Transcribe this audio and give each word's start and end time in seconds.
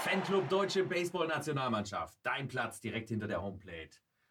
Fanclub 0.00 0.48
Deutsche 0.48 0.82
Baseball-Nationalmannschaft. 0.82 2.18
Dein 2.22 2.48
Platz 2.48 2.80
direkt 2.80 3.10
hinter 3.10 3.28
der 3.28 3.42
Homeplate. 3.42 3.90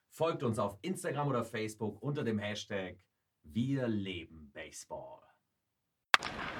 Folgt 0.09 0.41
uns 0.41 0.57
auf 0.57 0.77
Instagram 0.81 1.27
oder 1.27 1.43
Facebook 1.43 2.01
unter 2.01 2.23
dem 2.23 2.39
Hashtag 2.39 2.95
Wir 3.43 3.87
leben 3.87 4.51
Baseball. 4.51 5.19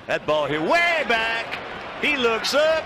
That 0.06 0.26
ball 0.28 0.48
here 0.48 0.62
way 0.62 1.04
back. 1.08 1.58
He 2.02 2.18
looks 2.18 2.54
up. 2.54 2.84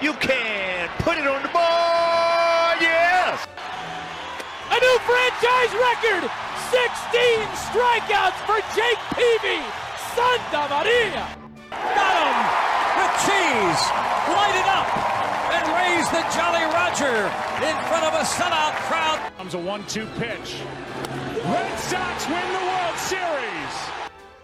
You 0.00 0.12
can 0.14 0.88
put 0.98 1.18
it 1.18 1.26
on 1.26 1.42
the 1.42 1.50
board. 1.50 2.78
Yes. 2.80 3.44
A 4.70 4.78
new 4.78 4.98
franchise 5.02 5.74
record. 5.74 6.30
16 6.70 7.50
strikeouts 7.66 8.38
for 8.46 8.62
Jake 8.78 9.02
Peavy. 9.10 9.60
Santa 10.14 10.68
Maria. 10.70 11.26
Got 11.70 12.14
him 12.22 12.38
with 12.96 13.12
cheese. 13.26 13.82
Light 14.30 14.54
it 14.54 14.68
up 14.68 15.23
and 15.54 15.66
raise 15.70 16.08
the 16.10 16.24
Jolly 16.34 16.64
Roger 16.74 17.16
in 17.62 17.76
front 17.86 18.04
of 18.04 18.14
a 18.14 18.24
sellout 18.24 18.74
crowd. 18.86 19.18
Comes 19.38 19.54
a 19.54 19.58
one-two 19.58 20.06
pitch. 20.18 20.56
Red 21.44 21.78
Sox 21.78 22.26
win 22.26 22.48
the 22.52 22.64
World 22.72 22.98
Series. 22.98 23.74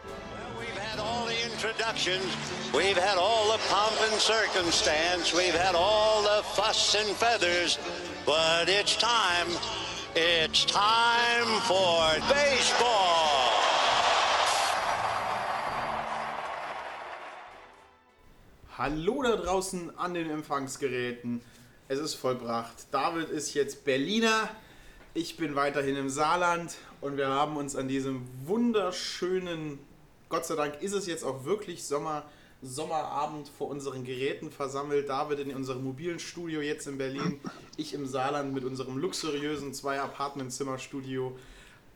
Well, 0.07 0.53
we've 0.59 0.79
had 0.79 0.99
all 1.01 1.27
the 1.27 1.43
introductions. 1.51 2.25
We've 2.73 2.97
had 2.97 3.19
all 3.19 3.51
the 3.51 3.59
pomp 3.69 3.97
and 4.11 4.21
circumstance. 4.21 5.35
We've 5.35 5.55
had 5.55 5.75
all 5.75 6.23
the 6.23 6.43
fuss 6.55 6.95
and 6.95 7.17
feathers. 7.17 7.79
But 8.25 8.69
it's 8.69 8.97
time. 8.97 9.49
It's 10.15 10.65
time 10.65 11.47
for 11.63 12.21
baseball. 12.33 13.30
Hallo 18.83 19.23
da 19.23 19.37
draußen 19.37 19.99
an 19.99 20.15
den 20.15 20.31
Empfangsgeräten. 20.31 21.43
Es 21.89 21.99
ist 21.99 22.15
vollbracht. 22.15 22.87
David 22.91 23.29
ist 23.29 23.53
jetzt 23.53 23.85
Berliner. 23.85 24.49
Ich 25.13 25.37
bin 25.37 25.55
weiterhin 25.55 25.97
im 25.97 26.09
Saarland 26.09 26.79
und 27.03 27.19
wir 27.19 27.29
haben 27.29 27.59
uns 27.59 27.77
an 27.77 27.89
diesem 27.89 28.27
wunderschönen, 28.47 29.79
Gott 30.31 30.47
sei 30.47 30.55
Dank 30.55 30.81
ist 30.81 30.95
es 30.95 31.07
jetzt 31.07 31.25
auch 31.25 31.45
wirklich 31.45 31.85
Sommer, 31.85 32.25
Sommerabend 32.63 33.51
vor 33.51 33.69
unseren 33.69 34.03
Geräten 34.03 34.51
versammelt. 34.51 35.11
David 35.11 35.41
in 35.41 35.55
unserem 35.55 35.85
mobilen 35.85 36.19
Studio 36.19 36.63
jetzt 36.63 36.87
in 36.87 36.97
Berlin, 36.97 37.39
ich 37.77 37.93
im 37.93 38.07
Saarland 38.07 38.55
mit 38.55 38.65
unserem 38.65 38.97
luxuriösen 38.97 39.75
zwei 39.75 40.01
Apartmentzimmer 40.01 40.79
Studio 40.79 41.37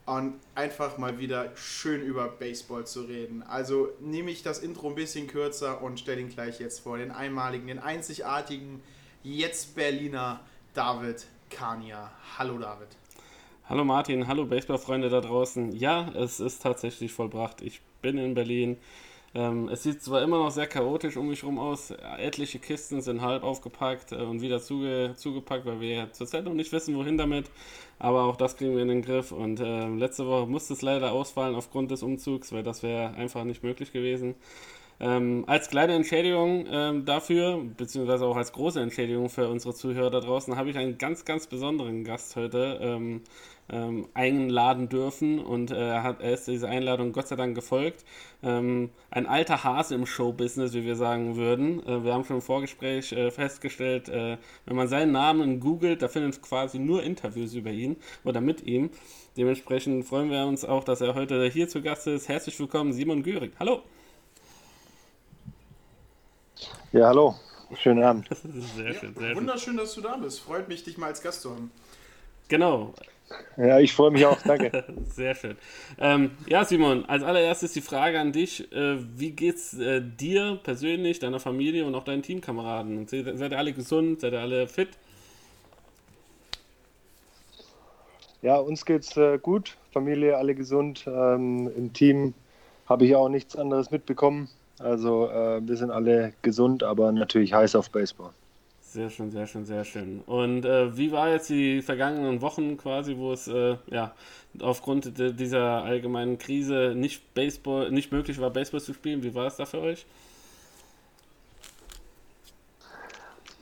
und 0.05 0.35
einfach 0.53 0.97
mal 0.97 1.19
wieder 1.19 1.51
schön 1.55 2.01
über 2.01 2.27
Baseball 2.27 2.85
zu 2.85 3.01
reden. 3.01 3.43
Also 3.43 3.89
nehme 3.99 4.31
ich 4.31 4.43
das 4.43 4.59
Intro 4.59 4.89
ein 4.89 4.95
bisschen 4.95 5.27
kürzer 5.27 5.81
und 5.81 5.99
stelle 5.99 6.21
ihn 6.21 6.29
gleich 6.29 6.59
jetzt 6.59 6.81
vor. 6.81 6.97
Den 6.97 7.11
einmaligen, 7.11 7.67
den 7.67 7.79
einzigartigen, 7.79 8.81
jetzt 9.23 9.75
Berliner 9.75 10.41
David 10.73 11.25
Kania. 11.49 12.11
Hallo 12.37 12.57
David. 12.59 12.89
Hallo 13.67 13.83
Martin, 13.83 14.27
hallo 14.27 14.45
Baseballfreunde 14.45 15.09
da 15.09 15.21
draußen. 15.21 15.75
Ja, 15.75 16.11
es 16.13 16.39
ist 16.39 16.61
tatsächlich 16.61 17.11
vollbracht. 17.11 17.63
Ich 17.63 17.81
bin 18.01 18.19
in 18.19 18.35
Berlin. 18.35 18.77
Ähm, 19.33 19.67
es 19.67 19.83
sieht 19.83 20.01
zwar 20.01 20.21
immer 20.21 20.37
noch 20.37 20.51
sehr 20.51 20.67
chaotisch 20.67 21.17
um 21.17 21.27
mich 21.27 21.41
herum 21.41 21.59
aus. 21.59 21.91
Etliche 22.17 22.59
Kisten 22.59 23.01
sind 23.01 23.21
halb 23.21 23.43
aufgepackt 23.43 24.13
äh, 24.13 24.17
und 24.17 24.41
wieder 24.41 24.61
zuge 24.61 25.13
zugepackt, 25.17 25.65
weil 25.65 25.81
wir 25.81 26.13
zurzeit 26.13 26.45
noch 26.45 26.53
nicht 26.53 26.71
wissen, 26.71 26.95
wohin 26.95 27.17
damit. 27.17 27.49
Aber 27.99 28.23
auch 28.23 28.35
das 28.35 28.57
kriegen 28.57 28.75
wir 28.75 28.81
in 28.81 28.89
den 28.89 29.01
Griff. 29.01 29.31
Und 29.31 29.59
äh, 29.59 29.87
letzte 29.87 30.27
Woche 30.27 30.47
musste 30.47 30.73
es 30.73 30.81
leider 30.81 31.11
ausfallen 31.11 31.55
aufgrund 31.55 31.91
des 31.91 32.03
Umzugs, 32.03 32.51
weil 32.51 32.63
das 32.63 32.83
wäre 32.83 33.13
einfach 33.15 33.43
nicht 33.43 33.63
möglich 33.63 33.93
gewesen. 33.93 34.35
Ähm, 34.99 35.43
als 35.47 35.69
kleine 35.69 35.93
Entschädigung 35.93 36.65
ähm, 36.69 37.05
dafür, 37.05 37.61
beziehungsweise 37.75 38.25
auch 38.25 38.37
als 38.37 38.53
große 38.53 38.79
Entschädigung 38.79 39.29
für 39.29 39.49
unsere 39.49 39.73
Zuhörer 39.73 40.09
da 40.09 40.21
draußen, 40.21 40.55
habe 40.55 40.69
ich 40.69 40.77
einen 40.77 40.97
ganz, 40.97 41.25
ganz 41.25 41.47
besonderen 41.47 42.05
Gast 42.05 42.35
heute 42.37 42.79
ähm, 42.81 43.21
ähm 43.69 44.07
einladen 44.13 44.89
dürfen 44.89 45.39
und 45.39 45.71
äh, 45.71 45.99
hat, 45.99 46.21
er 46.21 46.33
ist 46.33 46.47
dieser 46.47 46.69
Einladung 46.69 47.11
Gott 47.11 47.27
sei 47.27 47.35
Dank 47.35 47.55
gefolgt. 47.55 48.05
Ähm, 48.43 48.89
ein 49.09 49.25
alter 49.25 49.63
Hase 49.63 49.95
im 49.95 50.05
Showbusiness, 50.05 50.73
wie 50.73 50.85
wir 50.85 50.95
sagen 50.95 51.35
würden. 51.35 51.85
Äh, 51.85 52.03
wir 52.03 52.13
haben 52.13 52.23
schon 52.23 52.37
im 52.37 52.41
Vorgespräch 52.41 53.11
äh, 53.11 53.31
festgestellt, 53.31 54.09
äh, 54.09 54.37
wenn 54.65 54.75
man 54.75 54.87
seinen 54.87 55.11
Namen 55.11 55.59
googelt, 55.59 56.01
da 56.01 56.07
findet 56.07 56.41
quasi 56.41 56.79
nur 56.79 57.03
Interviews 57.03 57.53
über 57.53 57.71
ihn 57.71 57.97
oder 58.23 58.41
mit 58.41 58.63
ihm. 58.63 58.89
Dementsprechend 59.37 60.05
freuen 60.05 60.29
wir 60.29 60.45
uns 60.45 60.63
auch, 60.63 60.83
dass 60.83 61.01
er 61.01 61.15
heute 61.15 61.45
hier 61.49 61.67
zu 61.67 61.81
Gast 61.81 62.07
ist. 62.07 62.29
Herzlich 62.29 62.59
willkommen, 62.59 62.93
Simon 62.93 63.23
Göring. 63.23 63.51
Hallo! 63.59 63.81
Ja, 66.91 67.07
hallo. 67.07 67.35
Schönen 67.77 68.03
Abend. 68.03 68.29
Sehr 68.75 68.93
schön, 68.93 69.13
sehr 69.15 69.29
ja, 69.29 69.35
wunderschön, 69.35 69.75
dass 69.75 69.93
du 69.95 70.01
da 70.01 70.15
bist. 70.15 70.39
Freut 70.39 70.69
mich, 70.69 70.83
dich 70.83 70.97
mal 70.97 71.07
als 71.07 71.21
Gast 71.21 71.41
zu 71.41 71.51
haben. 71.51 71.71
Genau. 72.47 72.93
Ja, 73.57 73.79
ich 73.79 73.93
freue 73.93 74.11
mich 74.11 74.25
auch. 74.25 74.37
Danke. 74.43 74.83
sehr 75.05 75.33
schön. 75.35 75.57
Ähm, 75.97 76.31
ja, 76.47 76.65
Simon, 76.65 77.05
als 77.05 77.23
allererstes 77.23 77.73
die 77.73 77.81
Frage 77.81 78.19
an 78.19 78.31
dich. 78.31 78.71
Äh, 78.71 78.97
wie 79.17 79.31
geht's 79.31 79.73
äh, 79.77 80.01
dir 80.01 80.59
persönlich, 80.61 81.19
deiner 81.19 81.39
Familie 81.39 81.85
und 81.85 81.95
auch 81.95 82.03
deinen 82.03 82.21
Teamkameraden? 82.21 83.07
Seid, 83.07 83.25
ihr 83.25 83.57
alle 83.57 83.73
gesund? 83.73 84.21
Seid 84.21 84.33
ihr 84.33 84.41
alle 84.41 84.67
fit? 84.67 84.89
Ja, 88.41 88.57
uns 88.57 88.85
geht's 88.85 89.17
äh, 89.17 89.39
gut. 89.41 89.75
Familie, 89.91 90.37
alle 90.37 90.53
gesund. 90.53 91.05
Ähm, 91.07 91.71
Im 91.75 91.93
Team 91.93 92.33
habe 92.87 93.05
ich 93.05 93.15
auch 93.15 93.29
nichts 93.29 93.55
anderes 93.55 93.89
mitbekommen. 93.89 94.49
Also 94.77 95.29
äh, 95.29 95.65
wir 95.67 95.77
sind 95.77 95.89
alle 95.89 96.33
gesund, 96.41 96.83
aber 96.83 97.11
natürlich 97.11 97.53
heiß 97.53 97.75
auf 97.75 97.89
Baseball. 97.89 98.31
Sehr 98.95 99.09
schön, 99.09 99.29
sehr 99.29 99.45
schön, 99.45 99.65
sehr 99.65 99.83
schön. 99.83 100.21
Und 100.25 100.63
äh, 100.63 100.95
wie 100.95 101.11
war 101.11 101.29
jetzt 101.29 101.49
die 101.49 101.81
vergangenen 101.81 102.41
Wochen 102.41 102.77
quasi, 102.77 103.17
wo 103.17 103.33
es 103.33 103.45
äh, 103.45 103.75
ja 103.91 104.13
aufgrund 104.61 105.17
dieser 105.17 105.83
allgemeinen 105.83 106.37
Krise 106.37 106.93
nicht 106.95 107.33
Baseball, 107.33 107.91
nicht 107.91 108.13
möglich 108.13 108.39
war, 108.39 108.51
Baseball 108.51 108.79
zu 108.79 108.93
spielen? 108.93 109.21
Wie 109.21 109.35
war 109.35 109.47
es 109.47 109.57
da 109.57 109.65
für 109.65 109.81
euch? 109.81 110.05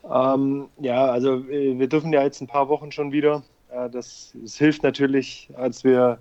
Ähm, 0.08 0.68
ja, 0.78 1.06
also 1.06 1.38
äh, 1.50 1.80
wir 1.80 1.90
dürfen 1.90 2.14
ja 2.14 2.22
jetzt 2.22 2.40
ein 2.40 2.48
paar 2.48 2.70
Wochen 2.70 2.92
schon 2.92 3.12
wieder. 3.12 3.42
Äh, 3.72 3.90
das, 3.90 4.34
das 4.40 4.56
hilft 4.58 4.84
natürlich, 4.84 5.50
als 5.56 5.84
wir 5.84 6.20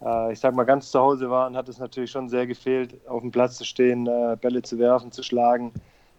äh, 0.00 0.32
ich 0.32 0.38
sag 0.38 0.54
mal, 0.54 0.62
ganz 0.62 0.92
zu 0.92 1.00
Hause 1.00 1.30
waren, 1.30 1.56
hat 1.56 1.68
es 1.68 1.78
natürlich 1.78 2.12
schon 2.12 2.28
sehr 2.28 2.46
gefehlt, 2.46 2.94
auf 3.08 3.22
dem 3.22 3.32
Platz 3.32 3.56
zu 3.56 3.64
stehen, 3.64 4.04
Bälle 4.40 4.62
zu 4.62 4.78
werfen, 4.78 5.10
zu 5.10 5.24
schlagen, 5.24 5.72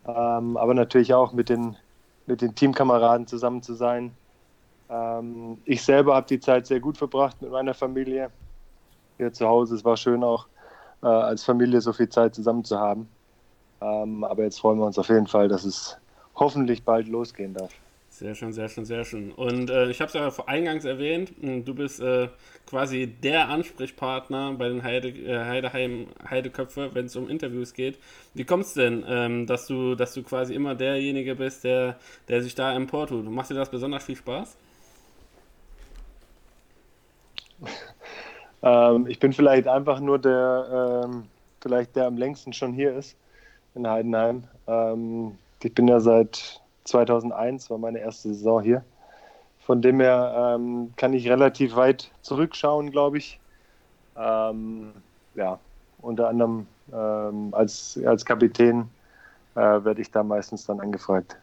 ähm, 0.05 0.57
aber 0.57 0.73
natürlich 0.73 1.13
auch 1.13 1.31
mit 1.31 1.47
den, 1.47 1.77
mit 2.27 2.41
den 2.41 2.53
Teamkameraden 2.53 3.25
zusammen 3.25 3.63
zu 3.63 3.73
sein. 3.73 4.11
Ähm, 4.89 5.57
ich 5.65 5.81
selber 5.83 6.15
habe 6.15 6.27
die 6.27 6.39
Zeit 6.39 6.67
sehr 6.67 6.79
gut 6.79 6.97
verbracht 6.97 7.41
mit 7.41 7.51
meiner 7.51 7.73
Familie 7.73 8.29
hier 9.17 9.33
zu 9.33 9.47
Hause. 9.47 9.75
Es 9.75 9.83
war 9.83 9.97
schön 9.97 10.23
auch 10.23 10.47
äh, 11.01 11.07
als 11.07 11.43
Familie 11.43 11.81
so 11.81 11.93
viel 11.93 12.09
Zeit 12.09 12.35
zusammen 12.35 12.63
zu 12.63 12.79
haben. 12.79 13.09
Ähm, 13.81 14.23
aber 14.23 14.43
jetzt 14.43 14.59
freuen 14.59 14.79
wir 14.79 14.85
uns 14.85 14.97
auf 14.99 15.09
jeden 15.09 15.27
Fall, 15.27 15.47
dass 15.47 15.63
es 15.63 15.97
hoffentlich 16.35 16.83
bald 16.83 17.07
losgehen 17.07 17.53
darf. 17.53 17.71
Sehr 18.17 18.33
schön, 18.33 18.51
sehr 18.51 18.67
schön, 18.67 18.83
sehr 18.83 19.05
schön. 19.05 19.31
Und 19.31 19.69
äh, 19.69 19.91
ich 19.91 20.01
habe 20.01 20.07
es 20.07 20.15
ja 20.15 20.27
eingangs 20.47 20.85
erwähnt, 20.85 21.33
hm, 21.39 21.63
du 21.63 21.75
bist 21.75 21.99
äh, 21.99 22.29
quasi 22.65 23.05
der 23.05 23.47
Ansprechpartner 23.47 24.53
bei 24.53 24.69
den 24.69 24.81
Heide, 24.81 25.09
äh, 25.09 25.45
Heideheim 25.45 26.07
Heideköpfe, 26.27 26.95
wenn 26.95 27.05
es 27.05 27.15
um 27.15 27.29
Interviews 27.29 27.75
geht. 27.75 27.99
Wie 28.33 28.43
kommt 28.43 28.65
es 28.65 28.73
denn, 28.73 29.05
ähm, 29.07 29.45
dass, 29.45 29.67
du, 29.67 29.93
dass 29.93 30.15
du 30.15 30.23
quasi 30.23 30.55
immer 30.55 30.73
derjenige 30.73 31.35
bist, 31.35 31.63
der, 31.63 31.97
der 32.27 32.41
sich 32.41 32.55
da 32.55 32.73
emportut? 32.73 33.23
Macht 33.29 33.51
dir 33.51 33.53
das 33.53 33.69
besonders 33.69 34.03
viel 34.05 34.15
Spaß? 34.15 34.57
ähm, 38.63 39.05
ich 39.05 39.19
bin 39.19 39.31
vielleicht 39.31 39.67
einfach 39.67 39.99
nur 39.99 40.17
der, 40.17 41.03
ähm, 41.05 41.25
vielleicht 41.61 41.95
der 41.95 42.07
am 42.07 42.17
längsten 42.17 42.51
schon 42.51 42.73
hier 42.73 42.95
ist 42.95 43.15
in 43.75 43.87
Heidenheim. 43.87 44.45
Ähm, 44.65 45.37
ich 45.61 45.75
bin 45.75 45.87
ja 45.87 45.99
seit 45.99 46.61
2001 46.87 47.69
war 47.69 47.77
meine 47.77 47.99
erste 47.99 48.29
Saison 48.29 48.61
hier. 48.61 48.83
Von 49.59 49.81
dem 49.81 49.99
her 49.99 50.55
ähm, 50.55 50.93
kann 50.95 51.13
ich 51.13 51.29
relativ 51.29 51.75
weit 51.75 52.11
zurückschauen, 52.21 52.91
glaube 52.91 53.17
ich. 53.17 53.39
Ähm, 54.15 54.91
ja, 55.35 55.59
unter 56.01 56.29
anderem 56.29 56.67
ähm, 56.93 57.49
als, 57.51 57.99
als 58.05 58.25
Kapitän 58.25 58.89
äh, 59.55 59.59
werde 59.59 60.01
ich 60.01 60.09
da 60.09 60.23
meistens 60.23 60.65
dann 60.65 60.79
angefragt. 60.79 61.37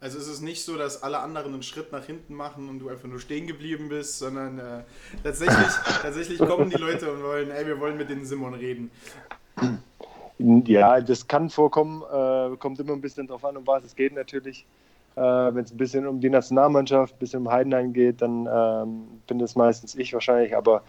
Also 0.00 0.18
ist 0.18 0.26
es 0.26 0.40
nicht 0.40 0.64
so, 0.64 0.76
dass 0.76 1.04
alle 1.04 1.20
anderen 1.20 1.54
einen 1.54 1.62
Schritt 1.62 1.92
nach 1.92 2.04
hinten 2.04 2.34
machen 2.34 2.68
und 2.68 2.80
du 2.80 2.88
einfach 2.88 3.08
nur 3.08 3.20
stehen 3.20 3.46
geblieben 3.46 3.88
bist, 3.88 4.18
sondern 4.18 4.58
äh, 4.58 4.82
tatsächlich, 5.22 5.56
tatsächlich 6.02 6.38
kommen 6.40 6.70
die 6.70 6.76
Leute 6.76 7.12
und 7.12 7.22
wollen, 7.22 7.52
ey, 7.52 7.66
wir 7.66 7.78
wollen 7.78 7.96
mit 7.96 8.10
den 8.10 8.24
Simon 8.24 8.54
reden. 8.54 8.90
Ja, 10.38 11.00
das 11.00 11.26
kann 11.28 11.50
vorkommen, 11.50 12.02
äh, 12.02 12.56
kommt 12.56 12.80
immer 12.80 12.92
ein 12.94 13.00
bisschen 13.00 13.26
drauf 13.26 13.44
an, 13.44 13.56
um 13.56 13.66
was 13.66 13.84
es 13.84 13.94
geht 13.94 14.14
natürlich. 14.14 14.64
Äh, 15.14 15.20
Wenn 15.20 15.64
es 15.64 15.70
ein 15.72 15.76
bisschen 15.76 16.06
um 16.06 16.20
die 16.20 16.30
Nationalmannschaft, 16.30 17.14
ein 17.14 17.18
bisschen 17.18 17.40
um 17.40 17.52
Heidenheim 17.52 17.92
geht, 17.92 18.22
dann 18.22 18.48
ähm, 18.52 19.04
bin 19.26 19.38
das 19.38 19.54
meistens 19.56 19.94
ich 19.94 20.12
wahrscheinlich, 20.12 20.56
aber 20.56 20.82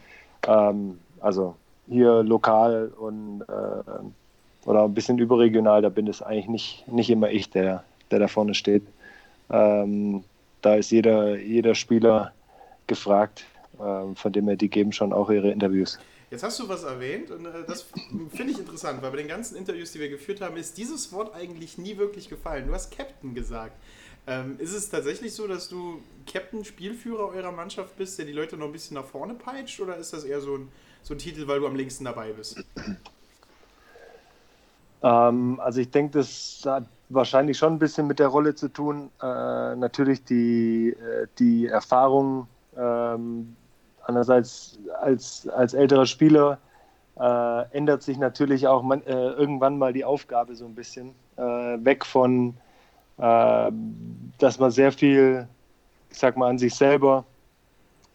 ähm, 0.47 0.99
also 1.19 1.55
hier 1.87 2.23
lokal 2.23 2.91
und 2.97 3.41
äh, 3.41 4.67
oder 4.67 4.83
ein 4.83 4.93
bisschen 4.93 5.17
überregional, 5.19 5.81
da 5.81 5.89
bin 5.89 6.07
es 6.07 6.21
eigentlich 6.21 6.47
nicht, 6.47 6.87
nicht 6.87 7.09
immer 7.09 7.29
ich, 7.29 7.49
der, 7.49 7.83
der 8.11 8.19
da 8.19 8.27
vorne 8.27 8.53
steht. 8.53 8.83
Ähm, 9.49 10.23
da 10.61 10.75
ist 10.75 10.91
jeder, 10.91 11.37
jeder 11.37 11.75
Spieler 11.75 12.31
gefragt. 12.87 13.45
Ähm, 13.81 14.15
von 14.15 14.31
dem 14.31 14.47
her, 14.47 14.55
die 14.55 14.69
geben 14.69 14.93
schon 14.93 15.11
auch 15.11 15.29
ihre 15.29 15.51
Interviews. 15.51 15.99
Jetzt 16.33 16.41
hast 16.41 16.59
du 16.59 16.68
was 16.68 16.81
erwähnt 16.81 17.30
und 17.30 17.45
äh, 17.45 17.63
das 17.68 17.85
finde 18.33 18.53
ich 18.53 18.57
interessant, 18.57 19.03
weil 19.03 19.12
bei 19.12 19.18
den 19.18 19.27
ganzen 19.27 19.56
Interviews, 19.56 19.91
die 19.91 20.00
wir 20.00 20.09
geführt 20.09 20.41
haben, 20.41 20.57
ist 20.57 20.80
dieses 20.80 21.12
Wort 21.12 21.35
eigentlich 21.35 21.77
nie 21.77 21.97
wirklich 22.00 22.27
gefallen. 22.27 22.65
Du 22.65 22.74
hast 22.74 22.89
Captain 22.89 23.35
gesagt. 23.35 23.74
Ähm, 24.25 24.56
ist 24.57 24.74
es 24.74 24.89
tatsächlich 24.89 25.35
so, 25.35 25.47
dass 25.47 25.69
du 25.69 26.01
Captain, 26.25 26.65
Spielführer 26.65 27.27
eurer 27.27 27.51
Mannschaft 27.51 27.95
bist, 27.97 28.18
der 28.18 28.25
die 28.25 28.31
Leute 28.31 28.57
noch 28.57 28.65
ein 28.65 28.71
bisschen 28.71 28.95
nach 28.95 29.06
vorne 29.06 29.35
peitscht 29.35 29.80
oder 29.80 29.95
ist 29.97 30.12
das 30.12 30.24
eher 30.24 30.41
so 30.41 30.56
ein, 30.56 30.69
so 31.03 31.13
ein 31.13 31.19
Titel, 31.19 31.47
weil 31.47 31.59
du 31.59 31.68
am 31.68 31.75
längsten 31.75 32.06
dabei 32.06 32.31
bist? 32.31 32.63
Ähm, 35.03 35.59
also 35.59 35.81
ich 35.81 35.91
denke, 35.91 36.18
das 36.18 36.62
hat 36.65 36.86
wahrscheinlich 37.09 37.57
schon 37.59 37.74
ein 37.74 37.79
bisschen 37.79 38.07
mit 38.07 38.18
der 38.18 38.29
Rolle 38.29 38.56
zu 38.56 38.69
tun. 38.69 39.12
Äh, 39.21 39.75
natürlich 39.75 40.24
die, 40.24 40.95
äh, 40.97 41.27
die 41.38 41.68
Erfahrung 41.68 42.47
ähm, 42.75 43.56
andererseits 44.03 44.79
als, 45.01 45.47
als 45.50 45.73
älterer 45.73 46.05
Spieler 46.05 46.57
äh, 47.19 47.75
ändert 47.75 48.03
sich 48.03 48.17
natürlich 48.17 48.67
auch 48.67 48.83
man, 48.83 49.01
äh, 49.03 49.11
irgendwann 49.11 49.77
mal 49.77 49.94
die 49.94 50.05
Aufgabe 50.05 50.55
so 50.55 50.65
ein 50.65 50.75
bisschen. 50.75 51.13
Äh, 51.35 51.41
weg 51.41 52.05
von, 52.05 52.55
äh, 53.17 53.71
dass 54.39 54.59
man 54.59 54.71
sehr 54.71 54.91
viel, 54.91 55.47
ich 56.09 56.17
sag 56.17 56.38
mal, 56.38 56.50
an 56.50 56.57
sich 56.57 56.75
selber 56.75 57.25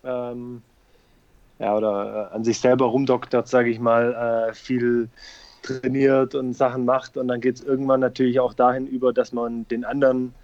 ähm, 0.05 0.63
ja, 1.59 1.77
oder 1.77 2.33
an 2.33 2.45
sich 2.45 2.61
selber 2.61 2.87
rumdoktert, 2.87 3.49
sage 3.49 3.71
ich 3.71 3.81
mal, 3.81 4.53
viel 4.55 5.09
trainiert 5.63 6.37
und 6.37 6.55
Sachen 6.55 6.85
macht. 6.85 7.17
Und 7.17 7.27
dann 7.27 7.41
geht 7.41 7.57
es 7.57 7.65
irgendwann 7.65 7.99
natürlich 7.99 8.39
auch 8.39 8.55
dahin 8.55 8.87
über, 8.87 9.13
dass 9.13 9.33
man 9.33 9.67
den 9.67 9.85
anderen 9.85 10.35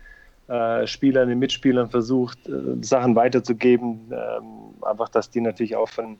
äh, 0.49 0.87
Spielern, 0.87 1.29
den 1.29 1.39
Mitspielern 1.39 1.89
versucht, 1.89 2.39
äh, 2.49 2.83
Sachen 2.83 3.17
weiterzugeben. 3.17 4.13
Ähm, 4.13 4.64
einfach, 4.83 5.09
dass 5.09 5.31
die 5.31 5.41
natürlich 5.41 5.77
auch 5.77 5.89
von, 5.89 6.19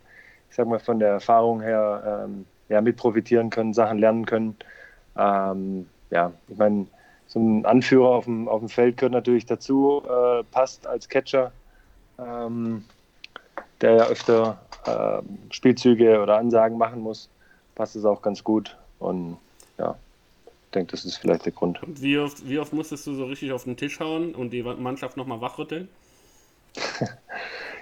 ich 0.51 0.57
sag 0.57 0.67
mal, 0.67 0.79
von 0.79 0.99
der 0.99 1.11
Erfahrung 1.11 1.61
her 1.61 2.25
ähm, 2.27 2.47
ja, 2.69 2.81
mit 2.81 2.97
profitieren 2.97 3.51
können, 3.51 3.75
Sachen 3.75 3.99
lernen 3.99 4.27
können. 4.27 4.57
Ähm, 5.17 5.89
ja, 6.11 6.33
ich 6.49 6.57
meine, 6.57 6.87
so 7.27 7.41
ein 7.41 7.67
Anführer 7.67 8.11
auf 8.11 8.25
dem, 8.25 8.49
auf 8.49 8.61
dem 8.61 8.69
Feld 8.69 8.97
gehört 8.97 9.13
natürlich 9.13 9.47
dazu, 9.47 10.03
äh, 10.07 10.45
passt 10.45 10.87
als 10.87 11.09
Catcher, 11.09 11.53
ähm, 12.19 12.85
der 13.81 13.97
ja 13.97 14.07
öfter 14.07 14.61
äh, 14.87 15.23
Spielzüge 15.53 16.21
oder 16.21 16.39
Ansagen 16.39 16.79
machen 16.79 17.01
muss, 17.01 17.29
passt 17.75 17.97
es 17.97 18.05
auch 18.05 18.23
ganz 18.23 18.45
gut. 18.45 18.77
Und 18.99 19.37
ja, 19.79 19.97
ich 20.47 20.71
denke, 20.75 20.93
das 20.93 21.05
ist 21.05 21.17
vielleicht 21.17 21.45
der 21.45 21.53
Grund. 21.53 21.83
Und 21.83 22.01
wie 22.03 22.19
oft, 22.19 22.49
wie 22.49 22.59
oft 22.59 22.73
musstest 22.73 23.07
du 23.07 23.15
so 23.15 23.25
richtig 23.27 23.53
auf 23.53 23.65
den 23.65 23.77
Tisch 23.77 24.01
hauen 24.01 24.35
und 24.35 24.51
die 24.51 24.63
Mannschaft 24.63 25.17
nochmal 25.17 25.41
wachrütteln? 25.41 25.89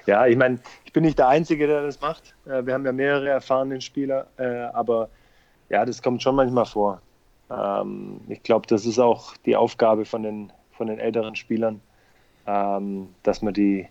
ja, 0.06 0.26
ich 0.26 0.36
meine, 0.36 0.58
ich 0.84 0.92
bin 0.92 1.04
nicht 1.04 1.18
der 1.18 1.28
Einzige, 1.28 1.66
der 1.66 1.82
das 1.82 2.00
macht. 2.00 2.34
Äh, 2.46 2.66
wir 2.66 2.74
haben 2.74 2.84
ja 2.84 2.92
mehrere 2.92 3.28
erfahrene 3.28 3.80
Spieler, 3.80 4.26
äh, 4.36 4.64
aber 4.72 5.08
ja, 5.68 5.84
das 5.84 6.02
kommt 6.02 6.22
schon 6.22 6.34
manchmal 6.34 6.66
vor. 6.66 7.00
Ähm, 7.50 8.20
ich 8.28 8.42
glaube, 8.42 8.66
das 8.66 8.86
ist 8.86 8.98
auch 8.98 9.36
die 9.38 9.56
Aufgabe 9.56 10.04
von 10.04 10.22
den, 10.22 10.52
von 10.72 10.86
den 10.86 10.98
älteren 10.98 11.36
Spielern, 11.36 11.80
ähm, 12.46 13.08
dass 13.22 13.42
man 13.42 13.54
die, 13.54 13.88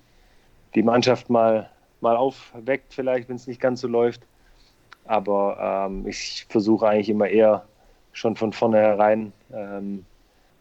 die 0.76 0.84
Mannschaft 0.84 1.30
mal, 1.30 1.70
mal 2.02 2.16
aufweckt, 2.18 2.94
vielleicht, 2.94 3.30
wenn 3.30 3.36
es 3.36 3.48
nicht 3.48 3.62
ganz 3.62 3.82
so 3.82 3.88
läuft. 3.88 4.22
Aber 5.06 5.88
ähm, 5.90 6.06
ich 6.08 6.46
versuche 6.50 6.88
eigentlich 6.88 7.10
immer 7.10 7.28
eher 7.28 7.66
schon 8.14 8.36
von 8.36 8.52
vornherein 8.52 9.32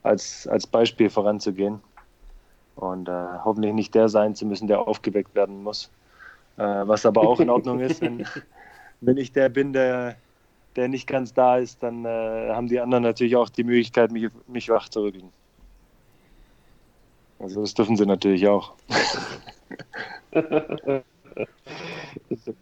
als, 0.03 0.47
als 0.47 0.67
Beispiel 0.69 1.11
voranzugehen 1.11 1.81
und 2.81 3.09
äh, 3.09 3.13
hoffentlich 3.45 3.73
nicht 3.75 3.95
der 3.95 4.09
sein 4.09 4.35
zu 4.35 4.47
müssen, 4.47 4.67
der 4.67 4.81
aufgeweckt 4.81 5.35
werden 5.35 5.63
muss. 5.63 5.91
Äh, 6.57 6.63
was 6.63 7.07
aber 7.07 7.23
auch 7.23 7.39
in 7.41 7.51
Ordnung 7.51 7.81
ist, 7.81 8.01
wenn, 8.01 8.27
wenn 9.01 9.17
ich 9.17 9.33
der 9.33 9.49
bin, 9.49 9.73
der, 9.73 10.17
der 10.77 10.89
nicht 10.89 11.07
ganz 11.07 11.33
da 11.33 11.59
ist, 11.59 11.83
dann 11.83 12.05
äh, 12.05 12.51
haben 12.51 12.69
die 12.69 12.81
anderen 12.81 13.05
natürlich 13.05 13.37
auch 13.37 13.49
die 13.49 13.65
Möglichkeit, 13.65 14.11
mich, 14.11 14.31
mich 14.47 14.69
wach 14.69 14.89
zu 14.89 15.03
rütteln. 15.03 15.31
Also 17.39 17.61
das 17.61 17.75
dürfen 17.75 17.97
sie 17.97 18.07
natürlich 18.07 18.49
auch. 18.49 18.75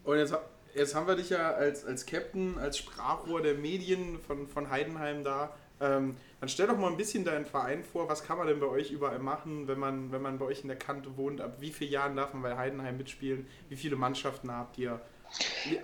Und 0.04 0.16
jetzt 0.16 0.34
jetzt 0.78 0.94
haben 0.94 1.06
wir 1.06 1.16
dich 1.16 1.30
ja 1.30 1.52
als, 1.52 1.84
als 1.84 2.06
Captain, 2.06 2.58
als 2.58 2.78
Sprachrohr 2.78 3.42
der 3.42 3.54
Medien 3.54 4.18
von, 4.26 4.46
von 4.48 4.70
Heidenheim 4.70 5.24
da. 5.24 5.50
Ähm, 5.80 6.16
dann 6.40 6.49
stell 6.49 6.69
doch 6.69 6.79
mal 6.79 6.88
ein 6.88 6.96
bisschen 6.96 7.25
deinen 7.25 7.46
Verein 7.46 7.82
vor. 7.82 8.08
Was 8.08 8.23
kann 8.23 8.38
man 8.38 8.46
denn 8.46 8.61
bei 8.61 8.67
euch 8.67 8.93
überall 8.93 9.19
machen, 9.19 9.67
wenn 9.67 9.79
man, 9.79 10.12
wenn 10.12 10.23
man 10.23 10.38
bei 10.38 10.44
euch 10.44 10.62
in 10.62 10.69
der 10.69 10.79
Kante 10.79 11.17
wohnt? 11.17 11.40
Ab 11.40 11.56
wie 11.61 11.70
vielen 11.70 11.90
Jahren 11.90 12.17
darf 12.17 12.32
man 12.32 12.43
bei 12.43 12.56
Heidenheim 12.56 12.96
mitspielen? 12.96 13.46
Wie 13.69 13.76
viele 13.76 13.96
Mannschaften 13.96 14.50
habt 14.50 14.79
ihr? 14.79 15.00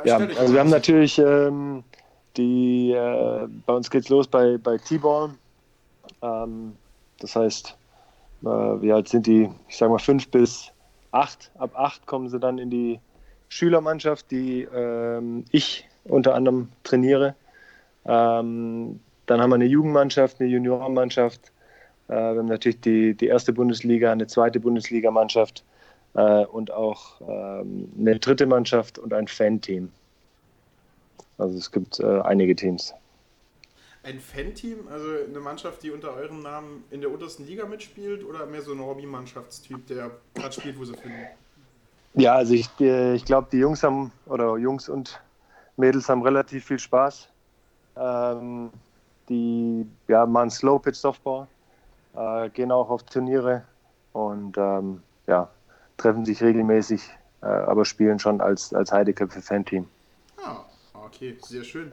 Ja, 0.05 0.17
also 0.17 0.53
wir 0.53 0.61
haben 0.61 0.71
natürlich 0.71 1.19
ähm, 1.19 1.83
die, 2.37 2.93
äh, 2.93 3.49
bei 3.67 3.73
uns 3.73 3.91
geht's 3.91 4.09
los 4.09 4.29
bei, 4.29 4.57
bei 4.59 4.79
T-Ball. 4.79 5.35
Ähm, 6.23 6.77
das 7.19 7.37
heißt, 7.37 7.77
äh, 8.43 8.47
wie 8.47 8.93
alt 8.93 9.09
sind 9.09 9.27
die? 9.27 9.51
Ich 9.69 9.77
sage 9.77 9.91
mal 9.91 9.99
fünf 9.99 10.29
bis 10.29 10.71
acht. 11.11 11.51
Ab 11.59 11.73
acht 11.75 12.07
kommen 12.07 12.29
sie 12.29 12.39
dann 12.39 12.59
in 12.59 12.71
die 12.71 13.01
Schülermannschaft, 13.49 14.31
die 14.31 14.63
ähm, 14.63 15.45
ich 15.51 15.89
unter 16.05 16.35
anderem 16.35 16.69
trainiere. 16.83 17.35
Ähm, 18.05 19.01
dann 19.27 19.41
haben 19.41 19.51
wir 19.51 19.57
eine 19.57 19.67
Jugendmannschaft, 19.67 20.41
eine 20.41 20.51
Juniorenmannschaft. 20.51 21.53
Äh, 22.09 22.13
wir 22.13 22.39
haben 22.39 22.47
natürlich 22.47 22.81
die, 22.81 23.15
die 23.15 23.27
erste 23.27 23.53
Bundesliga, 23.53 24.13
eine 24.13 24.27
zweite 24.27 24.61
Bundesligamannschaft 24.61 25.65
äh, 26.15 26.45
und 26.45 26.71
auch 26.71 27.21
ähm, 27.21 27.91
eine 27.99 28.19
dritte 28.19 28.47
Mannschaft 28.47 28.99
und 28.99 29.13
ein 29.13 29.29
Fan-Team. 29.29 29.91
Also 31.39 31.57
es 31.57 31.71
gibt 31.71 32.01
äh, 32.01 32.21
einige 32.21 32.55
Teams. 32.55 32.95
Ein 34.03 34.21
Fan-Team, 34.21 34.87
also 34.91 35.07
eine 35.29 35.41
Mannschaft, 35.41 35.83
die 35.83 35.91
unter 35.91 36.15
eurem 36.15 36.43
Namen 36.43 36.85
in 36.91 37.01
der 37.01 37.11
untersten 37.11 37.47
Liga 37.47 37.65
mitspielt 37.65 38.23
oder 38.23 38.45
mehr 38.45 38.61
so 38.61 38.73
ein 38.73 38.81
Hobby-Mannschaftstyp, 38.81 39.87
der 39.87 40.11
gerade 40.35 40.53
spielt, 40.53 40.79
wo 40.79 40.85
sie 40.85 40.95
finden? 40.95 41.27
Ja, 42.13 42.35
also 42.35 42.53
ich, 42.53 42.69
ich 42.79 43.25
glaube, 43.25 43.49
die 43.51 43.57
Jungs 43.57 43.83
haben, 43.83 44.13
oder 44.27 44.59
Jungs 44.59 44.91
und 44.91 45.21
Mädels 45.79 46.09
haben 46.09 46.23
relativ 46.23 46.67
viel 46.67 46.79
Spaß. 46.79 47.29
Ähm, 47.97 48.71
die 49.29 49.87
ja, 50.09 50.27
machen 50.27 50.51
Slow 50.51 50.79
Pitch 50.79 50.97
Softball, 50.97 51.47
äh, 52.15 52.51
gehen 52.51 52.71
auch 52.71 52.91
auf 52.91 53.03
Turniere 53.05 53.65
und 54.13 54.57
ähm, 54.57 55.03
ja, 55.27 55.49
treffen 55.97 56.25
sich 56.25 56.43
regelmäßig, 56.43 57.03
äh, 57.43 57.47
aber 57.47 57.85
spielen 57.85 58.19
schon 58.19 58.41
als, 58.41 58.73
als 58.75 58.93
Heideköpfe 58.93 59.41
Fan-Team. 59.41 59.87
Ah, 60.43 60.65
okay, 60.95 61.37
sehr 61.43 61.65
schön. 61.65 61.93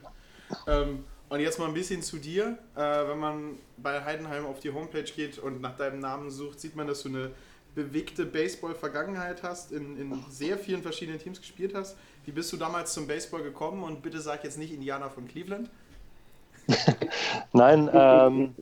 Ähm, 0.67 1.03
und 1.29 1.39
jetzt 1.39 1.60
mal 1.60 1.67
ein 1.67 1.74
bisschen 1.74 2.01
zu 2.01 2.17
dir. 2.17 2.58
Äh, 2.75 2.79
wenn 2.79 3.20
man 3.20 3.58
bei 3.77 4.03
Heidenheim 4.03 4.46
auf 4.46 4.60
die 4.60 4.74
Homepage 4.74 5.03
geht 5.03 5.39
und 5.39 5.62
nach 5.62 5.77
deinem 5.77 6.00
Namen 6.00 6.29
sucht, 6.29 6.60
sieht 6.60 6.75
man, 6.75 6.88
dass 6.88 7.03
du 7.03 7.10
eine 7.10 7.32
bewegte 7.74 8.25
Baseball-Vergangenheit 8.25 9.44
hast, 9.44 9.72
in, 9.72 9.98
in 9.98 10.25
sehr 10.29 10.58
vielen 10.58 10.82
verschiedenen 10.82 11.20
Teams 11.20 11.39
gespielt 11.39 11.74
hast. 11.74 11.96
Wie 12.25 12.32
bist 12.32 12.51
du 12.51 12.58
damals 12.58 12.94
zum 12.94 13.08
Baseball 13.08 13.44
gekommen? 13.44 13.84
Und 13.84 14.01
bitte 14.01 14.20
sag 14.20 14.44
jetzt 14.44 14.58
nicht 14.58 14.74
Indianer 14.74 15.10
von 15.10 15.27
Cleveland. 15.27 15.70
Nein, 17.53 17.89
ähm, 17.94 18.56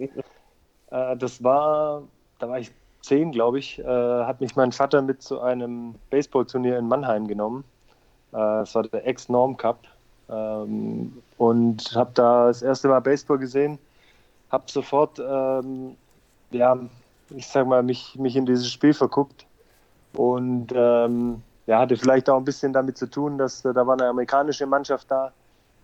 äh, 0.91 1.17
das 1.17 1.43
war, 1.43 2.03
da 2.39 2.49
war 2.49 2.59
ich 2.59 2.71
zehn, 3.01 3.31
glaube 3.31 3.59
ich, 3.59 3.79
äh, 3.79 3.83
hat 3.85 4.41
mich 4.41 4.55
mein 4.55 4.71
Vater 4.71 5.01
mit 5.01 5.21
zu 5.21 5.41
einem 5.41 5.95
Baseballturnier 6.09 6.77
in 6.77 6.87
Mannheim 6.87 7.27
genommen. 7.27 7.63
Äh, 8.31 8.37
das 8.37 8.75
war 8.75 8.83
der 8.83 9.05
Ex-Norm 9.05 9.57
Cup. 9.57 9.79
Ähm, 10.29 11.21
und 11.37 11.95
habe 11.95 12.11
da 12.13 12.47
das 12.47 12.61
erste 12.61 12.87
Mal 12.87 12.99
Baseball 12.99 13.39
gesehen, 13.39 13.79
habe 14.51 14.65
sofort 14.67 15.19
ähm, 15.19 15.95
ja, 16.51 16.77
ich 17.29 17.47
sag 17.47 17.67
mal, 17.67 17.83
mich, 17.83 18.15
mich 18.17 18.35
in 18.35 18.45
dieses 18.45 18.71
Spiel 18.71 18.93
verguckt. 18.93 19.45
Und 20.13 20.69
ähm, 20.73 21.43
ja, 21.67 21.79
hatte 21.79 21.97
vielleicht 21.97 22.29
auch 22.29 22.37
ein 22.37 22.45
bisschen 22.45 22.73
damit 22.73 22.97
zu 22.97 23.07
tun, 23.07 23.37
dass 23.37 23.63
äh, 23.65 23.73
da 23.73 23.85
war 23.85 23.93
eine 23.93 24.07
amerikanische 24.07 24.65
Mannschaft 24.65 25.09
da. 25.11 25.31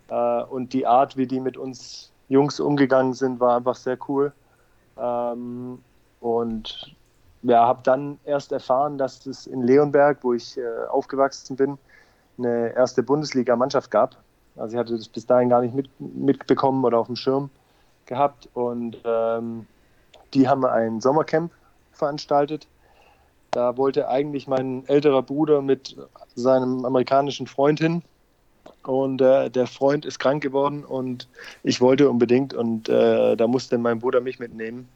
Äh, 0.09 0.43
und 0.43 0.73
die 0.73 0.85
Art, 0.85 1.17
wie 1.17 1.27
die 1.27 1.39
mit 1.39 1.57
uns 1.57 2.11
Jungs 2.29 2.59
umgegangen 2.59 3.13
sind, 3.13 3.39
war 3.39 3.57
einfach 3.57 3.75
sehr 3.75 3.97
cool. 4.07 4.31
Ähm, 4.97 5.79
und 6.19 6.95
ja, 7.43 7.67
habe 7.67 7.81
dann 7.83 8.19
erst 8.25 8.51
erfahren, 8.51 8.97
dass 8.97 9.25
es 9.25 9.45
in 9.45 9.61
Leonberg, 9.61 10.19
wo 10.21 10.33
ich 10.33 10.57
äh, 10.57 10.87
aufgewachsen 10.89 11.55
bin, 11.55 11.77
eine 12.37 12.73
erste 12.75 13.03
Bundesliga-Mannschaft 13.03 13.91
gab. 13.91 14.17
Also 14.55 14.73
ich 14.75 14.79
hatte 14.79 14.97
das 14.97 15.07
bis 15.07 15.25
dahin 15.25 15.49
gar 15.49 15.61
nicht 15.61 15.75
mit, 15.75 15.89
mitbekommen 15.99 16.83
oder 16.83 16.97
auf 16.97 17.07
dem 17.07 17.15
Schirm 17.15 17.49
gehabt. 18.05 18.49
Und 18.53 18.97
ähm, 19.05 19.67
die 20.33 20.47
haben 20.47 20.65
ein 20.65 21.01
Sommercamp 21.01 21.51
veranstaltet. 21.91 22.67
Da 23.51 23.77
wollte 23.77 24.09
eigentlich 24.09 24.47
mein 24.47 24.85
älterer 24.87 25.21
Bruder 25.21 25.61
mit 25.61 25.95
seinem 26.35 26.83
amerikanischen 26.83 27.47
Freund 27.47 27.79
hin. 27.79 28.03
Und 28.87 29.21
äh, 29.21 29.49
der 29.49 29.67
Freund 29.67 30.05
ist 30.05 30.19
krank 30.19 30.43
geworden 30.43 30.83
und 30.83 31.27
ich 31.63 31.81
wollte 31.81 32.09
unbedingt 32.09 32.53
und 32.53 32.87
äh, 32.87 33.35
da 33.35 33.47
musste 33.47 33.77
mein 33.77 33.99
Bruder 33.99 34.21
mich 34.21 34.39
mitnehmen. 34.39 34.87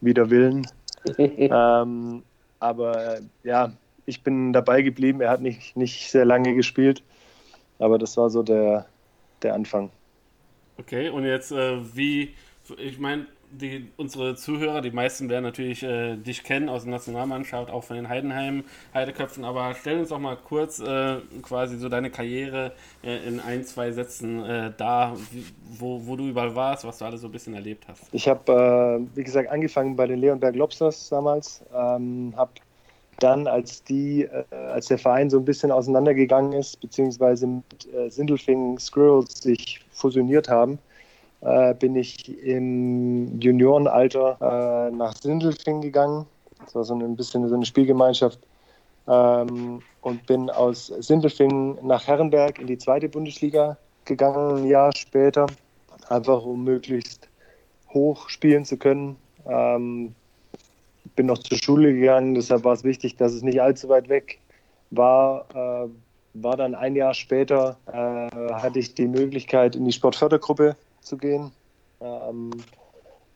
wider 0.00 0.30
Willen. 0.30 0.66
ähm, 1.18 2.22
aber 2.60 3.16
äh, 3.16 3.20
ja, 3.44 3.72
ich 4.06 4.22
bin 4.22 4.52
dabei 4.52 4.82
geblieben. 4.82 5.20
Er 5.20 5.30
hat 5.30 5.40
nicht, 5.40 5.76
nicht 5.76 6.10
sehr 6.10 6.24
lange 6.24 6.54
gespielt, 6.54 7.02
aber 7.78 7.98
das 7.98 8.16
war 8.16 8.30
so 8.30 8.42
der, 8.42 8.86
der 9.42 9.54
Anfang. 9.54 9.90
Okay, 10.78 11.08
und 11.08 11.24
jetzt 11.24 11.52
äh, 11.52 11.78
wie, 11.94 12.34
ich 12.76 12.98
meine, 12.98 13.26
die, 13.50 13.88
unsere 13.96 14.34
Zuhörer, 14.36 14.80
die 14.80 14.90
meisten 14.90 15.28
werden 15.28 15.44
natürlich 15.44 15.82
äh, 15.82 16.16
dich 16.16 16.44
kennen 16.44 16.68
aus 16.68 16.82
der 16.82 16.92
Nationalmannschaft, 16.92 17.70
auch 17.70 17.84
von 17.84 17.96
den 17.96 18.08
Heidenheim 18.08 18.64
Heideköpfen, 18.94 19.44
aber 19.44 19.74
stell 19.74 20.00
uns 20.00 20.10
doch 20.10 20.18
mal 20.18 20.36
kurz 20.36 20.78
äh, 20.80 21.16
quasi 21.42 21.78
so 21.78 21.88
deine 21.88 22.10
Karriere 22.10 22.72
äh, 23.02 23.26
in 23.26 23.40
ein, 23.40 23.64
zwei 23.64 23.90
Sätzen 23.92 24.44
äh, 24.44 24.72
da, 24.76 25.14
wie, 25.30 25.44
wo, 25.78 26.06
wo 26.06 26.16
du 26.16 26.28
überall 26.28 26.54
warst, 26.54 26.84
was 26.84 26.98
du 26.98 27.04
alles 27.04 27.20
so 27.20 27.28
ein 27.28 27.32
bisschen 27.32 27.54
erlebt 27.54 27.86
hast. 27.88 28.02
Ich 28.12 28.28
habe, 28.28 28.52
äh, 28.52 29.16
wie 29.16 29.24
gesagt, 29.24 29.50
angefangen 29.50 29.96
bei 29.96 30.06
den 30.06 30.20
Leonberg 30.20 30.54
Lobsters 30.54 31.08
damals, 31.08 31.62
ähm, 31.74 32.34
habe 32.36 32.52
dann, 33.20 33.46
als 33.46 33.82
die, 33.82 34.22
äh, 34.22 34.44
als 34.54 34.86
der 34.86 34.98
Verein 34.98 35.28
so 35.28 35.38
ein 35.38 35.44
bisschen 35.44 35.72
auseinandergegangen 35.72 36.52
ist, 36.52 36.80
beziehungsweise 36.80 37.46
mit 37.46 37.88
Sindelfing 38.12 38.78
Squirrels 38.78 39.42
sich 39.42 39.80
fusioniert 39.90 40.48
haben, 40.48 40.78
äh, 41.40 41.74
bin 41.74 41.96
ich 41.96 42.38
im 42.42 43.40
Juniorenalter 43.40 44.88
äh, 44.90 44.96
nach 44.96 45.14
Sindelfing 45.16 45.80
gegangen. 45.80 46.26
Das 46.64 46.74
war 46.74 46.84
so 46.84 46.94
ein 46.94 47.16
bisschen 47.16 47.48
so 47.48 47.54
eine 47.54 47.66
Spielgemeinschaft. 47.66 48.38
Ähm, 49.06 49.80
und 50.02 50.26
bin 50.26 50.50
aus 50.50 50.86
Sindelfing 50.86 51.78
nach 51.82 52.06
Herrenberg 52.06 52.58
in 52.58 52.66
die 52.66 52.78
zweite 52.78 53.08
Bundesliga 53.08 53.76
gegangen, 54.04 54.58
ein 54.58 54.66
Jahr 54.66 54.94
später, 54.94 55.46
einfach 56.08 56.44
um 56.44 56.64
möglichst 56.64 57.28
hoch 57.92 58.28
spielen 58.28 58.64
zu 58.64 58.76
können. 58.76 59.16
Ähm, 59.46 60.14
bin 61.16 61.26
noch 61.26 61.38
zur 61.38 61.58
Schule 61.58 61.94
gegangen, 61.94 62.34
deshalb 62.34 62.64
war 62.64 62.74
es 62.74 62.84
wichtig, 62.84 63.16
dass 63.16 63.32
es 63.32 63.42
nicht 63.42 63.60
allzu 63.60 63.88
weit 63.88 64.08
weg 64.08 64.38
war. 64.90 65.46
Äh, 65.54 65.88
war 66.34 66.56
dann 66.56 66.74
ein 66.74 66.94
Jahr 66.94 67.14
später, 67.14 67.76
äh, 67.86 68.52
hatte 68.52 68.78
ich 68.78 68.94
die 68.94 69.08
Möglichkeit, 69.08 69.74
in 69.74 69.84
die 69.84 69.92
Sportfördergruppe 69.92 70.76
zu 71.08 71.16
gehen 71.16 71.50
ähm, 72.00 72.50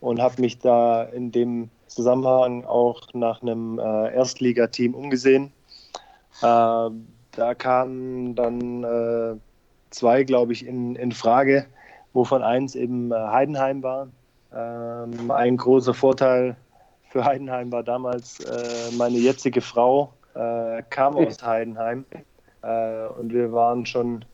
und 0.00 0.21
habe 0.21 0.41
mich 0.41 0.59
da 0.59 1.02
in 1.05 1.33
dem 1.33 1.71
Zusammenhang 1.87 2.64
auch 2.64 3.02
nach 3.14 3.43
einem 3.43 3.79
äh, 3.79 4.14
Erstligateam 4.14 4.95
umgesehen. 4.95 5.52
Äh, 6.43 6.91
da 7.33 7.55
kamen 7.57 8.35
dann 8.35 8.85
äh, 8.85 9.37
zwei, 9.91 10.25
glaube 10.25 10.52
ich, 10.52 10.67
in, 10.67 10.97
in 10.97 11.12
Frage, 11.12 11.67
wovon 12.12 12.43
eins 12.43 12.75
eben 12.75 13.11
äh, 13.11 13.14
Heidenheim 13.14 13.83
war. 13.83 14.09
Ähm, 14.55 15.31
ein 15.31 15.57
großer 15.57 15.95
Vorteil 15.95 16.57
für 17.09 17.25
Heidenheim 17.25 17.73
war 17.73 17.83
damals, 17.83 18.41
äh, 18.41 18.95
meine 18.97 19.19
jetzige 19.19 19.61
Frau 19.61 20.12
äh, 20.35 20.83
kam 20.91 21.17
aus 21.17 21.43
Heidenheim 21.43 22.05
und 23.19 23.33
wir 23.33 23.52
waren 23.52 23.85
schon 23.85 24.25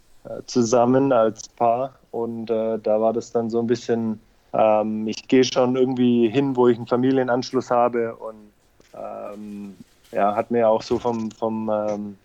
zusammen 0.44 1.12
als 1.12 1.48
Paar 1.48 1.97
und 2.10 2.50
äh, 2.50 2.78
da 2.78 3.00
war 3.00 3.12
das 3.12 3.32
dann 3.32 3.50
so 3.50 3.58
ein 3.58 3.66
bisschen, 3.66 4.20
ähm, 4.52 5.06
ich 5.06 5.28
gehe 5.28 5.44
schon 5.44 5.76
irgendwie 5.76 6.28
hin, 6.28 6.56
wo 6.56 6.68
ich 6.68 6.76
einen 6.76 6.86
Familienanschluss 6.86 7.70
habe 7.70 8.14
und 8.16 8.50
ähm, 8.94 9.76
ja, 10.12 10.34
hat 10.34 10.50
mir 10.50 10.68
auch 10.68 10.82
so 10.82 10.98
vom, 10.98 11.30
vom, 11.30 11.70
ähm, 11.70 12.16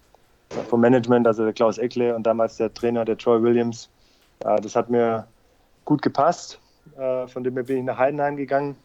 vom 0.70 0.82
Management, 0.82 1.28
also 1.28 1.44
der 1.44 1.54
Klaus 1.54 1.78
Eckle 1.78 2.16
und 2.16 2.24
damals 2.24 2.58
der 2.58 2.74
Trainer, 2.74 3.06
der 3.06 3.18
Troy 3.18 3.42
Williams, 3.42 3.90
äh, 4.46 4.60
das 4.62 4.76
hat 4.76 4.90
mir 4.90 5.28
gut 5.86 6.02
gepasst. 6.02 6.60
Äh, 6.98 7.28
von 7.28 7.44
dem 7.44 7.54
her 7.54 7.64
bin 7.64 7.78
ich 7.78 7.84
nach 7.84 7.98
Heidenheim 7.98 8.38
gegangen, 8.38 8.76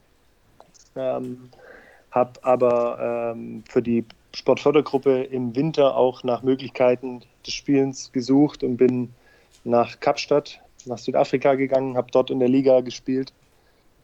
ähm, 0.97 1.51
habe 2.11 2.33
aber 2.43 3.33
ähm, 3.35 3.63
für 3.69 3.83
die 3.83 4.05
Sportfördergruppe 4.35 5.25
im 5.25 5.55
Winter 5.57 5.97
auch 5.97 6.23
nach 6.23 6.43
Möglichkeiten 6.43 7.23
des 7.47 7.55
Spielens 7.55 8.13
gesucht 8.13 8.63
und 8.63 8.77
bin 8.77 9.13
nach 9.65 9.99
Kapstadt 10.01 10.61
nach 10.89 10.99
Südafrika 10.99 11.55
gegangen, 11.55 11.97
habe 11.97 12.11
dort 12.11 12.31
in 12.31 12.41
der 12.41 12.49
Liga 12.49 12.81
gespielt, 12.81 13.33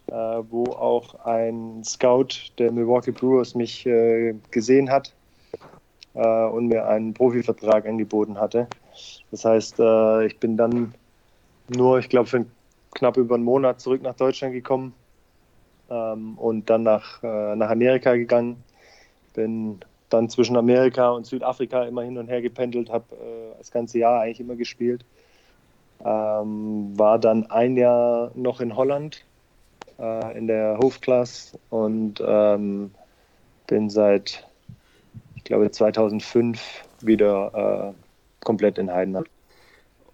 äh, 0.07 0.13
wo 0.13 0.65
auch 0.65 1.15
ein 1.25 1.83
Scout 1.85 2.53
der 2.59 2.73
Milwaukee 2.73 3.13
Brewers 3.13 3.55
mich 3.55 3.87
äh, 3.87 4.35
gesehen 4.51 4.91
hat 4.91 5.13
äh, 6.15 6.45
und 6.47 6.69
mir 6.69 6.87
einen 6.87 7.15
Profivertrag 7.15 7.87
angeboten 7.87 8.39
hatte. 8.39 8.69
Das 9.31 9.45
heißt, 9.45 9.81
äh, 9.81 10.27
ich 10.27 10.39
bin 10.39 10.57
dann 10.57 10.95
nur, 11.69 11.99
ich 11.99 12.09
glaube, 12.09 12.29
für 12.29 12.47
knapp 12.95 13.17
über 13.17 13.35
einen 13.35 13.45
Monat 13.45 13.81
zurück 13.81 14.03
nach 14.03 14.15
Deutschland 14.15 14.55
gekommen 14.55 14.95
ähm, 15.91 16.39
und 16.39 16.71
dann 16.71 16.83
nach, 16.83 17.23
äh, 17.23 17.57
nach 17.57 17.71
Amerika 17.71 18.15
gegangen. 18.15 18.63
Bin 19.35 19.81
dann 20.11 20.29
zwischen 20.29 20.57
Amerika 20.57 21.11
und 21.11 21.27
Südafrika 21.27 21.85
immer 21.85 22.03
hin 22.03 22.17
und 22.19 22.29
her 22.29 22.41
gependelt, 22.41 22.91
habe 22.91 23.05
äh, 23.17 23.59
das 23.59 23.71
ganze 23.71 23.99
Jahr 23.99 24.21
eigentlich 24.21 24.41
immer 24.41 24.55
gespielt. 24.55 25.05
Ähm, 26.05 26.99
war 26.99 27.19
dann 27.19 27.51
ein 27.51 27.77
Jahr 27.77 28.31
noch 28.35 28.61
in 28.61 28.77
Holland 28.77 29.25
äh, 29.99 30.37
in 30.37 30.47
der 30.47 30.79
Hofklasse 30.79 31.59
und 31.71 32.23
ähm, 32.27 32.91
bin 33.67 33.91
seit, 33.91 34.47
ich 35.37 35.45
glaube, 35.45 35.71
2005 35.71 36.61
wieder 37.01 37.95
äh, 37.95 38.45
komplett 38.45 38.79
in 38.79 38.91
Heidenheim. 38.91 39.25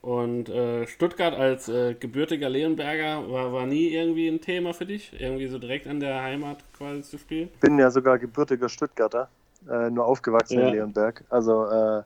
Und 0.03 0.49
äh, 0.49 0.87
Stuttgart 0.87 1.35
als 1.35 1.69
äh, 1.69 1.95
gebürtiger 1.95 2.49
Leonberger 2.49 3.31
war, 3.31 3.53
war 3.53 3.67
nie 3.67 3.89
irgendwie 3.89 4.29
ein 4.29 4.41
Thema 4.41 4.73
für 4.73 4.87
dich, 4.87 5.13
irgendwie 5.21 5.47
so 5.47 5.59
direkt 5.59 5.87
an 5.87 6.01
der 6.01 6.23
Heimat 6.23 6.59
quasi 6.73 7.03
zu 7.03 7.19
spielen? 7.19 7.51
Ich 7.53 7.61
bin 7.61 7.79
ja 7.79 7.91
sogar 7.91 8.19
gebürtiger 8.19 8.71
Stuttgarter, 8.71 9.29
äh, 9.69 9.91
nur 9.91 10.07
aufgewachsen 10.07 10.59
ja. 10.59 10.69
in 10.69 10.75
Leonberg. 10.75 11.23
Also 11.29 11.67
äh, 11.67 12.03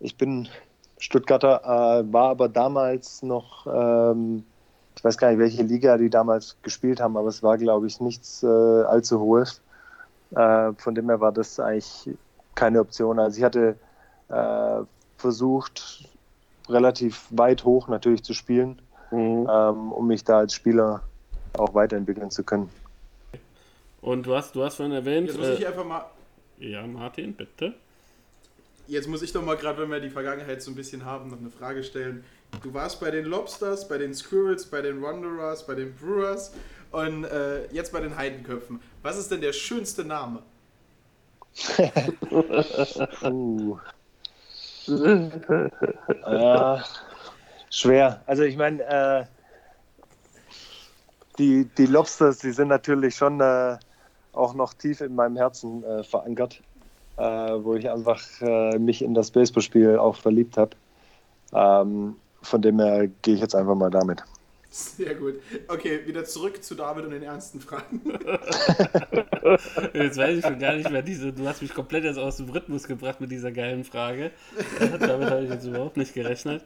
ich 0.00 0.16
bin 0.16 0.48
Stuttgarter, 0.98 1.62
äh, 1.64 2.12
war 2.12 2.30
aber 2.30 2.48
damals 2.48 3.22
noch, 3.22 3.66
ähm, 3.66 4.44
ich 4.96 5.04
weiß 5.04 5.18
gar 5.18 5.30
nicht, 5.30 5.38
welche 5.38 5.62
Liga 5.62 5.98
die 5.98 6.10
damals 6.10 6.56
gespielt 6.62 7.00
haben, 7.00 7.16
aber 7.16 7.28
es 7.28 7.42
war, 7.42 7.58
glaube 7.58 7.86
ich, 7.86 8.00
nichts 8.00 8.42
äh, 8.42 8.46
allzu 8.46 9.20
hohes. 9.20 9.60
Äh, 10.34 10.72
von 10.74 10.94
dem 10.94 11.08
her 11.08 11.20
war 11.20 11.32
das 11.32 11.60
eigentlich 11.60 12.10
keine 12.54 12.80
Option. 12.80 13.18
Also 13.18 13.38
ich 13.38 13.44
hatte 13.44 13.76
äh, 14.28 14.80
versucht, 15.18 16.08
relativ 16.68 17.26
weit 17.30 17.64
hoch 17.64 17.88
natürlich 17.88 18.22
zu 18.22 18.32
spielen, 18.32 18.80
mhm. 19.10 19.48
ähm, 19.50 19.92
um 19.92 20.06
mich 20.06 20.24
da 20.24 20.38
als 20.38 20.54
Spieler 20.54 21.02
auch 21.58 21.74
weiterentwickeln 21.74 22.30
zu 22.30 22.42
können. 22.42 22.70
Und 24.00 24.26
du 24.26 24.34
hast, 24.34 24.54
du 24.54 24.62
hast 24.62 24.76
vorhin 24.76 24.94
erwähnt. 24.94 25.28
Jetzt 25.28 25.38
muss 25.38 25.48
ich 25.48 25.62
äh, 25.62 25.66
einfach 25.66 25.84
mal. 25.84 26.04
Ja, 26.58 26.86
Martin, 26.86 27.34
bitte. 27.34 27.74
Jetzt 28.86 29.08
muss 29.08 29.22
ich 29.22 29.32
doch 29.32 29.42
mal 29.42 29.56
gerade, 29.56 29.80
wenn 29.80 29.90
wir 29.90 30.00
die 30.00 30.10
Vergangenheit 30.10 30.60
so 30.62 30.70
ein 30.70 30.74
bisschen 30.74 31.06
haben, 31.06 31.30
noch 31.30 31.38
eine 31.38 31.50
Frage 31.50 31.82
stellen. 31.82 32.22
Du 32.62 32.74
warst 32.74 33.00
bei 33.00 33.10
den 33.10 33.24
Lobsters, 33.24 33.88
bei 33.88 33.96
den 33.96 34.12
Squirrels, 34.14 34.66
bei 34.66 34.82
den 34.82 35.00
Wanderers, 35.00 35.66
bei 35.66 35.74
den 35.74 35.94
Brewers 35.94 36.52
und 36.90 37.24
äh, 37.24 37.66
jetzt 37.72 37.92
bei 37.92 38.00
den 38.00 38.16
Heidenköpfen. 38.16 38.80
Was 39.02 39.16
ist 39.16 39.30
denn 39.30 39.40
der 39.40 39.54
schönste 39.54 40.04
Name? 40.04 40.42
uh. 43.22 43.78
ja, 46.26 46.84
schwer. 47.70 48.22
Also 48.26 48.42
ich 48.42 48.56
meine, 48.56 48.82
äh, 48.82 49.24
die, 51.38 51.64
die 51.78 51.86
Lobsters, 51.86 52.38
die 52.38 52.52
sind 52.52 52.68
natürlich 52.68 53.16
schon 53.16 53.40
äh, 53.40 53.78
auch 54.32 54.54
noch 54.54 54.74
tief 54.74 55.00
in 55.00 55.14
meinem 55.14 55.36
Herzen 55.36 55.82
äh, 55.84 56.04
verankert 56.04 56.60
äh, 57.16 57.22
wo 57.22 57.74
ich 57.74 57.90
einfach 57.90 58.20
äh, 58.40 58.78
mich 58.78 59.02
in 59.02 59.14
das 59.14 59.30
Baseballspiel 59.30 59.98
auch 59.98 60.16
verliebt 60.16 60.56
habe. 60.56 60.70
Ähm, 61.52 62.16
von 62.42 62.62
dem 62.62 62.78
her 62.80 63.08
gehe 63.22 63.34
ich 63.34 63.40
jetzt 63.40 63.54
einfach 63.54 63.74
mal 63.74 63.90
damit. 63.90 64.22
Sehr 64.70 65.14
gut. 65.14 65.34
Okay, 65.68 66.00
wieder 66.04 66.24
zurück 66.24 66.64
zu 66.64 66.74
David 66.74 67.04
und 67.04 67.12
den 67.12 67.22
ernsten 67.22 67.60
Fragen. 67.60 68.02
jetzt 69.94 70.18
weiß 70.18 70.38
ich 70.38 70.44
schon 70.44 70.58
gar 70.58 70.74
nicht 70.74 70.90
mehr 70.90 71.02
diese. 71.02 71.32
Du 71.32 71.46
hast 71.46 71.62
mich 71.62 71.72
komplett 71.72 72.02
jetzt 72.02 72.18
aus 72.18 72.38
dem 72.38 72.48
Rhythmus 72.48 72.88
gebracht 72.88 73.20
mit 73.20 73.30
dieser 73.30 73.52
geilen 73.52 73.84
Frage. 73.84 74.32
Damit 74.80 75.30
habe 75.30 75.44
ich 75.44 75.50
jetzt 75.50 75.64
überhaupt 75.64 75.96
nicht 75.96 76.12
gerechnet. 76.12 76.64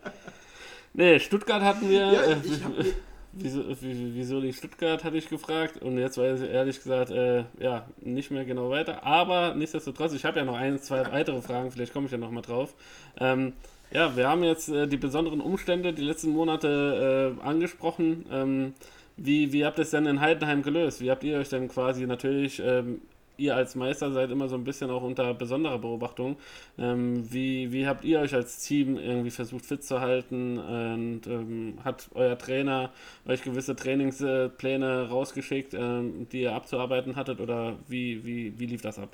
Nee, 0.95 1.21
Stuttgart 1.21 1.61
hatten 1.61 1.91
wir. 1.91 2.13
Ja, 2.13 2.23
ich, 2.43 2.53
ich 2.79 2.95
wieso, 3.33 3.65
wieso 3.81 4.41
nicht 4.41 4.59
Stuttgart, 4.59 5.05
hatte 5.05 5.17
ich 5.17 5.29
gefragt. 5.29 5.83
Und 5.83 5.99
jetzt 5.99 6.19
weiß 6.19 6.41
ich 6.41 6.51
ehrlich 6.51 6.83
gesagt, 6.83 7.11
äh, 7.11 7.45
ja, 7.61 7.87
nicht 8.01 8.31
mehr 8.31 8.45
genau 8.45 8.71
weiter. 8.71 9.05
Aber 9.05 9.55
nichtsdestotrotz, 9.55 10.13
ich 10.13 10.25
habe 10.25 10.39
ja 10.39 10.45
noch 10.45 10.57
ein, 10.57 10.79
zwei 10.79 11.11
weitere 11.13 11.41
Fragen, 11.43 11.71
vielleicht 11.71 11.93
komme 11.93 12.07
ich 12.07 12.13
ja 12.13 12.19
noch 12.19 12.31
mal 12.31 12.43
drauf. 12.43 12.75
Ähm, 13.19 13.53
ja, 13.91 14.17
wir 14.17 14.29
haben 14.29 14.45
jetzt 14.45 14.69
äh, 14.69 14.87
die 14.87 14.97
besonderen 14.97 15.41
Umstände 15.41 15.93
die 15.93 16.03
letzten 16.03 16.31
Monate 16.31 17.37
äh, 17.41 17.47
angesprochen. 17.47 18.27
Ähm, 18.31 18.75
wie, 19.17 19.53
wie 19.53 19.65
habt 19.65 19.79
ihr 19.79 19.83
es 19.83 19.91
denn 19.91 20.07
in 20.07 20.21
Heidenheim 20.21 20.63
gelöst? 20.63 21.01
Wie 21.01 21.11
habt 21.11 21.25
ihr 21.25 21.39
euch 21.39 21.49
denn 21.49 21.69
quasi 21.69 22.07
natürlich 22.07 22.63
ähm, 22.65 23.01
ihr 23.39 23.55
als 23.57 23.75
Meister 23.75 24.13
seid 24.13 24.31
immer 24.31 24.49
so 24.49 24.57
ein 24.57 24.65
bisschen 24.65 24.91
auch 24.91 25.03
unter 25.03 25.33
besonderer 25.33 25.79
Beobachtung. 25.79 26.37
Ähm, 26.77 27.33
wie, 27.33 27.73
wie 27.73 27.87
habt 27.87 28.05
ihr 28.05 28.21
euch 28.21 28.35
als 28.35 28.59
Team 28.59 28.99
irgendwie 28.99 29.31
versucht 29.31 29.65
fit 29.65 29.83
zu 29.83 30.01
halten? 30.01 30.59
Und 30.59 31.27
ähm, 31.27 31.79
hat 31.85 32.09
euer 32.15 32.37
Trainer 32.37 32.91
euch 33.27 33.43
gewisse 33.43 33.77
Trainingspläne 33.77 35.09
rausgeschickt, 35.09 35.73
ähm, 35.75 36.27
die 36.31 36.43
ihr 36.43 36.55
abzuarbeiten 36.55 37.17
hattet? 37.17 37.41
Oder 37.41 37.77
wie, 37.87 38.25
wie, 38.27 38.59
wie 38.59 38.67
lief 38.67 38.83
das 38.83 38.99
ab? 38.99 39.11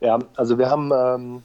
Ja, 0.00 0.18
also 0.36 0.58
wir 0.58 0.70
haben, 0.70 0.92
ähm, 0.94 1.42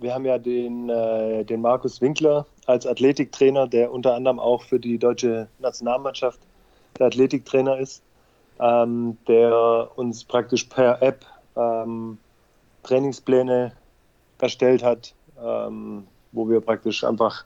wir 0.00 0.14
haben 0.14 0.24
ja 0.24 0.38
den, 0.38 0.88
äh, 0.88 1.44
den 1.44 1.60
Markus 1.60 2.00
Winkler 2.00 2.46
als 2.66 2.86
Athletiktrainer, 2.86 3.68
der 3.68 3.92
unter 3.92 4.14
anderem 4.14 4.40
auch 4.40 4.62
für 4.62 4.80
die 4.80 4.98
deutsche 4.98 5.48
Nationalmannschaft 5.58 6.40
der 6.98 7.08
Athletiktrainer 7.08 7.78
ist, 7.78 8.02
ähm, 8.60 9.16
der 9.26 9.88
uns 9.96 10.24
praktisch 10.24 10.64
per 10.64 11.02
App 11.02 11.24
ähm, 11.56 12.18
Trainingspläne 12.82 13.72
erstellt 14.38 14.82
hat, 14.82 15.14
ähm, 15.42 16.06
wo 16.32 16.48
wir 16.48 16.60
praktisch 16.60 17.04
einfach 17.04 17.44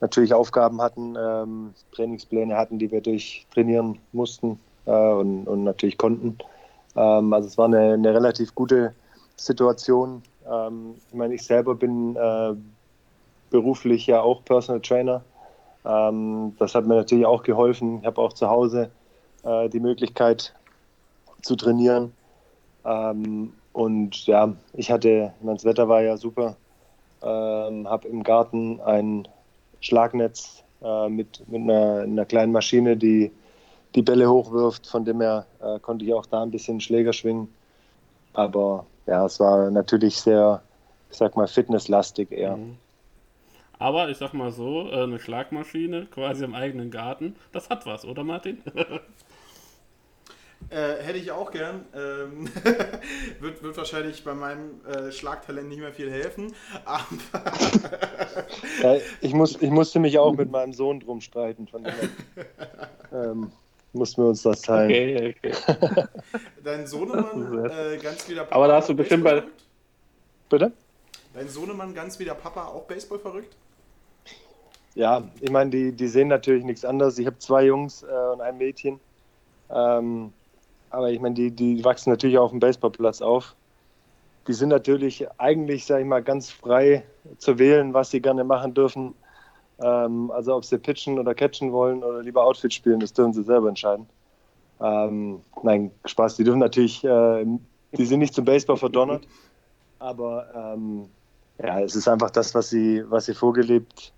natürlich 0.00 0.32
Aufgaben 0.32 0.80
hatten, 0.80 1.16
ähm, 1.18 1.74
Trainingspläne 1.92 2.56
hatten, 2.56 2.78
die 2.78 2.90
wir 2.90 3.00
durchtrainieren 3.00 3.98
mussten 4.12 4.58
äh, 4.86 4.90
und, 4.90 5.46
und, 5.46 5.64
natürlich 5.64 5.98
konnten. 5.98 6.38
Ähm, 6.96 7.32
also 7.32 7.48
es 7.48 7.58
war 7.58 7.66
eine, 7.66 7.94
eine 7.94 8.14
relativ 8.14 8.54
gute 8.54 8.94
Situation. 9.36 10.22
Ähm, 10.50 10.94
ich 11.08 11.14
meine, 11.14 11.34
ich 11.34 11.42
selber 11.42 11.74
bin 11.74 12.16
äh, 12.16 12.54
beruflich 13.50 14.06
ja 14.06 14.22
auch 14.22 14.44
Personal 14.44 14.80
Trainer. 14.80 15.22
Das 15.82 16.74
hat 16.74 16.84
mir 16.84 16.96
natürlich 16.96 17.24
auch 17.24 17.42
geholfen. 17.42 18.00
Ich 18.00 18.06
habe 18.06 18.20
auch 18.20 18.34
zu 18.34 18.50
Hause 18.50 18.90
äh, 19.44 19.68
die 19.68 19.80
Möglichkeit 19.80 20.54
zu 21.42 21.56
trainieren. 21.56 22.12
Ähm, 22.84 23.52
und 23.72 24.26
ja, 24.26 24.54
ich 24.74 24.90
hatte, 24.90 25.32
das 25.42 25.64
Wetter 25.64 25.88
war 25.88 26.02
ja 26.02 26.16
super, 26.16 26.56
ähm, 27.22 27.88
habe 27.88 28.08
im 28.08 28.22
Garten 28.22 28.80
ein 28.80 29.28
Schlagnetz 29.80 30.62
äh, 30.82 31.08
mit, 31.08 31.42
mit 31.48 31.62
einer, 31.62 32.00
einer, 32.02 32.24
kleinen 32.24 32.52
Maschine, 32.52 32.96
die 32.96 33.30
die 33.94 34.02
Bälle 34.02 34.30
hochwirft. 34.30 34.86
Von 34.86 35.04
dem 35.04 35.20
her 35.20 35.46
äh, 35.60 35.78
konnte 35.80 36.04
ich 36.04 36.14
auch 36.14 36.26
da 36.26 36.42
ein 36.42 36.50
bisschen 36.50 36.80
Schläger 36.80 37.12
schwingen. 37.12 37.52
Aber 38.32 38.86
ja, 39.06 39.24
es 39.26 39.40
war 39.40 39.70
natürlich 39.70 40.16
sehr, 40.16 40.62
ich 41.10 41.16
sag 41.16 41.36
mal, 41.36 41.46
fitnesslastig 41.46 42.30
eher. 42.32 42.56
Mhm. 42.56 42.76
Aber 43.78 44.10
ich 44.10 44.18
sag 44.18 44.34
mal 44.34 44.52
so, 44.52 44.90
äh, 44.90 45.04
eine 45.04 45.18
Schlagmaschine 45.18 46.06
quasi 46.06 46.44
im 46.44 46.54
eigenen 46.54 46.90
Garten, 46.90 47.34
das 47.52 47.70
hat 47.70 47.86
was, 47.86 48.04
oder 48.04 48.24
Martin? 48.24 48.58
Äh, 50.70 51.02
hätte 51.02 51.18
ich 51.18 51.32
auch 51.32 51.50
gern. 51.50 51.84
Ähm, 51.94 52.48
wird, 53.40 53.60
wird 53.62 53.76
wahrscheinlich 53.76 54.22
bei 54.22 54.34
meinem 54.34 54.84
äh, 54.86 55.10
Schlagtalent 55.10 55.68
nicht 55.68 55.80
mehr 55.80 55.92
viel 55.92 56.10
helfen. 56.10 56.54
ja, 58.80 58.96
ich, 59.20 59.34
muss, 59.34 59.60
ich 59.60 59.70
musste 59.70 59.98
mich 59.98 60.18
auch 60.20 60.32
mit 60.34 60.48
meinem 60.48 60.72
Sohn 60.72 61.00
drum 61.00 61.20
streiten. 61.20 61.66
Von 61.66 61.84
ähm, 63.12 63.50
mussten 63.92 64.22
wir 64.22 64.28
uns 64.28 64.42
das 64.42 64.62
teilen. 64.62 65.34
Okay, 65.34 65.34
okay. 65.42 66.06
Dein 66.64 66.86
Sohnemann 66.86 67.64
äh, 67.64 67.96
ganz 67.96 68.28
wieder 68.28 68.44
Papa. 68.44 68.54
Aber 68.54 68.68
da 68.68 68.76
hast 68.76 68.88
du 68.88 68.94
bestimmt 68.94 69.24
bei. 69.24 69.42
Bitte? 70.48 70.70
Dein 71.34 71.48
Sohnemann 71.48 71.94
ganz 71.94 72.16
wie 72.20 72.24
der 72.24 72.34
Papa 72.34 72.66
auch 72.66 72.84
Baseball 72.84 73.18
verrückt? 73.18 73.56
Ja, 74.94 75.22
ich 75.40 75.50
meine, 75.50 75.70
die, 75.70 75.92
die 75.92 76.06
sehen 76.06 76.28
natürlich 76.28 76.64
nichts 76.64 76.84
anderes. 76.84 77.18
Ich 77.18 77.26
habe 77.26 77.38
zwei 77.38 77.64
Jungs 77.64 78.04
äh, 78.04 78.06
und 78.06 78.40
ein 78.40 78.56
Mädchen. 78.56 79.00
Ähm, 79.68 80.32
aber 80.90 81.10
ich 81.10 81.20
meine, 81.20 81.34
die, 81.34 81.50
die 81.50 81.84
wachsen 81.84 82.10
natürlich 82.10 82.38
auf 82.38 82.50
dem 82.50 82.60
Baseballplatz 82.60 83.22
auf. 83.22 83.54
Die 84.46 84.52
sind 84.52 84.70
natürlich 84.70 85.26
eigentlich, 85.38 85.86
sage 85.86 86.02
ich 86.02 86.08
mal, 86.08 86.22
ganz 86.22 86.50
frei 86.50 87.04
zu 87.38 87.58
wählen, 87.58 87.94
was 87.94 88.10
sie 88.10 88.20
gerne 88.20 88.44
machen 88.44 88.74
dürfen. 88.74 89.14
Ähm, 89.80 90.30
also 90.30 90.56
ob 90.56 90.64
sie 90.64 90.78
pitchen 90.78 91.18
oder 91.18 91.34
catchen 91.34 91.72
wollen 91.72 92.02
oder 92.02 92.22
lieber 92.22 92.44
Outfit 92.44 92.72
spielen, 92.72 93.00
das 93.00 93.12
dürfen 93.12 93.32
sie 93.32 93.44
selber 93.44 93.68
entscheiden. 93.68 94.06
Ähm, 94.80 95.40
nein, 95.62 95.90
Spaß. 96.04 96.36
Die 96.36 96.44
dürfen 96.44 96.58
natürlich, 96.58 97.04
äh, 97.04 97.44
die 97.92 98.06
sind 98.06 98.20
nicht 98.20 98.34
zum 98.34 98.44
Baseball 98.44 98.76
verdonnert, 98.76 99.26
aber 99.98 100.46
ähm, 100.54 101.08
ja, 101.62 101.80
es 101.80 101.94
ist 101.94 102.08
einfach 102.08 102.30
das, 102.30 102.54
was 102.54 102.70
sie, 102.70 103.04
was 103.08 103.26
sie 103.26 103.34
vorgelebt 103.34 104.12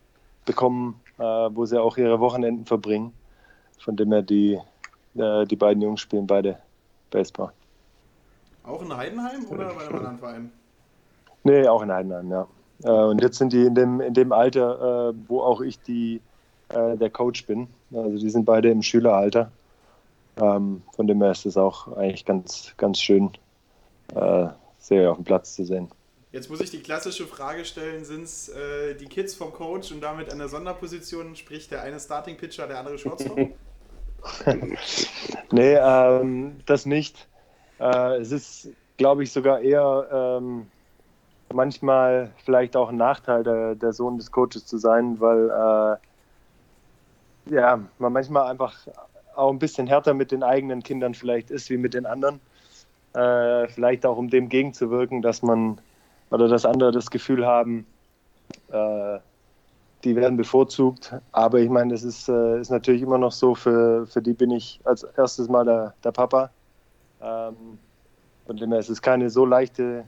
bekommen, 0.44 1.00
äh, 1.18 1.22
wo 1.22 1.66
sie 1.66 1.80
auch 1.80 1.96
ihre 1.96 2.20
Wochenenden 2.20 2.64
verbringen. 2.64 3.12
Von 3.78 3.96
dem 3.96 4.12
her, 4.12 4.22
die, 4.22 4.60
äh, 5.14 5.44
die 5.46 5.56
beiden 5.56 5.82
Jungs 5.82 6.00
spielen 6.00 6.26
beide 6.26 6.58
Baseball. 7.10 7.52
Auch 8.64 8.82
in 8.82 8.96
Heidenheim 8.96 9.44
oder 9.50 9.74
bei 9.74 9.86
einem 9.86 9.96
anderen 9.96 10.18
Verein? 10.18 10.52
Nee, 11.44 11.66
auch 11.66 11.82
in 11.82 11.92
Heidenheim, 11.92 12.30
ja. 12.30 12.46
Äh, 12.84 12.90
und 12.90 13.20
jetzt 13.20 13.38
sind 13.38 13.52
die 13.52 13.64
in 13.64 13.74
dem, 13.74 14.00
in 14.00 14.14
dem 14.14 14.32
Alter, 14.32 15.10
äh, 15.10 15.14
wo 15.28 15.42
auch 15.42 15.60
ich 15.60 15.80
die, 15.80 16.20
äh, 16.68 16.96
der 16.96 17.10
Coach 17.10 17.46
bin. 17.46 17.68
Also 17.92 18.18
die 18.18 18.30
sind 18.30 18.44
beide 18.44 18.70
im 18.70 18.82
Schüleralter. 18.82 19.50
Ähm, 20.40 20.82
von 20.94 21.06
dem 21.06 21.20
her 21.20 21.32
ist 21.32 21.44
es 21.44 21.56
auch 21.56 21.94
eigentlich 21.96 22.24
ganz, 22.24 22.72
ganz 22.76 23.00
schön, 23.00 23.30
äh, 24.14 24.46
sehr 24.78 25.10
auf 25.10 25.18
dem 25.18 25.24
Platz 25.24 25.54
zu 25.54 25.64
sehen. 25.64 25.90
Jetzt 26.30 26.48
muss 26.48 26.60
ich 26.60 26.70
die 26.70 26.80
klassische 26.80 27.26
Frage 27.26 27.64
stellen: 27.66 28.04
Sind 28.04 28.22
es 28.22 28.48
äh, 28.48 28.94
die 28.94 29.04
Kids 29.04 29.34
vom 29.34 29.52
Coach 29.52 29.92
und 29.92 30.00
damit 30.00 30.32
eine 30.32 30.48
Sonderposition, 30.48 31.36
sprich 31.36 31.68
der 31.68 31.82
eine 31.82 32.00
Starting 32.00 32.38
Pitcher, 32.38 32.66
der 32.66 32.78
andere 32.78 32.96
Shortstop? 32.96 33.38
nee, 35.52 35.74
ähm, 35.74 36.56
das 36.66 36.86
nicht. 36.86 37.28
Äh, 37.78 38.18
es 38.18 38.32
ist, 38.32 38.70
glaube 38.96 39.22
ich, 39.22 39.32
sogar 39.32 39.60
eher 39.60 40.08
ähm, 40.12 40.66
manchmal 41.52 42.30
vielleicht 42.44 42.76
auch 42.76 42.90
ein 42.90 42.96
Nachteil, 42.96 43.42
der, 43.42 43.74
der, 43.74 43.92
Sohn 43.92 44.18
des 44.18 44.30
Coaches 44.30 44.66
zu 44.66 44.78
sein, 44.78 45.20
weil 45.20 45.50
äh, 45.50 45.96
ja, 47.54 47.80
man 47.98 48.12
manchmal 48.12 48.50
einfach 48.50 48.74
auch 49.34 49.50
ein 49.50 49.58
bisschen 49.58 49.86
härter 49.86 50.14
mit 50.14 50.30
den 50.30 50.42
eigenen 50.42 50.82
Kindern 50.82 51.14
vielleicht 51.14 51.50
ist 51.50 51.70
wie 51.70 51.76
mit 51.76 51.94
den 51.94 52.06
anderen. 52.06 52.40
Äh, 53.14 53.68
vielleicht 53.68 54.06
auch 54.06 54.16
um 54.16 54.30
dem 54.30 54.48
gegenzuwirken, 54.48 55.22
dass 55.22 55.42
man 55.42 55.78
oder 56.30 56.48
dass 56.48 56.64
andere 56.64 56.92
das 56.92 57.10
Gefühl 57.10 57.46
haben, 57.46 57.86
äh, 58.70 59.18
die 60.04 60.16
werden 60.16 60.36
bevorzugt. 60.36 61.14
Aber 61.32 61.60
ich 61.60 61.70
meine, 61.70 61.92
das 61.92 62.02
ist, 62.02 62.28
äh, 62.28 62.60
ist 62.60 62.70
natürlich 62.70 63.02
immer 63.02 63.18
noch 63.18 63.32
so, 63.32 63.54
für, 63.54 64.06
für 64.06 64.22
die 64.22 64.32
bin 64.32 64.50
ich 64.50 64.80
als 64.84 65.02
erstes 65.02 65.48
Mal 65.48 65.64
der, 65.64 65.94
der 66.02 66.12
Papa. 66.12 66.50
Ähm, 67.20 67.78
von 68.46 68.56
dem 68.56 68.70
her 68.70 68.80
ist 68.80 68.90
es 68.90 69.00
keine 69.00 69.30
so 69.30 69.44
leichte 69.44 70.04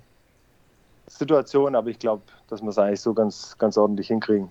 Situation, 1.07 1.75
aber 1.75 1.89
ich 1.89 1.99
glaube, 1.99 2.23
dass 2.49 2.63
wir 2.63 2.69
es 2.69 2.79
eigentlich 2.79 3.01
so 3.01 3.15
ganz, 3.15 3.57
ganz 3.59 3.77
ordentlich 3.77 4.09
hinkriegen. 4.09 4.49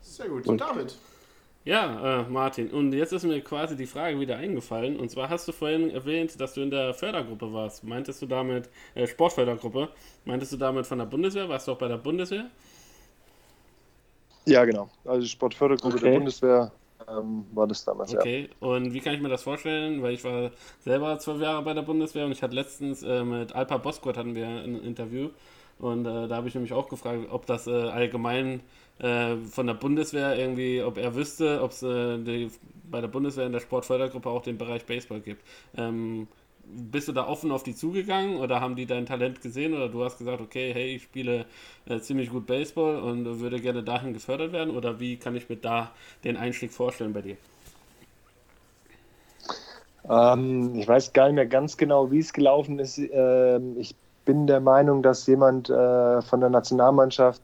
Sehr 0.00 0.28
gut. 0.28 0.46
Und 0.46 0.60
David? 0.60 0.96
Ja, 1.64 2.22
äh, 2.22 2.28
Martin, 2.28 2.70
und 2.70 2.92
jetzt 2.92 3.12
ist 3.12 3.22
mir 3.22 3.40
quasi 3.40 3.76
die 3.76 3.86
Frage 3.86 4.18
wieder 4.18 4.36
eingefallen. 4.36 4.98
Und 4.98 5.10
zwar 5.10 5.28
hast 5.28 5.46
du 5.46 5.52
vorhin 5.52 5.90
erwähnt, 5.90 6.40
dass 6.40 6.54
du 6.54 6.60
in 6.60 6.70
der 6.70 6.92
Fördergruppe 6.92 7.52
warst. 7.52 7.84
Meintest 7.84 8.20
du 8.20 8.26
damit, 8.26 8.68
äh, 8.94 9.06
Sportfördergruppe, 9.06 9.88
meintest 10.24 10.52
du 10.52 10.56
damit 10.56 10.86
von 10.86 10.98
der 10.98 11.06
Bundeswehr? 11.06 11.48
Warst 11.48 11.68
du 11.68 11.72
auch 11.72 11.78
bei 11.78 11.86
der 11.86 11.98
Bundeswehr? 11.98 12.50
Ja, 14.46 14.64
genau. 14.64 14.88
Also 15.04 15.26
Sportfördergruppe 15.26 15.96
okay. 15.96 16.04
der 16.04 16.18
Bundeswehr 16.18 16.72
ähm, 17.08 17.44
war 17.52 17.66
das 17.66 17.84
damals, 17.84 18.14
okay. 18.14 18.48
ja. 18.48 18.66
und 18.66 18.92
wie 18.92 19.00
kann 19.00 19.14
ich 19.14 19.20
mir 19.20 19.28
das 19.28 19.42
vorstellen? 19.42 20.02
Weil 20.02 20.14
ich 20.14 20.24
war 20.24 20.50
selber 20.80 21.18
zwölf 21.18 21.40
Jahre 21.40 21.62
bei 21.62 21.74
der 21.74 21.82
Bundeswehr 21.82 22.26
und 22.26 22.32
ich 22.32 22.42
hatte 22.42 22.54
letztens 22.54 23.02
äh, 23.02 23.24
mit 23.24 23.54
Alpa 23.54 23.78
Boskurt 23.78 24.16
hatten 24.16 24.34
wir 24.34 24.46
ein 24.46 24.82
Interview. 24.82 25.30
Und 25.78 26.06
äh, 26.06 26.28
da 26.28 26.36
habe 26.36 26.48
ich 26.48 26.54
nämlich 26.54 26.72
auch 26.72 26.88
gefragt, 26.88 27.26
ob 27.30 27.46
das 27.46 27.66
äh, 27.66 27.72
allgemein 27.72 28.60
äh, 28.98 29.36
von 29.36 29.66
der 29.66 29.74
Bundeswehr 29.74 30.38
irgendwie, 30.38 30.82
ob 30.82 30.96
er 30.96 31.14
wüsste, 31.14 31.60
ob 31.60 31.72
es 31.72 31.82
äh, 31.82 32.48
bei 32.90 33.00
der 33.00 33.08
Bundeswehr 33.08 33.46
in 33.46 33.52
der 33.52 33.60
Sportfördergruppe 33.60 34.28
auch 34.28 34.42
den 34.42 34.58
Bereich 34.58 34.84
Baseball 34.84 35.20
gibt. 35.20 35.42
Ähm, 35.76 36.28
bist 36.74 37.08
du 37.08 37.12
da 37.12 37.26
offen 37.26 37.52
auf 37.52 37.62
die 37.62 37.74
zugegangen 37.74 38.36
oder 38.36 38.60
haben 38.60 38.76
die 38.76 38.86
dein 38.86 39.06
Talent 39.06 39.40
gesehen 39.42 39.74
oder 39.74 39.88
du 39.88 40.04
hast 40.04 40.18
gesagt, 40.18 40.40
okay, 40.40 40.72
hey, 40.72 40.96
ich 40.96 41.02
spiele 41.02 41.46
äh, 41.86 42.00
ziemlich 42.00 42.30
gut 42.30 42.46
Baseball 42.46 42.96
und 43.00 43.40
würde 43.40 43.60
gerne 43.60 43.82
dahin 43.82 44.12
gefördert 44.12 44.52
werden 44.52 44.74
oder 44.74 44.98
wie 45.00 45.16
kann 45.16 45.36
ich 45.36 45.48
mir 45.48 45.56
da 45.56 45.90
den 46.24 46.36
Einstieg 46.36 46.72
vorstellen 46.72 47.12
bei 47.12 47.22
dir? 47.22 47.36
Ähm, 50.08 50.74
ich 50.74 50.88
weiß 50.88 51.12
gar 51.12 51.26
nicht 51.26 51.36
mehr 51.36 51.46
ganz 51.46 51.76
genau, 51.76 52.10
wie 52.10 52.18
es 52.18 52.32
gelaufen 52.32 52.78
ist. 52.78 52.98
Ähm, 52.98 53.76
ich 53.78 53.94
bin 54.24 54.46
der 54.46 54.60
Meinung, 54.60 55.02
dass 55.02 55.26
jemand 55.26 55.70
äh, 55.70 56.22
von 56.22 56.40
der 56.40 56.50
Nationalmannschaft 56.50 57.42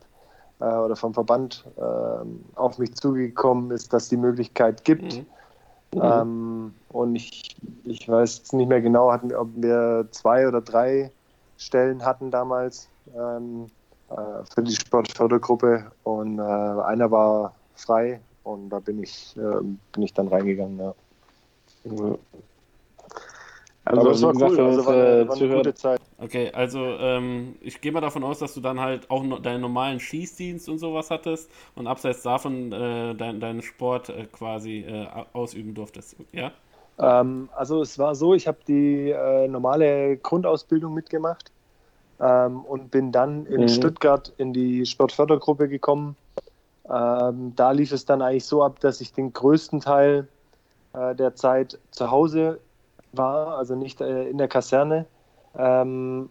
äh, 0.61 0.65
oder 0.65 0.97
vom 0.97 1.15
Verband 1.15 1.65
ähm, 1.77 2.45
auf 2.55 2.79
mich 2.79 2.95
zugekommen 2.95 3.71
ist, 3.71 3.93
dass 3.93 4.09
die 4.09 4.17
Möglichkeit 4.17 4.85
gibt. 4.85 5.17
Mhm 5.19 5.27
Mhm. 5.95 6.03
Ähm, 6.03 6.75
und 6.89 7.17
ich, 7.17 7.57
ich 7.85 8.09
weiß 8.09 8.39
jetzt 8.39 8.53
nicht 8.53 8.69
mehr 8.69 8.81
genau, 8.81 9.11
hatten, 9.11 9.35
ob 9.35 9.49
wir 9.57 10.09
zwei 10.11 10.47
oder 10.47 10.61
drei 10.61 11.11
Stellen 11.57 12.05
hatten 12.05 12.31
damals 12.31 12.89
ähm, 13.17 13.67
äh, 14.11 14.45
für 14.55 14.63
die 14.63 14.75
Sportfördergruppe 14.75 15.91
und 16.05 16.39
äh, 16.39 16.43
einer 16.43 17.11
war 17.11 17.55
frei 17.75 18.21
und 18.43 18.71
da 18.71 18.81
bin 18.81 19.03
ich, 19.03 19.37
äh, 19.37 19.61
bin 19.93 20.03
ich 20.03 20.13
dann 20.13 20.29
reingegangen. 20.29 20.79
Ja. 20.79 20.95
Also, 23.91 24.09
Aber 24.09 24.13
es 24.13 24.23
war 24.23 24.33
gesagt, 24.33 24.43
cool, 24.43 24.61
also 24.61 24.85
war, 24.87 24.95
eine, 24.95 25.23
äh, 25.23 25.29
war 25.29 25.37
eine 25.37 25.49
gute 25.49 25.75
Zeit. 25.75 26.01
Okay, 26.21 26.51
also 26.53 26.81
ähm, 26.99 27.57
ich 27.61 27.81
gehe 27.81 27.93
mal 27.93 28.01
davon 28.01 28.25
aus, 28.25 28.41
dass 28.41 28.53
du 28.55 28.61
dann 28.61 28.81
halt 28.81 29.09
auch 29.11 29.23
no 29.23 29.39
deinen 29.39 29.61
normalen 29.61 30.01
Schießdienst 30.01 30.69
und 30.69 30.79
sowas 30.79 31.11
hattest 31.11 31.51
und 31.77 31.87
abseits 31.87 32.23
davon 32.23 32.73
äh, 32.73 33.15
dein, 33.15 33.39
deinen 33.41 33.63
Sport 33.63 34.09
äh, 34.09 34.27
quasi 34.27 34.81
äh, 34.81 35.07
au- 35.07 35.27
ausüben 35.33 35.75
durftest. 35.75 36.17
Ja? 36.33 36.53
Ähm, 36.99 37.51
also 37.55 37.83
es 37.83 37.99
war 37.99 38.15
so, 38.15 38.35
ich 38.35 38.47
habe 38.49 38.59
die 38.67 39.11
äh, 39.11 39.49
normale 39.49 40.17
Grundausbildung 40.19 40.95
mitgemacht 40.95 41.53
ähm, 42.21 42.65
und 42.65 42.91
bin 42.91 43.13
dann 43.13 43.47
in 43.47 43.69
Mhm. 43.69 43.69
Stuttgart 43.69 44.31
in 44.39 44.53
die 44.53 44.87
Sportfördergruppe 44.87 45.69
gekommen. 45.69 46.17
Ähm, 46.89 47.55
da 47.57 47.73
lief 47.73 47.93
es 47.93 48.05
dann 48.07 48.23
eigentlich 48.23 48.47
so 48.47 48.65
ab, 48.65 48.81
dass 48.81 49.01
ich 49.01 49.13
den 49.13 49.33
größten 49.33 49.81
Teil 49.81 50.29
äh, 50.95 51.15
der 51.17 51.35
Zeit 51.37 51.81
zu 51.93 52.11
Hause 52.11 52.61
war, 53.13 53.59
also 53.59 53.75
nicht 53.75 54.01
äh, 54.01 54.29
in 54.29 54.39
der 54.39 54.49
Kaserne. 54.49 55.07
Ähm, 55.57 56.29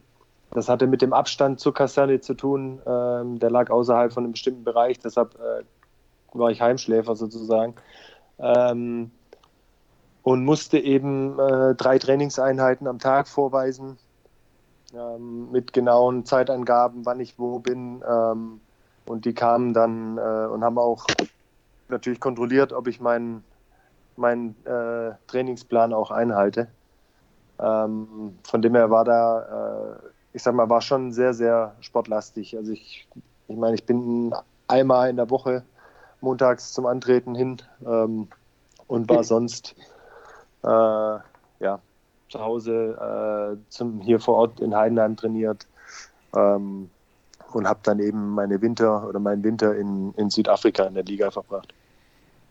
das 0.52 0.70
hatte 0.70 0.88
mit 0.88 1.02
dem 1.02 1.14
Abstand 1.14 1.60
zur 1.60 1.74
Kaserne 1.74 2.22
zu 2.22 2.34
tun. 2.34 2.82
Ähm, 2.86 3.40
der 3.40 3.50
lag 3.50 3.70
außerhalb 3.70 4.14
von 4.14 4.24
einem 4.24 4.32
bestimmten 4.34 4.64
Bereich, 4.64 5.00
deshalb 5.00 5.36
äh, 5.36 5.64
war 6.34 6.52
ich 6.52 6.62
Heimschläfer 6.62 7.16
sozusagen. 7.16 7.76
Ähm, 8.40 9.12
und 10.24 10.44
musste 10.44 10.78
eben 10.78 11.40
äh, 11.40 11.76
drei 11.76 11.98
Trainingseinheiten 12.00 12.88
am 12.88 13.00
Tag 13.00 13.28
vorweisen 13.28 13.98
ähm, 14.94 15.52
mit 15.52 15.74
genauen 15.74 16.26
Zeitangaben, 16.26 17.06
wann 17.06 17.20
ich 17.20 17.40
wo 17.40 17.60
bin. 17.60 18.04
Ähm, 18.08 18.60
und 19.06 19.26
die 19.26 19.34
kamen 19.34 19.74
dann 19.74 20.18
äh, 20.18 20.48
und 20.48 20.64
haben 20.64 20.78
auch 20.78 21.06
natürlich 21.88 22.20
kontrolliert, 22.20 22.74
ob 22.74 22.88
ich 22.88 23.00
meinen 23.00 23.44
meinen 24.18 24.56
äh, 24.66 25.12
Trainingsplan 25.28 25.94
auch 25.94 26.12
einhalte. 26.12 26.68
Ähm, 27.60 28.38
von 28.44 28.62
dem 28.62 28.76
her 28.76 28.90
war 28.90 29.04
da, 29.04 29.96
äh, 29.96 30.08
ich 30.34 30.44
sag 30.44 30.54
mal, 30.54 30.70
war 30.70 30.82
schon 30.82 31.12
sehr, 31.12 31.34
sehr 31.34 31.76
sportlastig. 31.82 32.56
Also 32.56 32.72
ich, 32.72 33.08
ich 33.48 33.58
meine, 33.58 33.76
ich 33.76 33.86
bin 33.86 34.34
einmal 34.68 35.10
in 35.10 35.16
der 35.16 35.30
Woche 35.30 35.64
montags 36.22 36.74
zum 36.74 36.86
Antreten 36.86 37.36
hin 37.36 37.58
ähm, 37.86 38.28
und 38.88 39.10
war 39.10 39.24
sonst 39.24 39.76
äh, 40.64 40.68
ja, 40.68 41.80
zu 42.30 42.40
Hause 42.40 43.58
äh, 43.58 43.70
zum, 43.70 44.02
hier 44.02 44.20
vor 44.20 44.36
Ort 44.36 44.60
in 44.60 44.76
Heidenheim 44.76 45.16
trainiert 45.16 45.68
ähm, 46.36 46.90
und 47.54 47.68
habe 47.68 47.80
dann 47.84 48.00
eben 48.00 48.32
meine 48.32 48.62
Winter 48.62 49.08
oder 49.08 49.20
meinen 49.20 49.44
Winter 49.44 49.76
in, 49.76 50.14
in 50.14 50.30
Südafrika 50.30 50.84
in 50.84 50.96
der 50.96 51.04
Liga 51.04 51.32
verbracht. 51.32 51.74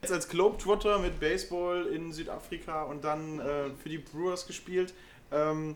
Jetzt 0.07 0.13
als 0.13 0.29
Globetrotter 0.29 1.01
mit 1.01 1.19
Baseball 1.19 1.87
in 1.87 2.13
Südafrika 2.13 2.85
und 2.85 3.03
dann 3.03 3.41
äh, 3.41 3.71
für 3.83 3.89
die 3.89 3.99
Brewers 3.99 4.47
gespielt. 4.47 4.95
Ähm, 5.33 5.75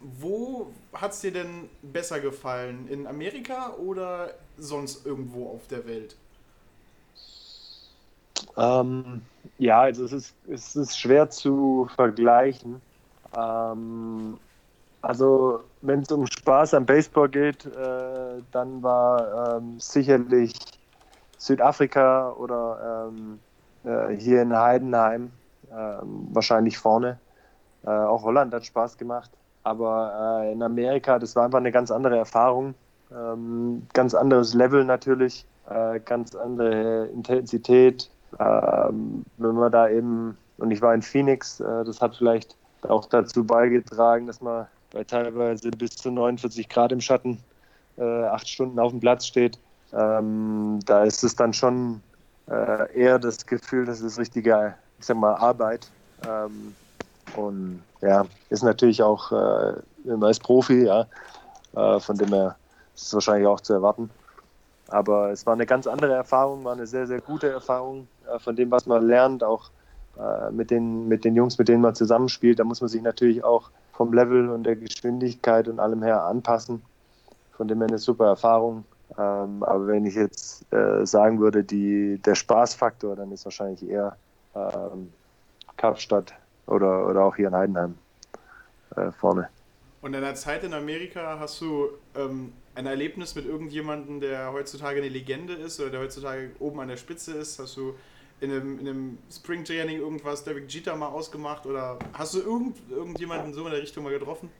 wo 0.00 0.72
hat 0.94 1.12
es 1.12 1.20
dir 1.20 1.32
denn 1.32 1.68
besser 1.82 2.20
gefallen? 2.20 2.88
In 2.88 3.06
Amerika 3.06 3.74
oder 3.74 4.32
sonst 4.56 5.04
irgendwo 5.04 5.50
auf 5.50 5.68
der 5.68 5.86
Welt? 5.86 6.16
Ähm, 8.56 9.20
ja, 9.58 9.82
also 9.82 10.06
es 10.06 10.12
ist, 10.12 10.34
es 10.48 10.74
ist 10.74 10.98
schwer 10.98 11.28
zu 11.28 11.90
vergleichen. 11.94 12.80
Ähm, 13.36 14.38
also 15.02 15.62
wenn 15.82 16.00
es 16.00 16.10
um 16.10 16.26
Spaß 16.26 16.72
am 16.72 16.86
Baseball 16.86 17.28
geht, 17.28 17.66
äh, 17.66 18.40
dann 18.50 18.82
war 18.82 19.58
ähm, 19.58 19.78
sicherlich 19.78 20.54
Südafrika 21.42 22.30
oder 22.32 23.08
ähm, 23.10 23.40
äh, 23.84 24.14
hier 24.14 24.42
in 24.42 24.56
Heidenheim 24.56 25.32
ähm, 25.72 26.28
wahrscheinlich 26.32 26.78
vorne. 26.78 27.18
Äh, 27.84 27.90
auch 27.90 28.22
Holland 28.22 28.54
hat 28.54 28.64
Spaß 28.64 28.96
gemacht. 28.96 29.30
Aber 29.64 30.42
äh, 30.44 30.52
in 30.52 30.62
Amerika, 30.62 31.18
das 31.18 31.34
war 31.34 31.44
einfach 31.44 31.58
eine 31.58 31.72
ganz 31.72 31.90
andere 31.90 32.16
Erfahrung. 32.16 32.74
Ähm, 33.12 33.82
ganz 33.92 34.14
anderes 34.14 34.54
Level 34.54 34.84
natürlich, 34.84 35.44
äh, 35.68 35.98
ganz 36.00 36.34
andere 36.34 37.06
Intensität. 37.06 38.08
Ähm, 38.38 39.24
wenn 39.36 39.54
man 39.54 39.72
da 39.72 39.88
eben, 39.88 40.38
und 40.58 40.70
ich 40.70 40.80
war 40.80 40.94
in 40.94 41.02
Phoenix, 41.02 41.58
äh, 41.60 41.84
das 41.84 42.00
hat 42.00 42.16
vielleicht 42.16 42.56
auch 42.82 43.06
dazu 43.06 43.44
beigetragen, 43.44 44.26
dass 44.26 44.40
man 44.40 44.66
bei 44.92 45.02
teilweise 45.04 45.70
bis 45.70 45.96
zu 45.96 46.10
49 46.10 46.68
Grad 46.68 46.92
im 46.92 47.00
Schatten 47.00 47.38
äh, 47.98 48.24
acht 48.24 48.48
Stunden 48.48 48.78
auf 48.78 48.92
dem 48.92 49.00
Platz 49.00 49.26
steht. 49.26 49.58
Ähm, 49.92 50.80
da 50.86 51.04
ist 51.04 51.22
es 51.22 51.36
dann 51.36 51.52
schon 51.52 52.02
äh, 52.48 52.98
eher 52.98 53.18
das 53.18 53.46
Gefühl, 53.46 53.84
das 53.84 54.00
ist 54.00 54.18
richtige, 54.18 54.74
ich 54.98 55.06
sag 55.06 55.16
mal, 55.16 55.34
Arbeit. 55.34 55.88
Ähm, 56.26 56.74
und 57.36 57.82
ja, 58.00 58.24
ist 58.50 58.62
natürlich 58.62 59.02
auch, 59.02 59.32
äh, 59.32 60.30
ist 60.30 60.42
Profi, 60.42 60.84
ja, 60.84 61.06
äh, 61.74 62.00
von 62.00 62.16
dem 62.16 62.28
her 62.28 62.56
ist 62.94 63.06
es 63.06 63.14
wahrscheinlich 63.14 63.46
auch 63.46 63.60
zu 63.60 63.72
erwarten. 63.72 64.10
Aber 64.88 65.30
es 65.30 65.46
war 65.46 65.54
eine 65.54 65.64
ganz 65.64 65.86
andere 65.86 66.12
Erfahrung, 66.12 66.64
war 66.64 66.74
eine 66.74 66.86
sehr, 66.86 67.06
sehr 67.06 67.20
gute 67.20 67.48
Erfahrung 67.50 68.08
äh, 68.30 68.38
von 68.38 68.56
dem, 68.56 68.70
was 68.70 68.86
man 68.86 69.06
lernt, 69.06 69.42
auch 69.42 69.70
äh, 70.18 70.50
mit, 70.50 70.70
den, 70.70 71.08
mit 71.08 71.24
den 71.24 71.34
Jungs, 71.34 71.56
mit 71.58 71.68
denen 71.68 71.80
man 71.80 71.94
zusammenspielt. 71.94 72.58
Da 72.58 72.64
muss 72.64 72.80
man 72.80 72.88
sich 72.88 73.00
natürlich 73.00 73.42
auch 73.42 73.70
vom 73.92 74.12
Level 74.12 74.50
und 74.50 74.64
der 74.64 74.76
Geschwindigkeit 74.76 75.68
und 75.68 75.80
allem 75.80 76.02
her 76.02 76.24
anpassen. 76.24 76.82
Von 77.56 77.68
dem 77.68 77.78
her 77.78 77.88
eine 77.88 77.98
super 77.98 78.26
Erfahrung. 78.26 78.84
Ähm, 79.18 79.62
aber 79.62 79.86
wenn 79.88 80.06
ich 80.06 80.14
jetzt 80.14 80.72
äh, 80.72 81.04
sagen 81.04 81.40
würde, 81.40 81.64
die, 81.64 82.18
der 82.24 82.34
Spaßfaktor, 82.34 83.16
dann 83.16 83.32
ist 83.32 83.44
wahrscheinlich 83.44 83.88
eher 83.88 84.16
ähm, 84.54 85.12
Kapstadt 85.76 86.34
oder, 86.66 87.08
oder 87.08 87.24
auch 87.24 87.36
hier 87.36 87.48
in 87.48 87.54
Heidenheim 87.54 87.94
äh, 88.96 89.10
vorne. 89.12 89.48
Und 90.00 90.14
in 90.14 90.20
der 90.20 90.34
Zeit 90.34 90.64
in 90.64 90.74
Amerika 90.74 91.38
hast 91.38 91.60
du 91.60 91.90
ähm, 92.16 92.52
ein 92.74 92.86
Erlebnis 92.86 93.34
mit 93.34 93.46
irgendjemandem, 93.46 94.20
der 94.20 94.52
heutzutage 94.52 94.98
eine 94.98 95.08
Legende 95.08 95.54
ist 95.54 95.80
oder 95.80 95.90
der 95.90 96.00
heutzutage 96.00 96.50
oben 96.58 96.80
an 96.80 96.88
der 96.88 96.96
Spitze 96.96 97.34
ist? 97.34 97.58
Hast 97.58 97.76
du 97.76 97.94
in 98.40 98.50
einem, 98.50 98.78
in 98.80 98.88
einem 98.88 99.18
Springtraining 99.30 99.98
irgendwas 99.98 100.42
Derek 100.42 100.72
Jeter 100.72 100.96
mal 100.96 101.08
ausgemacht 101.08 101.66
oder 101.66 101.98
hast 102.14 102.34
du 102.34 102.40
irgend, 102.40 102.76
irgendjemanden 102.90 103.54
so 103.54 103.64
in 103.64 103.72
der 103.72 103.80
Richtung 103.80 104.02
mal 104.02 104.12
getroffen? 104.12 104.50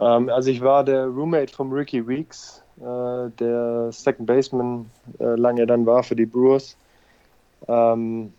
Ähm, 0.00 0.28
also 0.28 0.50
ich 0.50 0.60
war 0.60 0.84
der 0.84 1.06
Roommate 1.06 1.52
von 1.52 1.72
Ricky 1.72 2.06
Weeks, 2.06 2.62
äh, 2.78 3.30
der 3.38 3.92
Second 3.92 4.26
Baseman 4.26 4.90
äh, 5.18 5.36
lange 5.36 5.66
dann 5.66 5.86
war 5.86 6.02
für 6.02 6.16
die 6.16 6.26
Brewers. 6.26 6.76
Ähm. 7.68 8.32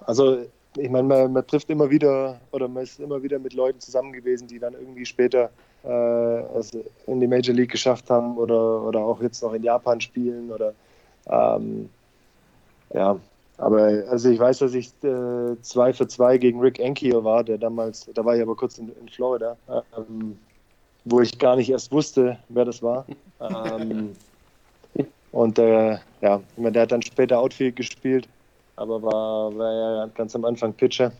Also 0.00 0.38
ich 0.76 0.90
meine, 0.90 1.06
man, 1.06 1.32
man, 1.32 1.46
trifft 1.46 1.70
immer 1.70 1.88
wieder 1.88 2.40
oder 2.50 2.68
man 2.68 2.82
ist 2.82 3.00
immer 3.00 3.22
wieder 3.22 3.38
mit 3.38 3.54
Leuten 3.54 3.80
zusammen 3.80 4.12
gewesen, 4.12 4.48
die 4.48 4.58
dann 4.58 4.74
irgendwie 4.74 5.06
später 5.06 5.50
äh, 5.84 5.88
also 5.88 6.84
in 7.06 7.20
die 7.20 7.26
Major 7.26 7.54
League 7.54 7.70
geschafft 7.70 8.10
haben 8.10 8.36
oder, 8.36 8.82
oder 8.82 9.00
auch 9.00 9.22
jetzt 9.22 9.42
noch 9.42 9.52
in 9.52 9.62
Japan 9.62 10.00
spielen 10.00 10.50
oder 10.50 10.74
ähm, 11.28 11.88
ja, 12.92 13.18
aber 13.58 14.04
also 14.08 14.28
ich 14.28 14.38
weiß, 14.38 14.58
dass 14.58 14.74
ich 14.74 14.92
äh, 15.02 15.60
zwei 15.62 15.92
für 15.92 16.06
zwei 16.06 16.36
gegen 16.38 16.60
Rick 16.60 16.80
Ankiel 16.80 17.24
war, 17.24 17.42
der 17.42 17.58
damals, 17.58 18.08
da 18.12 18.24
war 18.24 18.36
ich 18.36 18.42
aber 18.42 18.54
kurz 18.54 18.78
in, 18.78 18.90
in 19.00 19.08
Florida, 19.08 19.56
ähm, 19.96 20.38
wo 21.04 21.20
ich 21.20 21.38
gar 21.38 21.56
nicht 21.56 21.70
erst 21.70 21.90
wusste, 21.90 22.38
wer 22.48 22.64
das 22.64 22.82
war. 22.82 23.06
ähm, 23.40 24.14
und 25.32 25.58
äh, 25.58 25.98
ja, 26.20 26.40
ich 26.56 26.58
meine, 26.58 26.72
der 26.72 26.82
hat 26.82 26.92
dann 26.92 27.02
später 27.02 27.38
Outfield 27.38 27.76
gespielt, 27.76 28.28
aber 28.76 29.02
war, 29.02 29.56
war 29.56 29.72
ja 29.72 30.06
ganz 30.14 30.34
am 30.34 30.44
Anfang 30.44 30.74
Pitcher. 30.74 31.12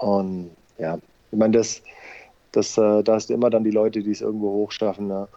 Und 0.00 0.50
ja, 0.78 0.98
ich 1.30 1.38
meine, 1.38 1.58
das, 1.58 1.82
das, 2.52 2.78
äh, 2.78 3.02
da 3.02 3.14
hast 3.14 3.28
du 3.28 3.34
immer 3.34 3.50
dann 3.50 3.64
die 3.64 3.70
Leute, 3.70 4.02
die 4.02 4.12
es 4.12 4.22
irgendwo 4.22 4.50
hochschaffen. 4.50 5.10
Ja. 5.10 5.28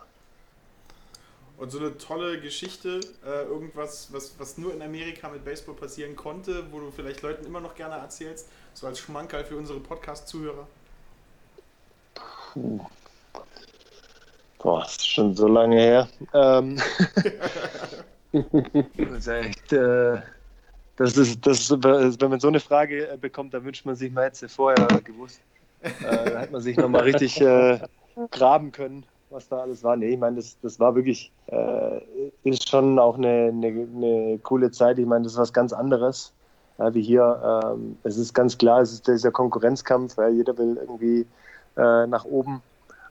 Und 1.57 1.71
so 1.71 1.79
eine 1.79 1.97
tolle 1.97 2.39
Geschichte, 2.41 2.99
äh, 3.25 3.43
irgendwas, 3.43 4.09
was, 4.11 4.33
was 4.37 4.57
nur 4.57 4.73
in 4.73 4.81
Amerika 4.81 5.29
mit 5.29 5.45
Baseball 5.45 5.75
passieren 5.75 6.15
konnte, 6.15 6.65
wo 6.71 6.79
du 6.79 6.91
vielleicht 6.91 7.21
Leuten 7.21 7.45
immer 7.45 7.59
noch 7.59 7.75
gerne 7.75 7.95
erzählst, 7.95 8.49
so 8.73 8.87
als 8.87 8.99
Schmankerl 8.99 9.45
für 9.45 9.55
unsere 9.55 9.79
Podcast-Zuhörer? 9.79 10.67
Puh. 12.53 12.79
Boah, 14.63 14.81
das 14.81 14.93
ist 14.93 15.07
schon 15.07 15.35
so 15.35 15.47
lange 15.47 15.75
her. 15.75 16.07
Ähm, 16.33 16.81
das 18.97 19.17
ist 19.17 19.27
echt, 19.27 19.73
äh, 19.73 20.21
das 20.95 21.17
ist, 21.17 21.45
das 21.45 21.69
ist, 21.69 21.83
wenn 21.83 22.29
man 22.29 22.39
so 22.39 22.47
eine 22.47 22.61
Frage 22.61 23.17
bekommt, 23.19 23.53
dann 23.53 23.65
wünscht 23.65 23.85
man 23.85 23.95
sich, 23.95 24.11
man 24.11 24.23
hätte 24.23 24.37
sie 24.37 24.49
vorher 24.49 24.87
gewusst. 25.03 25.41
Äh, 25.81 25.91
da 26.01 26.39
hätte 26.39 26.53
man 26.53 26.61
sich 26.61 26.77
nochmal 26.77 27.01
richtig 27.01 27.41
äh, 27.41 27.79
graben 28.31 28.71
können, 28.71 29.05
was 29.33 29.49
da 29.49 29.57
alles 29.57 29.83
war. 29.83 29.95
Nee, 29.95 30.13
ich 30.13 30.19
meine, 30.19 30.37
das, 30.37 30.57
das 30.61 30.79
war 30.79 30.95
wirklich, 30.95 31.31
äh, 31.47 31.99
ist 32.43 32.69
schon 32.69 32.99
auch 32.99 33.17
eine, 33.17 33.51
eine, 33.51 33.67
eine, 33.67 34.39
coole 34.43 34.71
Zeit. 34.71 34.99
Ich 34.99 35.05
meine, 35.05 35.23
das 35.23 35.33
ist 35.33 35.39
was 35.39 35.53
ganz 35.53 35.73
anderes. 35.73 36.33
Ja, 36.77 36.93
wie 36.93 37.01
hier, 37.01 37.63
ähm, 37.65 37.97
es 38.03 38.17
ist 38.17 38.33
ganz 38.33 38.57
klar, 38.57 38.81
es 38.81 38.93
ist 38.93 39.07
dieser 39.07 39.31
Konkurrenzkampf, 39.31 40.17
weil 40.17 40.33
jeder 40.33 40.57
will 40.57 40.77
irgendwie 40.79 41.25
äh, 41.77 42.07
nach 42.07 42.25
oben. 42.25 42.61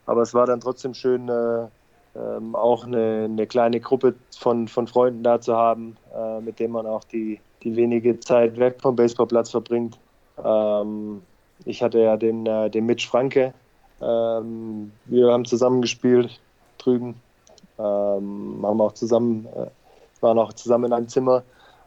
Aber 0.06 0.22
es 0.22 0.35
war 0.35 0.46
dann 0.46 0.61
trotzdem 0.61 0.94
schön, 0.94 1.28
äh, 1.28 1.66
ähm, 2.14 2.54
auch 2.54 2.87
eine, 2.87 3.24
eine, 3.24 3.46
kleine 3.46 3.80
Gruppe 3.80 4.14
von, 4.37 4.68
von 4.68 4.87
Freunden 4.87 5.22
da 5.22 5.40
zu 5.40 5.56
haben, 5.56 5.96
äh, 6.14 6.40
mit 6.40 6.58
denen 6.58 6.72
man 6.72 6.87
auch 6.87 7.04
die, 7.04 7.40
die 7.62 7.74
wenige 7.76 8.18
Zeit 8.20 8.58
weg 8.58 8.76
vom 8.82 8.96
Baseballplatz 8.96 9.50
verbringt. 9.50 9.98
Ähm, 10.42 11.22
ich 11.64 11.82
hatte 11.82 12.00
ja 12.00 12.16
den, 12.16 12.44
äh, 12.46 12.68
den 12.68 12.87
Mitch 12.87 13.08
Franke. 13.08 13.54
Ähm, 14.02 14.92
wir 15.06 15.32
haben 15.32 15.44
zusammen 15.44 15.82
gespielt 15.82 16.40
drüben. 16.78 17.14
Ähm, 17.78 18.60
haben 18.62 18.80
auch 18.80 18.92
zusammen, 18.92 19.46
äh, 19.54 19.66
waren 20.20 20.38
auch 20.38 20.52
zusammen 20.52 20.86
in 20.86 20.92
einem 20.92 21.08
Zimmer. 21.08 21.42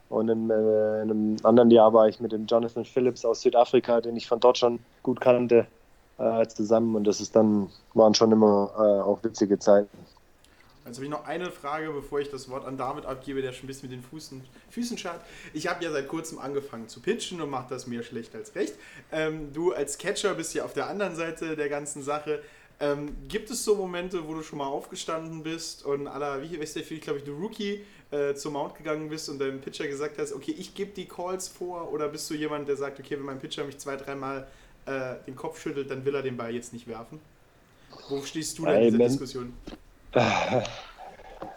Und 0.10 0.30
in, 0.30 0.49
äh, 0.49 1.01
in, 1.01 1.12
einem 1.12 1.36
anderen 1.43 1.71
Jahr 1.71 1.93
war 1.93 2.08
ich 2.08 2.19
mit 2.19 2.32
dem 2.32 2.45
Jonathan 2.45 2.86
Phillips 2.86 3.25
aus 3.25 3.41
Südafrika, 3.41 4.01
den 4.01 4.15
ich 4.15 4.28
von 4.28 4.39
dort 4.39 4.58
schon 4.58 4.80
gut 5.04 5.19
kannte, 5.19 5.67
äh, 6.17 6.47
zusammen. 6.47 6.95
Und 6.95 7.06
das 7.06 7.19
ist 7.19 7.36
dann, 7.36 7.69
waren 7.93 8.13
schon 8.13 8.32
immer 8.32 8.71
äh, 8.78 9.01
auch 9.01 9.23
witzige 9.23 9.60
Zeiten. 9.60 9.97
Jetzt 10.86 10.98
habe 10.98 11.06
ich 11.06 11.12
noch 11.12 11.26
eine 11.26 11.50
Frage, 11.50 11.89
bevor 11.91 12.19
ich 12.19 12.30
das 12.30 12.48
Wort 12.48 12.63
an 12.65 12.78
David 12.78 13.06
abgebe, 13.06 13.41
der 13.41 13.54
schon 13.54 13.63
ein 13.63 13.67
bisschen 13.67 13.89
mit 13.89 13.98
den 13.98 14.04
Füßen, 14.04 14.43
Füßen 14.69 14.98
schaut. 15.00 15.19
Ich 15.54 15.67
habe 15.67 15.84
ja 15.84 15.91
seit 15.91 16.08
kurzem 16.08 16.38
angefangen 16.38 16.88
zu 16.88 17.00
pitchen 17.00 17.41
und 17.41 17.50
mache 17.50 17.67
das 17.69 17.88
mehr 17.88 18.04
schlecht 18.04 18.36
als 18.36 18.54
recht. 18.54 18.76
Ähm, 19.12 19.52
du 19.52 19.74
als 19.74 19.98
Catcher 19.98 20.36
bist 20.36 20.54
ja 20.54 20.63
auf 20.63 20.74
der 20.74 20.88
anderen 20.88 21.15
Seite 21.15 21.56
der 21.56 21.69
ganzen 21.69 22.04
Sache. 22.04 22.43
Ähm, 22.80 23.15
gibt 23.28 23.50
es 23.50 23.63
so 23.63 23.76
Momente, 23.76 24.28
wo 24.28 24.36
du 24.36 24.43
schon 24.43 24.60
mal 24.60 24.67
aufgestanden 24.67 25.41
bist 25.41 25.86
und 25.86 26.08
aller, 26.08 26.41
wie 26.43 26.60
weißt 26.60 26.76
du, 26.76 26.84
viel, 26.84 27.00
glaube 27.00 27.19
ich, 27.19 27.26
du 27.26 27.34
Rookie 27.34 27.84
äh, 28.12 28.36
zum 28.36 28.54
Mount 28.54 28.76
gegangen 28.76 29.10
bist 29.10 29.28
und 29.30 29.39
deinem 29.39 29.62
Pitcher 29.62 29.88
gesagt 29.88 30.19
hast, 30.19 30.34
okay, 30.34 30.54
ich 30.56 30.76
gebe 30.76 30.91
die 30.91 31.06
Calls 31.06 31.48
vor 31.48 31.91
oder 31.91 32.10
bist 32.10 32.30
du 32.30 32.36
jemand, 32.36 32.67
der 32.67 32.76
sagt, 32.76 33.00
okay, 33.00 33.17
wenn 33.17 33.26
mein 33.26 33.39
Pitcher 33.39 33.63
mich 33.63 33.78
zwei, 33.80 33.95
dreimal 33.95 34.48
äh, 34.86 35.15
den 35.26 35.36
Kopf 35.36 35.60
schüttelt, 35.60 35.89
dann 35.89 36.06
will 36.06 36.13
er 36.13 36.21
den 36.21 36.38
Ball 36.38 36.54
jetzt 36.54 36.74
nicht 36.74 36.86
werfen? 36.86 37.19
Wo 38.10 38.21
stehst 38.21 38.60
du 38.60 38.65
denn 38.65 38.84
in 38.84 38.91
dieser 38.91 39.08
Diskussion? 39.08 39.54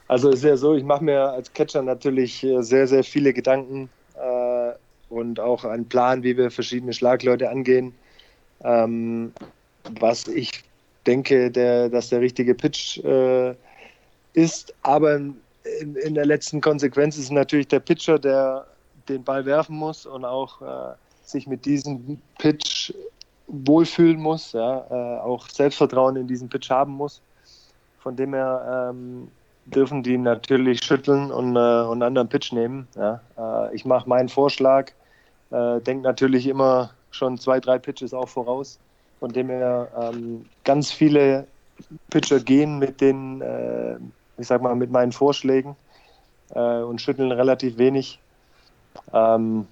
Also 0.08 0.30
ist 0.30 0.42
ja 0.42 0.56
so, 0.56 0.74
ich 0.74 0.84
mache 0.84 1.04
mir 1.04 1.20
als 1.20 1.52
Catcher 1.52 1.82
natürlich 1.82 2.42
äh, 2.42 2.62
sehr, 2.62 2.86
sehr 2.86 3.04
viele 3.04 3.34
Gedanken 3.34 3.90
äh, 4.14 4.72
und 5.10 5.38
auch 5.38 5.66
einen 5.66 5.86
Plan, 5.86 6.22
wie 6.22 6.34
wir 6.34 6.50
verschiedene 6.50 6.94
Schlagleute 6.94 7.50
angehen. 7.50 7.94
Ähm, 8.64 9.34
was 10.00 10.26
ich 10.26 10.64
denke, 11.06 11.50
der, 11.50 11.90
dass 11.90 12.08
der 12.08 12.22
richtige 12.22 12.54
Pitch 12.54 12.98
äh, 13.04 13.54
ist. 14.32 14.74
Aber 14.82 15.14
in, 15.16 15.36
in, 15.80 16.14
der 16.14 16.24
letzten 16.24 16.60
Konsequenz 16.62 17.18
ist 17.18 17.30
natürlich 17.30 17.68
der 17.68 17.80
Pitcher, 17.80 18.18
der 18.18 18.66
den 19.10 19.22
Ball 19.24 19.44
werfen 19.44 19.76
muss 19.76 20.06
und 20.06 20.24
auch 20.24 20.62
äh, 20.62 20.94
sich 21.22 21.46
mit 21.46 21.66
diesem 21.66 22.20
Pitch 22.38 22.92
wohlfühlen 23.46 24.20
muss, 24.20 24.52
ja, 24.52 24.86
äh, 24.90 25.20
auch 25.20 25.48
Selbstvertrauen 25.48 26.16
in 26.16 26.26
diesen 26.26 26.48
Pitch 26.48 26.70
haben 26.70 26.92
muss. 26.92 27.20
Von 27.98 28.16
dem 28.16 28.34
her 28.34 28.90
ähm, 28.90 29.28
dürfen 29.66 30.02
die 30.02 30.18
natürlich 30.18 30.82
schütteln 30.82 31.30
und, 31.30 31.56
äh, 31.56 31.58
und 31.58 31.94
einen 31.94 32.02
anderen 32.02 32.28
Pitch 32.28 32.52
nehmen. 32.52 32.88
Ja. 32.96 33.20
Äh, 33.36 33.74
ich 33.74 33.84
mache 33.84 34.08
meinen 34.08 34.28
Vorschlag, 34.28 34.92
äh, 35.50 35.80
denke 35.80 36.04
natürlich 36.04 36.46
immer 36.46 36.90
schon 37.10 37.38
zwei, 37.38 37.60
drei 37.60 37.78
Pitches 37.78 38.14
auch 38.14 38.28
voraus. 38.28 38.78
Von 39.20 39.32
dem 39.32 39.48
her 39.48 39.88
ähm, 40.00 40.46
ganz 40.64 40.92
viele 40.92 41.46
Pitcher 42.10 42.40
gehen 42.40 42.78
mit 42.78 43.00
den, 43.00 43.40
äh, 43.40 43.96
ich 44.38 44.46
sag 44.46 44.62
mal, 44.62 44.74
mit 44.76 44.90
meinen 44.90 45.12
Vorschlägen 45.12 45.76
äh, 46.54 46.80
und 46.80 47.00
schütteln 47.00 47.32
relativ 47.32 47.78
wenig. 47.78 48.20
Ähm, 49.12 49.66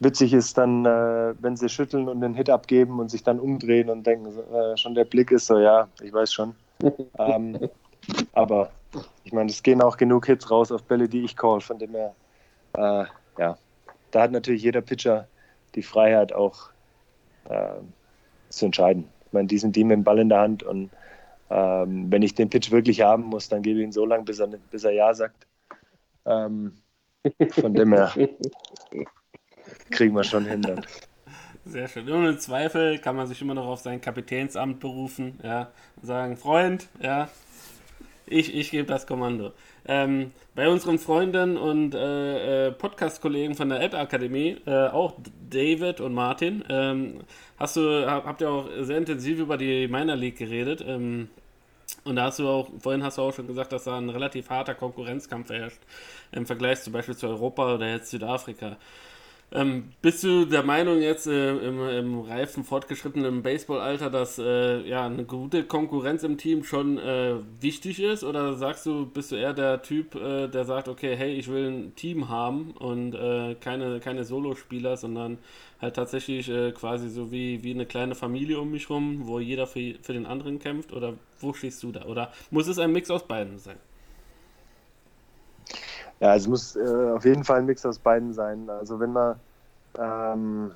witzig 0.00 0.32
ist 0.32 0.58
dann, 0.58 0.84
äh, 0.84 1.34
wenn 1.38 1.56
sie 1.56 1.68
schütteln 1.68 2.08
und 2.08 2.20
den 2.20 2.34
Hit 2.34 2.50
abgeben 2.50 2.98
und 2.98 3.10
sich 3.10 3.22
dann 3.22 3.38
umdrehen 3.38 3.88
und 3.90 4.06
denken, 4.06 4.26
äh, 4.52 4.76
schon 4.76 4.94
der 4.94 5.04
Blick 5.04 5.30
ist 5.30 5.46
so, 5.46 5.58
ja, 5.58 5.88
ich 6.02 6.12
weiß 6.12 6.32
schon. 6.32 6.54
ähm, 7.18 7.68
aber 8.32 8.70
ich 9.24 9.32
meine, 9.32 9.50
es 9.50 9.62
gehen 9.62 9.82
auch 9.82 9.96
genug 9.96 10.26
Hits 10.26 10.50
raus 10.50 10.72
auf 10.72 10.82
Bälle, 10.82 11.08
die 11.08 11.22
ich 11.22 11.36
call, 11.36 11.60
von 11.60 11.78
dem 11.78 11.90
her, 11.90 12.14
äh, 12.72 13.04
ja, 13.38 13.56
da 14.10 14.22
hat 14.22 14.32
natürlich 14.32 14.62
jeder 14.62 14.80
Pitcher 14.80 15.28
die 15.74 15.82
Freiheit 15.82 16.32
auch 16.32 16.70
äh, 17.48 17.76
zu 18.48 18.66
entscheiden. 18.66 19.08
Ich 19.26 19.32
meine, 19.32 19.48
die 19.48 19.58
sind 19.58 19.76
die 19.76 19.84
mit 19.84 19.96
dem 19.96 20.04
Ball 20.04 20.18
in 20.18 20.30
der 20.30 20.40
Hand 20.40 20.62
und 20.62 20.90
ähm, 21.50 22.10
wenn 22.10 22.22
ich 22.22 22.34
den 22.34 22.48
Pitch 22.48 22.70
wirklich 22.70 23.02
haben 23.02 23.24
muss, 23.24 23.48
dann 23.48 23.62
gebe 23.62 23.80
ich 23.80 23.84
ihn 23.84 23.92
so 23.92 24.06
lange, 24.06 24.24
bis 24.24 24.38
er, 24.38 24.46
bis 24.46 24.84
er 24.84 24.92
Ja 24.92 25.12
sagt. 25.14 25.46
Ähm, 26.24 26.74
von 27.50 27.74
dem 27.74 27.92
her 27.92 28.12
kriegen 29.90 30.14
wir 30.14 30.24
schon 30.24 30.46
hin 30.46 30.62
dann. 30.62 30.86
Sehr 31.64 31.88
schön. 31.88 32.10
Ohne 32.10 32.38
Zweifel 32.38 32.98
kann 32.98 33.16
man 33.16 33.26
sich 33.26 33.40
immer 33.42 33.54
noch 33.54 33.66
auf 33.66 33.80
sein 33.80 34.00
Kapitänsamt 34.00 34.80
berufen, 34.80 35.38
ja, 35.42 35.70
und 35.96 36.06
sagen, 36.06 36.36
Freund, 36.36 36.88
ja, 37.00 37.28
ich, 38.26 38.54
ich 38.54 38.70
gebe 38.70 38.86
das 38.86 39.06
Kommando. 39.06 39.52
Ähm, 39.86 40.32
bei 40.54 40.68
unseren 40.68 40.98
Freunden 40.98 41.56
und 41.56 41.94
äh, 41.94 42.68
äh, 42.68 42.72
Podcast-Kollegen 42.72 43.54
von 43.54 43.68
der 43.68 43.82
App-Akademie, 43.82 44.56
äh, 44.66 44.88
auch 44.88 45.14
David 45.48 46.00
und 46.00 46.14
Martin, 46.14 46.64
ähm, 46.68 47.20
hast 47.58 47.76
du, 47.76 48.06
hab, 48.06 48.24
habt 48.24 48.40
ihr 48.40 48.50
auch 48.50 48.68
sehr 48.80 48.98
intensiv 48.98 49.38
über 49.38 49.56
die 49.56 49.88
Minor 49.88 50.16
League 50.16 50.38
geredet. 50.38 50.84
Ähm, 50.86 51.28
und 52.04 52.16
da 52.16 52.24
hast 52.24 52.38
du 52.38 52.48
auch, 52.48 52.68
vorhin 52.78 53.02
hast 53.02 53.18
du 53.18 53.22
auch 53.22 53.34
schon 53.34 53.46
gesagt, 53.46 53.72
dass 53.72 53.84
da 53.84 53.98
ein 53.98 54.10
relativ 54.10 54.48
harter 54.48 54.74
Konkurrenzkampf 54.74 55.50
herrscht 55.50 55.80
im 56.32 56.46
Vergleich 56.46 56.82
zum 56.82 56.92
Beispiel 56.92 57.16
zu 57.16 57.26
Europa 57.26 57.74
oder 57.74 57.88
jetzt 57.88 58.10
Südafrika. 58.10 58.76
Ähm, 59.52 59.90
bist 60.00 60.22
du 60.22 60.44
der 60.44 60.62
Meinung 60.62 61.02
jetzt 61.02 61.26
äh, 61.26 61.56
im, 61.56 61.80
im, 61.88 62.20
reifen, 62.20 62.62
fortgeschrittenen 62.62 63.42
Baseballalter, 63.42 64.08
dass 64.08 64.38
äh, 64.38 64.86
ja, 64.88 65.06
eine 65.06 65.24
gute 65.24 65.64
Konkurrenz 65.64 66.22
im 66.22 66.38
Team 66.38 66.62
schon 66.62 66.98
äh, 66.98 67.34
wichtig 67.60 68.00
ist? 68.00 68.22
Oder 68.22 68.54
sagst 68.54 68.86
du, 68.86 69.06
bist 69.06 69.32
du 69.32 69.36
eher 69.36 69.52
der 69.52 69.82
Typ, 69.82 70.14
äh, 70.14 70.46
der 70.46 70.64
sagt, 70.64 70.86
okay, 70.86 71.16
hey, 71.16 71.34
ich 71.34 71.48
will 71.48 71.66
ein 71.68 71.94
Team 71.96 72.28
haben 72.28 72.70
und 72.78 73.14
äh, 73.14 73.56
keine, 73.56 73.98
keine 73.98 74.24
Solospieler, 74.24 74.96
sondern 74.96 75.38
halt 75.80 75.96
tatsächlich 75.96 76.48
äh, 76.48 76.70
quasi 76.70 77.08
so 77.08 77.32
wie, 77.32 77.64
wie 77.64 77.72
eine 77.74 77.86
kleine 77.86 78.14
Familie 78.14 78.60
um 78.60 78.70
mich 78.70 78.88
rum, 78.88 79.22
wo 79.26 79.40
jeder 79.40 79.66
für, 79.66 79.94
für 80.00 80.12
den 80.12 80.26
anderen 80.26 80.60
kämpft? 80.60 80.92
Oder 80.92 81.14
wo 81.40 81.52
stehst 81.54 81.82
du 81.82 81.90
da? 81.90 82.04
Oder 82.04 82.32
muss 82.52 82.68
es 82.68 82.78
ein 82.78 82.92
Mix 82.92 83.10
aus 83.10 83.26
beiden 83.26 83.58
sein? 83.58 83.78
Ja, 86.20 86.34
es 86.34 86.46
muss 86.46 86.76
äh, 86.76 87.12
auf 87.14 87.24
jeden 87.24 87.44
Fall 87.44 87.60
ein 87.60 87.66
Mix 87.66 87.84
aus 87.86 87.98
beiden 87.98 88.34
sein. 88.34 88.68
Also 88.68 89.00
wenn 89.00 89.12
man 89.12 89.36
ähm, 89.98 90.72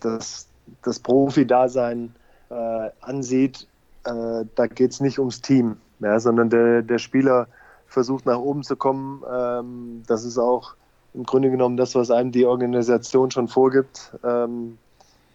das, 0.00 0.46
das 0.82 1.00
Profi-Dasein 1.00 2.14
äh, 2.50 2.90
ansieht, 3.00 3.66
äh, 4.04 4.44
da 4.54 4.66
geht 4.68 4.92
es 4.92 5.00
nicht 5.00 5.18
ums 5.18 5.40
Team, 5.40 5.76
ja, 5.98 6.20
sondern 6.20 6.50
der, 6.50 6.82
der 6.82 6.98
Spieler 6.98 7.48
versucht 7.88 8.26
nach 8.26 8.38
oben 8.38 8.62
zu 8.62 8.76
kommen. 8.76 9.24
Ähm, 9.30 10.02
das 10.06 10.24
ist 10.24 10.38
auch 10.38 10.74
im 11.14 11.24
Grunde 11.24 11.50
genommen 11.50 11.76
das, 11.76 11.96
was 11.96 12.10
einem 12.10 12.30
die 12.30 12.46
Organisation 12.46 13.32
schon 13.32 13.48
vorgibt. 13.48 14.12
Ähm, 14.22 14.78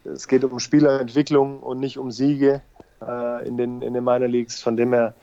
es 0.05 0.27
geht 0.27 0.45
um 0.45 0.59
Spielerentwicklung 0.59 1.59
und 1.59 1.79
nicht 1.79 1.97
um 1.97 2.11
Siege 2.11 2.61
äh, 3.05 3.47
in, 3.47 3.57
den, 3.57 3.81
in 3.81 3.93
den 3.93 4.03
Minor 4.03 4.27
Leagues. 4.27 4.61
Von 4.61 4.77
dem 4.77 4.93
her, 4.93 5.13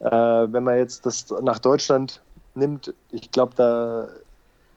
äh, 0.00 0.10
wenn 0.10 0.62
man 0.62 0.76
jetzt 0.78 1.06
das 1.06 1.26
nach 1.42 1.58
Deutschland 1.58 2.20
nimmt, 2.56 2.94
ich 3.10 3.30
glaube, 3.30 3.52
da 3.56 4.08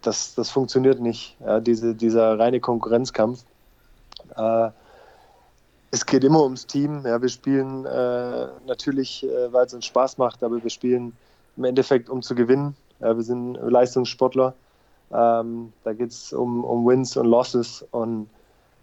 das, 0.01 0.35
das 0.35 0.49
funktioniert 0.49 0.99
nicht, 0.99 1.35
ja, 1.39 1.59
diese, 1.59 1.93
dieser 1.93 2.39
reine 2.39 2.59
Konkurrenzkampf. 2.59 3.43
Äh, 4.35 4.69
es 5.91 6.05
geht 6.05 6.23
immer 6.23 6.43
ums 6.43 6.67
Team. 6.67 7.01
Ja, 7.05 7.21
wir 7.21 7.29
spielen 7.29 7.85
äh, 7.85 8.47
natürlich, 8.65 9.25
äh, 9.25 9.51
weil 9.51 9.65
es 9.65 9.73
uns 9.73 9.85
Spaß 9.85 10.17
macht, 10.17 10.43
aber 10.43 10.61
wir 10.61 10.69
spielen 10.69 11.13
im 11.57 11.63
Endeffekt, 11.63 12.09
um 12.09 12.21
zu 12.21 12.35
gewinnen. 12.35 12.75
Ja, 12.99 13.15
wir 13.15 13.23
sind 13.23 13.55
Leistungssportler. 13.55 14.53
Ähm, 15.11 15.73
da 15.83 15.93
geht 15.93 16.11
es 16.11 16.31
um, 16.31 16.63
um 16.63 16.85
Wins 16.85 17.17
und 17.17 17.25
Losses 17.25 17.83
und 17.91 18.29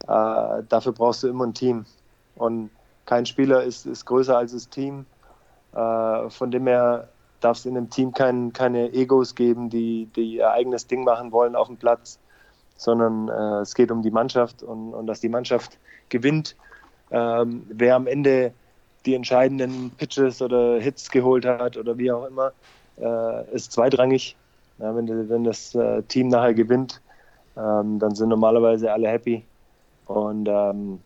äh, 0.08 0.62
dafür 0.68 0.92
brauchst 0.92 1.22
du 1.22 1.28
immer 1.28 1.46
ein 1.46 1.54
Team. 1.54 1.86
Und 2.34 2.70
kein 3.06 3.24
Spieler 3.24 3.62
ist, 3.62 3.86
ist 3.86 4.04
größer 4.04 4.36
als 4.36 4.52
das 4.52 4.68
Team. 4.68 5.06
Äh, 5.72 6.28
von 6.30 6.50
dem 6.50 6.66
her 6.66 7.08
darf 7.40 7.58
es 7.58 7.66
in 7.66 7.76
einem 7.76 7.90
Team 7.90 8.12
kein, 8.12 8.52
keine 8.52 8.92
Egos 8.92 9.34
geben, 9.34 9.70
die, 9.70 10.08
die 10.16 10.36
ihr 10.36 10.50
eigenes 10.50 10.86
Ding 10.86 11.04
machen 11.04 11.32
wollen 11.32 11.54
auf 11.54 11.68
dem 11.68 11.76
Platz, 11.76 12.18
sondern 12.76 13.28
äh, 13.28 13.60
es 13.60 13.74
geht 13.74 13.90
um 13.90 14.02
die 14.02 14.10
Mannschaft 14.10 14.62
und, 14.62 14.94
und 14.94 15.06
dass 15.06 15.20
die 15.20 15.28
Mannschaft 15.28 15.78
gewinnt. 16.08 16.56
Ähm, 17.10 17.66
wer 17.68 17.96
am 17.96 18.06
Ende 18.06 18.52
die 19.04 19.14
entscheidenden 19.14 19.90
Pitches 19.96 20.42
oder 20.42 20.78
Hits 20.80 21.10
geholt 21.10 21.44
hat 21.46 21.76
oder 21.76 21.96
wie 21.96 22.10
auch 22.10 22.26
immer, 22.26 22.52
äh, 22.98 23.54
ist 23.54 23.72
zweitrangig. 23.72 24.36
Ja, 24.78 24.94
wenn, 24.94 25.28
wenn 25.28 25.44
das 25.44 25.74
äh, 25.74 26.02
Team 26.02 26.28
nachher 26.28 26.52
gewinnt, 26.52 27.00
ähm, 27.56 27.98
dann 27.98 28.14
sind 28.14 28.28
normalerweise 28.28 28.92
alle 28.92 29.08
happy. 29.08 29.42
Und 30.06 30.48
ähm, 30.48 31.00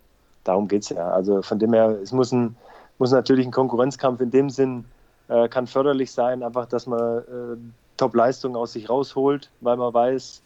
darum 0.44 0.66
geht 0.66 0.82
es 0.82 0.88
ja. 0.88 1.08
Also 1.10 1.42
von 1.42 1.58
dem 1.58 1.72
her, 1.72 1.98
es 2.02 2.12
muss, 2.12 2.32
ein, 2.32 2.56
muss 2.98 3.12
natürlich 3.12 3.46
ein 3.46 3.52
Konkurrenzkampf 3.52 4.20
in 4.20 4.30
dem 4.30 4.50
Sinn 4.50 4.84
äh, 5.30 5.48
kann 5.48 5.66
förderlich 5.66 6.12
sein, 6.12 6.42
einfach, 6.42 6.66
dass 6.66 6.86
man 6.86 7.18
äh, 7.18 7.56
Top-Leistung 7.96 8.56
aus 8.56 8.74
sich 8.74 8.90
rausholt, 8.90 9.48
weil 9.62 9.76
man 9.78 9.94
weiß, 9.94 10.42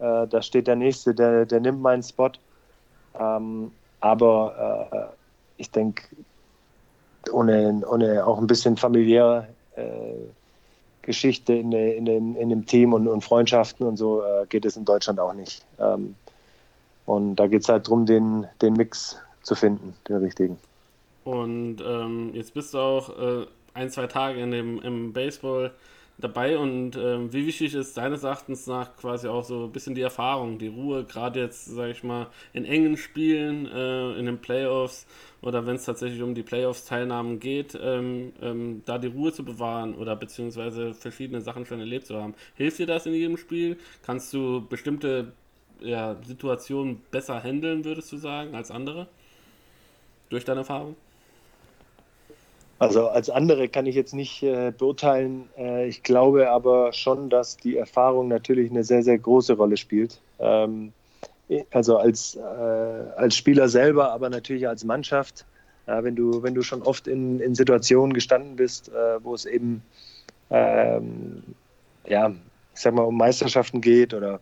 äh, 0.00 0.26
da 0.26 0.42
steht 0.42 0.66
der 0.66 0.76
Nächste, 0.76 1.14
der, 1.14 1.46
der 1.46 1.60
nimmt 1.60 1.80
meinen 1.80 2.02
Spot. 2.02 2.32
Ähm, 3.14 3.70
aber 4.00 4.88
äh, 4.90 5.06
ich 5.58 5.70
denke, 5.70 6.02
ohne, 7.30 7.82
ohne 7.88 8.26
auch 8.26 8.38
ein 8.38 8.48
bisschen 8.48 8.76
familiäre 8.76 9.46
äh, 9.76 10.14
Geschichte 11.02 11.52
in, 11.52 11.70
in, 11.72 12.04
dem, 12.04 12.36
in 12.36 12.48
dem 12.48 12.66
Team 12.66 12.92
und, 12.92 13.06
und 13.06 13.22
Freundschaften 13.22 13.86
und 13.86 13.96
so 13.96 14.22
geht 14.48 14.64
es 14.64 14.76
in 14.76 14.84
Deutschland 14.84 15.20
auch 15.20 15.34
nicht. 15.34 15.64
Ähm, 15.78 16.14
Und 17.06 17.34
da 17.36 17.48
geht 17.48 17.62
es 17.62 17.68
halt 17.68 17.86
darum, 17.86 18.06
den, 18.06 18.46
den 18.60 18.74
Mix 18.74 19.16
zu 19.42 19.56
finden, 19.56 19.94
den 20.08 20.18
richtigen. 20.18 20.56
Und 21.24 21.78
ähm, 21.84 22.30
jetzt 22.32 22.54
bist 22.54 22.72
du 22.74 22.78
auch 22.78 23.08
äh, 23.18 23.46
ein, 23.74 23.90
zwei 23.90 24.06
Tage 24.06 24.40
in 24.40 24.50
dem, 24.50 24.80
im 24.80 25.12
Baseball 25.12 25.72
dabei 26.18 26.58
und 26.58 26.96
ähm, 26.96 27.32
wie 27.32 27.46
wichtig 27.46 27.74
ist 27.74 27.96
deines 27.96 28.22
Erachtens 28.22 28.66
nach 28.66 28.96
quasi 28.96 29.28
auch 29.28 29.44
so 29.44 29.64
ein 29.64 29.72
bisschen 29.72 29.94
die 29.94 30.02
Erfahrung, 30.02 30.58
die 30.58 30.68
Ruhe, 30.68 31.04
gerade 31.04 31.40
jetzt, 31.40 31.66
sage 31.66 31.90
ich 31.90 32.04
mal, 32.04 32.28
in 32.52 32.64
engen 32.64 32.96
Spielen, 32.96 33.66
äh, 33.66 34.12
in 34.18 34.26
den 34.26 34.38
Playoffs 34.38 35.06
oder 35.40 35.66
wenn 35.66 35.76
es 35.76 35.84
tatsächlich 35.84 36.22
um 36.22 36.34
die 36.34 36.42
Playoffs-Teilnahmen 36.42 37.40
geht, 37.40 37.78
ähm, 37.80 38.32
ähm, 38.40 38.82
da 38.84 38.98
die 38.98 39.08
Ruhe 39.08 39.32
zu 39.32 39.44
bewahren 39.44 39.94
oder 39.94 40.14
beziehungsweise 40.14 40.94
verschiedene 40.94 41.40
Sachen 41.40 41.66
schon 41.66 41.80
erlebt 41.80 42.06
zu 42.06 42.16
haben. 42.16 42.34
Hilft 42.54 42.78
dir 42.78 42.86
das 42.86 43.06
in 43.06 43.14
jedem 43.14 43.36
Spiel? 43.36 43.78
Kannst 44.02 44.32
du 44.32 44.64
bestimmte 44.68 45.32
ja, 45.80 46.16
Situationen 46.24 47.02
besser 47.10 47.42
handeln, 47.42 47.84
würdest 47.84 48.12
du 48.12 48.16
sagen, 48.16 48.54
als 48.54 48.70
andere? 48.70 49.08
Durch 50.30 50.44
deine 50.44 50.60
Erfahrung? 50.60 50.96
Also 52.82 53.08
als 53.08 53.30
andere 53.30 53.68
kann 53.68 53.86
ich 53.86 53.94
jetzt 53.94 54.14
nicht 54.14 54.42
äh, 54.42 54.72
beurteilen. 54.76 55.48
Äh, 55.56 55.88
ich 55.88 56.02
glaube 56.02 56.50
aber 56.50 56.92
schon, 56.92 57.30
dass 57.30 57.56
die 57.56 57.76
Erfahrung 57.76 58.28
natürlich 58.28 58.70
eine 58.70 58.84
sehr, 58.84 59.02
sehr 59.02 59.18
große 59.18 59.54
Rolle 59.54 59.76
spielt. 59.76 60.20
Ähm, 60.38 60.92
also 61.70 61.98
als, 61.98 62.36
äh, 62.36 62.40
als 62.40 63.36
Spieler 63.36 63.68
selber, 63.68 64.12
aber 64.12 64.30
natürlich 64.30 64.66
als 64.68 64.84
Mannschaft. 64.84 65.44
wenn, 65.86 66.14
du, 66.14 66.42
wenn 66.42 66.54
du 66.54 66.62
schon 66.62 66.82
oft 66.82 67.08
in, 67.08 67.40
in 67.40 67.54
Situationen 67.54 68.14
gestanden 68.14 68.56
bist, 68.56 68.88
äh, 68.88 69.22
wo 69.22 69.34
es 69.34 69.44
eben 69.44 69.82
ähm, 70.52 71.42
ja, 72.06 72.30
ich 72.74 72.80
sag 72.80 72.94
mal, 72.94 73.02
um 73.02 73.16
Meisterschaften 73.16 73.80
geht 73.80 74.14
oder 74.14 74.40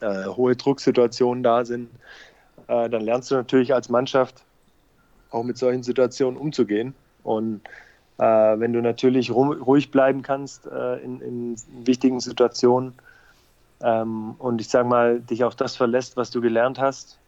äh, 0.00 0.24
hohe 0.26 0.56
Drucksituationen 0.56 1.42
da 1.42 1.64
sind, 1.64 1.90
äh, 2.66 2.88
dann 2.88 3.02
lernst 3.02 3.30
du 3.30 3.36
natürlich 3.36 3.74
als 3.74 3.88
Mannschaft 3.88 4.44
auch 5.30 5.44
mit 5.44 5.58
solchen 5.58 5.82
Situationen 5.82 6.38
umzugehen. 6.38 6.94
Und 7.28 7.60
äh, 8.16 8.24
wenn 8.24 8.72
du 8.72 8.80
natürlich 8.80 9.30
ruhig 9.30 9.90
bleiben 9.90 10.22
kannst 10.22 10.66
äh, 10.66 10.96
in, 10.96 11.20
in, 11.20 11.56
wichtigen 11.84 12.20
Situationen 12.20 12.94
ähm, 13.82 14.34
und 14.38 14.60
ich 14.60 14.68
sage 14.68 14.88
mal, 14.88 15.20
dich 15.20 15.44
auf 15.44 15.54
das 15.54 15.76
verlässt, 15.76 16.16
was 16.16 16.30
du 16.30 16.40
gelernt 16.40 16.78
hast, 16.78 17.18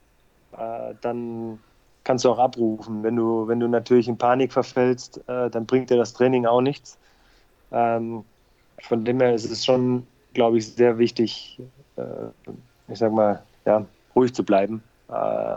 äh, 0.56 0.94
dann 1.02 1.58
kannst 2.02 2.24
du 2.24 2.30
auch 2.30 2.38
abrufen. 2.38 3.02
Wenn 3.02 3.16
du, 3.16 3.46
wenn 3.46 3.60
du 3.60 3.68
natürlich 3.68 4.08
in 4.08 4.16
Panik 4.16 4.52
verfällst, 4.52 5.18
äh, 5.28 5.50
dann 5.50 5.66
bringt 5.66 5.90
dir 5.90 5.98
das 5.98 6.14
Training 6.14 6.46
auch 6.46 6.62
nichts. 6.62 6.98
Ähm, 7.70 8.24
von 8.82 9.04
dem 9.04 9.20
her 9.20 9.34
ist 9.34 9.50
es 9.50 9.64
schon, 9.64 10.06
glaube 10.32 10.56
ich, 10.58 10.72
sehr 10.72 10.96
wichtig, 10.96 11.60
äh, 11.96 12.02
ich 12.88 12.98
sage 12.98 13.14
mal, 13.14 13.42
ja, 13.66 13.84
ruhig 14.16 14.34
zu 14.34 14.42
bleiben, 14.44 14.82
äh, 15.08 15.56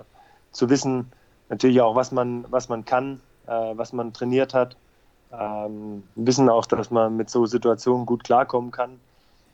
zu 0.51 0.69
wissen, 0.69 1.09
natürlich 1.47 1.79
auch, 1.79 1.95
was 1.95 2.11
man, 2.11 2.45
was 2.49 2.67
man 2.67 2.83
kann, 2.83 3.21
was 3.45 3.93
man 3.93 4.13
trainiert 4.13 4.53
hat. 4.53 4.75
Ähm, 5.31 6.03
wissen 6.15 6.49
auch, 6.49 6.65
dass 6.65 6.91
man 6.91 7.17
mit 7.17 7.29
so 7.29 7.45
Situationen 7.45 8.05
gut 8.05 8.23
klarkommen 8.23 8.71
kann. 8.71 8.99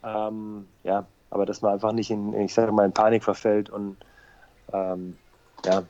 Ähm, 0.04 0.67
ja, 0.84 1.06
aber 1.30 1.45
dass 1.45 1.62
man 1.62 1.73
einfach 1.73 1.91
nicht 1.91 2.12
in, 2.12 2.34
ich 2.34 2.54
sage 2.54 2.71
mal, 2.71 2.86
in 2.86 2.91
Panik 2.91 3.23
verfällt 3.23 3.69
und 3.69 3.97
ähm, 4.73 5.17
ja, 5.65 5.84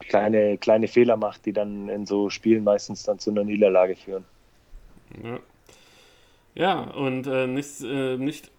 kleine, 0.00 0.58
kleine 0.58 0.88
Fehler 0.88 1.16
macht, 1.16 1.46
die 1.46 1.52
dann 1.52 1.88
in 1.88 2.06
so 2.06 2.30
Spielen 2.30 2.64
meistens 2.64 3.02
dann 3.02 3.18
zu 3.18 3.30
einer 3.30 3.44
Niederlage 3.44 3.96
führen. 3.96 4.24
Ja, 5.22 5.38
ja 6.54 6.80
und 6.90 7.26
äh, 7.26 7.46
nicht, 7.46 7.82
äh, 7.82 8.16
nicht 8.16 8.50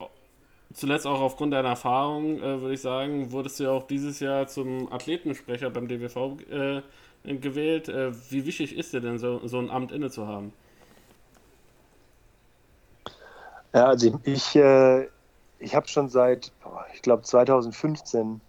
zuletzt 0.73 1.07
auch 1.07 1.21
aufgrund 1.21 1.53
deiner 1.53 1.69
Erfahrung, 1.69 2.37
äh, 2.37 2.61
würde 2.61 2.73
ich 2.73 2.81
sagen, 2.81 3.31
wurdest 3.31 3.59
du 3.59 3.65
ja 3.65 3.71
auch 3.71 3.87
dieses 3.87 4.19
Jahr 4.19 4.47
zum 4.47 4.91
Athletensprecher 4.91 5.69
beim 5.69 5.87
DWV 5.87 6.37
äh, 6.49 6.81
gewählt. 7.23 7.89
Äh, 7.89 8.11
wie 8.31 8.45
wichtig 8.45 8.77
ist 8.77 8.93
dir 8.93 9.01
denn 9.01 9.19
so, 9.19 9.45
so 9.47 9.59
ein 9.59 9.69
Amt 9.69 9.91
inne 9.91 10.09
zu 10.09 10.27
haben? 10.27 10.53
Ja, 13.73 13.85
also 13.85 14.07
ich, 14.23 14.33
ich, 14.33 14.55
äh, 14.55 15.07
ich 15.59 15.75
habe 15.75 15.87
schon 15.87 16.09
seit, 16.09 16.51
ich 16.93 17.01
glaube 17.01 17.23
2015 17.23 18.41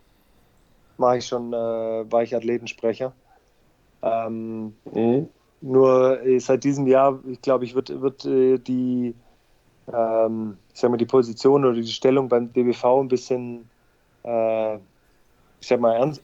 mache 0.97 1.19
ich 1.19 1.27
schon, 1.27 1.53
äh, 1.53 1.57
war 1.57 2.23
ich 2.23 2.35
Athletensprecher. 2.35 3.13
Ähm, 4.03 4.75
mhm. 4.93 5.29
Nur 5.61 6.23
äh, 6.23 6.39
seit 6.39 6.65
diesem 6.65 6.87
Jahr, 6.87 7.19
ich 7.27 7.43
glaube, 7.43 7.65
ich 7.65 7.75
wird, 7.75 8.01
wird 8.01 8.25
äh, 8.25 8.59
die, 8.59 9.15
ähm, 9.93 10.57
ich 10.73 10.81
sag 10.81 10.91
mal, 10.91 10.97
die 10.97 11.07
Position 11.07 11.65
oder 11.65 11.75
die 11.75 11.87
Stellung 11.87 12.29
beim 12.29 12.53
DBV 12.53 13.01
ein 13.01 13.09
bisschen, 13.09 13.69
äh, 14.23 14.77
ich 14.77 15.67
sag 15.67 15.81
mal, 15.81 15.97
ernst, 15.97 16.23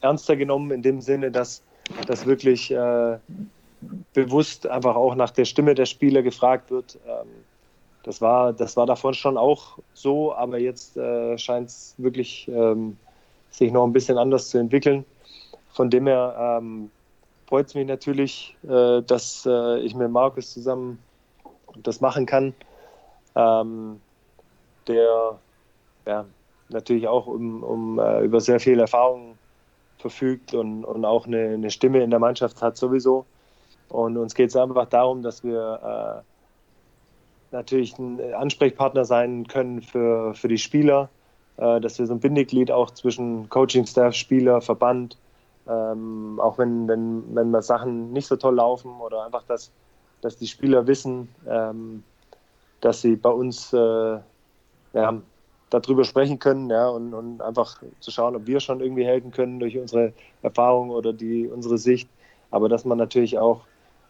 ernster 0.00 0.36
genommen 0.36 0.72
in 0.72 0.82
dem 0.82 1.00
Sinne, 1.00 1.30
dass 1.30 1.62
dass 2.06 2.26
wirklich 2.26 2.70
äh, 2.70 3.18
bewusst 4.14 4.66
einfach 4.66 4.96
auch 4.96 5.14
nach 5.14 5.30
der 5.30 5.44
Stimme 5.44 5.74
der 5.74 5.86
Spieler 5.86 6.22
gefragt 6.22 6.70
wird. 6.70 6.98
Ähm, 7.06 7.28
das, 8.04 8.20
war, 8.20 8.52
das 8.52 8.76
war 8.76 8.86
davon 8.86 9.14
schon 9.14 9.36
auch 9.36 9.78
so, 9.94 10.34
aber 10.34 10.58
jetzt 10.58 10.96
äh, 10.96 11.36
scheint 11.38 11.68
es 11.68 11.94
wirklich 11.98 12.48
ähm, 12.48 12.96
sich 13.50 13.72
noch 13.72 13.84
ein 13.84 13.92
bisschen 13.92 14.18
anders 14.18 14.48
zu 14.48 14.58
entwickeln. 14.58 15.04
Von 15.72 15.90
dem 15.90 16.06
her 16.06 16.58
ähm, 16.60 16.90
freut 17.46 17.66
es 17.66 17.74
mich 17.74 17.86
natürlich, 17.86 18.56
äh, 18.68 19.02
dass 19.02 19.46
äh, 19.46 19.80
ich 19.80 19.94
mit 19.94 20.10
Markus 20.10 20.52
zusammen 20.52 20.98
das 21.82 22.00
machen 22.00 22.26
kann. 22.26 22.54
Ähm, 23.34 24.00
der 24.86 25.38
ja, 26.06 26.26
natürlich 26.68 27.06
auch 27.08 27.26
um, 27.26 27.62
um 27.62 27.98
äh, 27.98 28.20
über 28.22 28.40
sehr 28.40 28.60
viel 28.60 28.80
Erfahrung 28.80 29.38
verfügt 30.02 30.52
und, 30.52 30.84
und 30.84 31.04
auch 31.04 31.26
eine, 31.26 31.54
eine, 31.54 31.70
Stimme 31.70 32.02
in 32.02 32.10
der 32.10 32.18
Mannschaft 32.18 32.60
hat 32.60 32.76
sowieso. 32.76 33.24
Und 33.88 34.16
uns 34.18 34.34
geht 34.34 34.50
es 34.50 34.56
einfach 34.56 34.86
darum, 34.86 35.22
dass 35.22 35.42
wir 35.44 36.22
äh, 37.50 37.54
natürlich 37.54 37.98
ein 37.98 38.34
Ansprechpartner 38.34 39.04
sein 39.04 39.46
können 39.46 39.80
für, 39.80 40.34
für 40.34 40.48
die 40.48 40.58
Spieler, 40.58 41.08
äh, 41.56 41.80
dass 41.80 41.98
wir 41.98 42.06
so 42.06 42.14
ein 42.14 42.20
Bindeglied 42.20 42.70
auch 42.70 42.90
zwischen 42.90 43.48
Coaching-Staff, 43.48 44.14
Spieler, 44.14 44.60
Verband, 44.60 45.16
ähm, 45.68 46.40
auch 46.40 46.58
wenn, 46.58 46.88
wenn, 46.88 47.22
wenn 47.34 47.50
mal 47.50 47.62
Sachen 47.62 48.12
nicht 48.12 48.26
so 48.26 48.36
toll 48.36 48.56
laufen 48.56 49.00
oder 49.00 49.24
einfach, 49.24 49.44
dass, 49.44 49.70
dass 50.20 50.36
die 50.36 50.48
Spieler 50.48 50.86
wissen, 50.86 51.28
ähm, 51.48 52.02
dass 52.80 53.00
sie 53.00 53.16
bei 53.16 53.30
uns 53.30 53.72
äh, 53.72 54.18
ja, 54.94 55.22
darüber 55.72 56.04
sprechen 56.04 56.38
können 56.38 56.70
ja, 56.70 56.88
und, 56.88 57.14
und, 57.14 57.40
einfach 57.40 57.82
zu 58.00 58.10
schauen, 58.10 58.36
ob 58.36 58.46
wir 58.46 58.60
schon 58.60 58.80
irgendwie 58.80 59.04
helfen 59.04 59.30
können 59.30 59.58
durch 59.58 59.76
unsere 59.78 60.12
Erfahrung 60.42 60.90
oder 60.90 61.12
die, 61.12 61.46
unsere 61.46 61.78
Sicht. 61.78 62.08
Aber 62.50 62.68
dass 62.68 62.84
man 62.84 62.98
natürlich 62.98 63.38
auch 63.38 63.62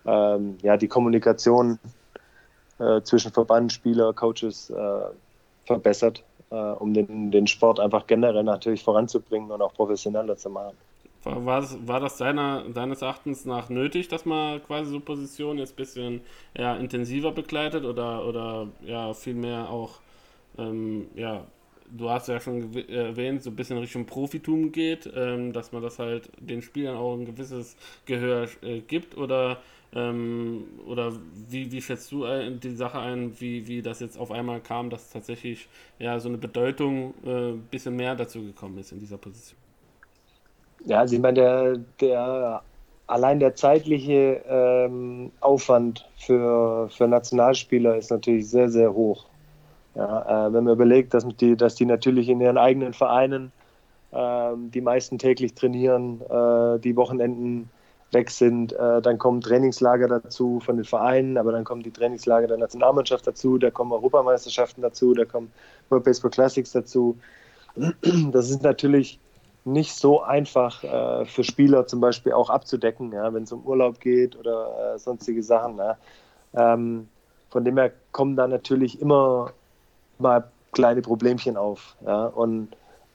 ähm, 0.05 0.59
ja, 0.63 0.77
die 0.77 0.89
Kommunikation 0.89 1.79
äh, 2.79 3.01
zwischen 3.03 3.33
Verband, 3.33 3.73
Spieler, 3.73 4.13
Coaches 4.13 4.71
äh, 4.71 5.01
verbessert, 5.65 6.25
äh, 6.51 6.55
um 6.55 6.93
den, 6.95 7.31
den 7.31 7.47
Sport 7.47 7.81
einfach 7.81 8.07
generell 8.07 8.43
natürlich 8.43 8.83
voranzubringen 8.83 9.51
und 9.51 9.63
auch 9.63 9.75
professioneller 9.75 10.37
zu 10.37 10.51
machen. 10.51 10.77
War, 11.25 11.65
war 11.87 12.01
das, 12.01 12.17
deiner, 12.17 12.65
deines 12.69 13.01
Erachtens 13.01 13.45
nach 13.45 13.69
nötig, 13.69 14.09
dass 14.09 14.25
man 14.25 14.61
quasi 14.65 14.91
so 14.91 14.99
Positionen 14.99 15.61
jetzt 15.61 15.75
ein 15.75 15.77
bisschen 15.77 16.21
ja, 16.59 16.75
intensiver 16.75 17.31
begleitet 17.31 17.85
oder, 17.85 18.27
oder 18.27 18.67
ja, 18.81 19.15
vielmehr 19.15 19.71
auch 19.71 20.01
ähm, 20.59 21.07
ja, 21.15 21.47
du 21.91 22.11
hast 22.11 22.29
ja 22.29 22.41
schon 22.41 22.75
erwähnt, 22.89 23.43
so 23.43 23.51
ein 23.51 23.57
bisschen 23.57 23.79
Richtung 23.79 24.07
Profitum 24.07 24.73
geht, 24.73 25.11
ähm, 25.15 25.53
dass 25.53 25.73
man 25.73 25.83
das 25.83 25.99
halt 25.99 26.31
den 26.39 26.63
Spielern 26.63 26.97
auch 26.97 27.15
ein 27.15 27.27
gewisses 27.27 27.77
Gehör 28.07 28.49
äh, 28.63 28.81
gibt 28.81 29.17
oder 29.17 29.59
ähm, 29.95 30.65
oder 30.87 31.13
wie, 31.49 31.71
wie 31.71 31.83
schätzt 31.83 32.11
du 32.13 32.25
die 32.51 32.75
Sache 32.75 32.99
ein, 32.99 33.39
wie, 33.41 33.67
wie 33.67 33.83
das 33.83 34.01
jetzt 34.01 34.19
auf 34.19 34.31
einmal 34.31 34.61
kam, 34.61 34.89
dass 34.89 35.11
tatsächlich 35.11 35.69
ja 35.99 36.19
so 36.19 36.29
eine 36.29 36.39
Bedeutung 36.39 37.13
ein 37.25 37.31
äh, 37.31 37.53
bisschen 37.71 37.97
mehr 37.97 38.15
dazu 38.15 38.43
gekommen 38.43 38.79
ist 38.79 38.93
in 38.93 39.01
dieser 39.01 39.19
Position? 39.19 39.59
Ja, 40.87 41.01
also 41.01 41.15
ich 41.15 41.21
meine, 41.21 41.35
der, 41.35 41.77
der 42.01 42.63
allein 43.07 43.39
der 43.39 43.55
zeitliche 43.55 44.43
ähm, 44.49 45.31
Aufwand 45.41 46.09
für, 46.17 46.89
für 46.89 47.07
Nationalspieler 47.07 47.97
ist 47.97 48.11
natürlich 48.11 48.49
sehr, 48.49 48.71
sehr 48.71 48.93
hoch. 48.93 49.27
Ja, 49.95 50.47
äh, 50.47 50.53
wenn 50.53 50.65
man 50.65 50.75
überlegt, 50.75 51.13
dass 51.15 51.27
die, 51.37 51.57
dass 51.57 51.75
die 51.75 51.85
natürlich 51.85 52.29
in 52.29 52.41
ihren 52.41 52.59
eigenen 52.59 52.95
Vereinen 52.95 53.53
äh, 54.11 54.53
die 54.57 54.81
meisten 54.81 55.19
täglich 55.19 55.55
trainieren, 55.55 56.21
äh, 56.23 56.79
die 56.79 56.97
Wochenenden 56.97 57.69
weg 58.13 58.31
sind, 58.31 58.73
äh, 58.73 59.01
dann 59.03 59.19
kommen 59.19 59.41
Trainingslager 59.41 60.09
dazu 60.09 60.61
von 60.61 60.77
den 60.77 60.85
Vereinen, 60.85 61.39
aber 61.39 61.53
dann 61.53 61.65
kommen 61.65 61.83
die 61.83 61.91
Trainingslager 61.91 62.47
der 62.47 62.59
Nationalmannschaft 62.59 63.27
dazu, 63.27 63.59
da 63.59 63.71
kommen 63.71 63.93
Europameisterschaften 63.93 64.83
dazu, 64.83 65.15
da 65.15 65.25
kommen 65.25 65.51
World 65.89 66.05
Baseball 66.05 66.31
Classics 66.31 66.73
dazu. 66.73 67.19
Das 68.31 68.51
ist 68.51 68.63
natürlich 68.63 69.19
nicht 69.65 69.95
so 69.95 70.21
einfach 70.21 70.83
äh, 70.85 71.25
für 71.25 71.45
Spieler 71.45 71.87
zum 71.87 72.01
Beispiel 72.01 72.33
auch 72.33 72.51
abzudecken, 72.51 73.13
ja, 73.13 73.33
wenn 73.33 73.45
es 73.45 73.53
um 73.53 73.65
Urlaub 73.65 74.01
geht 74.01 74.37
oder 74.37 74.95
äh, 74.95 74.99
sonstige 74.99 75.43
Sachen. 75.43 75.79
Ja. 75.79 75.97
Ähm, 76.55 77.09
von 77.49 77.65
dem 77.65 77.79
her 77.79 77.93
kommen 78.11 78.37
da 78.37 78.47
natürlich 78.49 79.01
immer 79.01 79.53
mal 80.23 80.51
kleine 80.73 81.03
Problemchen 81.03 81.57
auf. 81.57 81.97
Ja? 82.05 82.27
Und 82.27 82.69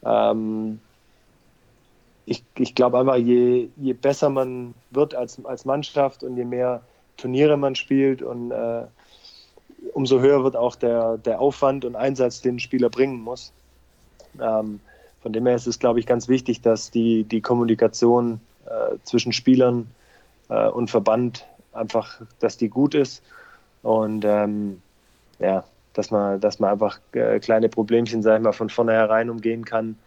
ähm, 0.04 0.80
ich, 2.26 2.44
ich 2.58 2.76
glaube 2.76 3.00
einfach, 3.00 3.16
je, 3.16 3.70
je 3.78 3.94
besser 3.94 4.30
man 4.30 4.74
wird 4.92 5.16
als, 5.16 5.44
als 5.46 5.66
Mannschaft 5.66 6.24
und 6.24 6.38
je 6.38 6.46
mehr 6.46 6.82
Turniere 7.16 7.58
man 7.58 7.76
spielt 7.76 8.22
und 8.22 8.52
äh, 8.52 8.84
umso 9.94 10.20
höher 10.20 10.44
wird 10.44 10.56
auch 10.56 10.76
der, 10.76 11.18
der 11.18 11.40
Aufwand 11.40 11.86
und 11.86 11.96
Einsatz, 11.96 12.42
den 12.42 12.56
ein 12.56 12.60
Spieler 12.60 12.90
bringen 12.90 13.22
muss. 13.22 13.54
Ähm, 14.40 14.80
von 15.22 15.34
dem 15.34 15.46
her 15.48 15.56
ist 15.56 15.68
es, 15.68 15.80
glaube 15.80 16.00
ich, 16.00 16.06
ganz 16.06 16.28
wichtig, 16.28 16.62
dass 16.62 16.92
die, 16.92 17.24
die 17.24 17.42
Kommunikation 17.42 18.40
äh, 18.66 18.98
zwischen 19.04 19.34
Spielern 19.34 19.88
äh, 20.50 20.68
und 20.68 20.90
Verband 20.90 21.46
einfach, 21.74 22.22
dass 22.40 22.58
die 22.58 22.70
gut 22.70 22.94
ist 22.94 23.24
und 23.84 24.26
ähm, 24.26 24.82
ja, 25.40 25.64
dass 25.98 26.12
man, 26.12 26.40
dass 26.40 26.60
man 26.60 26.72
einfach 26.72 27.00
äh, 27.14 27.40
kleine 27.40 27.70
Problemchen, 27.70 28.22
sag 28.22 28.38
ich 28.38 28.44
mal, 28.44 28.54
von 28.54 28.70
vornherein 28.70 29.30
umgehen 29.30 29.66
kann. 29.66 29.98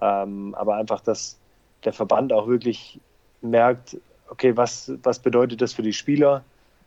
Ähm, 0.00 0.54
aber 0.54 0.76
einfach, 0.76 1.00
dass 1.00 1.38
der 1.84 1.92
Verband 1.92 2.32
auch 2.32 2.46
wirklich 2.46 3.00
merkt, 3.40 3.96
okay, 4.28 4.56
was, 4.56 4.92
was 5.02 5.18
bedeutet 5.18 5.60
das 5.60 5.72
für 5.72 5.82
die 5.82 5.92
Spieler? 5.92 6.44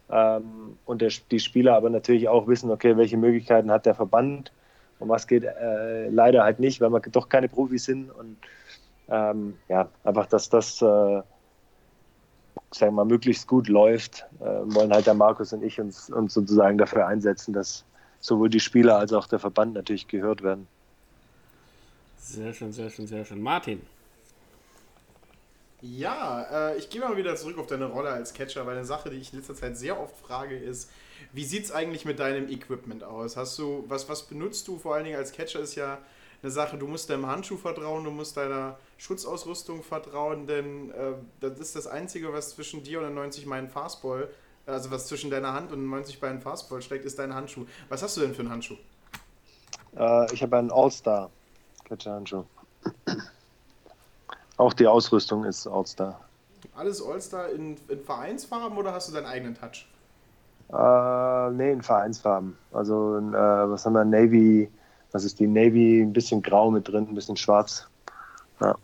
Ähm, 0.10 0.78
und 0.86 1.02
der, 1.02 1.12
die 1.30 1.39
Spieler 1.39 1.76
aber 1.76 1.89
natürlich 1.89 2.30
auch 2.30 2.48
wissen, 2.48 2.72
okay, 2.72 2.95
welche 2.95 3.18
Möglichkeiten 3.18 3.70
hat 3.70 3.86
der 3.86 3.95
Verband 3.95 4.52
und 5.00 5.10
was 5.10 5.28
geht 5.28 5.43
äh, 5.43 6.08
leider 6.10 6.43
halt 6.43 6.60
nicht, 6.60 6.80
weil 6.80 6.91
wir 6.91 7.00
doch 7.00 7.30
keine 7.30 7.50
Profis 7.50 7.86
sind. 7.86 8.10
Und 8.12 8.38
ähm, 9.10 9.56
ja, 9.68 9.89
einfach, 10.04 10.26
dass 10.28 10.50
das 10.50 10.82
äh, 10.82 10.86
sagen 10.86 11.26
wir 12.80 12.91
mal, 12.91 13.06
möglichst 13.06 13.48
gut 13.48 13.68
läuft, 13.68 14.26
äh, 14.39 14.45
wollen 14.45 14.91
halt 14.91 15.06
der 15.06 15.14
Markus 15.14 15.54
und 15.54 15.64
ich 15.64 15.80
uns, 15.80 16.10
uns 16.10 16.34
sozusagen 16.34 16.78
dafür 16.78 17.08
einsetzen, 17.08 17.54
dass 17.54 17.86
sowohl 18.20 18.49
die 18.49 18.59
Spieler 18.59 18.97
als 18.97 19.13
auch 19.13 19.28
der 19.28 19.39
Verband 19.39 19.74
natürlich 19.74 20.07
gehört 20.07 20.43
werden. 20.43 20.68
Sehr 22.20 22.53
schön, 22.53 22.74
sehr 22.74 22.89
schön, 22.89 23.07
sehr 23.07 23.24
schön. 23.24 23.41
Martin. 23.41 23.82
Ja, 25.82 26.72
äh, 26.72 26.78
ich 26.78 26.89
gehe 26.89 26.99
mal 26.99 27.15
wieder 27.18 27.36
zurück 27.36 27.57
auf 27.59 27.68
deine 27.68 27.86
Rolle 27.86 28.09
als 28.09 28.34
Catcher, 28.34 28.65
weil 28.65 28.78
eine 28.78 28.86
Sache, 28.86 29.11
die 29.11 29.18
ich 29.18 29.32
in 29.32 29.39
letzter 29.39 29.53
Zeit 29.53 29.78
sehr 29.78 29.99
oft 29.99 30.18
frage, 30.18 30.57
ist, 30.57 30.89
wie 31.34 31.45
sieht 31.45 31.65
es 31.65 31.72
eigentlich 31.72 32.03
mit 32.03 32.20
deinem 32.20 32.49
Equipment 32.49 33.03
aus? 33.03 33.38
Hast 33.38 33.59
du, 33.59 33.86
was, 33.88 34.09
was 34.09 34.24
benutzt 34.24 34.68
du 34.68 34.80
vor 34.80 34.95
allen 34.95 35.05
Dingen 35.05 35.18
als 35.18 35.32
Catcher 35.32 35.59
ist 35.59 35.76
ja 35.76 35.99
eine 36.41 36.51
Sache, 36.51 36.78
du 36.78 36.88
musst 36.88 37.09
deinem 37.09 37.28
Handschuh 37.28 37.57
vertrauen, 37.57 38.03
du 38.03 38.11
musst 38.11 38.38
deiner 38.38 38.78
Schutzausrüstung 38.97 39.84
vertrauen, 39.84 40.47
denn 40.47 40.91
äh, 40.91 41.13
das 41.39 41.59
ist 41.59 41.76
das 41.76 41.88
Einzige, 41.88 42.34
was 42.34 42.51
zwischen 42.51 42.84
dir 42.84 42.99
und 42.99 43.05
einem 43.05 43.15
90 43.15 43.45
Meilen 43.45 43.70
Fastball, 43.70 44.30
also 44.68 44.91
was 44.91 45.07
zwischen 45.07 45.32
deiner 45.32 45.53
Hand 45.53 45.72
und 45.72 45.80
einem 45.80 45.89
90 45.89 46.22
Meilen 46.22 46.41
Fastball 46.41 46.82
steckt, 46.82 47.05
ist 47.05 47.18
dein 47.20 47.34
Handschuh. 47.34 47.65
Was 47.89 48.03
hast 48.03 48.18
du 48.18 48.22
denn 48.22 48.34
für 48.34 48.41
einen 48.41 48.51
Handschuh? 48.51 48.76
Äh, 49.95 50.34
ich 50.34 50.43
habe 50.43 50.57
einen 50.57 50.72
All-Star 50.72 51.30
Catcher-Handschuh. 51.86 52.43
Auch 54.57 54.74
die 54.74 54.88
Ausrüstung 54.88 55.45
ist 55.45 55.68
All-Star. 55.68 56.20
Alles 56.76 57.01
All-Star 57.01 57.49
in, 57.49 57.78
in, 57.88 58.03
Vereinsfarben 58.03 58.78
oder 58.78 58.93
hast 58.93 59.09
du 59.09 59.13
deinen 59.13 59.26
eigenen 59.26 59.55
Touch? 59.55 59.88
Äh, 60.70 61.51
nee, 61.51 61.72
in 61.72 61.82
Vereinsfarben. 61.82 62.57
Also, 62.74 63.18
äh, 63.18 63.32
was 63.32 63.86
haben 63.86 63.93
wir? 63.93 64.03
Navy, 64.03 64.70
was 65.11 65.24
ist 65.24 65.39
die 65.39 65.47
Navy? 65.47 66.01
Ein 66.01 66.13
bisschen 66.13 66.41
grau 66.41 66.72
mit 66.72 66.88
drin, 66.88 67.07
ein 67.09 67.15
bisschen 67.15 67.38
schwarz. 67.38 67.88
Ja, 68.59 68.76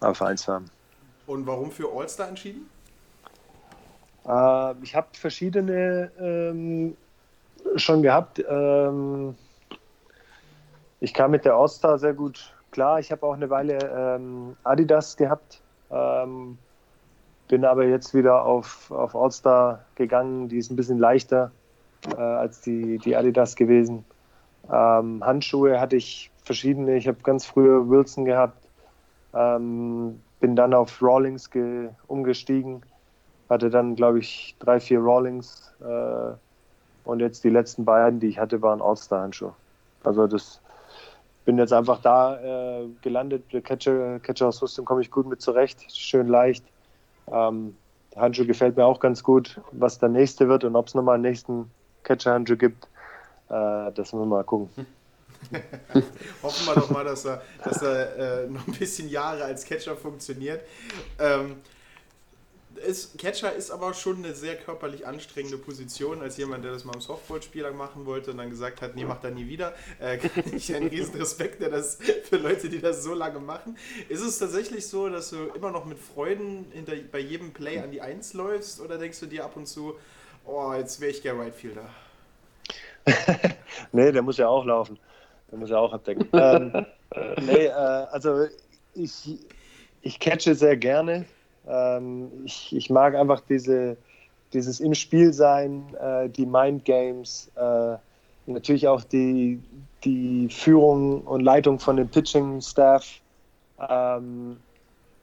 aber 0.00 0.14
Vereinsfarben. 0.14 0.70
Und 1.26 1.46
warum 1.46 1.70
für 1.70 1.90
All-Star 1.92 2.28
entschieden? 2.28 2.68
Äh, 4.26 4.74
ich 4.82 4.94
habe 4.94 5.08
verschiedene 5.12 6.10
ähm, 6.18 6.96
schon 7.76 8.02
gehabt. 8.02 8.42
Ähm, 8.48 9.34
ich 11.00 11.14
kam 11.14 11.32
mit 11.32 11.44
der 11.44 11.54
All-Star 11.54 11.98
sehr 11.98 12.14
gut 12.14 12.54
klar. 12.70 13.00
Ich 13.00 13.10
habe 13.10 13.26
auch 13.26 13.34
eine 13.34 13.50
Weile 13.50 13.78
ähm, 13.78 14.56
Adidas 14.64 15.16
gehabt. 15.16 15.60
Ähm, 15.90 16.58
bin 17.48 17.64
aber 17.64 17.84
jetzt 17.84 18.14
wieder 18.14 18.44
auf, 18.44 18.90
auf 18.90 19.14
All-Star 19.14 19.84
gegangen. 19.94 20.48
Die 20.48 20.58
ist 20.58 20.70
ein 20.70 20.76
bisschen 20.76 20.98
leichter 20.98 21.50
äh, 22.16 22.20
als 22.20 22.60
die, 22.60 22.98
die 22.98 23.16
Adidas 23.16 23.56
gewesen. 23.56 24.04
Ähm, 24.70 25.22
Handschuhe 25.24 25.80
hatte 25.80 25.96
ich 25.96 26.30
verschiedene. 26.44 26.96
Ich 26.96 27.08
habe 27.08 27.18
ganz 27.22 27.44
früher 27.44 27.88
Wilson 27.88 28.24
gehabt. 28.24 28.68
Ähm, 29.34 30.20
bin 30.40 30.56
dann 30.56 30.74
auf 30.74 31.02
Rawlings 31.02 31.50
umgestiegen. 32.06 32.82
Hatte 33.52 33.68
dann, 33.68 33.96
glaube 33.96 34.18
ich, 34.18 34.56
drei, 34.60 34.80
vier 34.80 34.98
Rawlings. 34.98 35.70
Äh, 35.82 36.32
und 37.04 37.20
jetzt 37.20 37.44
die 37.44 37.50
letzten 37.50 37.84
beiden, 37.84 38.18
die 38.18 38.28
ich 38.28 38.38
hatte, 38.38 38.62
waren 38.62 38.80
All-Star-Handschuhe. 38.80 39.52
Also 40.04 40.26
das 40.26 40.58
bin 41.44 41.58
jetzt 41.58 41.74
einfach 41.74 42.00
da 42.00 42.80
äh, 42.80 42.86
gelandet. 43.02 43.44
Der 43.52 43.60
Catcher, 43.60 44.20
Catcher-Ausrüstung 44.20 44.86
komme 44.86 45.02
ich 45.02 45.10
gut 45.10 45.26
mit 45.26 45.42
zurecht. 45.42 45.84
Schön 45.94 46.28
leicht. 46.28 46.64
Ähm, 47.30 47.76
der 48.14 48.22
Handschuh 48.22 48.46
gefällt 48.46 48.78
mir 48.78 48.86
auch 48.86 49.00
ganz 49.00 49.22
gut. 49.22 49.60
Was 49.72 49.98
der 49.98 50.08
nächste 50.08 50.48
wird 50.48 50.64
und 50.64 50.74
ob 50.74 50.86
es 50.86 50.94
nochmal 50.94 51.16
einen 51.16 51.24
nächsten 51.24 51.70
Catcher-Handschuh 52.04 52.56
gibt, 52.56 52.84
äh, 53.50 53.92
das 53.92 54.14
müssen 54.14 54.20
wir 54.20 54.26
mal 54.26 54.44
gucken. 54.44 54.70
Hoffen 56.42 56.66
wir 56.66 56.74
doch 56.74 56.88
mal, 56.88 57.04
dass 57.04 57.26
er, 57.26 57.42
dass 57.62 57.82
er 57.82 58.44
äh, 58.44 58.46
noch 58.48 58.66
ein 58.66 58.72
bisschen 58.72 59.10
Jahre 59.10 59.44
als 59.44 59.66
Catcher 59.66 59.94
funktioniert. 59.94 60.62
Ähm, 61.18 61.56
ist, 62.76 63.18
Catcher 63.18 63.52
ist 63.52 63.70
aber 63.70 63.94
schon 63.94 64.18
eine 64.18 64.34
sehr 64.34 64.56
körperlich 64.56 65.06
anstrengende 65.06 65.58
Position, 65.58 66.20
als 66.22 66.36
jemand, 66.36 66.64
der 66.64 66.72
das 66.72 66.84
mal 66.84 66.94
im 66.94 67.00
Softballspieler 67.00 67.72
machen 67.72 68.06
wollte 68.06 68.30
und 68.30 68.38
dann 68.38 68.50
gesagt 68.50 68.82
hat, 68.82 68.94
nee, 68.94 69.04
macht 69.04 69.24
er 69.24 69.30
nie 69.30 69.46
wieder. 69.46 69.74
Äh, 69.98 70.18
kann 70.18 70.44
ich 70.54 70.74
einen 70.74 70.88
riesen 70.88 71.14
Respekt 71.16 71.60
der 71.60 71.70
das, 71.70 71.98
für 72.24 72.36
Leute, 72.36 72.68
die 72.68 72.80
das 72.80 73.02
so 73.02 73.14
lange 73.14 73.38
machen. 73.38 73.76
Ist 74.08 74.20
es 74.20 74.38
tatsächlich 74.38 74.86
so, 74.86 75.08
dass 75.08 75.30
du 75.30 75.48
immer 75.54 75.70
noch 75.70 75.84
mit 75.84 75.98
Freuden 75.98 76.66
hinter, 76.72 76.92
bei 77.10 77.18
jedem 77.20 77.52
Play 77.52 77.78
an 77.78 77.90
die 77.90 78.00
Eins 78.00 78.34
läufst 78.34 78.80
oder 78.80 78.98
denkst 78.98 79.20
du 79.20 79.26
dir 79.26 79.44
ab 79.44 79.56
und 79.56 79.66
zu, 79.66 79.94
oh, 80.44 80.72
jetzt 80.76 81.00
wäre 81.00 81.10
ich 81.10 81.22
gerne 81.22 81.40
Right 81.40 81.54
Fielder? 81.54 81.88
nee, 83.92 84.12
der 84.12 84.22
muss 84.22 84.36
ja 84.36 84.48
auch 84.48 84.64
laufen. 84.64 84.98
Der 85.50 85.58
muss 85.58 85.70
ja 85.70 85.78
auch 85.78 85.92
abdecken. 85.92 86.28
ähm, 86.32 86.86
nee, 87.46 87.66
äh, 87.66 87.70
also 87.70 88.46
ich, 88.94 89.38
ich 90.02 90.18
catche 90.18 90.54
sehr 90.54 90.76
gerne. 90.76 91.24
Ähm, 91.66 92.30
ich, 92.44 92.74
ich 92.74 92.90
mag 92.90 93.14
einfach 93.14 93.40
diese, 93.48 93.96
dieses 94.52 94.80
im 94.80 94.94
Spiel 94.94 95.32
sein, 95.32 95.82
äh, 96.00 96.28
die 96.28 96.46
Mind 96.46 96.84
Games, 96.84 97.50
äh, 97.56 97.96
natürlich 98.46 98.88
auch 98.88 99.04
die, 99.04 99.60
die 100.04 100.48
Führung 100.50 101.22
und 101.22 101.40
Leitung 101.42 101.78
von 101.78 101.96
dem 101.96 102.08
Pitching-Staff, 102.08 103.06
ähm, 103.88 104.58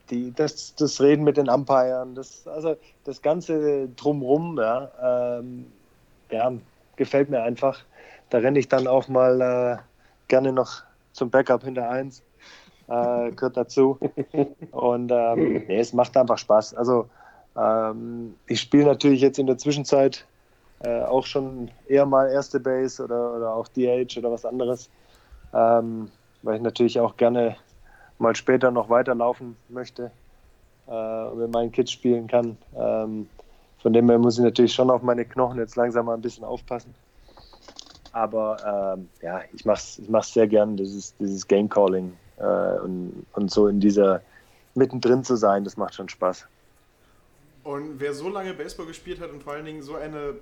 die, 0.09 0.33
das, 0.33 0.73
das 0.75 1.01
Reden 1.01 1.23
mit 1.23 1.37
den 1.37 1.49
Umpiren, 1.49 2.15
das, 2.15 2.47
also 2.47 2.75
das 3.03 3.21
Ganze 3.21 3.89
drumrum, 3.89 4.57
ja, 4.57 5.39
ähm, 5.39 5.67
ja, 6.31 6.51
gefällt 6.95 7.29
mir 7.29 7.43
einfach. 7.43 7.79
Da 8.29 8.39
renne 8.39 8.59
ich 8.59 8.67
dann 8.67 8.87
auch 8.87 9.07
mal 9.07 9.41
äh, 9.41 9.77
gerne 10.27 10.51
noch 10.51 10.83
zum 11.13 11.29
Backup 11.29 11.63
hinter 11.63 11.89
eins. 11.89 12.23
Äh, 12.89 13.31
gehört 13.33 13.55
dazu. 13.55 13.99
Und 14.71 15.11
ähm, 15.11 15.63
nee, 15.67 15.79
es 15.79 15.93
macht 15.93 16.17
einfach 16.17 16.39
Spaß. 16.39 16.73
Also 16.73 17.07
ähm, 17.55 18.35
ich 18.47 18.61
spiele 18.61 18.85
natürlich 18.85 19.21
jetzt 19.21 19.37
in 19.37 19.45
der 19.45 19.59
Zwischenzeit 19.59 20.25
äh, 20.83 21.03
auch 21.03 21.25
schon 21.25 21.69
eher 21.87 22.07
mal 22.07 22.31
erste 22.31 22.59
Base 22.59 23.03
oder, 23.03 23.35
oder 23.35 23.53
auch 23.53 23.67
DH 23.67 24.17
oder 24.17 24.31
was 24.31 24.43
anderes, 24.43 24.89
ähm, 25.53 26.09
weil 26.41 26.55
ich 26.55 26.61
natürlich 26.63 26.99
auch 26.99 27.15
gerne 27.15 27.57
mal 28.17 28.35
später 28.35 28.71
noch 28.71 28.89
weiterlaufen 28.89 29.55
möchte 29.67 30.09
äh, 30.87 31.23
und 31.25 31.39
mit 31.39 31.53
meinen 31.53 31.71
Kids 31.71 31.91
spielen 31.91 32.27
kann. 32.27 32.57
Ähm, 32.75 33.29
von 33.83 33.93
dem 33.93 34.09
her 34.09 34.17
muss 34.17 34.39
ich 34.39 34.43
natürlich 34.43 34.73
schon 34.73 34.89
auf 34.89 35.03
meine 35.03 35.25
Knochen 35.25 35.59
jetzt 35.59 35.75
langsam 35.75 36.07
mal 36.07 36.15
ein 36.15 36.21
bisschen 36.21 36.43
aufpassen. 36.43 36.95
Aber 38.13 38.95
ähm, 38.97 39.09
ja, 39.21 39.41
ich 39.53 39.63
mache 39.63 39.77
es 39.77 39.99
ich 39.99 40.09
mach's 40.09 40.33
sehr 40.33 40.47
gern, 40.47 40.75
dieses, 40.75 41.15
dieses 41.17 41.47
Game 41.47 41.69
Calling 41.69 42.13
äh, 42.39 42.79
und, 42.79 43.25
und 43.33 43.51
so 43.51 43.67
in 43.67 43.79
dieser 43.79 44.21
mittendrin 44.75 45.23
zu 45.23 45.35
sein, 45.35 45.63
das 45.63 45.77
macht 45.77 45.95
schon 45.95 46.09
Spaß. 46.09 46.47
Und 47.63 47.99
wer 47.99 48.13
so 48.13 48.29
lange 48.29 48.53
Baseball 48.53 48.85
gespielt 48.85 49.19
hat 49.19 49.31
und 49.31 49.43
vor 49.43 49.53
allen 49.53 49.65
Dingen 49.65 49.83
so 49.83 49.95
eine 49.95 50.35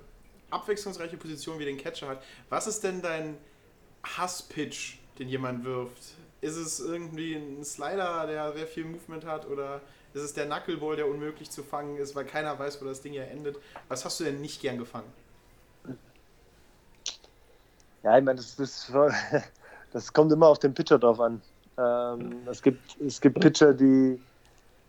abwechslungsreiche 0.50 1.16
Position 1.16 1.58
wie 1.58 1.64
den 1.64 1.76
Catcher 1.76 2.08
hat, 2.08 2.22
was 2.48 2.66
ist 2.66 2.82
denn 2.84 3.02
dein 3.02 3.36
Hasspitch, 4.04 4.98
den 5.18 5.28
jemand 5.28 5.64
wirft? 5.64 6.14
Ist 6.40 6.56
es 6.56 6.80
irgendwie 6.80 7.34
ein 7.34 7.64
Slider, 7.64 8.26
der 8.26 8.52
sehr 8.52 8.66
viel 8.66 8.84
Movement 8.84 9.26
hat 9.26 9.48
oder 9.48 9.80
ist 10.14 10.22
es 10.22 10.34
der 10.34 10.46
Knuckleball, 10.46 10.96
der 10.96 11.08
unmöglich 11.08 11.50
zu 11.50 11.62
fangen 11.62 11.96
ist, 11.96 12.14
weil 12.14 12.24
keiner 12.24 12.58
weiß, 12.58 12.80
wo 12.80 12.86
das 12.86 13.02
Ding 13.02 13.12
ja 13.12 13.24
endet? 13.24 13.56
Was 13.88 14.04
hast 14.04 14.20
du 14.20 14.24
denn 14.24 14.40
nicht 14.40 14.62
gern 14.62 14.78
gefangen? 14.78 15.12
Ja, 18.02 18.16
ich 18.16 18.24
meine, 18.24 18.36
das, 18.36 18.56
das, 18.56 18.92
das 19.92 20.12
kommt 20.12 20.32
immer 20.32 20.46
auf 20.46 20.60
den 20.60 20.72
Pitcher 20.72 20.98
drauf 20.98 21.20
an. 21.20 21.42
Ähm, 21.78 22.36
es, 22.50 22.62
gibt, 22.62 23.00
es 23.00 23.20
gibt 23.20 23.40
Pitcher, 23.40 23.72
die, 23.72 24.20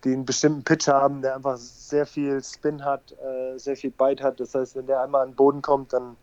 die 0.04 0.14
einen 0.14 0.26
bestimmten 0.26 0.64
Pitch 0.64 0.88
haben, 0.88 1.22
der 1.22 1.36
einfach 1.36 1.58
sehr 1.58 2.06
viel 2.06 2.42
Spin 2.44 2.84
hat, 2.84 3.02
äh, 3.12 3.58
sehr 3.58 3.76
viel 3.76 3.92
Bite 3.92 4.24
hat. 4.24 4.40
Das 4.40 4.56
heißt, 4.56 4.76
wenn 4.76 4.88
der 4.88 5.02
einmal 5.02 5.24
an 5.24 5.30
den 5.30 5.36
Boden 5.36 5.62
kommt, 5.62 5.94
dann 5.94 6.16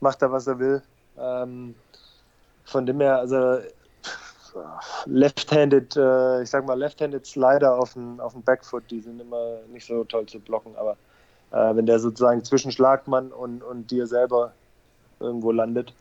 macht 0.00 0.22
er, 0.22 0.30
was 0.30 0.46
er 0.46 0.58
will. 0.58 0.82
Ähm, 1.18 1.74
von 2.64 2.86
dem 2.86 3.00
her, 3.00 3.18
also 3.18 3.58
Left-handed, 5.06 5.96
äh, 5.96 6.42
ich 6.42 6.50
sag 6.50 6.64
mal, 6.66 6.78
Left-handed 6.78 7.26
Slider 7.26 7.76
auf 7.76 7.94
dem 7.94 8.20
auf 8.20 8.34
Backfoot, 8.34 8.84
die 8.90 9.00
sind 9.00 9.20
immer 9.20 9.58
nicht 9.72 9.86
so 9.86 10.04
toll 10.04 10.26
zu 10.26 10.38
blocken, 10.38 10.76
aber 10.76 10.96
äh, 11.50 11.74
wenn 11.74 11.86
der 11.86 11.98
sozusagen 11.98 12.44
zwischen 12.44 12.70
Schlagmann 12.70 13.32
und, 13.32 13.62
und 13.62 13.90
dir 13.90 14.06
selber 14.06 14.52
irgendwo 15.18 15.50
landet 15.50 15.92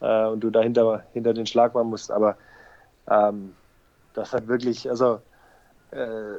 äh, 0.00 0.26
und 0.26 0.40
du 0.40 0.50
dahinter 0.50 1.04
hinter 1.12 1.32
den 1.32 1.46
Schlagmann 1.46 1.88
musst, 1.88 2.10
aber 2.10 2.36
ähm, 3.10 3.54
das 4.14 4.32
hat 4.32 4.48
wirklich, 4.48 4.88
also 4.88 5.20
äh, 5.90 6.38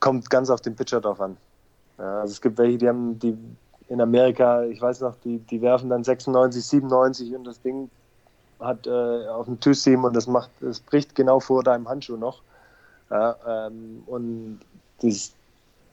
kommt 0.00 0.28
ganz 0.30 0.50
auf 0.50 0.60
den 0.60 0.76
Pitcher 0.76 1.00
drauf 1.00 1.20
an. 1.20 1.36
Ja, 1.98 2.20
also 2.20 2.32
es 2.32 2.40
gibt 2.40 2.58
welche, 2.58 2.78
die 2.78 2.88
haben 2.88 3.18
die 3.18 3.36
in 3.88 4.00
Amerika, 4.00 4.64
ich 4.64 4.80
weiß 4.80 5.00
noch, 5.00 5.14
die, 5.24 5.38
die 5.38 5.60
werfen 5.62 5.90
dann 5.90 6.04
96, 6.04 6.64
97 6.64 7.34
und 7.34 7.44
das 7.44 7.60
Ding 7.60 7.90
hat 8.60 8.86
äh, 8.86 9.28
auf 9.28 9.46
dem 9.46 9.58
Two-Seam 9.60 10.04
und 10.04 10.14
das 10.14 10.26
macht, 10.26 10.50
es 10.62 10.80
bricht 10.80 11.14
genau 11.14 11.40
vor 11.40 11.62
deinem 11.62 11.88
Handschuh 11.88 12.16
noch. 12.16 12.42
Ja, 13.10 13.36
ähm, 13.46 14.02
und 14.06 14.60
das, 15.00 15.32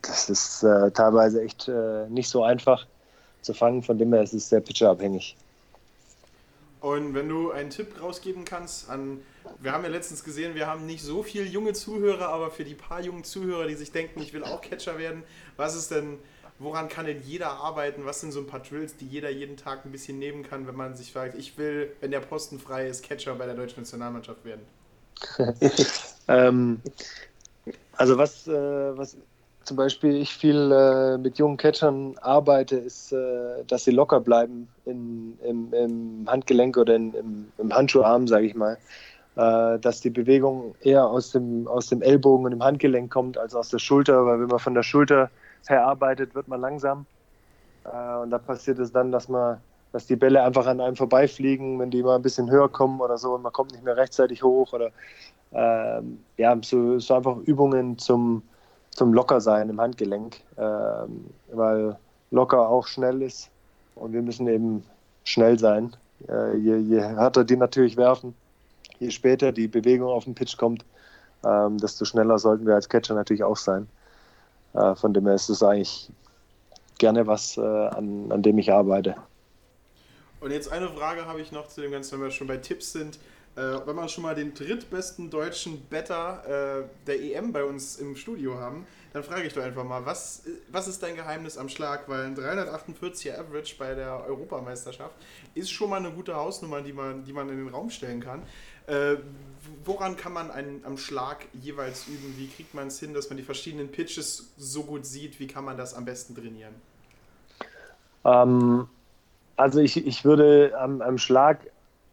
das 0.02 0.30
ist 0.30 0.64
äh, 0.64 0.92
teilweise 0.92 1.42
echt 1.42 1.68
äh, 1.68 2.08
nicht 2.10 2.30
so 2.30 2.44
einfach 2.44 2.86
zu 3.42 3.54
fangen, 3.54 3.82
von 3.84 3.98
dem 3.98 4.12
her 4.12 4.24
ist 4.24 4.34
es 4.34 4.50
sehr 4.50 4.60
pitcherabhängig. 4.60 5.38
Und 6.86 7.16
wenn 7.16 7.28
du 7.28 7.50
einen 7.50 7.72
Tipp 7.72 8.00
rausgeben 8.00 8.46
kannst 8.46 8.92
an, 8.92 9.20
wir 9.60 9.72
haben 9.72 9.84
ja 9.84 9.90
letztens 9.90 10.24
gesehen, 10.24 10.54
wir 10.54 10.68
haben 10.68 10.86
nicht 10.86 11.02
so 11.02 11.24
viele 11.24 11.44
junge 11.44 11.74
Zuhörer, 11.74 12.28
aber 12.30 12.52
für 12.52 12.64
die 12.64 12.76
paar 12.76 13.02
jungen 13.02 13.24
Zuhörer, 13.24 13.66
die 13.66 13.74
sich 13.74 13.92
denken, 13.92 14.22
ich 14.22 14.34
will 14.34 14.44
auch 14.44 14.62
Catcher 14.62 15.00
werden, 15.00 15.24
was 15.58 15.76
ist 15.76 15.90
denn 15.90 16.20
woran 16.60 16.88
kann 16.88 17.08
denn 17.08 17.24
jeder 17.24 17.54
arbeiten? 17.54 18.06
Was 18.06 18.22
sind 18.22 18.34
so 18.34 18.40
ein 18.40 18.46
paar 18.46 18.60
Drills, 18.60 18.98
die 18.98 19.08
jeder 19.08 19.32
jeden 19.32 19.58
Tag 19.58 19.84
ein 19.84 19.92
bisschen 19.92 20.20
nehmen 20.20 20.44
kann, 20.44 20.68
wenn 20.68 20.76
man 20.76 20.96
sich 20.96 21.12
fragt, 21.12 21.34
ich 21.34 21.58
will, 21.58 21.92
wenn 22.02 22.12
der 22.12 22.20
Posten 22.20 22.60
frei 22.60 22.88
ist, 22.88 23.04
Catcher 23.04 23.34
bei 23.34 23.48
der 23.48 23.56
deutschen 23.56 23.80
Nationalmannschaft 23.80 24.46
werden? 24.46 24.62
ähm, 26.28 26.82
also 27.98 28.20
was, 28.20 28.48
äh, 28.48 28.52
was 28.96 29.18
zum 29.66 29.78
Beispiel 29.78 30.16
ich 30.16 30.34
viel 30.34 30.72
äh, 30.72 31.18
mit 31.18 31.38
jungen 31.38 31.58
Catchern 31.58 32.16
arbeite, 32.22 32.78
ist, 32.78 33.12
äh, 33.12 33.64
dass 33.68 33.84
sie 33.84 33.92
locker 33.92 34.20
bleiben 34.20 34.68
in, 34.86 35.38
im, 35.44 35.74
im 35.74 36.26
Handgelenk 36.28 36.78
oder 36.78 36.96
in, 36.96 37.14
im, 37.14 37.52
im 37.58 37.74
Handschuharm, 37.74 38.28
sage 38.28 38.46
ich 38.46 38.56
mal. 38.56 38.78
Äh, 39.36 39.80
dass 39.80 40.00
die 40.00 40.10
Bewegung 40.10 40.76
eher 40.82 41.06
aus 41.06 41.32
dem, 41.32 41.68
aus 41.68 41.88
dem 41.88 42.02
Ellbogen 42.02 42.46
und 42.46 42.52
dem 42.52 42.64
Handgelenk 42.64 43.12
kommt 43.12 43.38
als 43.38 43.54
aus 43.54 43.70
der 43.70 43.80
Schulter, 43.80 44.26
weil 44.26 44.40
wenn 44.40 44.48
man 44.48 44.60
von 44.60 44.74
der 44.74 44.84
Schulter 44.84 45.30
verarbeitet, 45.64 46.36
wird 46.36 46.48
man 46.48 46.62
langsam. 46.62 47.06
Äh, 47.84 48.18
und 48.22 48.30
da 48.30 48.38
passiert 48.38 48.80
es 48.80 48.94
dann, 48.94 49.12
dass 49.12 49.28
man, 49.28 49.58
dass 49.92 50.06
die 50.06 50.16
Bälle 50.16 50.42
einfach 50.42 50.68
an 50.68 50.80
einem 50.80 50.96
vorbeifliegen, 50.96 51.80
wenn 51.80 51.92
die 51.92 52.02
mal 52.02 52.16
ein 52.16 52.22
bisschen 52.22 52.50
höher 52.50 52.70
kommen 52.70 53.02
oder 53.02 53.18
so 53.18 53.34
und 53.34 53.42
man 53.42 53.52
kommt 53.52 53.74
nicht 53.74 53.84
mehr 53.84 53.98
rechtzeitig 53.98 54.42
hoch 54.42 54.72
oder 54.72 54.92
äh, 55.52 56.02
ja, 56.38 56.58
so, 56.64 57.00
so, 57.00 57.14
einfach 57.16 57.38
Übungen 57.40 57.98
zum, 57.98 58.42
zum 58.96 59.14
Lockersein 59.14 59.70
im 59.70 59.80
Handgelenk, 59.80 60.38
äh, 60.56 60.62
weil 61.52 61.98
locker 62.32 62.68
auch 62.68 62.88
schnell 62.88 63.22
ist 63.22 63.52
und 63.96 64.14
wir 64.14 64.22
müssen 64.22 64.48
eben 64.48 64.84
schnell 65.26 65.60
sein. 65.60 65.96
Äh, 66.28 66.58
je, 66.58 66.78
je 66.78 67.02
härter 67.02 67.44
die 67.44 67.58
natürlich 67.58 67.98
werfen, 67.98 68.34
je 69.00 69.12
später 69.12 69.52
die 69.52 69.68
Bewegung 69.68 70.10
auf 70.10 70.24
den 70.24 70.34
Pitch 70.34 70.58
kommt, 70.58 70.86
ähm, 71.44 71.78
desto 71.78 72.06
schneller 72.06 72.40
sollten 72.40 72.66
wir 72.66 72.76
als 72.76 72.90
Catcher 72.90 73.14
natürlich 73.16 73.44
auch 73.44 73.58
sein. 73.58 73.88
Äh, 74.74 74.96
von 74.96 75.14
dem 75.14 75.26
her 75.26 75.36
ist 75.36 75.50
es 75.50 75.62
eigentlich 75.62 76.10
gerne 76.98 77.28
was, 77.28 77.58
äh, 77.58 77.62
an, 77.62 78.32
an 78.32 78.42
dem 78.42 78.58
ich 78.58 78.72
arbeite. 78.72 79.16
Und 80.40 80.52
jetzt 80.52 80.72
eine 80.72 80.88
Frage 80.88 81.26
habe 81.26 81.42
ich 81.42 81.52
noch 81.52 81.68
zu 81.68 81.82
dem 81.82 81.92
Ganzen, 81.92 82.14
wenn 82.14 82.28
wir 82.28 82.32
schon 82.32 82.48
bei 82.48 82.58
Tipps 82.58 82.94
sind. 82.94 83.20
Äh, 83.56 83.62
wenn 83.86 83.96
wir 83.96 84.08
schon 84.10 84.24
mal 84.24 84.36
den 84.36 84.54
drittbesten 84.54 85.30
deutschen 85.30 85.82
Better 85.86 86.84
äh, 86.84 87.06
der 87.08 87.22
EM 87.22 87.54
bei 87.54 87.64
uns 87.64 87.96
im 87.96 88.16
Studio 88.16 88.60
haben, 88.60 88.86
dann 89.14 89.24
frage 89.24 89.48
ich 89.48 89.54
doch 89.54 89.64
einfach 89.64 89.86
mal, 89.86 90.06
was, 90.06 90.44
was 90.70 90.90
ist 90.90 91.02
dein 91.02 91.16
Geheimnis 91.16 91.58
am 91.58 91.70
Schlag? 91.70 92.10
Weil 92.10 92.26
ein 92.26 92.36
348er 92.36 93.40
Average 93.40 93.76
bei 93.80 93.96
der 93.96 94.26
Europameisterschaft 94.28 95.16
ist 95.54 95.72
schon 95.72 95.90
mal 95.90 95.98
eine 95.98 96.12
gute 96.12 96.36
Hausnummer, 96.36 96.82
die 96.82 96.92
man, 96.92 97.24
die 97.24 97.32
man 97.32 97.48
in 97.48 97.56
den 97.56 97.70
Raum 97.70 97.90
stellen 97.90 98.20
kann. 98.20 98.42
Äh, 98.88 99.16
woran 99.86 100.18
kann 100.18 100.34
man 100.34 100.52
einen 100.52 100.84
am 100.84 100.98
Schlag 100.98 101.46
jeweils 101.54 102.08
üben? 102.08 102.36
Wie 102.38 102.48
kriegt 102.50 102.74
man 102.74 102.88
es 102.88 103.00
hin, 103.00 103.14
dass 103.14 103.30
man 103.30 103.38
die 103.38 103.44
verschiedenen 103.44 103.90
Pitches 103.90 104.52
so 104.58 104.84
gut 104.84 105.06
sieht? 105.06 105.40
Wie 105.40 105.48
kann 105.48 105.64
man 105.64 105.78
das 105.78 105.94
am 105.94 106.04
besten 106.04 106.36
trainieren? 106.36 106.74
Ähm, 108.26 108.90
also 109.56 109.80
ich, 109.80 110.06
ich 110.06 110.26
würde 110.26 110.78
am, 110.78 111.02
am 111.02 111.18
Schlag 111.18 111.60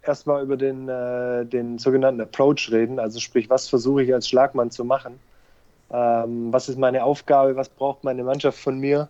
erstmal 0.03 0.43
über 0.43 0.57
den, 0.57 0.89
äh, 0.89 1.45
den 1.47 1.79
sogenannten 1.79 2.21
Approach 2.21 2.71
reden. 2.71 2.99
Also 2.99 3.21
sprich, 3.21 3.49
was 3.51 3.69
versuche 3.69 4.03
ich 4.03 4.13
als 4.13 4.29
Schlagmann 4.29 4.71
zu 4.71 4.85
machen? 4.85 5.19
Ähm, 5.91 6.53
was 6.53 6.69
ist 6.69 6.79
meine 6.79 7.05
Aufgabe? 7.05 7.57
Was 7.57 7.69
braucht 7.69 8.05
meine 8.05 8.25
Mannschaft 8.25 8.59
von 8.59 8.79
mir? 8.79 9.09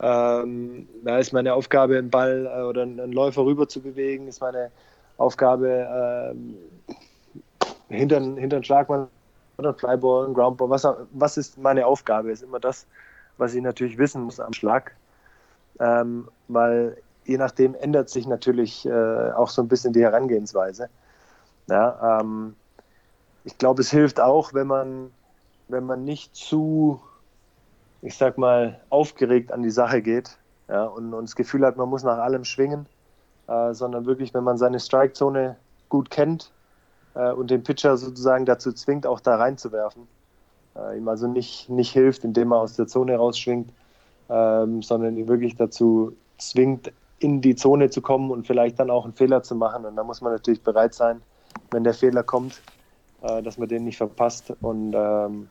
Ähm, 0.00 0.88
da 1.04 1.18
ist 1.18 1.32
meine 1.32 1.54
Aufgabe, 1.54 1.96
einen 1.96 2.10
Ball 2.10 2.46
äh, 2.46 2.62
oder 2.62 2.82
einen 2.82 3.12
Läufer 3.12 3.44
rüber 3.44 3.68
zu 3.68 3.80
bewegen, 3.80 4.26
ist 4.26 4.40
meine 4.40 4.70
Aufgabe, 5.16 5.88
ähm, 6.32 6.56
hinter, 7.88 8.20
hinter 8.20 8.58
den 8.58 8.64
Schlagmann 8.64 9.06
oder 9.58 9.74
Flyball, 9.74 10.26
ein 10.26 10.34
Groundball, 10.34 10.70
was, 10.70 10.86
was 11.12 11.36
ist 11.36 11.58
meine 11.58 11.86
Aufgabe, 11.86 12.32
ist 12.32 12.42
immer 12.42 12.58
das, 12.58 12.86
was 13.38 13.54
ich 13.54 13.62
natürlich 13.62 13.98
wissen 13.98 14.22
muss 14.22 14.40
am 14.40 14.52
Schlag. 14.52 14.92
Ähm, 15.78 16.28
weil 16.48 16.96
je 17.24 17.38
nachdem 17.38 17.74
ändert 17.74 18.08
sich 18.10 18.26
natürlich 18.26 18.86
äh, 18.86 19.30
auch 19.32 19.48
so 19.48 19.62
ein 19.62 19.68
bisschen 19.68 19.92
die 19.92 20.02
Herangehensweise. 20.02 20.88
Ja, 21.68 22.20
ähm, 22.20 22.54
ich 23.44 23.58
glaube, 23.58 23.82
es 23.82 23.90
hilft 23.90 24.20
auch, 24.20 24.54
wenn 24.54 24.66
man, 24.66 25.10
wenn 25.68 25.84
man 25.84 26.04
nicht 26.04 26.34
zu, 26.34 27.00
ich 28.02 28.16
sag 28.16 28.38
mal, 28.38 28.80
aufgeregt 28.90 29.52
an 29.52 29.62
die 29.62 29.70
Sache 29.70 30.02
geht 30.02 30.38
ja, 30.68 30.84
und, 30.84 31.12
und 31.14 31.24
das 31.24 31.36
Gefühl 31.36 31.64
hat, 31.64 31.76
man 31.76 31.88
muss 31.88 32.02
nach 32.02 32.18
allem 32.18 32.44
schwingen, 32.44 32.86
äh, 33.48 33.72
sondern 33.74 34.06
wirklich, 34.06 34.34
wenn 34.34 34.44
man 34.44 34.58
seine 34.58 34.80
Strikezone 34.80 35.56
gut 35.88 36.10
kennt 36.10 36.50
äh, 37.14 37.30
und 37.32 37.50
den 37.50 37.62
Pitcher 37.62 37.96
sozusagen 37.96 38.44
dazu 38.44 38.72
zwingt, 38.72 39.06
auch 39.06 39.20
da 39.20 39.36
reinzuwerfen. 39.36 40.06
Äh, 40.76 40.98
ihm 40.98 41.08
also 41.08 41.26
nicht, 41.26 41.68
nicht 41.68 41.92
hilft, 41.92 42.24
indem 42.24 42.52
er 42.52 42.58
aus 42.58 42.76
der 42.76 42.86
Zone 42.86 43.16
rausschwingt, 43.16 43.72
ähm, 44.30 44.82
sondern 44.82 45.16
ihn 45.16 45.28
wirklich 45.28 45.56
dazu 45.56 46.16
zwingt, 46.38 46.92
in 47.22 47.40
die 47.40 47.54
Zone 47.54 47.90
zu 47.90 48.02
kommen 48.02 48.30
und 48.30 48.46
vielleicht 48.46 48.80
dann 48.80 48.90
auch 48.90 49.04
einen 49.04 49.14
Fehler 49.14 49.42
zu 49.42 49.54
machen. 49.54 49.84
Und 49.84 49.96
da 49.96 50.04
muss 50.04 50.20
man 50.20 50.32
natürlich 50.32 50.62
bereit 50.62 50.94
sein, 50.94 51.22
wenn 51.70 51.84
der 51.84 51.94
Fehler 51.94 52.22
kommt, 52.22 52.60
äh, 53.22 53.42
dass 53.42 53.58
man 53.58 53.68
den 53.68 53.84
nicht 53.84 53.98
verpasst. 53.98 54.52
Und 54.60 54.94
ähm, 54.94 55.48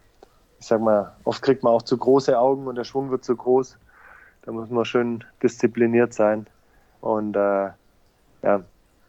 ich 0.59 0.67
sag 0.67 0.81
mal, 0.81 1.15
oft 1.23 1.41
kriegt 1.41 1.63
man 1.63 1.73
auch 1.73 1.81
zu 1.81 1.97
große 1.97 2.37
Augen 2.37 2.67
und 2.67 2.75
der 2.75 2.83
Schwung 2.83 3.09
wird 3.09 3.23
zu 3.23 3.35
groß. 3.35 3.77
Da 4.43 4.51
muss 4.51 4.69
man 4.69 4.85
schön 4.85 5.23
diszipliniert 5.41 6.13
sein 6.13 6.47
und 6.99 7.35
äh, 7.35 7.69
ja, 8.43 8.63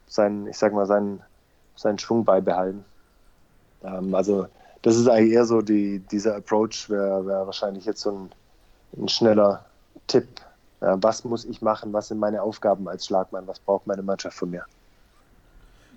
sein, 0.07 0.47
ich 0.47 0.59
sag 0.59 0.73
mal, 0.73 0.87
seinen, 0.87 1.23
seinen 1.75 1.99
Schwung 1.99 2.25
beibehalten. 2.25 2.85
Ähm, 3.83 4.15
also 4.15 4.47
das 4.83 4.97
ist 4.97 5.09
eigentlich 5.09 5.33
eher 5.33 5.47
so 5.47 5.63
die, 5.63 6.01
dieser 6.11 6.37
Approach 6.37 6.89
wäre 6.89 7.27
wär 7.27 7.47
wahrscheinlich 7.47 7.85
jetzt 7.87 8.03
so 8.03 8.11
ein, 8.11 8.31
ein 8.97 9.09
schneller 9.09 9.65
Tipp. 10.07 10.29
Ja, 10.83 11.01
was 11.01 11.25
muss 11.25 11.45
ich 11.45 11.63
machen? 11.63 11.93
Was 11.93 12.09
sind 12.09 12.19
meine 12.19 12.43
Aufgaben 12.43 12.89
als 12.89 13.07
Schlagmann? 13.07 13.47
Was 13.47 13.61
braucht 13.61 13.87
meine 13.87 14.03
Mannschaft 14.03 14.37
von 14.37 14.51
mir? 14.51 14.67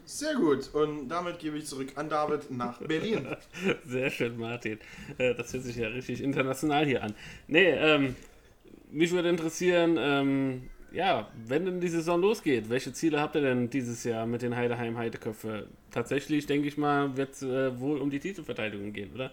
Sehr 0.05 0.35
gut. 0.35 0.69
Und 0.73 1.09
damit 1.09 1.39
gebe 1.39 1.57
ich 1.57 1.65
zurück 1.65 1.93
an 1.95 2.07
David 2.07 2.51
nach 2.51 2.79
Berlin. 2.79 3.27
Sehr 3.85 4.11
schön, 4.11 4.37
Martin. 4.37 4.77
Äh, 5.17 5.33
das 5.33 5.51
hört 5.53 5.63
sich 5.63 5.75
ja 5.77 5.87
richtig 5.87 6.21
international 6.21 6.85
hier 6.85 7.03
an. 7.03 7.15
Nee, 7.47 7.71
ähm, 7.71 8.15
mich 8.91 9.11
würde 9.11 9.29
interessieren, 9.29 9.97
ähm, 9.97 10.69
ja, 10.91 11.27
wenn 11.47 11.65
denn 11.65 11.81
die 11.81 11.87
Saison 11.87 12.21
losgeht, 12.21 12.69
welche 12.69 12.93
Ziele 12.93 13.19
habt 13.19 13.33
ihr 13.35 13.41
denn 13.41 13.71
dieses 13.71 14.03
Jahr 14.03 14.27
mit 14.27 14.43
den 14.43 14.55
Heideheim 14.55 14.97
Heideköpfe? 14.97 15.67
Tatsächlich, 15.89 16.45
denke 16.45 16.67
ich 16.67 16.77
mal, 16.77 17.17
wird 17.17 17.33
es 17.33 17.41
äh, 17.41 17.79
wohl 17.79 17.97
um 17.97 18.11
die 18.11 18.19
Titelverteidigung 18.19 18.93
gehen, 18.93 19.11
oder? 19.15 19.31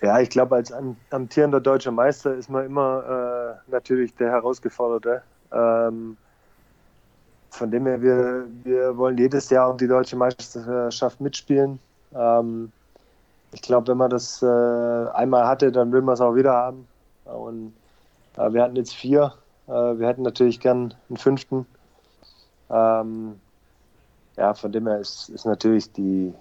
Ja, 0.00 0.20
ich 0.20 0.30
glaube, 0.30 0.56
als 0.56 0.72
amtierender 1.10 1.60
deutscher 1.60 1.90
Meister 1.90 2.34
ist 2.34 2.48
man 2.48 2.66
immer 2.66 3.58
äh, 3.66 3.70
natürlich 3.70 4.14
der 4.14 4.30
Herausgeforderte. 4.30 5.22
Ähm, 5.52 6.16
von 7.50 7.70
dem 7.70 7.86
her, 7.86 8.00
wir, 8.00 8.46
wir 8.62 8.96
wollen 8.96 9.18
jedes 9.18 9.50
Jahr 9.50 9.70
um 9.70 9.76
die 9.76 9.88
deutsche 9.88 10.14
Meisterschaft 10.16 11.20
mitspielen. 11.20 11.80
Ähm, 12.14 12.70
ich 13.52 13.62
glaube, 13.62 13.88
wenn 13.88 13.96
man 13.96 14.10
das 14.10 14.42
äh, 14.42 14.46
einmal 14.46 15.46
hatte, 15.46 15.72
dann 15.72 15.90
will 15.90 16.02
man 16.02 16.14
es 16.14 16.20
auch 16.20 16.34
wieder 16.34 16.52
haben. 16.52 16.86
Und 17.24 17.72
äh, 18.36 18.52
wir 18.52 18.62
hatten 18.62 18.76
jetzt 18.76 18.94
vier. 18.94 19.34
Äh, 19.66 19.72
wir 19.72 20.06
hätten 20.06 20.22
natürlich 20.22 20.60
gern 20.60 20.94
einen 21.08 21.16
fünften. 21.16 21.66
Ähm, 22.70 23.40
ja, 24.36 24.54
von 24.54 24.70
dem 24.70 24.86
her 24.86 25.00
ist, 25.00 25.30
ist 25.30 25.46
natürlich 25.46 25.92
die, 25.92 26.32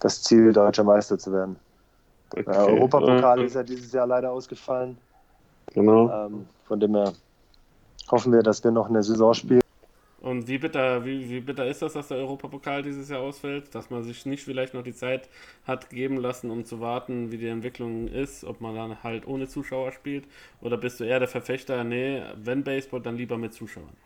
das 0.00 0.22
Ziel, 0.22 0.52
deutscher 0.52 0.84
Meister 0.84 1.18
zu 1.18 1.32
werden. 1.32 1.56
Okay. 2.32 2.44
Der 2.46 2.66
Europapokal 2.66 3.42
ist 3.42 3.54
ja 3.54 3.62
dieses 3.62 3.92
Jahr 3.92 4.06
leider 4.06 4.32
ausgefallen. 4.32 4.98
Genau. 5.74 6.10
Ähm, 6.10 6.48
von 6.64 6.80
dem 6.80 6.94
her 6.94 7.12
hoffen 8.10 8.32
wir, 8.32 8.42
dass 8.42 8.62
wir 8.64 8.70
noch 8.70 8.88
eine 8.88 9.02
Saison 9.02 9.34
spielen 9.34 9.60
Und 10.20 10.48
wie 10.48 10.58
bitter, 10.58 11.04
wie, 11.04 11.28
wie 11.28 11.40
bitter 11.40 11.66
ist 11.66 11.82
das, 11.82 11.94
dass 11.94 12.08
der 12.08 12.18
Europapokal 12.18 12.82
dieses 12.82 13.08
Jahr 13.08 13.20
ausfällt? 13.20 13.74
Dass 13.74 13.90
man 13.90 14.04
sich 14.04 14.24
nicht 14.26 14.44
vielleicht 14.44 14.74
noch 14.74 14.82
die 14.82 14.94
Zeit 14.94 15.28
hat 15.64 15.90
geben 15.90 16.16
lassen, 16.18 16.50
um 16.50 16.64
zu 16.64 16.80
warten, 16.80 17.32
wie 17.32 17.38
die 17.38 17.48
Entwicklung 17.48 18.08
ist, 18.08 18.44
ob 18.44 18.60
man 18.60 18.74
dann 18.74 19.02
halt 19.02 19.26
ohne 19.26 19.48
Zuschauer 19.48 19.92
spielt? 19.92 20.26
Oder 20.60 20.76
bist 20.78 21.00
du 21.00 21.04
eher 21.04 21.18
der 21.18 21.28
Verfechter, 21.28 21.84
nee, 21.84 22.22
wenn 22.36 22.64
Baseball, 22.64 23.00
dann 23.02 23.16
lieber 23.16 23.38
mit 23.38 23.52
Zuschauern? 23.54 23.96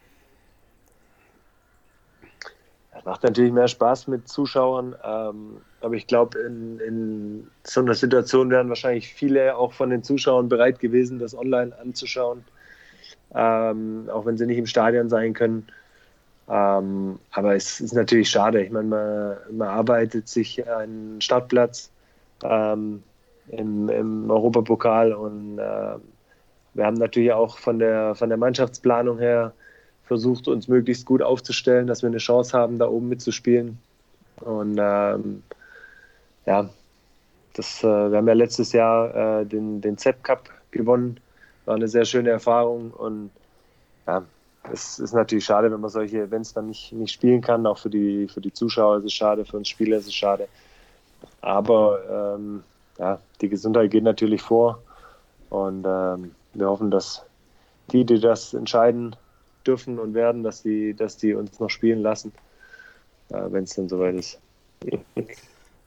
Es 2.90 2.95
macht 3.07 3.22
natürlich 3.22 3.52
mehr 3.52 3.68
Spaß 3.68 4.09
mit 4.09 4.28
Zuschauern, 4.28 4.96
ähm, 5.04 5.59
aber 5.80 5.94
ich 5.94 6.09
glaube, 6.09 6.40
in, 6.40 6.80
in, 6.80 7.46
so 7.62 7.80
einer 7.80 7.94
Situation 7.94 8.50
wären 8.50 8.68
wahrscheinlich 8.68 9.14
viele 9.14 9.57
auch 9.57 9.72
von 9.72 9.90
den 9.90 10.02
Zuschauern 10.02 10.48
bereit 10.48 10.80
gewesen, 10.80 11.20
das 11.20 11.38
online 11.38 11.72
anzuschauen, 11.80 12.44
ähm, 13.32 14.11
auch 14.12 14.26
wenn 14.26 14.36
sie 14.36 14.46
nicht 14.46 14.59
im 14.59 14.66
Stadion 14.66 15.09
sein 15.09 15.34
können. 15.34 15.68
Ähm, 16.48 17.20
aber 17.30 17.54
es 17.54 17.80
ist 17.80 17.92
natürlich 17.92 18.28
schade. 18.28 18.62
Ich 18.62 18.72
meine, 18.72 18.88
man, 18.88 19.57
man 19.57 19.68
arbeitet 19.68 20.28
sich 20.28 20.68
einen 20.68 21.20
Startplatz 21.20 21.90
ähm, 22.42 23.04
im, 23.48 23.88
im, 23.88 24.28
Europapokal 24.28 25.12
und 25.12 25.59
äh, 25.59 25.94
wir 26.74 26.84
haben 26.84 26.96
natürlich 26.96 27.32
auch 27.32 27.57
von 27.59 27.78
der, 27.78 28.16
von 28.16 28.30
der 28.30 28.38
Mannschaftsplanung 28.38 29.18
her 29.18 29.52
versucht, 30.07 30.48
uns 30.48 30.68
möglichst 30.68 31.04
gut 31.04 31.20
aufzustellen, 31.20 31.86
dass 31.86 32.02
wir 32.02 32.09
eine 32.09 32.18
Chance 32.18 32.57
haben, 32.57 32.78
da 32.78 32.88
oben 32.88 33.09
mitzuspielen. 33.09 33.78
Und 34.40 34.78
ähm, 34.80 35.42
ja, 36.46 36.68
das, 37.54 37.82
äh, 37.82 38.11
wir 38.11 38.16
haben 38.16 38.28
ja 38.28 38.34
letztes 38.34 38.72
Jahr 38.72 39.40
äh, 39.40 39.46
den, 39.46 39.80
den 39.80 39.98
ZEP 39.98 40.22
Cup 40.22 40.48
gewonnen. 40.70 41.18
War 41.64 41.74
eine 41.74 41.88
sehr 41.88 42.04
schöne 42.04 42.30
Erfahrung 42.30 42.92
und 42.92 43.30
ja, 44.07 44.22
es 44.72 45.00
ist 45.00 45.12
natürlich 45.12 45.44
schade, 45.44 45.70
wenn 45.72 45.80
man 45.80 45.90
solche 45.90 46.22
Events 46.22 46.52
dann 46.52 46.68
nicht, 46.68 46.92
nicht 46.92 47.12
spielen 47.12 47.40
kann. 47.40 47.66
Auch 47.66 47.78
für 47.78 47.90
die, 47.90 48.28
für 48.28 48.40
die 48.40 48.52
Zuschauer 48.52 48.98
ist 48.98 49.04
es 49.04 49.12
schade, 49.12 49.44
für 49.44 49.57
uns 49.57 49.68
Spieler 49.68 49.96
ist 49.96 50.07
es 50.07 50.14
schade. 50.14 50.48
Aber 51.40 52.36
ähm, 52.36 52.62
ja, 52.98 53.18
die 53.40 53.48
Gesundheit 53.48 53.90
geht 53.90 54.04
natürlich 54.04 54.42
vor. 54.42 54.80
Und 55.50 55.84
ähm, 55.86 56.34
wir 56.54 56.68
hoffen, 56.68 56.90
dass 56.90 57.24
die, 57.92 58.04
die 58.04 58.20
das 58.20 58.54
entscheiden 58.54 59.16
dürfen 59.66 59.98
und 59.98 60.14
werden, 60.14 60.42
dass 60.42 60.62
die, 60.62 60.94
dass 60.94 61.16
die 61.16 61.34
uns 61.34 61.58
noch 61.60 61.70
spielen 61.70 62.00
lassen, 62.00 62.32
äh, 63.30 63.42
wenn 63.50 63.64
es 63.64 63.74
dann 63.74 63.88
soweit 63.88 64.14
ist. 64.14 64.40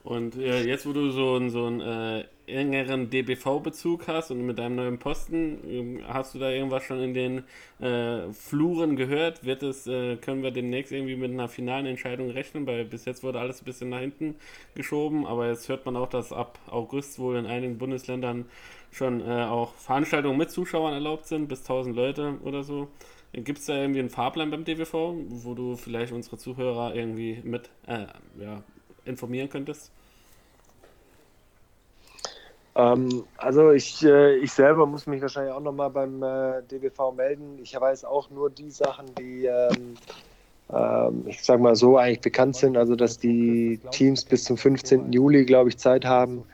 Und 0.04 0.38
äh, 0.38 0.64
jetzt, 0.64 0.86
wo 0.86 0.94
du 0.94 1.12
so, 1.12 1.50
so 1.50 1.66
einen 1.66 1.82
äh, 1.82 2.24
engeren 2.48 3.10
DBV-Bezug 3.10 4.08
hast 4.08 4.32
und 4.32 4.46
mit 4.46 4.58
deinem 4.58 4.76
neuen 4.76 4.98
Posten, 4.98 5.60
ähm, 5.70 6.00
hast 6.08 6.34
du 6.34 6.40
da 6.40 6.50
irgendwas 6.50 6.84
schon 6.84 7.02
in 7.02 7.14
den 7.14 7.44
äh, 7.80 8.32
Fluren 8.32 8.96
gehört? 8.96 9.44
Wird 9.44 9.62
es, 9.62 9.88
äh, 9.88 10.16
können 10.16 10.42
wir 10.42 10.52
demnächst 10.52 10.94
irgendwie 10.94 11.18
mit 11.18 11.32
einer 11.32 11.50
finalen 11.50 11.86
Entscheidung 11.86 12.30
rechnen? 12.30 12.66
Weil 12.66 12.86
bis 12.86 13.06
jetzt 13.06 13.24
wurde 13.24 13.40
alles 13.40 13.62
ein 13.62 13.66
bisschen 13.66 13.90
nach 13.90 14.00
hinten 14.00 14.36
geschoben, 14.74 15.28
aber 15.28 15.50
jetzt 15.50 15.68
hört 15.68 15.86
man 15.86 15.98
auch, 15.98 16.10
dass 16.10 16.32
ab 16.32 16.58
August 16.68 17.20
wohl 17.20 17.36
in 17.36 17.46
einigen 17.46 17.78
Bundesländern 17.78 18.46
schon 18.92 19.22
äh, 19.22 19.44
auch 19.44 19.76
Veranstaltungen 19.76 20.38
mit 20.38 20.50
Zuschauern 20.50 20.94
erlaubt 20.94 21.28
sind, 21.28 21.50
bis 21.50 21.60
1000 21.60 21.96
Leute 21.96 22.38
oder 22.44 22.64
so. 22.64 22.88
Gibt 23.32 23.60
es 23.60 23.66
da 23.66 23.76
irgendwie 23.76 24.00
einen 24.00 24.10
Fahrplan 24.10 24.50
beim 24.50 24.66
DWV, 24.66 24.94
wo 25.28 25.54
du 25.54 25.76
vielleicht 25.76 26.12
unsere 26.12 26.38
Zuhörer 26.38 26.96
irgendwie 26.96 27.42
mit 27.44 27.70
äh, 27.86 28.08
ja, 28.40 28.64
informieren 29.06 29.50
könntest? 29.50 29.92
Ähm, 32.76 33.24
also 33.38 33.72
ich, 33.72 34.04
äh, 34.04 34.38
ich 34.38 34.52
selber 34.52 34.86
muss 34.86 35.06
mich 35.06 35.22
wahrscheinlich 35.22 35.54
auch 35.54 35.62
nochmal 35.62 35.90
beim 35.92 36.24
äh, 36.24 36.64
DBV 36.64 37.12
melden. 37.16 37.60
Ich 37.62 37.80
weiß 37.80 38.06
auch 38.06 38.32
nur 38.32 38.50
die 38.50 38.72
Sachen, 38.72 39.14
die, 39.16 39.46
ähm, 39.46 39.96
ähm, 40.72 41.24
ich 41.28 41.44
sag 41.44 41.60
mal 41.60 41.76
so, 41.76 41.98
eigentlich 41.98 42.22
bekannt 42.22 42.56
sind. 42.56 42.78
Also 42.78 42.96
dass 42.96 43.20
die 43.20 43.80
Teams 43.92 44.26
bis 44.26 44.44
zum 44.46 44.58
15. 44.58 45.12
Juli, 45.12 45.46
glaube 45.46 45.70
ich, 45.70 45.78
Zeit 45.78 46.06
haben 46.06 46.46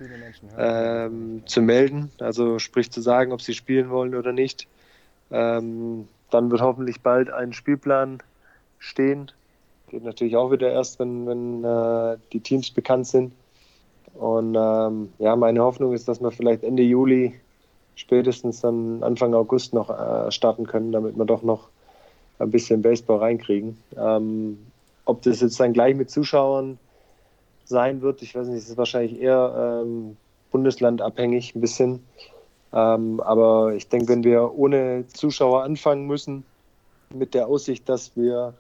ähm, 0.58 1.44
zu 1.46 1.62
melden. 1.62 2.12
Also 2.20 2.60
sprich 2.60 2.92
zu 2.92 3.02
sagen, 3.02 3.32
ob 3.32 3.42
sie 3.42 3.54
spielen 3.54 3.90
wollen 3.90 4.14
oder 4.14 4.34
nicht. 4.34 4.68
Dann 6.36 6.52
wird 6.52 6.60
hoffentlich 6.60 7.00
bald 7.00 7.32
ein 7.32 7.54
Spielplan 7.54 8.18
stehen. 8.78 9.32
Geht 9.88 10.04
natürlich 10.04 10.36
auch 10.36 10.52
wieder 10.52 10.70
erst, 10.70 11.00
wenn, 11.00 11.26
wenn 11.26 11.64
äh, 11.64 12.18
die 12.34 12.42
Teams 12.42 12.72
bekannt 12.72 13.08
sind. 13.08 13.32
Und 14.16 14.54
ähm, 14.60 15.14
ja, 15.18 15.34
meine 15.38 15.62
Hoffnung 15.64 15.94
ist, 15.94 16.10
dass 16.10 16.20
wir 16.20 16.32
vielleicht 16.32 16.66
Ende 16.66 16.84
Juli, 16.84 17.40
spätestens 17.96 18.60
dann 18.60 19.02
Anfang 19.02 19.34
August 19.34 19.74
noch 19.74 19.90
äh, 19.90 20.30
starten 20.30 20.68
können, 20.68 20.92
damit 20.92 21.18
wir 21.18 21.24
doch 21.24 21.42
noch 21.42 21.70
ein 22.40 22.52
bisschen 22.52 22.82
Baseball 22.82 23.20
reinkriegen. 23.20 23.78
Ähm, 23.98 24.58
ob 25.06 25.22
das 25.22 25.40
jetzt 25.40 25.58
dann 25.62 25.72
gleich 25.72 25.96
mit 25.96 26.10
Zuschauern 26.10 26.78
sein 27.64 28.02
wird, 28.02 28.22
ich 28.22 28.36
weiß 28.36 28.48
nicht, 28.48 28.58
es 28.58 28.70
ist 28.72 28.78
wahrscheinlich 28.78 29.22
eher 29.22 29.84
ähm, 29.86 30.18
bundeslandabhängig 30.52 31.56
ein 31.56 31.62
bisschen. 31.62 32.04
Ähm, 32.76 33.22
aber 33.22 33.74
ich 33.74 33.88
denke, 33.88 34.10
wenn 34.10 34.26
wir 34.26 34.54
ohne 34.54 35.06
Zuschauer 35.08 35.64
anfangen 35.64 36.06
müssen, 36.08 36.44
mit 37.10 37.34
der 37.34 37.48
Aussicht, 37.48 37.88
dass 37.88 38.18
wir 38.18 38.54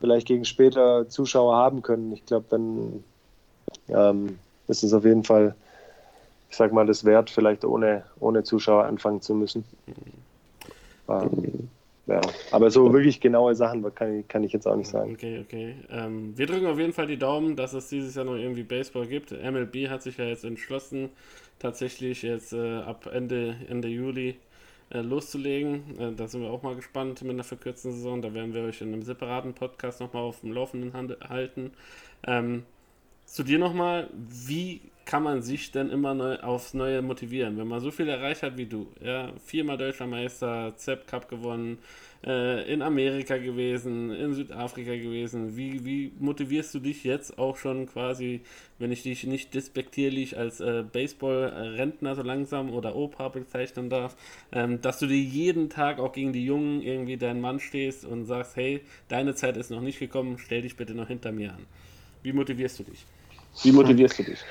vielleicht 0.00 0.26
gegen 0.26 0.46
später 0.46 1.08
Zuschauer 1.08 1.54
haben 1.54 1.82
können, 1.82 2.12
ich 2.12 2.24
glaube, 2.24 2.46
dann 2.48 3.04
ähm, 3.88 4.38
ist 4.68 4.82
es 4.82 4.94
auf 4.94 5.04
jeden 5.04 5.24
Fall, 5.24 5.54
ich 6.48 6.56
sag 6.56 6.72
mal, 6.72 6.86
das 6.86 7.04
wert, 7.04 7.28
vielleicht 7.28 7.62
ohne, 7.64 8.04
ohne 8.20 8.42
Zuschauer 8.42 8.84
anfangen 8.84 9.20
zu 9.20 9.34
müssen. 9.34 9.64
Ähm, 11.08 11.68
ja. 12.06 12.22
Aber 12.52 12.70
so 12.70 12.90
wirklich 12.94 13.20
genaue 13.20 13.54
Sachen 13.54 13.84
kann 13.94 14.20
ich, 14.20 14.28
kann 14.28 14.42
ich 14.42 14.52
jetzt 14.54 14.66
auch 14.66 14.76
nicht 14.76 14.88
sagen. 14.88 15.12
Okay, 15.12 15.44
okay. 15.44 15.74
Ähm, 15.90 16.32
wir 16.38 16.46
drücken 16.46 16.66
auf 16.66 16.78
jeden 16.78 16.94
Fall 16.94 17.06
die 17.06 17.18
Daumen, 17.18 17.54
dass 17.54 17.74
es 17.74 17.90
dieses 17.90 18.14
Jahr 18.14 18.24
noch 18.24 18.36
irgendwie 18.36 18.62
Baseball 18.62 19.06
gibt. 19.06 19.30
MLB 19.30 19.90
hat 19.90 20.02
sich 20.02 20.16
ja 20.16 20.24
jetzt 20.24 20.44
entschlossen, 20.44 21.10
tatsächlich 21.58 22.22
jetzt 22.22 22.52
äh, 22.52 22.78
ab 22.78 23.06
Ende, 23.06 23.56
Ende 23.68 23.88
Juli 23.88 24.36
äh, 24.90 25.00
loszulegen. 25.00 25.98
Äh, 25.98 26.12
da 26.14 26.28
sind 26.28 26.42
wir 26.42 26.50
auch 26.50 26.62
mal 26.62 26.76
gespannt 26.76 27.22
mit 27.22 27.32
einer 27.32 27.44
verkürzten 27.44 27.92
Saison. 27.92 28.22
Da 28.22 28.32
werden 28.34 28.54
wir 28.54 28.62
euch 28.62 28.80
in 28.80 28.92
einem 28.92 29.02
separaten 29.02 29.54
Podcast 29.54 30.00
nochmal 30.00 30.22
auf 30.22 30.40
dem 30.40 30.52
Laufenden 30.52 30.92
halten. 31.28 31.72
Ähm, 32.26 32.64
zu 33.28 33.42
dir 33.42 33.58
nochmal, 33.58 34.08
wie 34.12 34.80
kann 35.04 35.22
man 35.22 35.40
sich 35.40 35.70
denn 35.70 35.88
immer 35.88 36.12
neu, 36.12 36.36
aufs 36.40 36.74
Neue 36.74 37.00
motivieren, 37.00 37.56
wenn 37.56 37.66
man 37.66 37.80
so 37.80 37.90
viel 37.90 38.08
erreicht 38.08 38.42
hat 38.42 38.58
wie 38.58 38.66
du? 38.66 38.88
Ja, 39.02 39.32
viermal 39.42 39.78
Deutscher 39.78 40.06
Meister, 40.06 40.74
ZEP 40.76 41.06
Cup 41.06 41.28
gewonnen, 41.30 41.78
äh, 42.26 42.70
in 42.70 42.82
Amerika 42.82 43.38
gewesen, 43.38 44.10
in 44.10 44.34
Südafrika 44.34 44.94
gewesen. 44.96 45.56
Wie, 45.56 45.84
wie 45.86 46.12
motivierst 46.18 46.74
du 46.74 46.80
dich 46.80 47.04
jetzt 47.04 47.38
auch 47.38 47.56
schon 47.56 47.86
quasi, 47.86 48.42
wenn 48.78 48.92
ich 48.92 49.02
dich 49.02 49.24
nicht 49.24 49.54
despektierlich 49.54 50.36
als 50.36 50.60
äh, 50.60 50.84
Baseball-Rentner 50.92 52.14
so 52.14 52.22
langsam 52.22 52.70
oder 52.70 52.94
Opa 52.94 53.28
bezeichnen 53.28 53.88
darf, 53.88 54.14
ähm, 54.52 54.82
dass 54.82 54.98
du 54.98 55.06
dir 55.06 55.16
jeden 55.16 55.70
Tag 55.70 56.00
auch 56.00 56.12
gegen 56.12 56.34
die 56.34 56.44
Jungen 56.44 56.82
irgendwie 56.82 57.16
deinen 57.16 57.40
Mann 57.40 57.60
stehst 57.60 58.04
und 58.04 58.26
sagst, 58.26 58.56
hey, 58.56 58.82
deine 59.08 59.34
Zeit 59.34 59.56
ist 59.56 59.70
noch 59.70 59.80
nicht 59.80 59.98
gekommen, 59.98 60.36
stell 60.38 60.60
dich 60.60 60.76
bitte 60.76 60.94
noch 60.94 61.08
hinter 61.08 61.32
mir 61.32 61.52
an. 61.52 61.66
Wie 62.22 62.34
motivierst 62.34 62.80
du 62.80 62.82
dich? 62.82 63.06
Wie 63.62 63.72
motivierst 63.72 64.18
du 64.18 64.22
dich? 64.24 64.44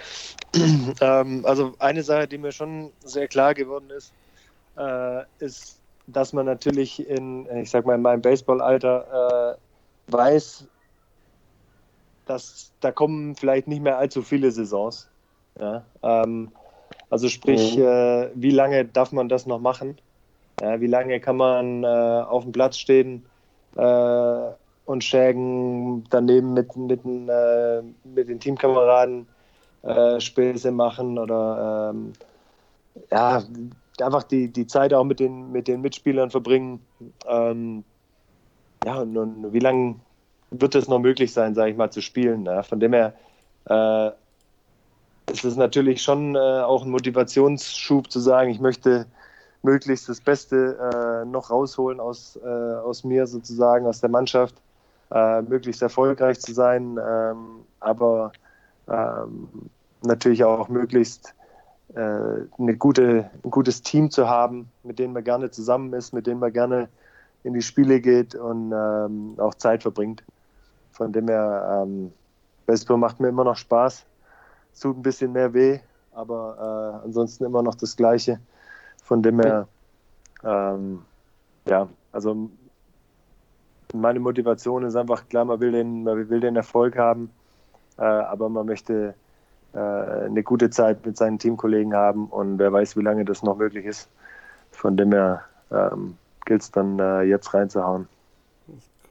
ähm, 1.02 1.46
also 1.46 1.74
eine 1.80 2.04
Sache, 2.04 2.28
die 2.28 2.38
mir 2.38 2.52
schon 2.52 2.92
sehr 3.04 3.28
klar 3.28 3.54
geworden 3.54 3.90
ist, 3.90 4.14
äh, 4.78 5.24
ist, 5.40 5.80
dass 6.08 6.34
man 6.34 6.46
natürlich 6.46 7.08
in, 7.08 7.48
ich 7.56 7.70
sag 7.70 7.86
mal, 7.86 7.96
in 7.96 8.02
meinem 8.02 8.22
Baseballalter 8.22 9.58
äh, 10.08 10.12
weiß, 10.12 10.66
dass 12.26 12.72
da 12.80 12.92
kommen 12.92 13.36
vielleicht 13.36 13.68
nicht 13.68 13.82
mehr 13.82 13.98
allzu 13.98 14.22
viele 14.22 14.52
Saisons. 14.52 15.10
Ja? 15.60 15.86
Ähm, 16.04 16.52
also 17.10 17.30
sprich, 17.30 17.78
mhm. 17.78 17.84
äh, 17.84 18.30
wie 18.36 18.52
lange 18.52 18.86
darf 18.86 19.12
man 19.12 19.30
das 19.30 19.46
noch 19.46 19.60
machen? 19.60 19.98
Ja, 20.62 20.82
wie 20.82 20.88
lange 20.88 21.20
kann 21.20 21.38
man 21.38 21.84
äh, 21.84 21.88
auf 21.88 22.44
dem 22.44 22.52
Platz 22.52 22.78
stehen? 22.78 23.26
Und 24.88 25.04
Schägen 25.04 26.06
daneben 26.10 26.54
mit, 26.54 26.76
mit, 26.78 27.02
äh, 27.06 27.84
mit 28.06 28.30
den 28.30 28.40
Teamkameraden 28.40 29.28
äh, 29.84 30.20
Späße 30.20 30.72
machen 30.72 31.20
oder 31.20 31.92
ähm, 31.94 32.14
ja, 33.12 33.44
einfach 34.02 34.24
die, 34.24 34.48
die 34.48 34.66
Zeit 34.66 34.94
auch 34.94 35.04
mit 35.04 35.20
den, 35.20 35.52
mit 35.52 35.68
den 35.68 35.82
Mitspielern 35.82 36.32
verbringen. 36.32 36.80
Ähm, 37.28 37.84
ja, 38.86 39.02
und, 39.02 39.18
und 39.18 39.52
wie 39.52 39.60
lange 39.60 39.96
wird 40.52 40.74
es 40.74 40.88
noch 40.88 41.00
möglich 41.00 41.34
sein, 41.34 41.54
sage 41.54 41.72
ich 41.72 41.78
mal, 41.78 41.92
zu 41.92 42.02
spielen? 42.02 42.46
Ja? 42.46 42.64
Von 42.64 42.80
dem 42.80 42.94
her 42.94 43.14
äh, 43.70 44.12
ist 45.30 45.44
es 45.44 45.58
natürlich 45.58 46.02
schon 46.02 46.36
äh, 46.36 46.40
auch 46.40 46.86
ein 46.86 46.92
Motivationsschub 46.92 48.10
zu 48.10 48.22
sagen, 48.22 48.52
ich 48.52 48.62
möchte 48.62 49.06
möglichst 49.64 50.08
das 50.08 50.22
Beste 50.22 50.78
äh, 50.80 51.26
noch 51.26 51.50
rausholen 51.50 52.00
aus, 52.00 52.40
äh, 52.42 52.48
aus 52.48 53.04
mir 53.04 53.28
sozusagen, 53.28 53.86
aus 53.86 54.00
der 54.00 54.10
Mannschaft 54.10 54.56
äh, 55.12 55.42
möglichst 55.42 55.82
erfolgreich 55.82 56.40
zu 56.40 56.54
sein, 56.54 57.00
ähm, 57.04 57.64
aber 57.80 58.32
ähm, 58.88 59.50
natürlich 60.04 60.44
auch 60.44 60.70
möglichst 60.70 61.34
äh, 61.94 62.00
eine 62.00 62.76
gute, 62.78 63.30
ein 63.44 63.52
gutes 63.52 63.82
Team 63.82 64.12
zu 64.12 64.28
haben, 64.28 64.70
mit 64.84 65.00
dem 65.00 65.14
man 65.14 65.24
gerne 65.24 65.52
zusammen 65.52 65.94
ist, 65.94 66.14
mit 66.14 66.28
dem 66.28 66.40
man 66.40 66.52
gerne 66.52 66.90
in 67.44 67.54
die 67.54 67.62
Spiele 67.62 68.02
geht 68.02 68.36
und 68.36 68.74
ähm, 68.74 69.36
auch 69.38 69.54
Zeit 69.56 69.84
verbringt. 69.84 70.24
Von 70.92 71.14
dem 71.14 71.28
her, 71.28 71.84
ähm, 71.84 72.12
Baseball 72.66 72.98
macht 72.98 73.20
mir 73.20 73.30
immer 73.30 73.44
noch 73.44 73.56
Spaß. 73.56 74.06
Es 74.74 74.80
tut 74.80 74.98
ein 74.98 75.02
bisschen 75.02 75.32
mehr 75.32 75.54
weh, 75.54 75.80
aber 76.14 77.02
äh, 77.04 77.06
ansonsten 77.06 77.46
immer 77.46 77.64
noch 77.64 77.76
das 77.76 77.96
Gleiche. 77.96 78.40
Von 79.04 79.24
dem 79.24 79.40
her, 79.40 79.68
ähm, 80.44 81.02
ja, 81.66 81.88
also 82.12 82.50
meine 83.94 84.20
Motivation 84.20 84.84
ist 84.84 84.96
einfach 84.96 85.28
klar, 85.30 85.46
man 85.46 85.60
will 85.60 85.72
den, 85.72 86.04
man 86.04 86.30
will 86.30 86.40
den 86.40 86.56
Erfolg 86.56 86.98
haben, 86.98 87.30
äh, 87.98 88.04
aber 88.04 88.50
man 88.50 88.66
möchte 88.66 89.14
äh, 89.74 89.80
eine 89.80 90.44
gute 90.44 90.70
Zeit 90.70 91.06
mit 91.06 91.18
seinen 91.18 91.40
Teamkollegen 91.40 91.94
haben 91.94 92.28
und 92.28 92.60
wer 92.60 92.72
weiß, 92.72 92.98
wie 92.98 93.02
lange 93.02 93.26
das 93.26 93.44
noch 93.44 93.58
möglich 93.58 93.86
ist. 93.86 94.10
Von 94.72 94.98
dem 94.98 95.12
her 95.12 95.44
ähm, 95.72 96.18
gilt 96.46 96.62
es 96.62 96.72
dann 96.72 97.00
äh, 97.00 97.24
jetzt 97.24 97.54
reinzuhauen. 97.54 98.08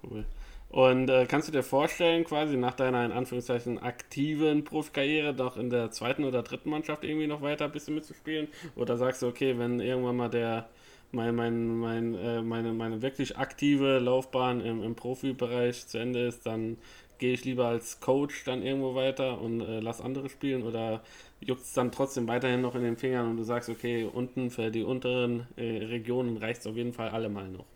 Cool. 0.03 0.24
Und 0.70 1.09
äh, 1.09 1.27
kannst 1.27 1.49
du 1.49 1.53
dir 1.53 1.62
vorstellen, 1.62 2.24
quasi 2.24 2.57
nach 2.57 2.74
deiner 2.74 3.05
in 3.05 3.12
Anführungszeichen 3.12 3.79
aktiven 3.83 4.64
Profikarriere 4.64 5.33
doch 5.33 5.57
in 5.57 5.70
der 5.70 5.91
zweiten 5.91 6.24
oder 6.24 6.43
dritten 6.43 6.70
Mannschaft 6.70 7.05
irgendwie 7.05 7.27
noch 7.27 7.41
weiter 7.41 7.66
ein 7.66 7.72
bisschen 7.72 7.95
mitzuspielen? 7.95 8.49
Oder 8.74 8.97
sagst 8.97 9.22
du, 9.22 9.29
okay, 9.29 9.59
wenn 9.59 9.81
irgendwann 9.81 10.16
mal 10.16 10.29
der 10.29 10.68
mein, 11.12 11.34
mein, 11.34 11.76
mein, 11.78 12.14
äh, 12.14 12.42
meine, 12.42 12.72
meine 12.72 13.02
wirklich 13.02 13.38
aktive 13.38 13.98
Laufbahn 13.98 14.61
im, 14.61 14.82
im 14.82 14.94
Profibereich 14.96 15.86
zu 15.86 15.98
Ende 15.98 16.26
ist, 16.26 16.46
dann 16.46 16.78
gehe 17.18 17.32
ich 17.34 17.44
lieber 17.44 17.66
als 17.68 18.00
Coach 18.00 18.44
dann 18.44 18.62
irgendwo 18.62 18.94
weiter 18.94 19.40
und 19.40 19.61
äh, 19.61 19.80
lass 19.80 20.00
andere 20.00 20.28
spielen 20.28 20.62
oder 20.64 21.02
juckt 21.40 21.62
es 21.62 21.72
dann 21.72 21.92
trotzdem 21.92 22.28
weiterhin 22.28 22.61
noch 22.61 22.74
in 22.74 22.82
den 22.82 22.96
Fingern 22.98 23.30
und 23.30 23.36
du 23.38 23.44
sagst, 23.44 23.68
okay, 23.70 24.04
unten 24.04 24.50
für 24.50 24.70
die 24.70 24.82
unteren 24.84 25.46
äh, 25.57 25.84
Regionen 25.86 26.36
reicht 26.36 26.61
es 26.61 26.66
auf 26.66 26.76
jeden 26.76 26.92
Fall 26.92 27.11
allemal 27.11 27.48
noch? 27.48 27.66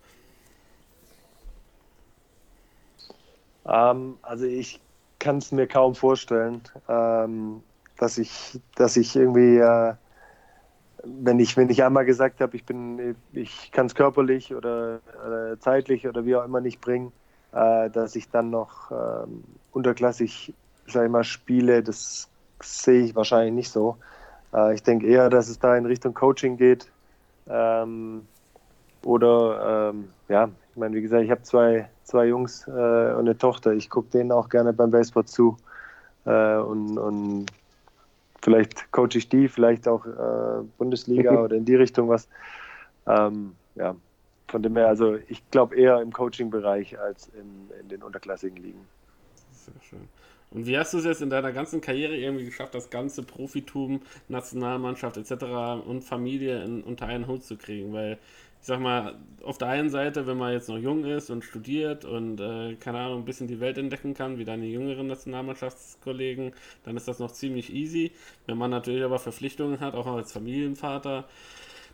Ähm, 3.66 4.18
also 4.22 4.47
ich 4.47 4.81
kann 5.18 5.39
es 5.39 5.53
mir 5.53 5.66
kaum 5.66 5.95
vorstellen, 5.95 6.62
ähm, 6.89 7.62
dass 7.99 8.18
ich, 8.18 8.61
dass 8.74 8.97
ich 8.97 9.14
irgendwie, 9.16 9.59
äh, 9.59 9.95
wenn 11.05 11.39
ich, 11.39 11.57
wenn 11.57 11.71
ich 11.71 11.83
einmal 11.83 12.05
gesagt 12.05 12.41
habe, 12.41 12.57
ich 12.57 12.65
bin, 12.65 13.17
ich 13.33 13.71
kann 13.73 13.87
es 13.87 13.95
körperlich 13.95 14.55
oder 14.55 14.97
äh, 14.97 15.59
zeitlich 15.59 16.07
oder 16.07 16.25
wie 16.25 16.37
auch 16.37 16.45
immer 16.45 16.61
nicht 16.61 16.81
bringen, 16.81 17.13
äh, 17.53 17.91
dass 17.91 18.17
ich 18.17 18.31
dann 18.31 18.51
noch 18.51 18.91
ähm, 18.91 19.45
unterklassig, 19.73 20.55
sag 20.87 21.05
ich 21.05 21.11
mal, 21.11 21.25
spiele, 21.25 21.83
das 21.83 22.29
sehe 22.63 23.03
ich 23.03 23.15
wahrscheinlich 23.15 23.55
nicht 23.55 23.71
so. 23.71 23.97
Äh, 24.53 24.75
ich 24.75 24.83
denke 24.83 25.07
eher, 25.07 25.31
dass 25.31 25.49
es 25.49 25.59
da 25.59 25.77
in 25.77 25.87
Richtung 25.87 26.15
Coaching 26.15 26.57
geht. 26.57 26.91
Ähm, 27.49 28.27
oder 29.05 29.91
ähm, 29.91 30.11
ja, 30.29 30.51
ich 30.71 30.77
meine, 30.77 30.97
wie 30.97 31.03
gesagt, 31.03 31.25
ich 31.25 31.31
habe 31.31 31.43
zwei, 31.43 31.89
zwei 32.05 32.27
Jungs 32.27 32.67
äh, 32.69 32.71
und 32.71 33.21
eine 33.21 33.37
Tochter. 33.37 33.73
Ich 33.73 33.89
gucke 33.89 34.11
denen 34.11 34.33
auch 34.33 34.49
gerne 34.49 34.73
beim 34.73 34.91
Baseball 34.91 35.25
zu. 35.25 35.57
Äh, 36.27 36.57
und, 36.57 36.99
und 36.99 37.47
vielleicht 38.43 38.91
coache 38.93 39.16
ich 39.16 39.28
die, 39.28 39.49
vielleicht 39.49 39.88
auch 39.88 40.07
äh, 40.07 40.64
Bundesliga 40.78 41.41
oder 41.45 41.57
in 41.57 41.64
die 41.64 41.76
Richtung 41.76 42.09
was. 42.09 42.28
Ähm, 43.07 43.53
ja, 43.74 43.97
von 44.49 44.62
dem 44.62 44.76
her, 44.76 44.88
also 44.88 45.16
ich 45.28 45.49
glaube 45.51 45.76
eher 45.76 46.01
im 46.01 46.12
Coaching-Bereich 46.12 46.99
als 46.99 47.28
in, 47.28 47.70
in 47.80 47.88
den 47.88 48.03
unterklassigen 48.03 48.57
Ligen. 48.57 48.86
Sehr 49.53 49.74
schön. 49.82 50.09
Und 50.51 50.66
wie 50.66 50.76
hast 50.76 50.93
du 50.93 50.99
es 50.99 51.05
jetzt 51.05 51.22
in 51.22 51.30
deiner 51.30 51.53
ganzen 51.53 51.80
Karriere 51.80 52.16
irgendwie 52.16 52.45
geschafft, 52.45 52.74
das 52.74 52.91
ganze 52.91 53.22
Profitum, 53.22 54.03
Nationalmannschaft 54.28 55.16
etc. 55.16 55.45
und 55.86 56.03
Familie 56.03 56.64
in, 56.64 56.82
unter 56.82 57.07
einen 57.07 57.28
Hut 57.28 57.45
zu 57.45 57.57
kriegen? 57.57 57.93
Weil 57.93 58.18
ich 58.61 58.67
sag 58.67 58.81
mal, 58.81 59.17
auf 59.43 59.57
der 59.57 59.69
einen 59.69 59.89
Seite, 59.89 60.27
wenn 60.27 60.37
man 60.37 60.53
jetzt 60.53 60.69
noch 60.69 60.77
jung 60.77 61.05
ist 61.05 61.31
und 61.31 61.45
studiert 61.45 62.05
und 62.05 62.41
äh, 62.41 62.77
keine 62.77 62.99
Ahnung, 62.99 63.21
ein 63.21 63.25
bisschen 63.25 63.49
die 63.49 63.61
Welt 63.61 63.79
entdecken 63.79 64.13
kann, 64.13 64.39
wie 64.39 64.45
deine 64.45 64.67
jüngeren 64.67 65.07
Nationalmannschaftskollegen, 65.07 66.53
dann 66.85 66.97
ist 66.97 67.09
das 67.09 67.19
noch 67.21 67.33
ziemlich 67.33 67.73
easy. 67.73 68.13
Wenn 68.47 68.59
man 68.59 68.71
natürlich 68.71 69.03
aber 69.03 69.19
Verpflichtungen 69.19 69.81
hat, 69.81 69.95
auch 69.95 70.07
als 70.07 70.33
Familienvater, 70.33 71.25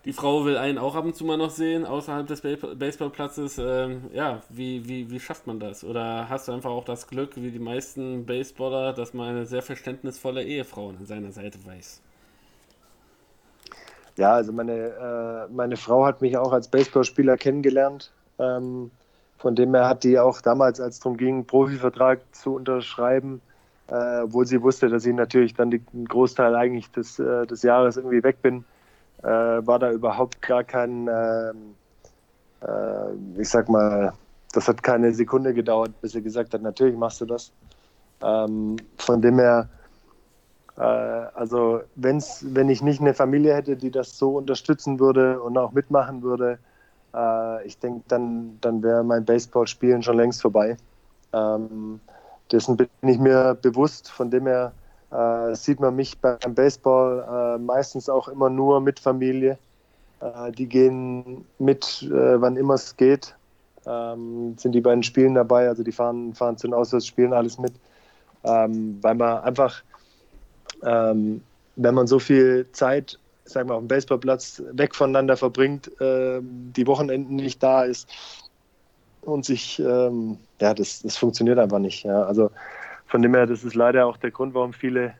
die 0.04 0.12
Frau 0.12 0.44
will 0.44 0.56
einen 0.56 0.78
auch 0.78 0.94
ab 0.94 1.04
und 1.04 1.16
zu 1.16 1.24
mal 1.24 1.36
noch 1.36 1.50
sehen, 1.50 1.84
außerhalb 1.84 2.26
des 2.28 2.40
Baseballplatzes. 2.40 3.58
Ähm, 3.58 4.02
ja, 4.12 4.42
wie, 4.48 4.88
wie, 4.88 5.10
wie 5.10 5.20
schafft 5.20 5.48
man 5.48 5.58
das? 5.58 5.82
Oder 5.82 6.28
hast 6.28 6.46
du 6.48 6.52
einfach 6.52 6.70
auch 6.70 6.84
das 6.84 7.08
Glück, 7.08 7.32
wie 7.36 7.50
die 7.50 7.58
meisten 7.58 8.24
Baseballer, 8.24 8.92
dass 8.92 9.14
man 9.14 9.30
eine 9.30 9.46
sehr 9.46 9.62
verständnisvolle 9.62 10.44
Ehefrau 10.44 10.90
an 10.90 11.06
seiner 11.06 11.32
Seite 11.32 11.58
weiß? 11.64 12.02
Ja, 14.18 14.32
also 14.32 14.52
meine, 14.52 14.72
äh, 14.72 15.52
meine 15.52 15.76
Frau 15.76 16.06
hat 16.06 16.22
mich 16.22 16.36
auch 16.36 16.52
als 16.52 16.68
Baseballspieler 16.68 17.36
kennengelernt. 17.36 18.12
Ähm, 18.38 18.90
von 19.38 19.54
dem 19.54 19.74
her 19.74 19.88
hat 19.88 20.04
die 20.04 20.18
auch 20.18 20.40
damals, 20.40 20.80
als 20.80 20.96
es 20.96 21.00
darum 21.00 21.18
ging, 21.18 21.34
einen 21.34 21.46
Profivertrag 21.46 22.20
zu 22.32 22.54
unterschreiben, 22.54 23.42
äh, 23.88 24.20
obwohl 24.22 24.46
sie 24.46 24.62
wusste, 24.62 24.88
dass 24.88 25.04
ich 25.04 25.14
natürlich 25.14 25.54
dann 25.54 25.70
den 25.70 26.06
Großteil 26.06 26.54
eigentlich 26.56 26.90
des, 26.92 27.18
äh, 27.18 27.46
des 27.46 27.62
Jahres 27.62 27.98
irgendwie 27.98 28.22
weg 28.22 28.40
bin, 28.40 28.64
äh, 29.22 29.26
war 29.26 29.78
da 29.78 29.90
überhaupt 29.92 30.40
gar 30.40 30.64
kein, 30.64 31.08
ähm, 31.08 31.74
äh, 32.62 33.40
ich 33.40 33.48
sag 33.48 33.68
mal, 33.68 34.14
das 34.52 34.68
hat 34.68 34.82
keine 34.82 35.12
Sekunde 35.12 35.52
gedauert, 35.52 35.92
bis 36.00 36.14
er 36.14 36.22
gesagt 36.22 36.54
hat, 36.54 36.62
natürlich 36.62 36.96
machst 36.96 37.20
du 37.20 37.26
das. 37.26 37.52
Ähm, 38.22 38.76
von 38.96 39.20
dem 39.20 39.38
her, 39.38 39.68
äh, 39.68 39.85
also 40.80 41.80
wenn's, 41.94 42.44
wenn 42.48 42.68
ich 42.68 42.82
nicht 42.82 43.00
eine 43.00 43.14
Familie 43.14 43.54
hätte, 43.54 43.76
die 43.76 43.90
das 43.90 44.18
so 44.18 44.36
unterstützen 44.36 45.00
würde 45.00 45.40
und 45.40 45.56
auch 45.56 45.72
mitmachen 45.72 46.22
würde, 46.22 46.58
äh, 47.14 47.66
ich 47.66 47.78
denke, 47.78 48.02
dann, 48.08 48.58
dann 48.60 48.82
wäre 48.82 49.02
mein 49.02 49.24
Baseballspielen 49.24 50.02
schon 50.02 50.16
längst 50.16 50.42
vorbei. 50.42 50.76
Ähm, 51.32 52.00
dessen 52.52 52.76
bin 52.76 52.88
ich 53.02 53.18
mir 53.18 53.56
bewusst, 53.60 54.10
von 54.10 54.30
dem 54.30 54.46
her 54.46 54.72
äh, 55.10 55.54
sieht 55.54 55.80
man 55.80 55.96
mich 55.96 56.18
beim 56.18 56.54
Baseball 56.54 57.56
äh, 57.56 57.58
meistens 57.58 58.08
auch 58.08 58.28
immer 58.28 58.50
nur 58.50 58.80
mit 58.80 59.00
Familie. 59.00 59.58
Äh, 60.20 60.52
die 60.52 60.66
gehen 60.66 61.44
mit, 61.58 62.02
äh, 62.02 62.40
wann 62.40 62.56
immer 62.56 62.74
es 62.74 62.96
geht. 62.96 63.34
Ähm, 63.86 64.56
sind 64.58 64.72
die 64.72 64.80
beiden 64.80 65.02
Spielen 65.02 65.34
dabei, 65.34 65.68
also 65.68 65.82
die 65.84 65.92
fahren, 65.92 66.34
fahren 66.34 66.56
zu 66.56 66.66
den 66.66 66.74
Auswärtsspielen 66.74 67.32
alles 67.32 67.58
mit. 67.58 67.72
Ähm, 68.42 68.98
weil 69.00 69.14
man 69.14 69.42
einfach, 69.42 69.82
ähm, 70.82 71.42
wenn 71.76 71.94
man 71.94 72.06
so 72.06 72.18
viel 72.18 72.66
Zeit, 72.72 73.18
sagen 73.44 73.68
wir, 73.68 73.74
auf 73.74 73.82
dem 73.82 73.88
Baseballplatz 73.88 74.62
weg 74.72 74.94
voneinander 74.94 75.36
verbringt, 75.36 75.90
ähm, 76.00 76.72
die 76.76 76.86
Wochenenden 76.86 77.36
nicht 77.36 77.62
da 77.62 77.84
ist 77.84 78.08
und 79.22 79.44
sich, 79.44 79.78
ähm, 79.78 80.38
ja, 80.60 80.74
das, 80.74 81.02
das 81.02 81.16
funktioniert 81.16 81.58
einfach 81.58 81.78
nicht. 81.78 82.04
Ja. 82.04 82.24
Also 82.24 82.50
von 83.06 83.22
dem 83.22 83.34
her, 83.34 83.46
das 83.46 83.64
ist 83.64 83.74
leider 83.74 84.06
auch 84.06 84.16
der 84.16 84.30
Grund, 84.30 84.54
warum 84.54 84.72
viele 84.72 85.14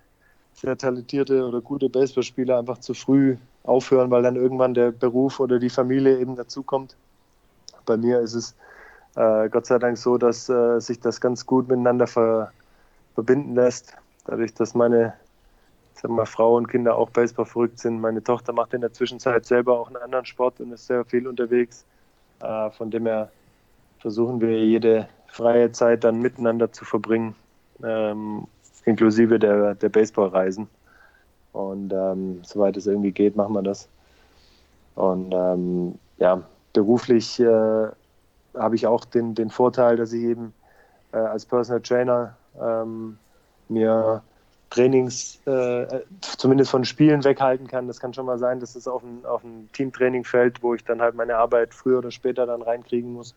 sehr 0.55 0.77
talentierte 0.77 1.47
oder 1.47 1.61
gute 1.61 1.89
Baseballspieler 1.89 2.59
einfach 2.59 2.79
zu 2.79 2.95
früh 2.95 3.37
aufhören, 3.65 4.11
weil 4.11 4.23
dann 4.23 4.37
irgendwann 4.37 4.75
der 4.75 4.91
Beruf 4.91 5.39
oder 5.39 5.59
die 5.59 5.69
Familie 5.69 6.19
eben 6.19 6.35
dazukommt. 6.37 6.97
Bei 7.85 7.97
mir 7.97 8.21
ist 8.21 8.35
es 8.35 8.55
äh, 9.17 9.49
Gott 9.49 9.67
sei 9.67 9.79
Dank 9.79 9.99
so, 9.99 10.19
dass 10.19 10.49
äh, 10.49 10.81
sich 10.81 11.01
das 11.01 11.21
ganz 11.21 11.45
gut 11.45 11.69
miteinander 11.69 12.07
ver 12.07 12.53
verbinden 13.15 13.55
lässt. 13.55 13.95
Dadurch, 14.27 14.53
dass 14.53 14.75
meine 14.75 15.15
sag 16.01 16.11
mal, 16.11 16.27
Frau 16.27 16.57
und 16.57 16.69
Kinder 16.69 16.97
auch 16.97 17.11
Baseball 17.11 17.47
verrückt 17.47 17.79
sind. 17.79 18.01
Meine 18.01 18.23
Tochter 18.23 18.53
macht 18.53 18.75
in 18.75 18.81
der 18.81 18.93
Zwischenzeit 18.93 19.45
selber 19.45 19.79
auch 19.79 19.89
einen 19.89 19.97
anderen 19.97 20.25
Sport 20.25 20.61
und 20.61 20.73
ist 20.73 20.87
sehr 20.87 21.05
viel 21.05 21.27
unterwegs. 21.27 21.85
Äh, 22.41 22.71
von 22.71 22.91
dem 22.91 23.07
her 23.07 23.31
versuchen 23.99 24.41
wir 24.41 24.65
jede 24.65 25.09
freie 25.29 25.73
Zeit 25.73 26.05
dann 26.05 26.21
miteinander 26.21 26.73
zu 26.73 26.85
verbringen 26.85 27.35
ähm, 27.83 28.47
inklusive 28.85 29.39
der, 29.39 29.75
der 29.75 29.89
Baseballreisen. 29.89 30.69
Und 31.53 31.93
ähm, 31.93 32.41
soweit 32.45 32.77
es 32.77 32.87
irgendwie 32.87 33.13
geht, 33.13 33.37
machen 33.37 33.55
wir 33.55 33.63
das. 33.63 33.89
Und 34.95 35.33
ähm, 35.33 35.99
ja, 36.19 36.43
beruflich 36.73 37.41
äh, 37.41 37.89
habe 38.55 38.75
ich 38.75 38.87
auch 38.87 39.05
den, 39.05 39.35
den 39.35 39.51
Vorteil, 39.51 39.97
dass 39.97 40.13
ich 40.13 40.23
eben 40.23 40.53
äh, 41.13 41.19
als 41.19 41.47
Personal 41.47 41.81
Trainer 41.81 42.37
ähm, 42.61 43.19
mir 43.69 44.23
Trainings 44.71 45.41
äh, 45.47 46.01
zumindest 46.21 46.71
von 46.71 46.85
Spielen 46.85 47.25
weghalten 47.25 47.67
kann. 47.67 47.87
Das 47.87 48.01
kann 48.01 48.13
schon 48.15 48.27
mal 48.27 48.39
sein, 48.39 48.61
dass 48.61 48.75
es 48.75 48.89
auf 48.89 49.03
ein, 49.03 49.25
auf 49.25 49.45
ein 49.45 49.69
Teamtraining 49.73 50.25
fällt, 50.25 50.63
wo 50.63 50.75
ich 50.75 50.85
dann 50.85 51.01
halt 51.01 51.15
meine 51.15 51.37
Arbeit 51.37 51.73
früher 51.73 51.99
oder 51.99 52.11
später 52.11 52.47
dann 52.47 52.63
reinkriegen 52.63 53.13
muss. 53.13 53.35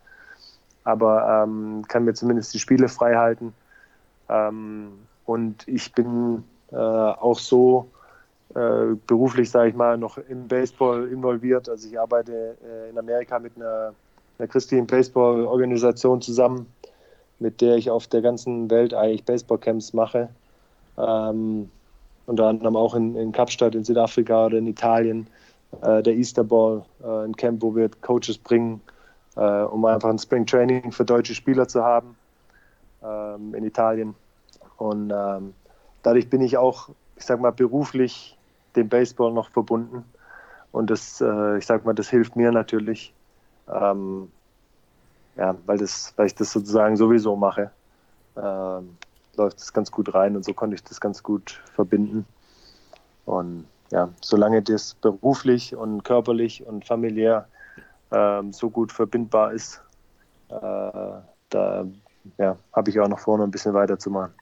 Aber 0.83 1.43
ähm, 1.43 1.83
kann 1.87 2.05
mir 2.05 2.13
zumindest 2.13 2.53
die 2.53 2.59
Spiele 2.59 2.87
frei 2.87 3.15
halten. 3.15 3.53
Ähm, 4.27 4.93
und 5.25 5.67
ich 5.67 5.93
bin 5.93 6.43
äh, 6.71 6.75
auch 6.75 7.37
so 7.37 7.89
äh, 8.55 8.95
beruflich, 9.05 9.51
sage 9.51 9.69
ich 9.69 9.75
mal, 9.75 9.97
noch 9.97 10.17
im 10.17 10.47
Baseball 10.47 11.07
involviert. 11.07 11.69
Also 11.69 11.87
ich 11.87 11.99
arbeite 11.99 12.57
äh, 12.65 12.89
in 12.89 12.97
Amerika 12.97 13.37
mit 13.37 13.55
einer, 13.55 13.93
einer 14.39 14.47
christlichen 14.47 14.87
Baseball-Organisation 14.87 16.21
zusammen, 16.21 16.65
mit 17.37 17.61
der 17.61 17.75
ich 17.75 17.91
auf 17.91 18.07
der 18.07 18.21
ganzen 18.21 18.69
Welt 18.71 18.95
eigentlich 18.95 19.23
Baseballcamps 19.23 19.93
mache. 19.93 20.29
Ähm, 20.99 21.69
unter 22.25 22.47
anderem 22.47 22.75
auch 22.75 22.93
in, 22.93 23.15
in, 23.15 23.31
Kapstadt 23.31 23.73
in 23.73 23.83
Südafrika 23.83 24.45
oder 24.45 24.57
in 24.57 24.67
Italien. 24.67 25.27
Äh, 25.81 26.03
der 26.03 26.13
Easter 26.15 26.43
Ball, 26.43 26.83
äh, 27.03 27.25
ein 27.25 27.35
Camp, 27.35 27.61
wo 27.61 27.75
wir 27.75 27.89
Coaches 28.01 28.37
bringen, 28.37 28.81
äh, 29.35 29.41
um 29.41 29.85
einfach 29.85 30.09
ein 30.09 30.19
Spring 30.19 30.45
Training 30.45 30.91
für 30.91 31.05
deutsche 31.05 31.33
Spieler 31.33 31.67
zu 31.67 31.83
haben 31.83 32.15
ähm, 33.03 33.53
in 33.55 33.63
Italien. 33.63 34.15
Und 34.77 35.11
ähm, 35.15 35.53
dadurch 36.03 36.29
bin 36.29 36.41
ich 36.41 36.57
auch, 36.57 36.89
ich 37.15 37.25
sag 37.25 37.39
mal, 37.39 37.51
beruflich 37.51 38.37
dem 38.75 38.89
Baseball 38.89 39.31
noch 39.31 39.49
verbunden. 39.49 40.03
Und 40.71 40.89
das, 40.89 41.21
äh, 41.21 41.57
ich 41.57 41.65
sag 41.65 41.85
mal, 41.85 41.93
das 41.93 42.09
hilft 42.09 42.35
mir 42.35 42.51
natürlich. 42.51 43.13
Ähm, 43.67 44.31
ja, 45.35 45.55
weil, 45.65 45.77
das, 45.77 46.13
weil 46.15 46.27
ich 46.27 46.35
das 46.35 46.51
sozusagen 46.51 46.97
sowieso 46.97 47.35
mache, 47.35 47.71
ähm, 48.35 48.97
läuft 49.39 49.57
es 49.57 49.73
ganz 49.73 49.89
gut 49.89 50.13
rein 50.13 50.35
und 50.35 50.45
so 50.45 50.53
konnte 50.53 50.75
ich 50.75 50.83
das 50.83 51.01
ganz 51.01 51.23
gut 51.23 51.61
verbinden. 51.73 52.25
Und 53.25 53.65
ja, 53.91 54.09
solange 54.21 54.61
das 54.61 54.93
beruflich 54.95 55.75
und 55.75 56.03
körperlich 56.03 56.65
und 56.65 56.85
familiär 56.85 57.47
ähm, 58.11 58.53
so 58.53 58.69
gut 58.69 58.91
verbindbar 58.91 59.53
ist, 59.53 59.81
äh, 60.49 61.21
da 61.49 61.85
ja, 62.37 62.57
habe 62.73 62.89
ich 62.89 62.99
auch 62.99 63.07
noch 63.07 63.19
vor, 63.19 63.37
noch 63.37 63.45
ein 63.45 63.51
bisschen 63.51 63.73
weiterzumachen. 63.73 64.33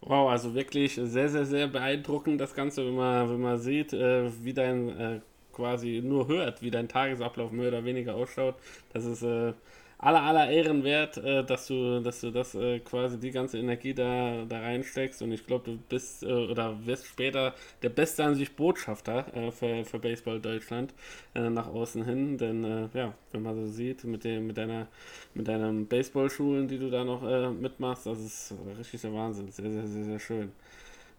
Wow, 0.00 0.30
also 0.30 0.54
wirklich 0.54 0.94
sehr, 0.94 1.28
sehr, 1.28 1.44
sehr 1.44 1.66
beeindruckend 1.66 2.40
das 2.40 2.54
Ganze, 2.54 2.86
wenn 2.86 2.94
man, 2.94 3.30
wenn 3.30 3.40
man 3.40 3.58
sieht, 3.58 3.92
äh, 3.92 4.30
wie 4.44 4.52
dein 4.52 4.88
äh, 4.88 5.20
quasi 5.52 6.00
nur 6.04 6.28
hört, 6.28 6.62
wie 6.62 6.70
dein 6.70 6.88
Tagesablauf 6.88 7.50
mehr 7.50 7.68
oder 7.68 7.84
weniger 7.84 8.14
ausschaut. 8.14 8.54
Das 8.92 9.04
ist 9.04 9.22
äh, 9.22 9.52
aller, 9.98 10.22
aller 10.22 10.48
Ehren 10.50 10.84
wert, 10.84 11.16
äh, 11.18 11.44
dass 11.44 11.66
du, 11.66 12.00
dass 12.00 12.20
du 12.20 12.30
das 12.30 12.54
äh, 12.54 12.78
quasi 12.80 13.18
die 13.18 13.30
ganze 13.30 13.58
Energie 13.58 13.94
da, 13.94 14.44
da 14.48 14.60
reinsteckst. 14.60 15.22
Und 15.22 15.32
ich 15.32 15.46
glaube, 15.46 15.72
du 15.72 15.78
bist 15.88 16.22
äh, 16.22 16.26
oder 16.26 16.86
wirst 16.86 17.06
später 17.06 17.54
der 17.82 17.90
beste 17.90 18.24
an 18.24 18.34
sich 18.34 18.54
Botschafter 18.54 19.26
äh, 19.34 19.50
für, 19.50 19.84
für 19.84 19.98
Baseball 19.98 20.40
Deutschland 20.40 20.94
äh, 21.34 21.50
nach 21.50 21.66
außen 21.68 22.04
hin, 22.04 22.38
denn 22.38 22.64
äh, 22.64 22.88
ja, 22.94 23.14
wenn 23.32 23.42
man 23.42 23.56
so 23.56 23.66
sieht, 23.70 24.04
mit 24.04 24.24
dem, 24.24 24.46
mit 24.46 24.56
deiner, 24.56 24.86
mit 25.34 25.48
deinen 25.48 25.86
Baseballschulen, 25.86 26.68
die 26.68 26.78
du 26.78 26.90
da 26.90 27.04
noch 27.04 27.22
mitmachst, 27.52 28.06
das 28.06 28.20
ist 28.20 28.54
richtig 28.78 29.00
der 29.02 29.12
Wahnsinn, 29.12 29.50
sehr, 29.50 29.70
sehr, 29.70 29.86
sehr, 29.86 30.04
sehr 30.04 30.18
schön. 30.18 30.52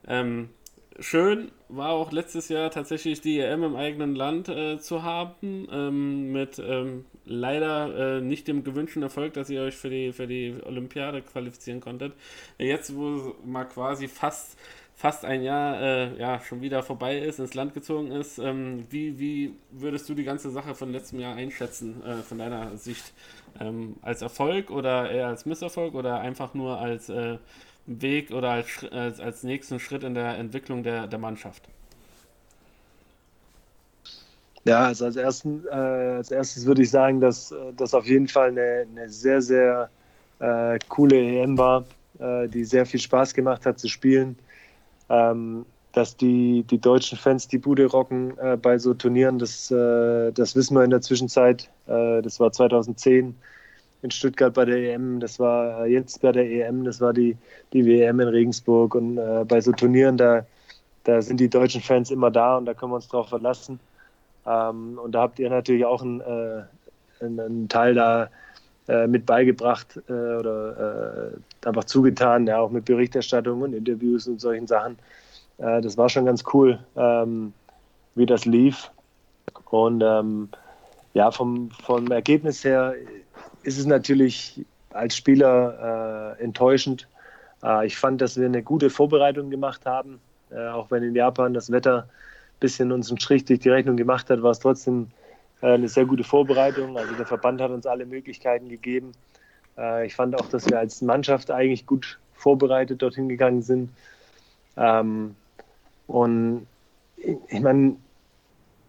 Ähm, 0.07 0.49
schön 1.01 1.51
war 1.67 1.91
auch 1.91 2.11
letztes 2.11 2.49
Jahr 2.49 2.71
tatsächlich 2.71 3.21
die 3.21 3.39
EM 3.39 3.63
im 3.63 3.75
eigenen 3.75 4.15
Land 4.15 4.49
äh, 4.49 4.79
zu 4.79 5.03
haben, 5.03 5.67
ähm, 5.71 6.31
mit 6.31 6.59
ähm, 6.59 7.05
leider 7.25 8.17
äh, 8.17 8.21
nicht 8.21 8.47
dem 8.47 8.63
gewünschten 8.63 9.03
Erfolg, 9.03 9.33
dass 9.33 9.49
ihr 9.49 9.61
euch 9.61 9.75
für 9.75 9.89
die, 9.89 10.11
für 10.11 10.27
die 10.27 10.55
Olympiade 10.63 11.21
qualifizieren 11.21 11.79
konntet. 11.79 12.13
Jetzt, 12.57 12.95
wo 12.95 13.35
mal 13.45 13.65
quasi 13.65 14.07
fast, 14.07 14.57
fast 14.95 15.25
ein 15.25 15.43
Jahr 15.43 15.81
äh, 15.81 16.19
ja, 16.19 16.41
schon 16.41 16.61
wieder 16.61 16.81
vorbei 16.81 17.19
ist, 17.19 17.39
ins 17.39 17.53
Land 17.53 17.73
gezogen 17.73 18.11
ist, 18.11 18.39
ähm, 18.39 18.85
wie, 18.89 19.19
wie 19.19 19.53
würdest 19.71 20.09
du 20.09 20.15
die 20.15 20.23
ganze 20.23 20.49
Sache 20.49 20.75
von 20.75 20.91
letztem 20.91 21.19
Jahr 21.19 21.35
einschätzen, 21.35 22.03
äh, 22.03 22.17
von 22.17 22.39
deiner 22.39 22.77
Sicht? 22.77 23.13
Ähm, 23.59 23.95
als 24.01 24.21
Erfolg 24.21 24.69
oder 24.69 25.09
eher 25.09 25.27
als 25.27 25.45
Misserfolg 25.45 25.95
oder 25.95 26.19
einfach 26.19 26.53
nur 26.53 26.79
als 26.79 27.09
äh, 27.09 27.37
Weg 27.89 28.31
oder 28.31 28.51
als, 28.51 28.85
als, 28.91 29.19
als 29.19 29.43
nächsten 29.43 29.79
Schritt 29.79 30.03
in 30.03 30.13
der 30.13 30.37
Entwicklung 30.37 30.83
der, 30.83 31.07
der 31.07 31.19
Mannschaft? 31.19 31.63
Ja, 34.65 34.85
also 34.85 35.05
als, 35.05 35.15
ersten, 35.15 35.65
äh, 35.67 35.73
als 35.73 36.31
erstes 36.31 36.65
würde 36.65 36.83
ich 36.83 36.91
sagen, 36.91 37.19
dass 37.19 37.53
das 37.75 37.93
auf 37.93 38.05
jeden 38.05 38.27
Fall 38.27 38.49
eine, 38.49 38.85
eine 38.91 39.09
sehr, 39.09 39.41
sehr 39.41 39.89
äh, 40.39 40.77
coole 40.87 41.15
EM 41.15 41.57
war, 41.57 41.85
äh, 42.19 42.47
die 42.47 42.63
sehr 42.63 42.85
viel 42.85 42.99
Spaß 42.99 43.33
gemacht 43.33 43.65
hat 43.65 43.79
zu 43.79 43.87
spielen. 43.87 44.37
Ähm, 45.09 45.65
dass 45.93 46.15
die, 46.15 46.63
die 46.69 46.77
deutschen 46.77 47.17
Fans 47.17 47.47
die 47.47 47.57
Bude 47.57 47.85
rocken 47.85 48.37
äh, 48.37 48.57
bei 48.57 48.77
so 48.77 48.93
Turnieren, 48.93 49.39
das, 49.39 49.71
äh, 49.71 50.31
das 50.31 50.55
wissen 50.55 50.75
wir 50.75 50.83
in 50.83 50.91
der 50.91 51.01
Zwischenzeit. 51.01 51.69
Äh, 51.87 52.21
das 52.21 52.39
war 52.39 52.51
2010 52.51 53.35
in 54.01 54.11
Stuttgart 54.11 54.53
bei 54.53 54.65
der 54.65 54.93
EM, 54.93 55.19
das 55.19 55.39
war 55.39 55.85
jetzt 55.85 56.21
bei 56.21 56.31
der 56.31 56.49
EM, 56.49 56.83
das 56.85 57.01
war 57.01 57.13
die, 57.13 57.35
die 57.73 57.85
WM 57.85 58.19
in 58.19 58.27
Regensburg. 58.29 58.95
Und 58.95 59.15
bei 59.47 59.59
so 59.59 59.71
Turnieren, 59.71 60.17
da, 60.17 60.45
da 61.03 61.21
sind 61.21 61.39
die 61.39 61.49
deutschen 61.49 61.81
Fans 61.81 62.09
immer 62.11 62.31
da 62.31 62.57
und 62.57 62.65
da 62.65 62.73
können 62.73 62.91
wir 62.91 62.95
uns 62.97 63.09
drauf 63.09 63.29
verlassen. 63.29 63.79
Ähm, 64.45 64.99
und 65.03 65.13
da 65.13 65.21
habt 65.21 65.39
ihr 65.39 65.49
natürlich 65.49 65.85
auch 65.85 66.01
einen, 66.01 66.21
äh, 66.21 66.63
einen 67.19 67.67
Teil 67.69 67.93
da 67.93 68.29
äh, 68.87 69.07
mit 69.07 69.25
beigebracht 69.25 69.99
äh, 70.07 70.11
oder 70.11 71.31
äh, 71.63 71.67
einfach 71.67 71.83
zugetan, 71.83 72.47
ja, 72.47 72.59
auch 72.59 72.71
mit 72.71 72.85
Berichterstattung 72.85 73.61
und 73.61 73.73
Interviews 73.73 74.27
und 74.27 74.41
solchen 74.41 74.67
Sachen. 74.67 74.97
Äh, 75.59 75.81
das 75.81 75.97
war 75.97 76.09
schon 76.09 76.25
ganz 76.25 76.43
cool, 76.53 76.79
ähm, 76.95 77.53
wie 78.15 78.25
das 78.25 78.45
lief. 78.45 78.89
Und 79.69 80.01
ähm, 80.03 80.49
ja, 81.13 81.29
vom, 81.31 81.69
vom 81.83 82.11
Ergebnis 82.11 82.63
her 82.63 82.93
ist 83.64 83.78
es 83.78 83.86
natürlich 83.86 84.66
als 84.91 85.16
Spieler 85.16 86.36
äh, 86.39 86.43
enttäuschend. 86.43 87.07
ich 87.84 87.97
fand, 87.97 88.22
dass 88.22 88.38
wir 88.38 88.45
eine 88.45 88.64
gute 88.64 88.89
Vorbereitung 88.89 89.49
gemacht 89.49 89.86
haben, 89.86 90.20
auch 90.74 90.89
wenn 90.89 91.03
in 91.03 91.14
Japan 91.14 91.53
das 91.53 91.72
Wetter 91.72 92.07
bisschen 92.60 92.91
uns 92.91 93.10
einen 93.10 93.20
Strich 93.20 93.45
durch 93.45 93.60
die 93.60 93.70
Rechnung 93.70 93.97
gemacht 93.97 94.30
hat, 94.30 94.41
war 94.41 94.51
es 94.51 94.60
trotzdem 94.60 95.07
äh, 95.62 95.74
eine 95.74 95.88
sehr 95.88 96.05
gute 96.05 96.24
Vorbereitung. 96.24 96.97
Also 96.97 97.14
der 97.16 97.26
Verband 97.26 97.62
hat 97.62 97.72
uns 97.72 97.86
alle 97.86 98.05
Möglichkeiten 98.05 98.70
gegeben. 98.70 99.14
Äh, 99.78 100.05
ich 100.05 100.16
fand 100.16 100.39
auch, 100.39 100.47
dass 100.49 100.70
wir 100.70 100.80
als 100.80 101.01
Mannschaft 101.01 101.51
eigentlich 101.51 101.86
gut 101.86 102.20
vorbereitet 102.36 103.01
dorthin 103.01 103.30
gegangen 103.30 103.62
sind. 103.62 103.91
Ähm, 104.78 105.36
und 106.07 106.68
ich 107.18 107.60
meine, 107.60 107.95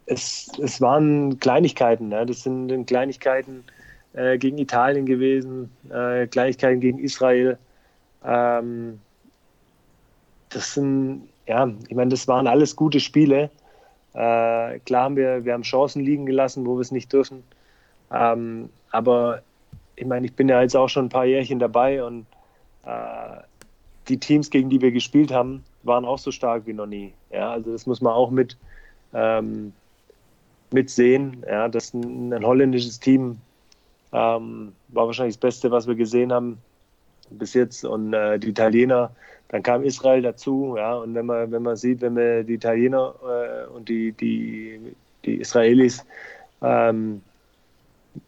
es, 0.06 0.50
es 0.60 0.80
waren 0.80 1.38
Kleinigkeiten. 1.38 2.08
Ne? 2.08 2.26
Das 2.26 2.42
sind 2.42 2.86
Kleinigkeiten 2.86 3.64
äh, 4.14 4.38
gegen 4.38 4.58
Italien 4.58 5.06
gewesen, 5.06 5.70
äh, 5.90 6.26
Kleinigkeiten 6.26 6.80
gegen 6.80 6.98
Israel. 6.98 7.58
Ähm, 8.24 9.00
das 10.50 10.74
sind, 10.74 11.28
ja, 11.46 11.70
ich 11.88 11.94
meine, 11.94 12.10
das 12.10 12.26
waren 12.28 12.46
alles 12.46 12.74
gute 12.76 13.00
Spiele. 13.00 13.50
Äh, 14.14 14.80
klar 14.80 15.04
haben 15.04 15.16
wir, 15.16 15.44
wir 15.44 15.52
haben 15.52 15.62
Chancen 15.62 16.04
liegen 16.04 16.26
gelassen, 16.26 16.66
wo 16.66 16.76
wir 16.76 16.80
es 16.80 16.90
nicht 16.90 17.12
dürfen. 17.12 17.44
Ähm, 18.12 18.68
aber 18.90 19.42
ich 19.94 20.06
meine, 20.06 20.26
ich 20.26 20.34
bin 20.34 20.48
ja 20.48 20.60
jetzt 20.60 20.76
auch 20.76 20.88
schon 20.88 21.06
ein 21.06 21.10
paar 21.10 21.26
Jährchen 21.26 21.58
dabei 21.58 22.02
und 22.02 22.26
äh, 22.84 23.40
die 24.08 24.18
Teams, 24.18 24.50
gegen 24.50 24.70
die 24.70 24.80
wir 24.80 24.90
gespielt 24.90 25.30
haben, 25.30 25.62
waren 25.84 26.04
auch 26.04 26.18
so 26.18 26.32
stark 26.32 26.66
wie 26.66 26.72
noch 26.72 26.86
nie. 26.86 27.12
Ja, 27.30 27.52
also 27.52 27.72
das 27.72 27.86
muss 27.86 28.00
man 28.00 28.12
auch 28.12 28.30
mit, 28.30 28.56
ähm, 29.14 29.72
mit 30.72 30.90
sehen. 30.90 31.44
Ja, 31.46 31.68
das 31.68 31.94
ein, 31.94 32.32
ein 32.32 32.44
holländisches 32.44 32.98
Team 32.98 33.38
ähm, 34.12 34.72
war 34.88 35.06
wahrscheinlich 35.06 35.36
das 35.36 35.40
Beste, 35.40 35.70
was 35.70 35.86
wir 35.86 35.94
gesehen 35.94 36.32
haben 36.32 36.58
bis 37.30 37.54
jetzt. 37.54 37.84
Und 37.84 38.12
äh, 38.12 38.38
die 38.38 38.48
Italiener, 38.48 39.10
dann 39.48 39.62
kam 39.62 39.82
Israel 39.82 40.22
dazu, 40.22 40.74
ja, 40.76 40.94
und 40.94 41.14
wenn 41.14 41.26
man, 41.26 41.50
wenn 41.52 41.62
man 41.62 41.76
sieht, 41.76 42.00
wenn 42.00 42.16
wir 42.16 42.44
die 42.44 42.54
Italiener 42.54 43.14
äh, 43.22 43.66
und 43.72 43.88
die, 43.88 44.12
die, 44.12 44.80
die 45.24 45.36
Israelis 45.36 46.04
ähm, 46.62 47.22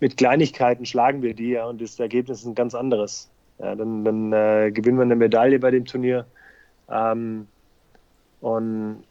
mit 0.01 0.17
Kleinigkeiten 0.17 0.87
schlagen 0.87 1.23
wir 1.23 1.35
die, 1.35 1.51
ja, 1.51 1.67
und 1.67 1.81
das 1.81 1.99
Ergebnis 1.99 2.41
ist 2.41 2.47
ein 2.47 2.55
ganz 2.55 2.75
anderes. 2.75 3.29
Ja, 3.59 3.75
dann 3.75 4.05
dann 4.05 4.33
äh, 4.33 4.71
gewinnen 4.73 4.99
wir 4.99 5.03
eine 5.03 5.17
Medaille 5.17 5.59
bei 5.59 5.71
dem 5.71 5.85
Turnier. 5.85 6.27
Ähm, 6.91 7.47
und 8.41 9.05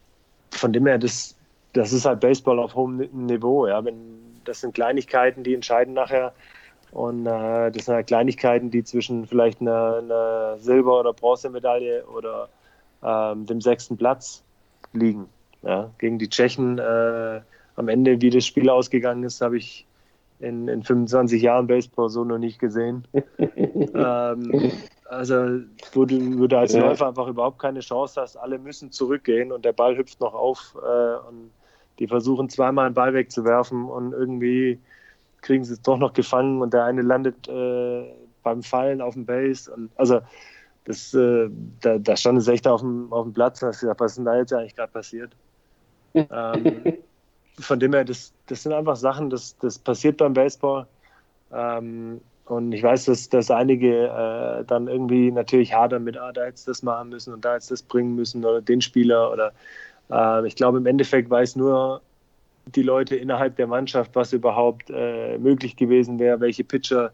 von 0.51 0.73
dem 0.73 0.85
her, 0.85 0.97
das, 0.97 1.35
das 1.73 1.93
ist 1.93 2.05
halt 2.05 2.19
Baseball 2.19 2.59
auf 2.59 2.75
hohem 2.75 2.97
Niveau. 2.97 3.67
Ja. 3.67 3.83
Wenn, 3.83 3.95
das 4.43 4.61
sind 4.61 4.73
Kleinigkeiten, 4.73 5.43
die 5.43 5.53
entscheiden 5.53 5.93
nachher 5.93 6.33
und 6.91 7.25
äh, 7.25 7.71
das 7.71 7.85
sind 7.85 7.95
halt 7.95 8.07
Kleinigkeiten, 8.07 8.69
die 8.69 8.83
zwischen 8.83 9.25
vielleicht 9.25 9.61
einer, 9.61 9.97
einer 9.97 10.57
Silber- 10.59 10.99
oder 10.99 11.13
Bronzemedaille 11.13 12.05
oder 12.05 12.49
ähm, 13.03 13.45
dem 13.45 13.61
sechsten 13.61 13.97
Platz 13.97 14.43
liegen. 14.93 15.27
Ja, 15.63 15.91
gegen 15.99 16.17
die 16.17 16.27
Tschechen 16.27 16.79
äh, 16.79 17.41
am 17.75 17.87
Ende, 17.87 18.19
wie 18.21 18.29
das 18.29 18.45
Spiel 18.45 18.69
ausgegangen 18.69 19.23
ist, 19.23 19.41
habe 19.41 19.57
ich 19.57 19.85
in, 20.39 20.67
in 20.67 20.83
25 20.83 21.41
Jahren 21.41 21.67
Baseball 21.67 22.09
so 22.09 22.23
noch 22.23 22.39
nicht 22.39 22.59
gesehen. 22.59 23.07
ähm, 23.37 24.71
also, 25.05 25.59
wo 25.93 26.05
du, 26.05 26.39
wo 26.39 26.47
du 26.47 26.57
als 26.57 26.73
ja. 26.73 26.81
Läufer 26.81 27.07
einfach 27.07 27.27
überhaupt 27.27 27.59
keine 27.59 27.81
Chance 27.81 28.19
hast, 28.19 28.37
alle 28.37 28.57
müssen 28.57 28.91
zurückgehen 28.91 29.51
und 29.51 29.65
der 29.65 29.73
Ball 29.73 29.97
hüpft 29.97 30.19
noch 30.19 30.33
auf 30.33 30.75
äh, 30.81 31.27
und 31.27 31.51
die 31.99 32.07
versuchen 32.07 32.49
zweimal 32.49 32.87
einen 32.87 32.95
Ball 32.95 33.13
wegzuwerfen 33.13 33.85
und 33.85 34.13
irgendwie 34.13 34.79
kriegen 35.41 35.63
sie 35.63 35.73
es 35.73 35.81
doch 35.81 35.97
noch 35.97 36.13
gefangen 36.13 36.61
und 36.61 36.73
der 36.73 36.85
eine 36.85 37.01
landet 37.01 37.47
äh, 37.47 38.13
beim 38.43 38.63
Fallen 38.63 39.01
auf 39.01 39.13
dem 39.13 39.25
Base. 39.25 39.71
Und 39.71 39.89
also 39.95 40.21
das, 40.85 41.13
äh, 41.13 41.49
da, 41.81 41.97
da 41.97 42.15
stand 42.15 42.39
es 42.39 42.47
echt 42.47 42.67
auf 42.67 42.81
dem, 42.81 43.11
auf 43.11 43.25
dem 43.25 43.33
Platz 43.33 43.61
und 43.61 43.69
hast 43.69 43.81
gesagt, 43.81 43.99
was 43.99 44.11
ist 44.11 44.17
denn 44.17 44.25
da 44.25 44.37
jetzt 44.37 44.53
eigentlich 44.53 44.75
gerade 44.75 44.91
passiert? 44.91 45.31
ähm, 46.13 46.83
von 47.59 47.79
dem 47.79 47.93
her, 47.93 48.03
das, 48.03 48.33
das 48.47 48.63
sind 48.63 48.73
einfach 48.73 48.95
Sachen, 48.95 49.29
das, 49.29 49.57
das 49.59 49.77
passiert 49.77 50.17
beim 50.17 50.33
Baseball. 50.33 50.87
Ähm, 51.51 52.21
und 52.45 52.71
ich 52.71 52.83
weiß, 52.83 53.05
dass, 53.05 53.29
dass 53.29 53.51
einige 53.51 54.07
äh, 54.07 54.65
dann 54.65 54.87
irgendwie 54.87 55.31
natürlich 55.31 55.73
hadern 55.73 56.03
mit, 56.03 56.17
ah, 56.17 56.31
da 56.31 56.45
hättest 56.45 56.67
du 56.67 56.71
das 56.71 56.83
machen 56.83 57.09
müssen 57.09 57.33
und 57.33 57.45
da 57.45 57.53
hättest 57.53 57.69
du 57.69 57.73
das 57.73 57.83
bringen 57.83 58.15
müssen 58.15 58.43
oder 58.43 58.61
den 58.61 58.81
Spieler 58.81 59.31
oder 59.31 59.53
äh, 60.11 60.45
ich 60.47 60.55
glaube 60.55 60.79
im 60.79 60.85
Endeffekt 60.85 61.29
weiß 61.29 61.55
nur 61.55 62.01
die 62.75 62.83
Leute 62.83 63.15
innerhalb 63.15 63.55
der 63.55 63.67
Mannschaft, 63.67 64.15
was 64.15 64.33
überhaupt 64.33 64.89
äh, 64.89 65.37
möglich 65.37 65.75
gewesen 65.75 66.19
wäre, 66.19 66.39
welche 66.39 66.63
Pitcher 66.63 67.11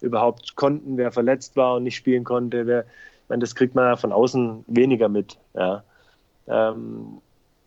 überhaupt 0.00 0.56
konnten, 0.56 0.96
wer 0.96 1.12
verletzt 1.12 1.56
war 1.56 1.76
und 1.76 1.84
nicht 1.84 1.96
spielen 1.96 2.24
konnte. 2.24 2.66
Wer, 2.66 2.82
ich 2.82 3.28
meine, 3.28 3.40
das 3.40 3.54
kriegt 3.54 3.74
man 3.74 3.84
ja 3.84 3.96
von 3.96 4.12
außen 4.12 4.64
weniger 4.66 5.08
mit. 5.08 5.38
Ja. 5.54 5.84
Ähm, 6.48 7.20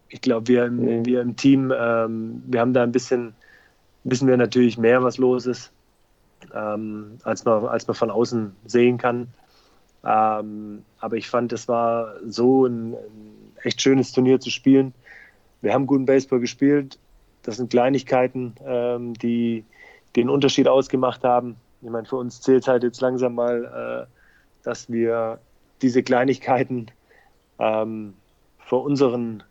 ich 0.10 0.22
glaube, 0.22 0.48
wir, 0.48 0.70
mhm. 0.70 1.06
wir 1.06 1.22
im 1.22 1.36
Team, 1.36 1.74
ähm, 1.76 2.44
wir 2.48 2.60
haben 2.60 2.74
da 2.74 2.84
ein 2.84 2.92
bisschen, 2.92 3.34
wissen 4.04 4.28
wir 4.28 4.38
natürlich 4.38 4.78
mehr, 4.78 5.04
was 5.04 5.18
los 5.18 5.46
ist, 5.46 5.72
ähm, 6.54 7.18
als, 7.24 7.46
man, 7.46 7.66
als 7.66 7.88
man 7.88 7.96
von 7.96 8.12
außen 8.12 8.56
sehen 8.66 8.98
kann. 8.98 9.28
Ähm, 10.06 10.84
aber 11.00 11.16
ich 11.18 11.30
fand, 11.30 11.54
es 11.54 11.68
war 11.68 12.16
so 12.26 12.66
ein, 12.66 12.94
ein, 12.94 12.98
echt 13.64 13.82
schönes 13.82 14.12
Turnier 14.12 14.40
zu 14.40 14.50
spielen. 14.50 14.94
Wir 15.62 15.74
haben 15.74 15.88
guten 15.88 16.06
Baseball 16.06 16.40
gespielt. 16.40 17.00
Das 17.44 17.58
sind 17.58 17.70
Kleinigkeiten, 17.70 18.56
ähm, 18.66 19.14
die 19.16 19.66
den 20.16 20.30
Unterschied 20.30 20.68
ausgemacht 20.68 21.24
haben. 21.24 21.58
Ich 21.82 21.90
meine, 21.90 22.08
für 22.08 22.16
uns 22.16 22.42
zählt 22.42 22.68
halt 22.68 22.84
jetzt 22.84 23.02
langsam 23.02 23.36
mal, 23.36 24.08
äh, 24.08 24.64
dass 24.64 24.90
wir 24.90 25.40
diese 25.82 26.04
Kleinigkeiten 26.04 26.88
ähm, 27.60 28.14
vor 28.60 28.84
unseren 28.84 29.44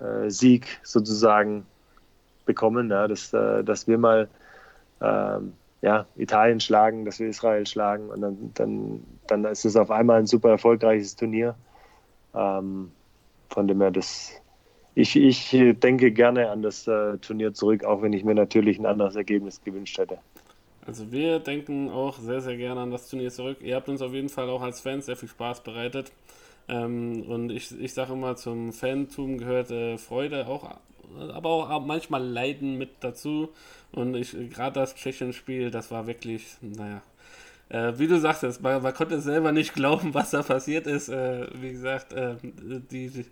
äh, 0.00 0.28
Sieg 0.28 0.80
sozusagen 0.82 1.64
bekommen, 2.44 2.90
ja, 2.90 3.06
dass, 3.06 3.32
äh, 3.32 3.62
dass 3.62 3.86
wir 3.86 3.98
mal 3.98 4.28
ähm, 5.00 5.52
ja, 5.82 6.06
Italien 6.16 6.60
schlagen, 6.60 7.04
dass 7.04 7.20
wir 7.20 7.28
Israel 7.28 7.66
schlagen 7.66 8.08
und 8.08 8.20
dann, 8.20 8.50
dann, 8.54 9.04
dann 9.26 9.44
ist 9.44 9.64
es 9.64 9.76
auf 9.76 9.90
einmal 9.90 10.18
ein 10.18 10.26
super 10.26 10.50
erfolgreiches 10.50 11.14
Turnier. 11.14 11.54
Ähm, 12.34 12.90
von 13.50 13.68
dem 13.68 13.80
her, 13.80 13.90
das, 13.90 14.32
ich, 14.94 15.16
ich 15.16 15.50
denke 15.50 16.12
gerne 16.12 16.50
an 16.50 16.62
das 16.62 16.86
äh, 16.86 17.18
Turnier 17.18 17.52
zurück, 17.54 17.84
auch 17.84 18.02
wenn 18.02 18.12
ich 18.12 18.24
mir 18.24 18.34
natürlich 18.34 18.78
ein 18.78 18.86
anderes 18.86 19.16
Ergebnis 19.16 19.62
gewünscht 19.62 19.98
hätte. 19.98 20.18
Also 20.86 21.10
wir 21.10 21.38
denken 21.38 21.90
auch 21.90 22.18
sehr, 22.18 22.40
sehr 22.40 22.56
gerne 22.56 22.80
an 22.80 22.90
das 22.90 23.08
Turnier 23.08 23.30
zurück. 23.30 23.58
Ihr 23.62 23.74
habt 23.74 23.88
uns 23.88 24.02
auf 24.02 24.12
jeden 24.12 24.28
Fall 24.28 24.48
auch 24.50 24.60
als 24.60 24.80
Fans 24.80 25.06
sehr 25.06 25.16
viel 25.16 25.28
Spaß 25.28 25.62
bereitet. 25.62 26.12
Ähm, 26.68 27.24
und 27.28 27.50
ich, 27.50 27.78
ich 27.78 27.94
sage 27.94 28.12
immer, 28.12 28.36
zum 28.36 28.72
Fantum 28.72 29.38
gehört 29.38 29.70
äh, 29.70 29.98
Freude 29.98 30.46
auch, 30.46 30.78
aber 31.32 31.48
auch 31.48 31.84
manchmal 31.84 32.22
Leiden 32.22 32.76
mit 32.76 32.90
dazu. 33.00 33.48
Und 33.92 34.14
ich 34.14 34.32
gerade 34.50 34.80
das 34.80 34.94
Tschechien-Spiel, 34.94 35.70
das 35.70 35.90
war 35.90 36.06
wirklich, 36.06 36.56
naja. 36.60 37.02
Äh, 37.70 37.98
wie 37.98 38.06
du 38.06 38.18
sagtest, 38.20 38.62
man, 38.62 38.82
man, 38.82 38.92
konnte 38.92 39.20
selber 39.20 39.52
nicht 39.52 39.74
glauben, 39.74 40.12
was 40.12 40.30
da 40.30 40.42
passiert 40.42 40.86
ist. 40.86 41.08
Äh, 41.08 41.46
wie 41.54 41.72
gesagt, 41.72 42.12
äh, 42.12 42.36
die, 42.42 43.08
die, 43.08 43.24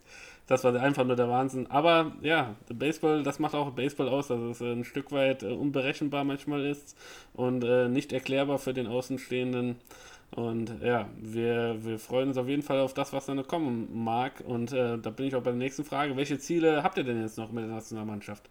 das 0.47 0.65
war 0.65 0.75
einfach 0.75 1.05
nur 1.05 1.17
der 1.17 1.29
Wahnsinn. 1.29 1.67
Aber 1.71 2.13
ja, 2.21 2.57
Baseball, 2.69 3.23
das 3.23 3.39
macht 3.39 3.55
auch 3.55 3.71
Baseball 3.71 4.09
aus, 4.09 4.29
dass 4.29 4.41
es 4.41 4.61
ein 4.61 4.85
Stück 4.85 5.13
weit 5.13 5.43
äh, 5.43 5.47
unberechenbar 5.47 6.25
manchmal 6.25 6.65
ist 6.67 6.97
und 7.33 7.65
äh, 7.65 7.89
nicht 7.89 8.13
erklärbar 8.13 8.59
für 8.59 8.75
den 8.75 8.87
Außenstehenden. 8.87 9.77
Und 10.35 10.81
ja, 10.83 11.09
wir, 11.21 11.77
wir 11.85 11.99
freuen 11.99 12.29
uns 12.29 12.39
auf 12.39 12.49
jeden 12.49 12.63
Fall 12.63 12.81
auf 12.81 12.95
das, 12.95 13.13
was 13.13 13.27
dann 13.27 13.47
kommen 13.47 13.89
mag. 13.93 14.43
Und 14.47 14.73
äh, 14.73 14.99
da 14.99 15.11
bin 15.11 15.27
ich 15.27 15.37
auch 15.37 15.43
bei 15.43 15.51
der 15.51 15.59
nächsten 15.59 15.85
Frage. 15.85 16.17
Welche 16.17 16.39
Ziele 16.39 16.83
habt 16.83 16.97
ihr 16.97 17.05
denn 17.05 17.21
jetzt 17.21 17.37
noch 17.37 17.53
mit 17.53 17.65
der 17.65 17.71
Nationalmannschaft? 17.71 18.49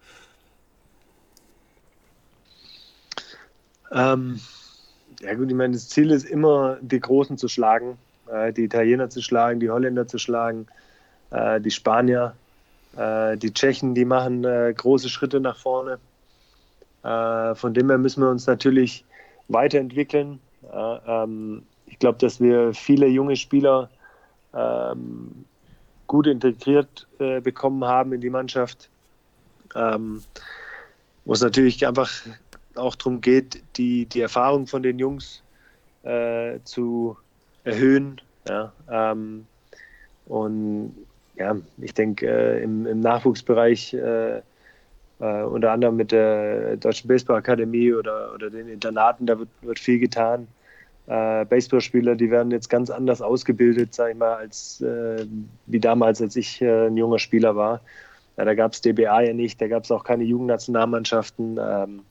Ähm, 3.90 4.40
ja 5.20 5.34
gut, 5.34 5.50
ich 5.50 5.56
meine, 5.56 5.74
das 5.74 5.88
Ziel 5.88 6.10
ist 6.10 6.24
immer, 6.24 6.78
die 6.80 7.00
Großen 7.00 7.36
zu 7.36 7.48
schlagen, 7.48 7.98
äh, 8.30 8.52
die 8.52 8.64
Italiener 8.64 9.10
zu 9.10 9.20
schlagen, 9.20 9.60
die 9.60 9.70
Holländer 9.70 10.06
zu 10.06 10.18
schlagen, 10.18 10.66
äh, 11.32 11.60
die 11.60 11.70
Spanier, 11.70 12.34
äh, 12.96 13.36
die 13.36 13.52
Tschechen, 13.52 13.94
die 13.94 14.04
machen 14.04 14.44
äh, 14.44 14.72
große 14.76 15.08
Schritte 15.08 15.40
nach 15.40 15.56
vorne. 15.56 15.98
Äh, 17.02 17.54
von 17.54 17.74
dem 17.74 17.88
her 17.88 17.98
müssen 17.98 18.22
wir 18.22 18.30
uns 18.30 18.46
natürlich 18.46 19.04
weiterentwickeln. 19.48 20.38
Ähm, 20.72 21.62
ich 21.86 21.98
glaube, 21.98 22.18
dass 22.18 22.40
wir 22.40 22.72
viele 22.74 23.06
junge 23.06 23.36
Spieler 23.36 23.90
ähm, 24.54 25.44
gut 26.06 26.26
integriert 26.26 27.06
äh, 27.18 27.40
bekommen 27.40 27.84
haben 27.84 28.12
in 28.12 28.20
die 28.20 28.30
Mannschaft. 28.30 28.88
Ähm, 29.74 30.22
wo 31.24 31.32
es 31.32 31.40
natürlich 31.40 31.86
einfach 31.86 32.10
auch 32.74 32.94
darum 32.94 33.20
geht, 33.20 33.62
die, 33.76 34.06
die 34.06 34.20
Erfahrung 34.20 34.66
von 34.66 34.82
den 34.82 34.98
Jungs 34.98 35.42
äh, 36.02 36.58
zu 36.64 37.16
erhöhen. 37.64 38.20
Ja, 38.48 38.72
ähm, 38.90 39.46
und 40.26 40.94
ja, 41.36 41.56
ich 41.78 41.94
denke, 41.94 42.26
äh, 42.26 42.62
im, 42.62 42.86
im, 42.86 43.00
Nachwuchsbereich, 43.00 43.94
äh, 43.94 44.38
äh, 44.38 45.42
unter 45.44 45.72
anderem 45.72 45.96
mit 45.96 46.12
der 46.12 46.76
Deutschen 46.76 47.08
Baseballakademie 47.08 47.92
oder, 47.92 48.34
oder 48.34 48.50
den 48.50 48.68
Internaten, 48.68 49.26
da 49.26 49.38
wird, 49.38 49.48
wird 49.62 49.78
viel 49.78 49.98
getan 49.98 50.48
äh, 51.06 51.44
Baseballspieler, 51.44 52.14
die 52.14 52.30
werden 52.30 52.50
jetzt 52.50 52.68
ganz 52.68 52.90
anders 52.90 53.22
ausgebildet, 53.22 53.94
sage 53.94 54.12
ich 54.12 54.18
mal, 54.18 54.34
als 54.34 54.80
äh, 54.80 55.26
wie 55.66 55.80
damals, 55.80 56.22
als 56.22 56.36
ich 56.36 56.62
ein 56.62 56.96
junger 56.96 57.18
Spieler 57.18 57.56
war. 57.56 57.80
Ja, 58.36 58.44
da 58.44 58.54
gab 58.54 58.72
es 58.72 58.80
DBA 58.80 59.22
ja 59.22 59.32
nicht, 59.32 59.60
da 59.60 59.68
gab 59.68 59.84
es 59.84 59.90
auch 59.90 60.04
keine 60.04 60.24
Jugendnationalmannschaften. 60.24 61.58
Ähm, 61.60 62.02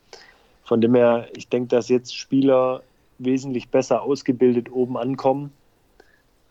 von 0.64 0.82
dem 0.82 0.94
her, 0.96 1.28
ich 1.36 1.48
denke, 1.50 1.70
dass 1.70 1.90
jetzt 1.90 2.16
Spieler 2.16 2.84
wesentlich 3.18 3.70
besser 3.70 4.02
ausgebildet 4.04 4.72
oben 4.72 4.98
ankommen. 4.98 5.52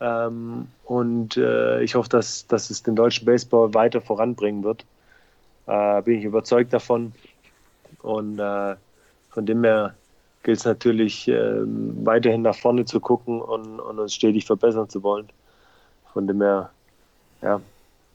Ähm, 0.01 0.67
und 0.85 1.37
äh, 1.37 1.83
ich 1.83 1.93
hoffe, 1.93 2.09
dass, 2.09 2.47
dass 2.47 2.71
es 2.71 2.81
den 2.81 2.95
deutschen 2.95 3.25
Baseball 3.25 3.73
weiter 3.73 4.01
voranbringen 4.01 4.63
wird. 4.63 4.83
Äh, 5.67 6.01
bin 6.01 6.17
ich 6.17 6.25
überzeugt 6.25 6.73
davon. 6.73 7.13
Und 8.01 8.39
äh, 8.39 8.75
von 9.29 9.45
dem 9.45 9.63
her 9.63 9.93
gilt 10.41 10.57
es 10.57 10.65
natürlich 10.65 11.27
ähm, 11.27 11.95
weiterhin 12.03 12.41
nach 12.41 12.55
vorne 12.55 12.83
zu 12.85 12.99
gucken 12.99 13.41
und, 13.41 13.79
und, 13.79 13.99
uns 13.99 14.15
stetig 14.15 14.45
verbessern 14.45 14.89
zu 14.89 15.03
wollen. 15.03 15.29
Von 16.11 16.25
dem 16.25 16.41
her, 16.41 16.71
ja, 17.43 17.61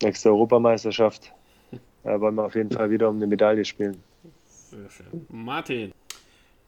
nächste 0.03 0.31
Europameisterschaft 0.31 1.33
wollen 2.03 2.35
wir 2.35 2.45
auf 2.45 2.55
jeden 2.55 2.71
Fall 2.71 2.91
wieder 2.91 3.09
um 3.09 3.17
eine 3.17 3.27
Medaille 3.27 3.65
spielen. 3.65 4.03
Martin. 5.29 5.93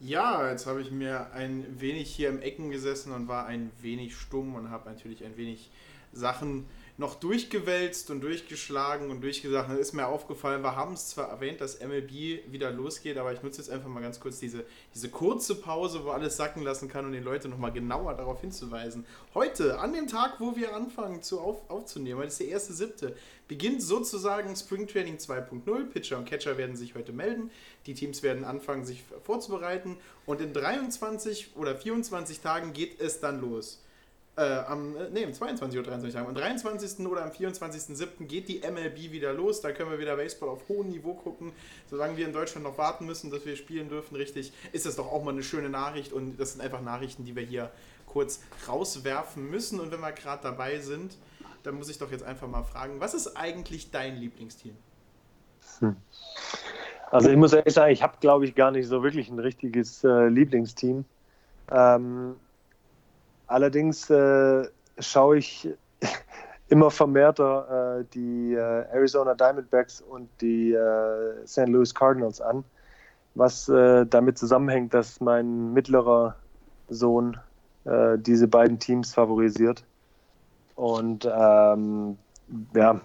Ja, 0.00 0.48
jetzt 0.48 0.66
habe 0.66 0.80
ich 0.80 0.92
mir 0.92 1.32
ein 1.32 1.66
wenig 1.80 2.14
hier 2.14 2.28
im 2.28 2.40
Ecken 2.40 2.70
gesessen 2.70 3.12
und 3.12 3.26
war 3.26 3.46
ein 3.46 3.72
wenig 3.80 4.16
stumm 4.16 4.54
und 4.54 4.70
habe 4.70 4.88
natürlich 4.88 5.24
ein 5.24 5.36
wenig 5.36 5.70
Sachen 6.12 6.66
noch 6.98 7.14
durchgewälzt 7.14 8.10
und 8.10 8.20
durchgeschlagen 8.22 9.10
und 9.12 9.20
durchgesagt. 9.22 9.70
Dann 9.70 9.78
ist 9.78 9.92
mir 9.92 10.08
aufgefallen, 10.08 10.62
wir 10.62 10.74
haben 10.74 10.94
es 10.94 11.10
zwar 11.10 11.28
erwähnt, 11.28 11.60
dass 11.60 11.78
MLB 11.80 12.50
wieder 12.50 12.72
losgeht, 12.72 13.16
aber 13.18 13.32
ich 13.32 13.40
nutze 13.40 13.60
jetzt 13.60 13.70
einfach 13.70 13.88
mal 13.88 14.02
ganz 14.02 14.18
kurz 14.18 14.40
diese, 14.40 14.64
diese 14.96 15.08
kurze 15.08 15.54
Pause, 15.54 16.04
wo 16.04 16.10
alles 16.10 16.36
sacken 16.36 16.62
lassen 16.64 16.88
kann, 16.88 17.06
um 17.06 17.12
den 17.12 17.22
Leuten 17.22 17.50
nochmal 17.50 17.70
genauer 17.70 18.14
darauf 18.14 18.40
hinzuweisen. 18.40 19.06
Heute, 19.32 19.78
an 19.78 19.92
dem 19.92 20.08
Tag, 20.08 20.40
wo 20.40 20.56
wir 20.56 20.74
anfangen 20.74 21.22
zu 21.22 21.40
auf, 21.40 21.70
aufzunehmen, 21.70 22.18
heute 22.18 22.28
ist 22.28 22.40
der 22.40 22.48
erste 22.48 22.72
siebte, 22.72 23.16
beginnt 23.46 23.80
sozusagen 23.80 24.56
Spring 24.56 24.88
Training 24.88 25.18
2.0. 25.18 25.84
Pitcher 25.86 26.18
und 26.18 26.24
Catcher 26.24 26.58
werden 26.58 26.74
sich 26.74 26.96
heute 26.96 27.12
melden. 27.12 27.52
Die 27.86 27.94
Teams 27.94 28.24
werden 28.24 28.44
anfangen, 28.44 28.84
sich 28.84 29.04
vorzubereiten. 29.22 29.96
Und 30.26 30.40
in 30.40 30.52
23 30.52 31.56
oder 31.56 31.76
24 31.76 32.40
Tagen 32.40 32.72
geht 32.72 33.00
es 33.00 33.20
dann 33.20 33.40
los 33.40 33.78
äh, 34.38 34.64
am, 34.68 34.96
äh, 34.96 35.10
nee, 35.10 35.24
am 35.24 35.32
22 35.32 35.78
oder 35.80 35.88
23 35.88 36.14
Tagen. 36.14 36.28
Am 36.28 36.34
23. 36.34 37.06
oder 37.06 37.24
am 37.24 37.30
24.07. 37.30 38.24
geht 38.26 38.48
die 38.48 38.60
MLB 38.60 39.10
wieder 39.10 39.32
los. 39.32 39.60
Da 39.60 39.72
können 39.72 39.90
wir 39.90 39.98
wieder 39.98 40.16
Baseball 40.16 40.48
auf 40.50 40.68
hohem 40.68 40.88
Niveau 40.88 41.14
gucken. 41.14 41.52
Solange 41.90 42.16
wir 42.16 42.24
in 42.24 42.32
Deutschland 42.32 42.64
noch 42.64 42.78
warten 42.78 43.04
müssen, 43.04 43.30
dass 43.30 43.44
wir 43.44 43.56
spielen 43.56 43.88
dürfen, 43.88 44.14
richtig, 44.14 44.52
ist 44.72 44.86
das 44.86 44.94
doch 44.94 45.10
auch 45.10 45.24
mal 45.24 45.32
eine 45.32 45.42
schöne 45.42 45.68
Nachricht. 45.68 46.12
Und 46.12 46.38
das 46.38 46.52
sind 46.52 46.60
einfach 46.60 46.80
Nachrichten, 46.80 47.24
die 47.24 47.34
wir 47.34 47.42
hier 47.42 47.70
kurz 48.06 48.40
rauswerfen 48.68 49.50
müssen. 49.50 49.80
Und 49.80 49.90
wenn 49.90 50.00
wir 50.00 50.12
gerade 50.12 50.42
dabei 50.42 50.78
sind, 50.78 51.16
dann 51.64 51.74
muss 51.74 51.88
ich 51.88 51.98
doch 51.98 52.12
jetzt 52.12 52.22
einfach 52.22 52.46
mal 52.46 52.62
fragen, 52.62 53.00
was 53.00 53.14
ist 53.14 53.36
eigentlich 53.36 53.90
dein 53.90 54.16
Lieblingsteam? 54.16 54.76
Hm. 55.80 55.96
Also 57.10 57.30
ich 57.30 57.36
muss 57.36 57.52
ehrlich 57.52 57.74
sagen, 57.74 57.92
ich 57.92 58.02
habe, 58.02 58.14
glaube 58.20 58.44
ich, 58.44 58.54
gar 58.54 58.70
nicht 58.70 58.86
so 58.86 59.02
wirklich 59.02 59.30
ein 59.30 59.38
richtiges 59.38 60.04
äh, 60.04 60.28
Lieblingsteam. 60.28 61.04
Ähm, 61.70 62.36
Allerdings 63.48 64.08
äh, 64.10 64.68
schaue 64.98 65.38
ich 65.38 65.68
immer 66.68 66.90
vermehrter 66.90 67.98
äh, 68.00 68.04
die 68.14 68.54
äh, 68.54 68.84
Arizona 68.92 69.34
Diamondbacks 69.34 70.00
und 70.02 70.28
die 70.40 70.72
äh, 70.72 71.46
St. 71.46 71.68
Louis 71.68 71.94
Cardinals 71.94 72.40
an, 72.40 72.62
was 73.34 73.68
äh, 73.68 74.06
damit 74.06 74.38
zusammenhängt, 74.38 74.94
dass 74.94 75.20
mein 75.20 75.72
mittlerer 75.72 76.36
Sohn 76.88 77.38
äh, 77.84 78.18
diese 78.18 78.48
beiden 78.48 78.78
Teams 78.78 79.14
favorisiert. 79.14 79.84
Und 80.74 81.26
ähm, 81.30 82.18
ja, 82.74 83.00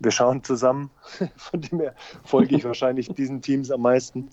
wir 0.00 0.10
schauen 0.10 0.42
zusammen. 0.42 0.90
Von 1.36 1.60
dem 1.60 1.80
her 1.80 1.94
folge 2.24 2.56
ich 2.56 2.64
wahrscheinlich 2.64 3.08
diesen 3.14 3.40
Teams 3.40 3.70
am 3.70 3.82
meisten. 3.82 4.30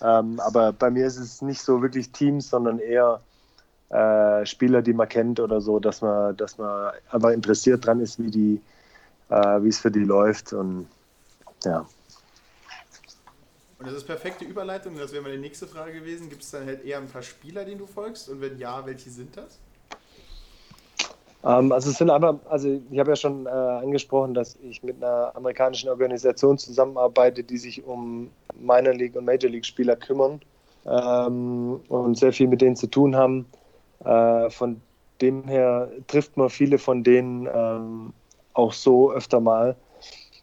Ähm, 0.00 0.40
aber 0.40 0.72
bei 0.72 0.90
mir 0.90 1.06
ist 1.06 1.18
es 1.18 1.42
nicht 1.42 1.60
so 1.60 1.82
wirklich 1.82 2.10
Teams, 2.10 2.48
sondern 2.48 2.78
eher 2.78 3.20
äh, 3.94 4.44
Spieler, 4.44 4.82
die 4.82 4.92
man 4.92 5.08
kennt 5.08 5.38
oder 5.38 5.60
so, 5.60 5.78
dass 5.78 6.02
man, 6.02 6.36
dass 6.36 6.58
man 6.58 6.92
einfach 7.10 7.30
interessiert 7.30 7.86
dran 7.86 8.00
ist, 8.00 8.18
wie 8.18 8.30
die, 8.30 8.60
äh, 9.28 9.62
wie 9.62 9.68
es 9.68 9.78
für 9.78 9.90
die 9.90 10.04
läuft 10.04 10.52
und 10.52 10.88
ja. 11.64 11.86
Und 13.78 13.86
das 13.86 13.94
ist 13.94 14.04
perfekte 14.04 14.44
Überleitung, 14.44 14.96
das 14.96 15.12
wäre 15.12 15.22
meine 15.22 15.38
nächste 15.38 15.66
Frage 15.66 15.92
gewesen. 15.92 16.28
Gibt 16.28 16.42
es 16.42 16.50
dann 16.50 16.66
halt 16.66 16.84
eher 16.84 16.98
ein 16.98 17.08
paar 17.08 17.22
Spieler, 17.22 17.64
denen 17.64 17.78
du 17.78 17.86
folgst? 17.86 18.28
Und 18.28 18.40
wenn 18.40 18.58
ja, 18.58 18.84
welche 18.84 19.10
sind 19.10 19.36
das? 19.36 19.60
Ähm, 21.44 21.70
also 21.70 21.90
es 21.90 21.98
sind 21.98 22.10
einfach, 22.10 22.36
also 22.48 22.80
ich 22.90 22.98
habe 22.98 23.10
ja 23.10 23.16
schon 23.16 23.46
äh, 23.46 23.50
angesprochen, 23.50 24.34
dass 24.34 24.56
ich 24.56 24.82
mit 24.82 24.96
einer 24.96 25.36
amerikanischen 25.36 25.88
Organisation 25.90 26.58
zusammenarbeite, 26.58 27.44
die 27.44 27.58
sich 27.58 27.84
um 27.84 28.30
Minor 28.58 28.94
League 28.94 29.14
und 29.14 29.24
Major 29.26 29.50
League 29.50 29.66
Spieler 29.66 29.96
kümmern 29.96 30.40
ähm, 30.86 31.80
und 31.88 32.18
sehr 32.18 32.32
viel 32.32 32.48
mit 32.48 32.60
denen 32.60 32.76
zu 32.76 32.86
tun 32.86 33.14
haben. 33.14 33.46
Äh, 34.04 34.50
von 34.50 34.80
dem 35.20 35.44
her 35.44 35.88
trifft 36.06 36.36
man 36.36 36.50
viele 36.50 36.78
von 36.78 37.02
denen 37.02 37.48
ähm, 37.52 38.12
auch 38.52 38.72
so 38.72 39.12
öfter 39.12 39.40
mal. 39.40 39.76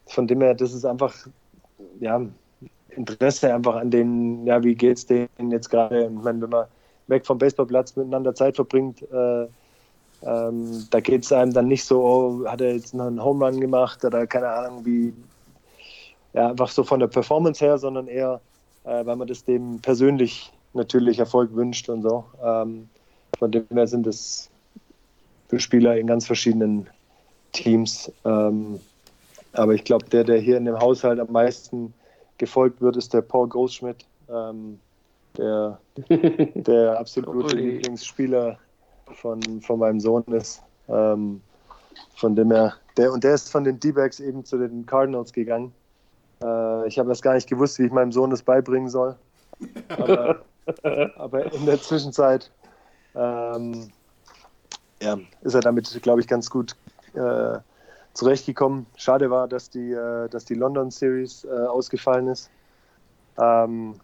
Von 0.08 0.28
dem 0.28 0.42
her, 0.42 0.54
das 0.54 0.74
ist 0.74 0.86
einfach, 0.86 1.16
ja, 2.00 2.22
Interesse 2.90 3.54
einfach 3.54 3.76
an 3.76 3.90
denen, 3.90 4.46
ja, 4.46 4.62
wie 4.64 4.76
es 4.86 5.06
denen 5.06 5.52
jetzt 5.52 5.70
gerade? 5.70 6.06
Ich 6.06 6.24
meine, 6.24 6.42
wenn 6.42 6.50
man 6.50 6.66
weg 7.08 7.26
vom 7.26 7.38
Baseballplatz 7.38 7.96
miteinander 7.96 8.36
Zeit 8.36 8.56
verbringt, 8.56 9.02
äh, 9.12 9.48
ähm, 10.24 10.88
da 10.90 11.00
geht 11.00 11.24
es 11.24 11.32
einem 11.32 11.54
dann 11.54 11.68
nicht 11.68 11.84
so, 11.84 12.04
oh, 12.04 12.46
hat 12.48 12.62
er 12.62 12.74
jetzt 12.76 12.94
noch 12.94 13.08
einen 13.08 13.24
Home 13.24 13.46
Run 13.46 13.60
gemacht 13.60 14.04
oder 14.06 14.28
keine 14.28 14.50
Ahnung, 14.50 14.86
wie, 14.86 15.14
ja, 16.34 16.50
einfach 16.50 16.70
so 16.70 16.84
von 16.84 17.00
der 17.00 17.08
Performance 17.08 17.64
her, 17.64 17.78
sondern 17.78 18.08
eher, 18.08 18.40
äh, 18.84 19.06
weil 19.06 19.16
man 19.16 19.28
das 19.28 19.44
dem 19.46 19.80
persönlich 19.80 20.52
natürlich 20.74 21.20
Erfolg 21.20 21.54
wünscht 21.56 21.90
und 21.90 22.04
so. 22.04 22.26
Ähm, 22.44 22.90
von 23.42 23.52
dem 23.52 23.66
her 23.72 23.88
sind 23.88 24.06
es 24.06 24.52
für 25.50 25.60
Spieler 25.60 25.98
in 25.98 26.06
ganz 26.06 26.28
verschiedenen 26.28 26.88
Teams. 27.54 28.12
Ähm, 28.24 28.80
aber 29.54 29.74
ich 29.74 29.84
glaube, 29.84 30.06
der, 30.06 30.24
der 30.24 30.38
hier 30.38 30.58
in 30.58 30.66
dem 30.66 30.78
Haushalt 30.78 31.20
am 31.20 31.32
meisten 31.32 31.92
gefolgt 32.38 32.82
wird, 32.82 32.98
ist 32.98 33.16
der 33.16 33.24
Paul 33.24 33.50
Großschmidt, 33.50 34.06
ähm, 34.30 34.80
der, 35.40 35.80
der 36.54 37.00
absolute 37.00 37.56
Lieblingsspieler 37.56 38.60
von, 39.16 39.42
von 39.62 39.80
meinem 39.80 40.00
Sohn 40.00 40.24
ist. 40.28 40.62
Ähm, 40.88 41.42
von 42.18 42.36
dem 42.36 42.52
er, 42.52 42.76
der, 42.96 43.12
und 43.12 43.24
der 43.24 43.34
ist 43.34 43.52
von 43.52 43.64
den 43.64 43.80
D-Backs 43.80 44.20
eben 44.20 44.46
zu 44.46 44.60
den 44.60 44.86
Cardinals 44.86 45.34
gegangen. 45.34 45.74
Äh, 46.44 46.88
ich 46.88 47.00
habe 47.00 47.10
das 47.10 47.24
gar 47.24 47.34
nicht 47.34 47.50
gewusst, 47.50 47.80
wie 47.80 47.88
ich 47.88 47.92
meinem 47.92 48.12
Sohn 48.12 48.30
das 48.30 48.44
beibringen 48.44 48.90
soll. 48.90 49.16
Aber, 49.90 50.44
aber 51.16 51.52
in 51.52 51.66
der 51.66 51.82
Zwischenzeit 51.82 52.52
ähm, 53.16 53.92
ja, 55.02 55.18
ist 55.42 55.54
er 55.54 55.62
damit, 55.62 56.02
glaube 56.02 56.22
ich, 56.22 56.28
ganz 56.28 56.50
gut 56.50 56.76
äh, 57.14 57.60
zurechtgekommen. 58.14 58.86
Schade 58.96 59.30
war, 59.30 59.48
dass 59.48 59.70
die, 59.70 59.92
äh, 59.92 60.30
dass 60.30 60.46
die 60.46 60.56
London 60.56 60.92
Series 60.92 61.46
äh, 61.46 61.50
ausgefallen 61.50 62.28
ist. 62.28 62.50
Ähm, 63.38 63.96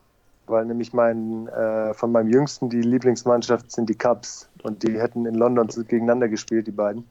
weil 0.47 0.65
nämlich 0.65 0.93
mein, 0.93 1.47
äh, 1.49 1.93
von 1.93 2.11
meinem 2.11 2.29
Jüngsten 2.29 2.69
die 2.69 2.81
Lieblingsmannschaft 2.81 3.71
sind 3.71 3.89
die 3.89 3.97
Cubs 3.97 4.47
und 4.63 4.83
die 4.83 4.99
hätten 4.99 5.25
in 5.25 5.35
London 5.35 5.67
gegeneinander 5.67 6.29
gespielt, 6.29 6.67
die 6.67 6.71
beiden. 6.71 7.05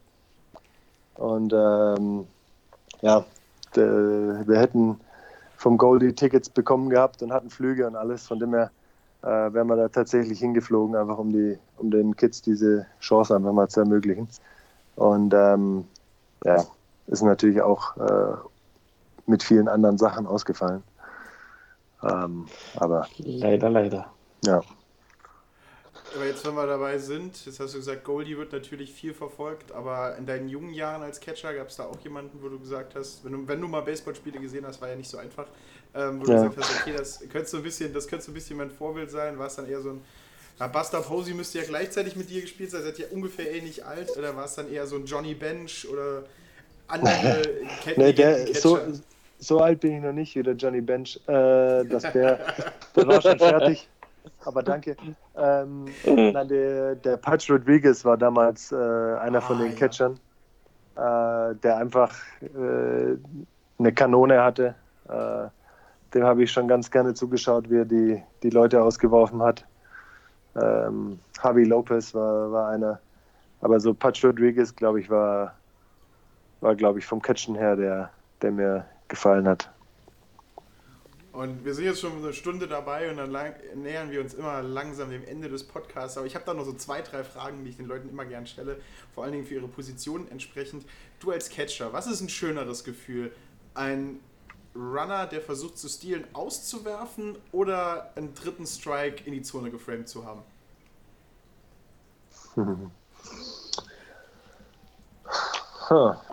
Und 1.17 1.53
ähm, 1.53 2.27
ja, 3.03 3.25
wir 3.75 4.59
hätten 4.59 4.99
vom 5.57 5.77
Goldie 5.77 6.15
Tickets 6.15 6.49
bekommen 6.49 6.89
gehabt 6.89 7.23
und 7.23 7.31
hatten 7.31 7.51
Flüge 7.51 7.87
und 7.87 7.95
alles. 7.95 8.27
Von 8.27 8.39
dem 8.39 8.55
her 8.55 8.71
äh, 9.27 9.53
wären 9.53 9.67
wir 9.67 9.77
da 9.77 9.89
tatsächlich 9.89 10.39
hingeflogen, 10.39 10.95
einfach 10.95 11.19
um, 11.19 11.33
die, 11.33 11.59
um 11.79 11.91
den 11.91 12.17
Kids 12.17 12.43
diese 12.43 12.87
Chance 13.01 13.35
einfach 13.35 13.53
mal 13.53 13.69
zu 13.69 13.81
ermöglichen. 13.81 14.29
Und 14.95 15.35
ähm, 15.35 15.85
ja, 16.45 16.65
ist 17.09 17.23
natürlich 17.23 17.61
auch 17.61 17.97
äh, 17.97 18.37
mit 19.27 19.43
vielen 19.43 19.67
anderen 19.67 19.99
Sachen 19.99 20.27
ausgefallen. 20.27 20.83
Ähm, 22.03 22.47
aber 22.77 23.09
leider, 23.19 23.69
leider. 23.69 24.07
Ja. 24.45 24.61
Aber 26.15 26.25
jetzt, 26.25 26.47
wenn 26.47 26.55
wir 26.55 26.67
dabei 26.67 26.99
sind, 26.99 27.45
jetzt 27.45 27.59
hast 27.59 27.75
du 27.75 27.79
gesagt, 27.79 28.05
Goldie 28.05 28.39
wird 28.39 28.53
natürlich 28.53 28.93
viel 28.93 29.13
verfolgt, 29.13 29.73
aber 29.73 30.17
in 30.17 30.25
deinen 30.25 30.49
jungen 30.49 30.73
Jahren 30.73 31.03
als 31.03 31.21
Catcher 31.21 31.53
gab 31.53 31.69
es 31.69 31.77
da 31.77 31.85
auch 31.85 31.99
jemanden, 32.01 32.43
wo 32.43 32.49
du 32.49 32.59
gesagt 32.59 32.95
hast, 32.95 33.25
wenn 33.25 33.33
du, 33.33 33.49
wenn 33.49 33.61
du 33.61 33.67
mal 33.67 33.83
Baseballspiele 33.83 34.39
gesehen 34.39 34.65
hast, 34.67 34.81
war 34.81 34.89
ja 34.89 34.97
nicht 34.97 35.11
so 35.11 35.19
einfach, 35.19 35.47
ähm, 35.95 36.21
wo 36.21 36.25
du 36.25 36.33
gesagt 36.33 36.57
hast, 36.57 36.81
okay, 36.81 36.95
das 36.97 37.21
könnte 37.31 37.49
so 37.49 37.57
ein 37.59 37.63
bisschen, 37.63 37.93
das 37.93 38.07
könnte 38.07 38.25
so 38.25 38.31
ein 38.31 38.35
bisschen 38.35 38.57
mein 38.57 38.71
Vorbild 38.71 39.11
sein, 39.11 39.39
war 39.39 39.47
es 39.47 39.57
dann 39.57 39.69
eher 39.69 39.81
so 39.81 39.91
ein 39.91 40.01
ja, 40.59 40.67
Buster 40.69 41.01
Posey 41.03 41.35
müsste 41.35 41.59
ja 41.59 41.65
gleichzeitig 41.65 42.17
mit 42.17 42.31
dir 42.31 42.41
gespielt 42.41 42.71
sein, 42.71 42.83
seid 42.83 42.99
ja 42.99 43.07
ungefähr 43.11 43.53
ähnlich 43.55 43.85
alt, 43.85 44.17
oder 44.17 44.35
war 44.37 44.47
es 44.47 44.55
dann 44.55 44.73
eher 44.73 44.87
so 44.87 44.97
ein 44.97 45.05
Johnny 45.05 45.35
Bench 45.35 45.87
oder 45.91 46.23
andere 46.89 47.43
Cat 47.85 47.97
nee, 47.99 48.13
der, 48.13 48.55
so, 48.55 48.79
so 49.39 49.61
alt 49.61 49.81
bin 49.81 49.97
ich 49.97 50.03
noch 50.03 50.13
nicht 50.13 50.35
wie 50.35 50.43
der 50.43 50.55
Johnny 50.55 50.81
Bench. 50.81 51.21
Äh, 51.27 51.85
das 51.85 52.11
der, 52.13 52.39
der 52.97 53.07
war 53.07 53.21
schon 53.21 53.39
fertig. 53.39 53.89
Aber 54.45 54.63
danke. 54.63 54.97
Ähm, 55.37 55.87
nein, 56.05 56.49
der, 56.49 56.95
der 56.97 57.17
Patch 57.17 57.51
Rodriguez 57.51 58.05
war 58.05 58.17
damals 58.17 58.73
äh, 58.73 58.77
einer 58.77 59.41
von 59.41 59.59
ah, 59.59 59.63
den 59.63 59.75
Catchern, 59.77 60.13
äh, 60.97 61.55
der 61.63 61.77
einfach 61.77 62.15
äh, 62.41 63.17
eine 63.79 63.93
Kanone 63.93 64.43
hatte. 64.43 64.75
Dem 66.17 66.25
habe 66.25 66.43
ich 66.43 66.51
schon 66.51 66.67
ganz 66.67 66.91
gerne 66.91 67.13
zugeschaut, 67.13 67.69
wie 67.69 67.77
er 67.77 67.85
die, 67.85 68.23
die 68.43 68.49
Leute 68.49 68.83
ausgeworfen 68.83 69.43
hat. 69.43 69.67
Ähm, 70.59 71.19
Javi 71.45 71.65
Lopez 71.65 72.15
war, 72.15 72.51
war 72.51 72.71
einer. 72.71 73.01
Aber 73.61 73.79
so 73.79 73.93
Patch 73.93 74.25
Rodriguez, 74.25 74.75
glaube 74.75 74.99
ich, 75.01 75.11
war, 75.11 75.55
war 76.63 76.75
glaube 76.75 77.01
ich, 77.01 77.05
vom 77.05 77.21
Catchen 77.21 77.55
her 77.55 77.77
der, 77.77 78.11
der 78.41 78.51
mir 78.51 78.87
gefallen 79.09 79.47
hat. 79.47 79.71
Und 81.33 81.67
wir 81.67 81.75
sind 81.75 81.85
jetzt 81.85 82.01
schon 82.01 82.17
eine 82.17 82.33
Stunde 82.33 82.67
dabei 82.67 83.11
und 83.11 83.19
dann 83.19 83.37
nähern 83.75 84.11
wir 84.11 84.23
uns 84.23 84.33
immer 84.33 84.63
langsam 84.63 85.11
dem 85.11 85.23
Ende 85.23 85.51
des 85.51 85.65
Podcasts. 85.65 86.17
Aber 86.17 86.27
ich 86.27 86.35
habe 86.35 86.47
da 86.47 86.55
noch 86.55 86.65
so 86.65 86.73
zwei, 86.73 87.03
drei 87.03 87.25
Fragen, 87.25 87.63
die 87.63 87.69
ich 87.69 87.77
den 87.77 87.85
Leuten 87.85 88.09
immer 88.09 88.25
gern 88.25 88.47
stelle, 88.47 88.79
vor 89.15 89.25
allen 89.25 89.35
Dingen 89.35 89.45
für 89.45 89.57
ihre 89.57 89.69
Position 89.69 90.29
entsprechend. 90.31 90.87
Du 91.21 91.31
als 91.31 91.51
Catcher, 91.51 91.93
was 91.93 92.07
ist 92.07 92.23
ein 92.23 92.31
schöneres 92.31 92.85
Gefühl? 92.85 93.33
Ein 93.75 94.21
Runner, 94.77 95.27
der 95.27 95.41
versucht 95.41 95.79
zu 95.79 95.89
stehlen, 95.89 96.25
auszuwerfen 96.33 97.37
oder 97.53 98.11
einen 98.15 98.35
dritten 98.35 98.67
Strike 98.67 99.25
in 99.25 99.33
die 99.33 99.43
Zone 99.43 99.71
geframed 99.71 100.09
zu 100.09 100.25
haben? 100.25 100.43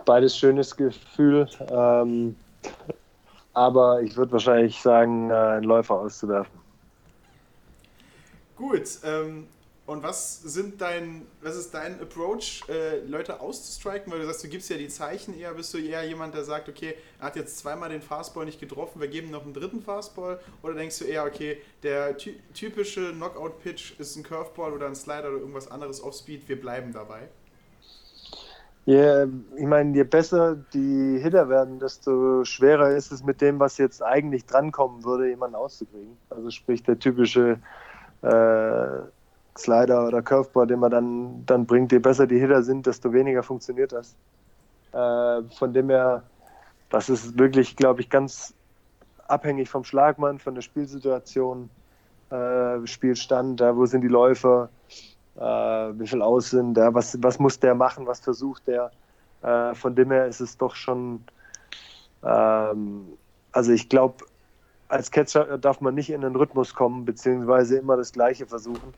Beides 0.04 0.36
schönes 0.36 0.76
Gefühl. 0.76 1.48
Ähm, 1.70 2.36
aber 3.52 4.02
ich 4.02 4.16
würde 4.16 4.32
wahrscheinlich 4.32 4.80
sagen, 4.80 5.30
äh, 5.30 5.34
einen 5.34 5.64
Läufer 5.64 5.94
auszuwerfen. 5.94 6.58
Gut, 8.56 8.98
ähm, 9.04 9.46
und 9.86 10.02
was 10.02 10.40
sind 10.40 10.80
dein, 10.80 11.26
was 11.42 11.56
ist 11.56 11.74
dein 11.74 12.00
Approach, 12.00 12.62
äh, 12.68 13.00
Leute 13.06 13.40
auszustriken? 13.40 14.10
Weil 14.10 14.20
du 14.20 14.26
sagst, 14.26 14.42
du 14.42 14.48
gibst 14.48 14.70
ja 14.70 14.78
die 14.78 14.88
Zeichen 14.88 15.38
eher, 15.38 15.52
bist 15.52 15.74
du 15.74 15.78
eher 15.78 16.02
jemand, 16.04 16.34
der 16.34 16.44
sagt, 16.44 16.70
okay, 16.70 16.94
er 17.18 17.26
hat 17.26 17.36
jetzt 17.36 17.58
zweimal 17.58 17.90
den 17.90 18.00
Fastball 18.00 18.46
nicht 18.46 18.58
getroffen, 18.58 19.00
wir 19.00 19.08
geben 19.08 19.30
noch 19.30 19.44
einen 19.44 19.52
dritten 19.52 19.82
Fastball? 19.82 20.40
Oder 20.62 20.74
denkst 20.74 21.00
du 21.00 21.04
eher, 21.04 21.24
okay, 21.24 21.58
der 21.82 22.16
ty 22.16 22.40
typische 22.54 23.12
Knockout-Pitch 23.12 24.00
ist 24.00 24.16
ein 24.16 24.22
Curveball 24.22 24.72
oder 24.72 24.86
ein 24.86 24.94
Slider 24.94 25.28
oder 25.28 25.40
irgendwas 25.40 25.70
anderes 25.70 26.02
off-Speed, 26.02 26.48
wir 26.48 26.58
bleiben 26.58 26.92
dabei? 26.92 27.28
Ja, 28.86 29.24
ich 29.24 29.66
meine, 29.66 29.94
je 29.94 30.04
besser 30.04 30.56
die 30.72 31.18
Hitter 31.18 31.48
werden, 31.48 31.78
desto 31.78 32.44
schwerer 32.44 32.90
ist 32.90 33.12
es 33.12 33.22
mit 33.22 33.40
dem, 33.40 33.58
was 33.58 33.78
jetzt 33.78 34.02
eigentlich 34.02 34.46
drankommen 34.46 35.04
würde, 35.04 35.28
jemanden 35.28 35.56
auszukriegen. 35.56 36.16
Also 36.28 36.50
sprich 36.50 36.82
der 36.82 36.98
typische 36.98 37.58
äh, 38.22 39.02
Slider 39.56 40.06
oder 40.06 40.22
Curveball, 40.22 40.66
den 40.66 40.80
man 40.80 40.90
dann, 40.90 41.46
dann 41.46 41.66
bringt, 41.66 41.92
je 41.92 41.98
besser 41.98 42.26
die 42.26 42.38
Hitter 42.38 42.62
sind, 42.62 42.86
desto 42.86 43.12
weniger 43.12 43.42
funktioniert 43.42 43.92
das. 43.92 44.16
Äh, 44.92 45.42
von 45.56 45.72
dem 45.72 45.90
her, 45.90 46.22
das 46.90 47.08
ist 47.08 47.38
wirklich, 47.38 47.76
glaube 47.76 48.00
ich, 48.00 48.10
ganz 48.10 48.54
abhängig 49.28 49.68
vom 49.68 49.84
Schlagmann, 49.84 50.38
von 50.38 50.54
der 50.54 50.62
Spielsituation, 50.62 51.70
äh, 52.30 52.86
Spielstand, 52.86 53.60
da 53.60 53.76
wo 53.76 53.86
sind 53.86 54.02
die 54.02 54.08
Läufer, 54.08 54.68
äh, 55.36 55.40
wie 55.40 56.06
viel 56.06 56.22
aus 56.22 56.50
sind, 56.50 56.76
ja, 56.76 56.92
was, 56.92 57.22
was 57.22 57.38
muss 57.38 57.58
der 57.58 57.74
machen, 57.74 58.06
was 58.06 58.20
versucht 58.20 58.66
der. 58.66 58.90
Äh, 59.42 59.74
von 59.74 59.94
dem 59.94 60.10
her 60.10 60.26
ist 60.26 60.40
es 60.40 60.56
doch 60.56 60.74
schon, 60.74 61.24
ähm, 62.22 63.06
also 63.52 63.72
ich 63.72 63.88
glaube, 63.88 64.24
als 64.88 65.10
Catcher 65.10 65.58
darf 65.58 65.80
man 65.80 65.94
nicht 65.94 66.10
in 66.10 66.20
den 66.20 66.36
Rhythmus 66.36 66.74
kommen, 66.74 67.04
beziehungsweise 67.04 67.78
immer 67.78 67.96
das 67.96 68.12
Gleiche 68.12 68.46
versuchen. 68.46 68.94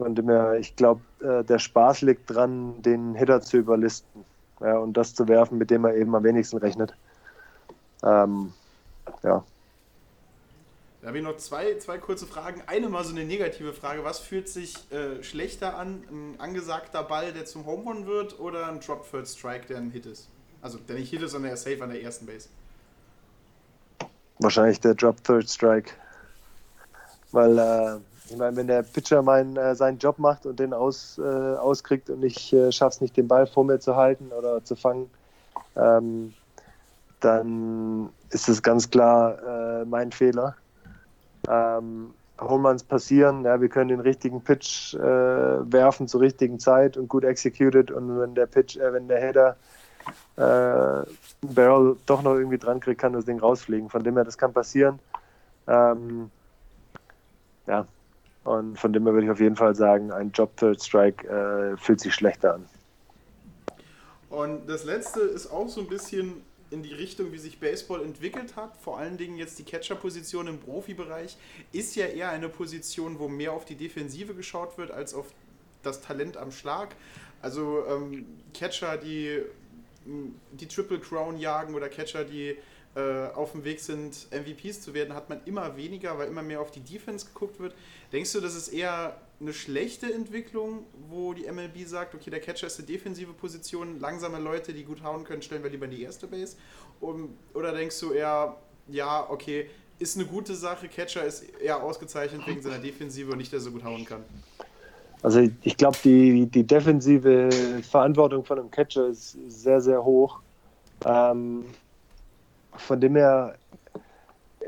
Von 0.00 0.14
dem 0.14 0.30
her, 0.30 0.54
ich 0.58 0.76
glaube, 0.76 1.02
äh, 1.20 1.44
der 1.44 1.58
Spaß 1.58 2.00
liegt 2.00 2.30
dran, 2.30 2.80
den 2.80 3.14
Hitter 3.14 3.42
zu 3.42 3.58
überlisten 3.58 4.24
ja, 4.60 4.78
und 4.78 4.96
das 4.96 5.14
zu 5.14 5.28
werfen, 5.28 5.58
mit 5.58 5.70
dem 5.70 5.84
er 5.84 5.94
eben 5.94 6.14
am 6.14 6.24
wenigsten 6.24 6.56
rechnet. 6.56 6.94
Ähm, 8.02 8.54
ja. 9.22 9.44
Da 11.02 11.08
habe 11.08 11.18
ich 11.18 11.24
noch 11.24 11.36
zwei, 11.36 11.76
zwei 11.76 11.98
kurze 11.98 12.26
Fragen. 12.26 12.62
Eine 12.66 12.88
mal 12.88 13.04
so 13.04 13.10
eine 13.14 13.26
negative 13.26 13.74
Frage. 13.74 14.02
Was 14.02 14.20
fühlt 14.20 14.48
sich 14.48 14.74
äh, 14.90 15.22
schlechter 15.22 15.76
an? 15.76 16.02
Ein 16.10 16.40
angesagter 16.40 17.02
Ball, 17.02 17.34
der 17.34 17.44
zum 17.44 17.66
Home 17.66 17.84
Run 17.84 18.06
wird 18.06 18.40
oder 18.40 18.68
ein 18.68 18.80
Drop 18.80 19.10
Third 19.10 19.28
Strike, 19.28 19.66
der 19.66 19.76
ein 19.76 19.90
Hit 19.90 20.06
ist? 20.06 20.30
Also 20.62 20.78
der 20.78 20.96
nicht 20.96 21.10
Hit 21.10 21.20
ist, 21.20 21.32
sondern 21.32 21.50
der 21.50 21.58
Safe 21.58 21.82
an 21.82 21.90
der 21.90 22.02
ersten 22.02 22.24
Base. 22.24 22.48
wahrscheinlich 24.38 24.80
der 24.80 24.94
Drop 24.94 25.22
Third 25.24 25.50
Strike. 25.50 25.90
Weil, 27.32 27.58
äh, 27.58 28.00
ich 28.30 28.36
meine, 28.36 28.56
wenn 28.56 28.68
der 28.68 28.82
Pitcher 28.82 29.22
mein, 29.22 29.56
äh, 29.56 29.74
seinen 29.74 29.98
Job 29.98 30.18
macht 30.18 30.46
und 30.46 30.60
den 30.60 30.72
aus, 30.72 31.18
äh, 31.18 31.22
auskriegt 31.22 32.10
und 32.10 32.22
ich 32.22 32.52
äh, 32.52 32.70
schaffe 32.70 32.94
es 32.94 33.00
nicht, 33.00 33.16
den 33.16 33.26
Ball 33.26 33.46
vor 33.46 33.64
mir 33.64 33.80
zu 33.80 33.96
halten 33.96 34.30
oder 34.36 34.64
zu 34.64 34.76
fangen, 34.76 35.10
ähm, 35.76 36.32
dann 37.18 38.10
ist 38.30 38.48
es 38.48 38.62
ganz 38.62 38.88
klar 38.88 39.80
äh, 39.80 39.84
mein 39.84 40.12
Fehler. 40.12 40.54
Ähm, 41.48 42.14
Homeruns 42.40 42.84
passieren, 42.84 43.44
ja, 43.44 43.60
wir 43.60 43.68
können 43.68 43.88
den 43.88 44.00
richtigen 44.00 44.42
Pitch 44.42 44.94
äh, 44.94 45.00
werfen 45.00 46.06
zur 46.06 46.20
richtigen 46.20 46.60
Zeit 46.60 46.96
und 46.96 47.08
gut 47.08 47.24
executed 47.24 47.90
und 47.90 48.18
wenn 48.18 48.34
der 48.34 48.46
Pitch, 48.46 48.76
äh, 48.76 48.92
wenn 48.92 49.08
der 49.08 49.20
Header 49.20 49.56
Barrel 50.36 51.96
doch 52.06 52.22
noch 52.22 52.34
irgendwie 52.34 52.56
dran 52.56 52.80
kriegt, 52.80 53.00
kann 53.00 53.12
das 53.12 53.26
Ding 53.26 53.38
rausfliegen. 53.38 53.90
Von 53.90 54.02
dem 54.02 54.14
her, 54.14 54.24
das 54.24 54.38
kann 54.38 54.54
passieren. 54.54 54.98
Ähm, 55.68 56.30
ja, 57.66 57.86
und 58.44 58.78
von 58.78 58.92
dem 58.92 59.04
her 59.04 59.12
würde 59.12 59.26
ich 59.26 59.30
auf 59.30 59.40
jeden 59.40 59.56
Fall 59.56 59.74
sagen, 59.74 60.10
ein 60.12 60.32
Job 60.32 60.56
Third 60.56 60.82
Strike 60.82 61.26
äh, 61.28 61.76
fühlt 61.76 62.00
sich 62.00 62.14
schlechter 62.14 62.54
an. 62.54 62.66
Und 64.30 64.68
das 64.68 64.84
letzte 64.84 65.20
ist 65.20 65.48
auch 65.50 65.68
so 65.68 65.80
ein 65.80 65.88
bisschen 65.88 66.42
in 66.70 66.82
die 66.84 66.94
Richtung, 66.94 67.32
wie 67.32 67.38
sich 67.38 67.58
Baseball 67.58 68.02
entwickelt 68.02 68.54
hat. 68.54 68.76
Vor 68.76 68.98
allen 68.98 69.16
Dingen 69.16 69.36
jetzt 69.36 69.58
die 69.58 69.64
Catcher-Position 69.64 70.46
im 70.46 70.58
Profibereich 70.58 71.36
ist 71.72 71.96
ja 71.96 72.06
eher 72.06 72.30
eine 72.30 72.48
Position, 72.48 73.18
wo 73.18 73.28
mehr 73.28 73.52
auf 73.52 73.64
die 73.64 73.74
Defensive 73.74 74.34
geschaut 74.34 74.78
wird 74.78 74.92
als 74.92 75.12
auf 75.12 75.26
das 75.82 76.00
Talent 76.00 76.36
am 76.36 76.52
Schlag. 76.52 76.94
Also 77.42 77.84
ähm, 77.88 78.24
Catcher, 78.54 78.96
die 78.96 79.42
die 80.52 80.66
Triple 80.66 80.98
Crown 80.98 81.36
jagen 81.38 81.74
oder 81.74 81.88
Catcher, 81.88 82.24
die 82.24 82.56
äh, 82.94 83.28
auf 83.34 83.52
dem 83.52 83.64
Weg 83.64 83.80
sind, 83.80 84.26
MVPs 84.32 84.80
zu 84.80 84.94
werden, 84.94 85.14
hat 85.14 85.28
man 85.28 85.40
immer 85.44 85.76
weniger, 85.76 86.18
weil 86.18 86.28
immer 86.28 86.42
mehr 86.42 86.60
auf 86.60 86.70
die 86.70 86.80
Defense 86.80 87.26
geguckt 87.26 87.60
wird. 87.60 87.74
Denkst 88.12 88.32
du, 88.32 88.40
das 88.40 88.54
ist 88.54 88.68
eher 88.68 89.16
eine 89.40 89.52
schlechte 89.52 90.12
Entwicklung, 90.12 90.84
wo 91.08 91.32
die 91.32 91.50
MLB 91.50 91.86
sagt, 91.86 92.14
okay, 92.14 92.30
der 92.30 92.40
Catcher 92.40 92.66
ist 92.66 92.78
eine 92.78 92.86
defensive 92.86 93.32
Position, 93.32 94.00
langsame 94.00 94.38
Leute, 94.38 94.72
die 94.72 94.84
gut 94.84 95.02
hauen 95.02 95.24
können, 95.24 95.40
stellen 95.40 95.62
wir 95.62 95.70
lieber 95.70 95.86
in 95.86 95.92
die 95.92 96.02
erste 96.02 96.26
Base? 96.26 96.56
Um, 97.00 97.30
oder 97.54 97.72
denkst 97.72 97.98
du 98.00 98.12
eher, 98.12 98.56
ja, 98.88 99.28
okay, 99.30 99.70
ist 99.98 100.16
eine 100.16 100.26
gute 100.26 100.54
Sache, 100.54 100.88
Catcher 100.88 101.24
ist 101.24 101.44
eher 101.60 101.82
ausgezeichnet 101.82 102.46
wegen 102.46 102.60
seiner 102.60 102.78
Defensive 102.78 103.30
und 103.30 103.38
nicht, 103.38 103.52
der 103.52 103.60
so 103.60 103.70
gut 103.70 103.84
hauen 103.84 104.04
kann? 104.04 104.24
Also 105.22 105.46
ich 105.62 105.76
glaube, 105.76 105.98
die, 106.02 106.46
die 106.46 106.66
defensive 106.66 107.50
Verantwortung 107.88 108.44
von 108.44 108.58
einem 108.58 108.70
Catcher 108.70 109.08
ist 109.08 109.36
sehr, 109.48 109.80
sehr 109.80 110.02
hoch. 110.02 110.40
Ähm, 111.04 111.66
von 112.76 113.00
dem 113.00 113.16
her, 113.16 113.54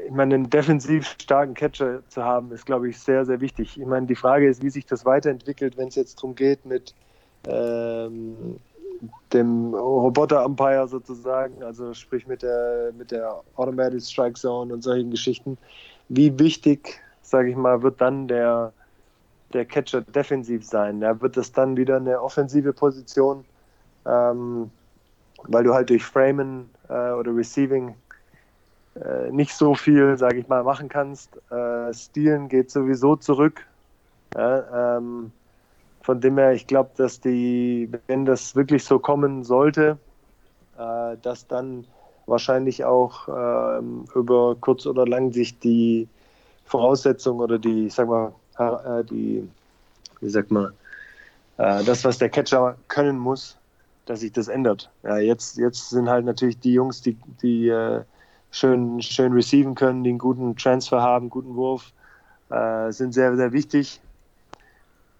ich 0.07 0.11
meine, 0.11 0.35
einen 0.35 0.51
defensiv 0.51 1.07
starken 1.07 1.55
Catcher 1.55 2.07
zu 2.09 2.24
haben, 2.24 2.53
ist, 2.53 2.66
glaube 2.66 2.89
ich, 2.89 2.99
sehr, 2.99 3.24
sehr 3.24 3.41
wichtig. 3.41 3.79
Ich 3.79 3.87
meine, 3.87 4.07
die 4.07 4.16
Frage 4.16 4.49
ist, 4.49 4.62
wie 4.62 4.70
sich 4.70 4.87
das 4.87 5.05
weiterentwickelt, 5.05 5.77
wenn 5.77 5.89
es 5.89 5.95
jetzt 5.95 6.19
darum 6.19 6.35
geht, 6.35 6.65
mit 6.65 6.95
ähm, 7.47 8.59
dem 9.33 9.74
Roboter-Umpire 9.74 10.89
sozusagen, 10.89 11.62
also 11.62 11.95
sprich 11.95 12.27
mit 12.27 12.43
der, 12.43 12.93
mit 12.97 13.11
der 13.11 13.41
Automated 13.57 14.03
Strike 14.03 14.39
Zone 14.39 14.73
und 14.73 14.83
solchen 14.83 15.11
Geschichten. 15.11 15.59
Wie 16.09 16.39
wichtig, 16.39 17.01
sage 17.23 17.51
ich 17.51 17.57
mal, 17.57 17.83
wird 17.83 18.01
dann 18.01 18.29
der 18.29 18.73
der 19.53 19.65
Catcher 19.65 20.01
defensiv 20.01 20.65
sein. 20.65 21.01
Da 21.01 21.20
wird 21.20 21.37
es 21.37 21.53
dann 21.53 21.77
wieder 21.77 21.97
eine 21.97 22.20
offensive 22.20 22.73
Position, 22.73 23.45
ähm, 24.07 24.70
weil 25.48 25.64
du 25.64 25.74
halt 25.74 25.90
durch 25.90 26.05
Framen 26.05 26.70
äh, 26.89 27.10
oder 27.12 27.35
Receiving 27.35 27.94
äh, 28.94 29.31
nicht 29.31 29.55
so 29.55 29.74
viel, 29.74 30.16
sage 30.19 30.39
ich 30.39 30.48
mal, 30.48 30.62
machen 30.64 30.89
kannst. 30.89 31.31
Äh, 31.51 31.93
Stealen 31.94 32.48
geht 32.48 32.70
sowieso 32.70 33.16
zurück. 33.16 33.64
Ja, 34.35 34.97
ähm, 34.97 35.32
von 36.02 36.20
dem 36.20 36.39
her, 36.39 36.52
ich 36.52 36.66
glaube, 36.66 36.90
dass 36.97 37.20
die, 37.20 37.89
wenn 38.06 38.24
das 38.24 38.56
wirklich 38.56 38.85
so 38.85 38.98
kommen 38.98 39.44
sollte, 39.44 39.98
äh, 40.78 41.16
dass 41.23 41.47
dann 41.47 41.85
wahrscheinlich 42.27 42.85
auch 42.85 43.28
ähm, 43.28 44.05
über 44.14 44.56
kurz 44.60 44.86
oder 44.86 45.06
lang 45.06 45.32
sich 45.32 45.59
die 45.59 46.09
Voraussetzungen 46.66 47.40
oder 47.40 47.59
die, 47.59 47.89
sag 47.90 48.09
mal, 48.09 48.32
äh, 48.59 49.05
die, 49.05 49.48
wie 50.20 50.31
sagt 50.31 50.51
man, 50.51 50.73
äh, 51.59 51.85
das, 51.85 52.05
was 52.05 52.19
der 52.19 52.31
Catcher 52.31 52.77
können 52.89 53.19
muss, 53.19 53.56
dass 54.07 54.20
sich 54.20 54.33
das 54.33 54.49
ändert. 54.49 54.91
Ja, 55.03 55.19
jetzt, 55.19 55.57
jetzt 55.59 55.91
sind 55.91 56.09
halt 56.09 56.24
natürlich 56.24 56.59
die 56.59 56.73
Jungs, 56.73 57.01
die, 57.03 57.16
die 57.43 57.69
äh, 57.69 58.03
schön, 58.51 59.01
schön 59.03 59.33
receiven 59.33 59.74
können, 59.74 60.05
die 60.05 60.11
einen 60.11 60.19
guten 60.19 60.57
Transfer 60.57 61.01
haben, 61.03 61.31
guten 61.31 61.55
Wurf, 61.55 61.93
äh, 62.51 62.91
sind 62.93 63.12
sehr, 63.12 63.37
sehr 63.37 63.53
wichtig. 63.53 64.01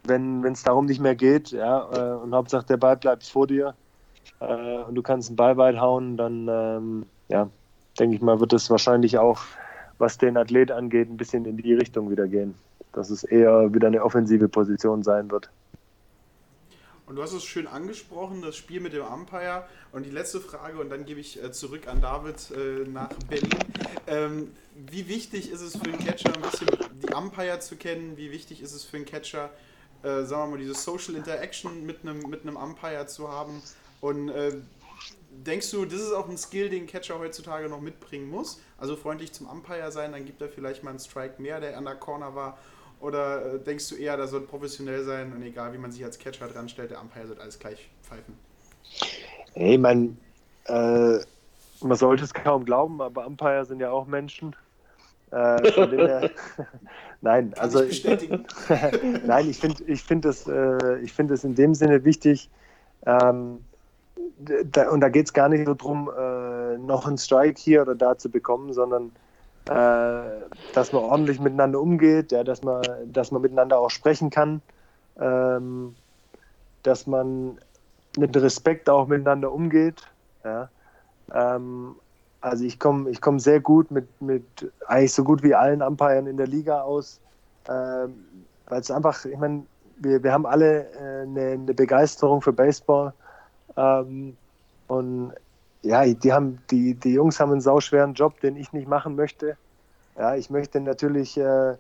Wenn 0.05 0.45
es 0.45 0.65
darum 0.65 0.87
nicht 0.87 1.01
mehr 1.01 1.15
geht, 1.15 1.51
ja, 1.53 1.89
äh, 1.93 2.17
und 2.17 2.35
Hauptsache 2.35 2.67
der 2.67 2.77
Ball 2.77 2.97
bleibt 2.97 3.25
vor 3.25 3.47
dir 3.47 3.75
äh, 4.41 4.79
und 4.79 4.97
du 4.97 5.03
kannst 5.03 5.29
einen 5.29 5.37
Ball 5.37 5.57
weit 5.57 5.79
hauen, 5.79 6.17
dann 6.17 6.49
ähm, 6.49 7.07
ja, 7.29 7.49
denke 8.01 8.17
ich 8.17 8.23
mal, 8.23 8.41
wird 8.41 8.53
es 8.53 8.69
wahrscheinlich 8.69 9.19
auch, 9.19 9.41
was 9.99 10.19
den 10.19 10.37
Athlet 10.37 10.73
angeht, 10.73 11.09
ein 11.09 11.17
bisschen 11.17 11.45
in 11.45 11.57
die 11.57 11.75
Richtung 11.75 12.11
wieder 12.11 12.27
gehen 12.27 12.57
dass 12.93 13.11
es 13.11 13.25
eher 13.25 13.73
wieder 13.73 13.89
eine 13.89 14.03
offensive 14.03 14.49
Position 14.49 15.03
sein 15.03 15.31
wird. 15.31 15.51
Und 17.13 17.17
du 17.17 17.23
hast 17.25 17.35
es 17.35 17.45
schön 17.45 17.67
angesprochen, 17.67 18.41
das 18.41 18.57
Spiel 18.57 18.81
mit 18.81 18.95
dem 18.95 19.05
Umpire. 19.05 19.69
Und 19.93 20.07
die 20.07 20.11
letzte 20.11 20.41
Frage, 20.41 20.79
und 20.79 20.89
dann 20.89 21.05
gebe 21.05 21.21
ich 21.21 21.43
äh, 21.43 21.53
zurück 21.53 21.87
an 21.87 22.01
David 22.01 22.37
äh, 22.53 22.89
nach 22.89 23.11
Berlin. 23.29 23.51
Ähm, 24.07 24.51
wie 24.75 25.07
wichtig 25.09 25.51
ist 25.51 25.61
es 25.61 25.77
für 25.77 25.93
einen 25.93 25.99
Catcher, 25.99 26.35
ein 26.35 26.41
bisschen 26.41 26.69
die 27.03 27.13
Umpire 27.13 27.61
zu 27.61 27.77
kennen? 27.77 28.17
Wie 28.17 28.33
wichtig 28.33 28.63
ist 28.63 28.73
es 28.73 28.85
für 28.85 28.97
einen 28.97 29.05
Catcher, 29.05 29.51
äh, 30.03 30.23
sagen 30.23 30.45
wir 30.45 30.57
mal, 30.57 30.59
diese 30.59 30.73
Social 30.73 31.15
Interaction 31.15 31.85
mit 31.85 31.99
einem, 32.01 32.21
mit 32.31 32.47
einem 32.47 32.57
Umpire 32.57 33.07
zu 33.07 33.29
haben? 33.29 33.63
Und 34.01 34.33
denkst 35.31 35.71
du, 35.71 35.85
das 35.85 36.01
ist 36.01 36.15
auch 36.15 36.31
ein 36.31 36.39
Skill, 36.39 36.71
den 36.71 36.87
Catcher 36.87 37.19
heutzutage 37.19 37.69
noch 37.69 37.83
mitbringen 37.83 38.31
muss? 38.31 38.59
Also 38.79 38.97
freundlich 38.97 39.35
zum 39.35 39.49
Umpire 39.49 39.93
sein, 39.93 40.13
dann 40.13 40.25
gibt 40.25 40.41
er 40.41 40.49
vielleicht 40.49 40.83
mal 40.83 40.89
einen 40.89 40.99
Strike 40.99 41.43
mehr, 41.43 41.61
der 41.61 41.77
an 41.77 41.85
der 41.85 41.97
Corner 41.97 42.35
war. 42.35 42.57
Oder 43.03 43.55
äh, 43.55 43.59
denkst 43.59 43.89
du 43.89 43.97
eher, 43.97 44.17
da 44.17 44.29
soll 44.29 44.43
professionell 44.43 45.03
sein 45.03 45.33
und 45.33 45.43
egal 45.43 45.73
wie 45.73 45.79
man 45.79 45.91
sich 45.91 46.05
als 46.05 46.19
Catcher 46.19 46.47
dran 46.47 46.69
stellt, 46.69 46.93
der 46.93 47.01
Umpire 47.01 47.27
sollte 47.27 47.43
alles 47.43 47.59
gleich 47.59 47.91
pfeifen? 48.03 48.35
Hey, 49.55 49.77
man, 49.77 50.17
äh, 50.67 51.19
man 51.81 51.97
sollte 51.97 52.23
es 52.23 52.33
kaum 52.33 52.65
glauben, 52.65 53.03
aber 53.03 53.27
Umpire 53.27 53.65
sind 53.65 53.81
ja 53.81 53.91
auch 53.91 54.07
Menschen. 54.07 54.55
Äh, 55.33 55.73
her, 55.73 56.31
nein, 57.23 57.51
Kann 57.51 57.61
also 57.61 57.83
ich 57.83 58.05
nein, 59.27 59.51
ich 59.51 59.59
finde, 59.59 59.83
ich 59.85 60.03
finde 60.05 60.29
es, 60.29 60.47
äh, 60.47 60.99
ich 60.99 61.13
finde 61.13 61.35
es 61.35 61.43
in 61.43 61.57
dem 61.57 61.75
Sinne 61.75 62.05
wichtig. 62.05 62.51
Ähm, 63.05 63.65
da, 64.71 64.91
und 64.91 65.01
da 65.01 65.09
geht 65.09 65.27
es 65.27 65.33
gar 65.33 65.49
nicht 65.49 65.67
so 65.67 65.75
darum, 65.75 66.09
äh, 66.17 66.79
noch 66.79 67.07
einen 67.07 67.19
Strike 67.19 67.61
hier 67.61 67.83
oder 67.83 67.97
da 67.97 68.17
zu 68.17 68.31
bekommen, 68.31 68.73
sondern 68.73 69.11
dass 69.65 70.93
man 70.93 71.05
ordentlich 71.05 71.39
miteinander 71.39 71.81
umgeht, 71.81 72.33
ja, 72.33 72.43
dass, 72.43 72.63
man, 72.63 72.83
dass 73.07 73.31
man 73.31 73.43
miteinander 73.43 73.79
auch 73.79 73.91
sprechen 73.91 74.31
kann, 74.31 74.61
ähm, 75.21 75.95
dass 76.83 77.07
man 77.07 77.59
mit 78.19 78.37
Respekt 78.37 78.91
auch 78.91 79.07
miteinander 79.07 79.53
umgeht. 79.53 80.03
Ja. 80.45 80.69
Ähm, 81.33 81.95
also 82.41 82.65
ich 82.65 82.79
komme 82.81 83.09
ich 83.11 83.21
komm 83.21 83.39
sehr 83.39 83.61
gut 83.61 83.91
mit, 83.91 84.09
mit 84.21 84.45
eigentlich 84.87 85.13
so 85.13 85.23
gut 85.23 85.43
wie 85.43 85.55
allen 85.55 85.81
Umpiren 85.81 86.27
in 86.27 86.37
der 86.37 86.49
Liga 86.49 86.83
aus, 86.83 87.21
ähm, 87.69 88.25
weil 88.69 88.81
es 88.81 88.91
einfach, 88.91 89.25
ich 89.25 89.39
meine, 89.39 89.65
wir, 89.99 90.23
wir 90.23 90.33
haben 90.33 90.47
alle 90.47 90.91
äh, 90.93 91.23
eine, 91.23 91.51
eine, 91.53 91.75
Begeisterung 91.75 92.43
für 92.43 92.53
Baseball 92.53 93.13
ähm, 93.77 94.37
und 94.89 95.33
ja, 95.83 96.05
die 96.05 96.33
haben, 96.33 96.59
die, 96.71 96.95
die 96.95 97.15
Jungs 97.15 97.41
haben 97.41 97.53
einen 97.53 97.61
sauschweren 97.61 98.15
Job, 98.15 98.41
den 98.41 98.57
ich 98.57 98.73
nicht 98.73 98.89
machen 98.89 99.17
möchte. 99.17 99.57
Ja, 100.17 100.37
ich 100.37 100.51
möchte 100.51 100.81
natürlich 100.81 101.37
äh, 101.37 101.73
äh, 101.73 101.77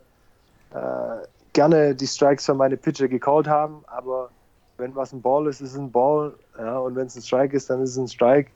gerne 1.53 1.95
die 1.95 2.07
Strikes 2.07 2.47
für 2.47 2.55
meine 2.55 2.77
Pitcher 2.77 3.09
gecallt 3.09 3.47
haben, 3.47 3.85
aber 3.87 4.31
wenn 4.79 4.95
was 4.97 5.13
ein 5.13 5.23
Ball 5.23 5.47
ist, 5.47 5.61
ist 5.61 5.73
es 5.73 5.79
ein 5.79 5.93
Ball. 5.93 6.35
Ja, 6.59 6.79
und 6.79 6.97
wenn 6.97 7.07
es 7.07 7.17
ein 7.17 7.23
Strike 7.23 7.57
ist, 7.57 7.71
dann 7.71 7.83
ist 7.83 7.91
es 7.91 7.99
ein 7.99 8.09
Strike. 8.09 8.51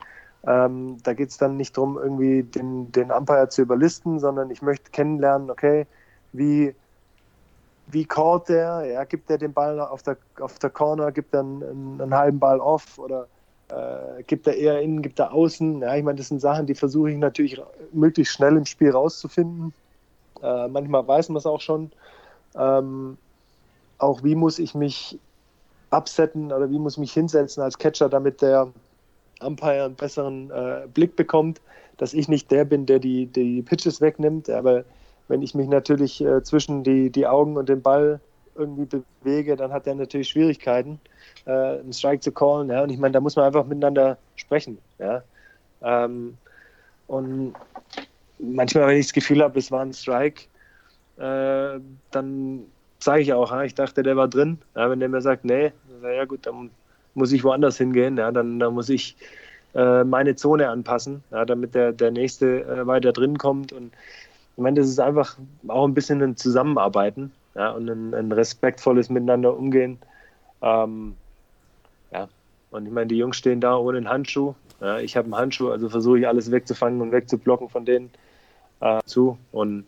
Ähm, 0.45 0.97
da 1.03 1.13
geht 1.13 1.29
es 1.29 1.37
dann 1.37 1.57
nicht 1.57 1.77
darum, 1.77 1.97
irgendwie 1.97 2.43
den, 2.43 2.91
den 2.91 3.11
Umpire 3.11 3.49
zu 3.49 3.61
überlisten, 3.61 4.19
sondern 4.19 4.51
ich 4.51 4.61
möchte 4.61 4.91
kennenlernen, 4.91 5.49
okay, 5.49 5.87
wie, 6.33 6.75
wie 7.87 8.05
callt 8.05 8.49
der? 8.49 8.85
Ja, 8.85 9.03
gibt 9.03 9.29
er 9.29 9.37
den 9.37 9.53
Ball 9.53 9.79
auf 9.79 10.03
der, 10.03 10.17
auf 10.39 10.59
der 10.59 10.69
Corner, 10.69 11.11
gibt 11.11 11.33
er 11.33 11.41
einen, 11.41 11.63
einen, 11.63 12.01
einen 12.01 12.15
halben 12.15 12.39
Ball 12.39 12.59
off 12.59 12.97
oder 12.97 13.27
äh, 13.69 14.23
gibt 14.23 14.47
er 14.47 14.55
eher 14.55 14.81
innen, 14.81 15.01
gibt 15.01 15.19
er 15.19 15.33
außen? 15.33 15.81
Ja, 15.81 15.95
ich 15.95 16.03
meine, 16.03 16.17
das 16.17 16.29
sind 16.29 16.39
Sachen, 16.39 16.65
die 16.65 16.75
versuche 16.75 17.11
ich 17.11 17.17
natürlich 17.17 17.61
möglichst 17.91 18.33
schnell 18.33 18.55
im 18.57 18.65
Spiel 18.65 18.91
rauszufinden. 18.91 19.73
Äh, 20.41 20.67
manchmal 20.67 21.07
weiß 21.07 21.29
man 21.29 21.37
es 21.37 21.45
auch 21.45 21.61
schon. 21.61 21.91
Ähm, 22.55 23.17
auch 23.97 24.23
wie 24.23 24.35
muss 24.35 24.59
ich 24.59 24.75
mich 24.75 25.19
absetzen 25.89 26.51
oder 26.51 26.69
wie 26.69 26.79
muss 26.79 26.93
ich 26.93 26.99
mich 26.99 27.13
hinsetzen 27.13 27.63
als 27.63 27.77
Catcher, 27.77 28.09
damit 28.09 28.41
der 28.41 28.71
Umpire 29.41 29.85
einen 29.85 29.95
besseren 29.95 30.51
äh, 30.51 30.87
Blick 30.93 31.15
bekommt, 31.15 31.61
dass 31.97 32.13
ich 32.13 32.27
nicht 32.27 32.51
der 32.51 32.65
bin, 32.65 32.85
der 32.85 32.99
die, 32.99 33.25
die 33.27 33.61
Pitches 33.61 34.01
wegnimmt, 34.01 34.49
aber 34.49 34.83
wenn 35.27 35.41
ich 35.41 35.55
mich 35.55 35.67
natürlich 35.67 36.21
äh, 36.23 36.41
zwischen 36.43 36.83
die, 36.83 37.09
die 37.09 37.27
Augen 37.27 37.57
und 37.57 37.69
den 37.69 37.81
Ball 37.81 38.19
irgendwie 38.57 38.85
bewege, 39.21 39.55
dann 39.55 39.71
hat 39.71 39.87
er 39.87 39.95
natürlich 39.95 40.29
Schwierigkeiten, 40.29 40.99
äh, 41.45 41.51
einen 41.51 41.93
Strike 41.93 42.21
zu 42.21 42.31
callen. 42.31 42.69
Ja? 42.69 42.83
Und 42.83 42.89
ich 42.89 42.97
meine, 42.97 43.13
da 43.13 43.19
muss 43.19 43.35
man 43.35 43.45
einfach 43.45 43.65
miteinander 43.65 44.17
sprechen. 44.35 44.77
Ja? 44.99 45.23
Ähm, 45.81 46.37
und 47.07 47.53
manchmal, 48.39 48.87
wenn 48.87 48.97
ich 48.97 49.07
das 49.07 49.13
Gefühl 49.13 49.41
habe, 49.41 49.57
es 49.59 49.71
war 49.71 49.81
ein 49.81 49.93
Strike, 49.93 50.43
äh, 51.17 51.79
dann 52.11 52.65
sage 52.99 53.21
ich 53.21 53.33
auch, 53.33 53.61
ich 53.61 53.75
dachte, 53.75 54.03
der 54.03 54.15
war 54.15 54.27
drin. 54.27 54.59
Ja, 54.75 54.89
wenn 54.89 54.99
der 54.99 55.09
mir 55.09 55.21
sagt, 55.21 55.45
nee, 55.45 55.71
dann 56.01 56.13
ja 56.13 56.25
gut, 56.25 56.45
dann 56.45 56.69
muss 57.13 57.31
ich 57.31 57.43
woanders 57.43 57.77
hingehen. 57.77 58.17
Ja, 58.17 58.31
dann, 58.31 58.59
dann 58.59 58.73
muss 58.73 58.89
ich 58.89 59.15
äh, 59.75 60.03
meine 60.03 60.35
Zone 60.35 60.69
anpassen, 60.69 61.23
ja, 61.31 61.45
damit 61.45 61.75
der, 61.75 61.91
der 61.91 62.11
nächste 62.11 62.63
äh, 62.63 62.87
weiter 62.87 63.13
drin 63.13 63.37
kommt. 63.37 63.73
Und 63.73 63.93
ich 64.55 64.63
meine, 64.63 64.79
das 64.79 64.89
ist 64.89 64.99
einfach 64.99 65.37
auch 65.67 65.85
ein 65.85 65.93
bisschen 65.93 66.21
ein 66.21 66.35
Zusammenarbeiten 66.35 67.31
ja, 67.57 67.71
und 67.71 67.89
ein, 67.89 68.13
ein 68.13 68.31
respektvolles 68.31 69.09
Miteinander 69.09 69.57
umgehen. 69.57 69.97
Ähm, 70.61 71.17
ja, 72.11 72.29
und 72.69 72.85
ich 72.85 72.91
meine, 72.91 73.07
die 73.07 73.17
Jungs 73.17 73.37
stehen 73.37 73.59
da 73.59 73.75
ohne 73.75 73.97
einen 73.97 74.09
Handschuh. 74.09 74.53
Ja, 74.79 74.99
ich 74.99 75.17
habe 75.17 75.25
einen 75.25 75.35
Handschuh, 75.35 75.71
also 75.71 75.89
versuche 75.89 76.19
ich 76.19 76.27
alles 76.27 76.51
wegzufangen 76.51 77.01
und 77.01 77.11
wegzublocken 77.11 77.69
von 77.69 77.83
denen 77.83 78.11
äh, 78.79 79.01
zu. 79.05 79.39
Und 79.51 79.85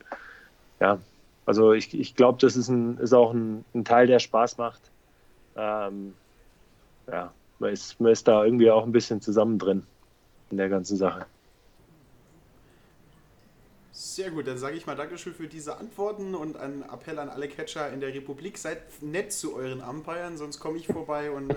ja, 0.79 0.97
also 1.45 1.73
ich, 1.73 1.97
ich 1.97 2.15
glaube, 2.15 2.39
das 2.41 2.55
ist, 2.55 2.69
ein, 2.69 2.97
ist 2.97 3.13
auch 3.13 3.33
ein, 3.33 3.63
ein 3.75 3.85
Teil, 3.85 4.07
der 4.07 4.19
Spaß 4.19 4.57
macht. 4.57 4.81
Ähm, 5.55 6.15
ja, 7.11 7.31
man 7.59 7.71
ist, 7.71 7.99
man 8.01 8.11
ist 8.11 8.27
da 8.27 8.43
irgendwie 8.43 8.71
auch 8.71 8.83
ein 8.83 8.91
bisschen 8.91 9.21
zusammen 9.21 9.59
drin 9.59 9.83
in 10.49 10.57
der 10.57 10.69
ganzen 10.69 10.97
Sache. 10.97 11.27
Sehr 14.01 14.31
gut, 14.31 14.47
dann 14.47 14.57
sage 14.57 14.77
ich 14.77 14.85
mal 14.85 14.95
Dankeschön 14.95 15.34
für 15.34 15.47
diese 15.47 15.76
Antworten 15.76 16.34
und 16.34 16.55
ein 16.55 16.84
Appell 16.84 17.19
an 17.19 17.27
alle 17.27 17.49
Catcher 17.49 17.91
in 17.91 17.99
der 17.99 18.13
Republik. 18.13 18.57
Seid 18.57 18.77
nett 19.01 19.34
zu 19.34 19.53
euren 19.53 19.81
Umpiren, 19.81 20.38
sonst 20.38 20.61
komme 20.61 20.77
ich 20.77 20.88
vorbei 20.88 21.31
und 21.31 21.49
äh, 21.49 21.55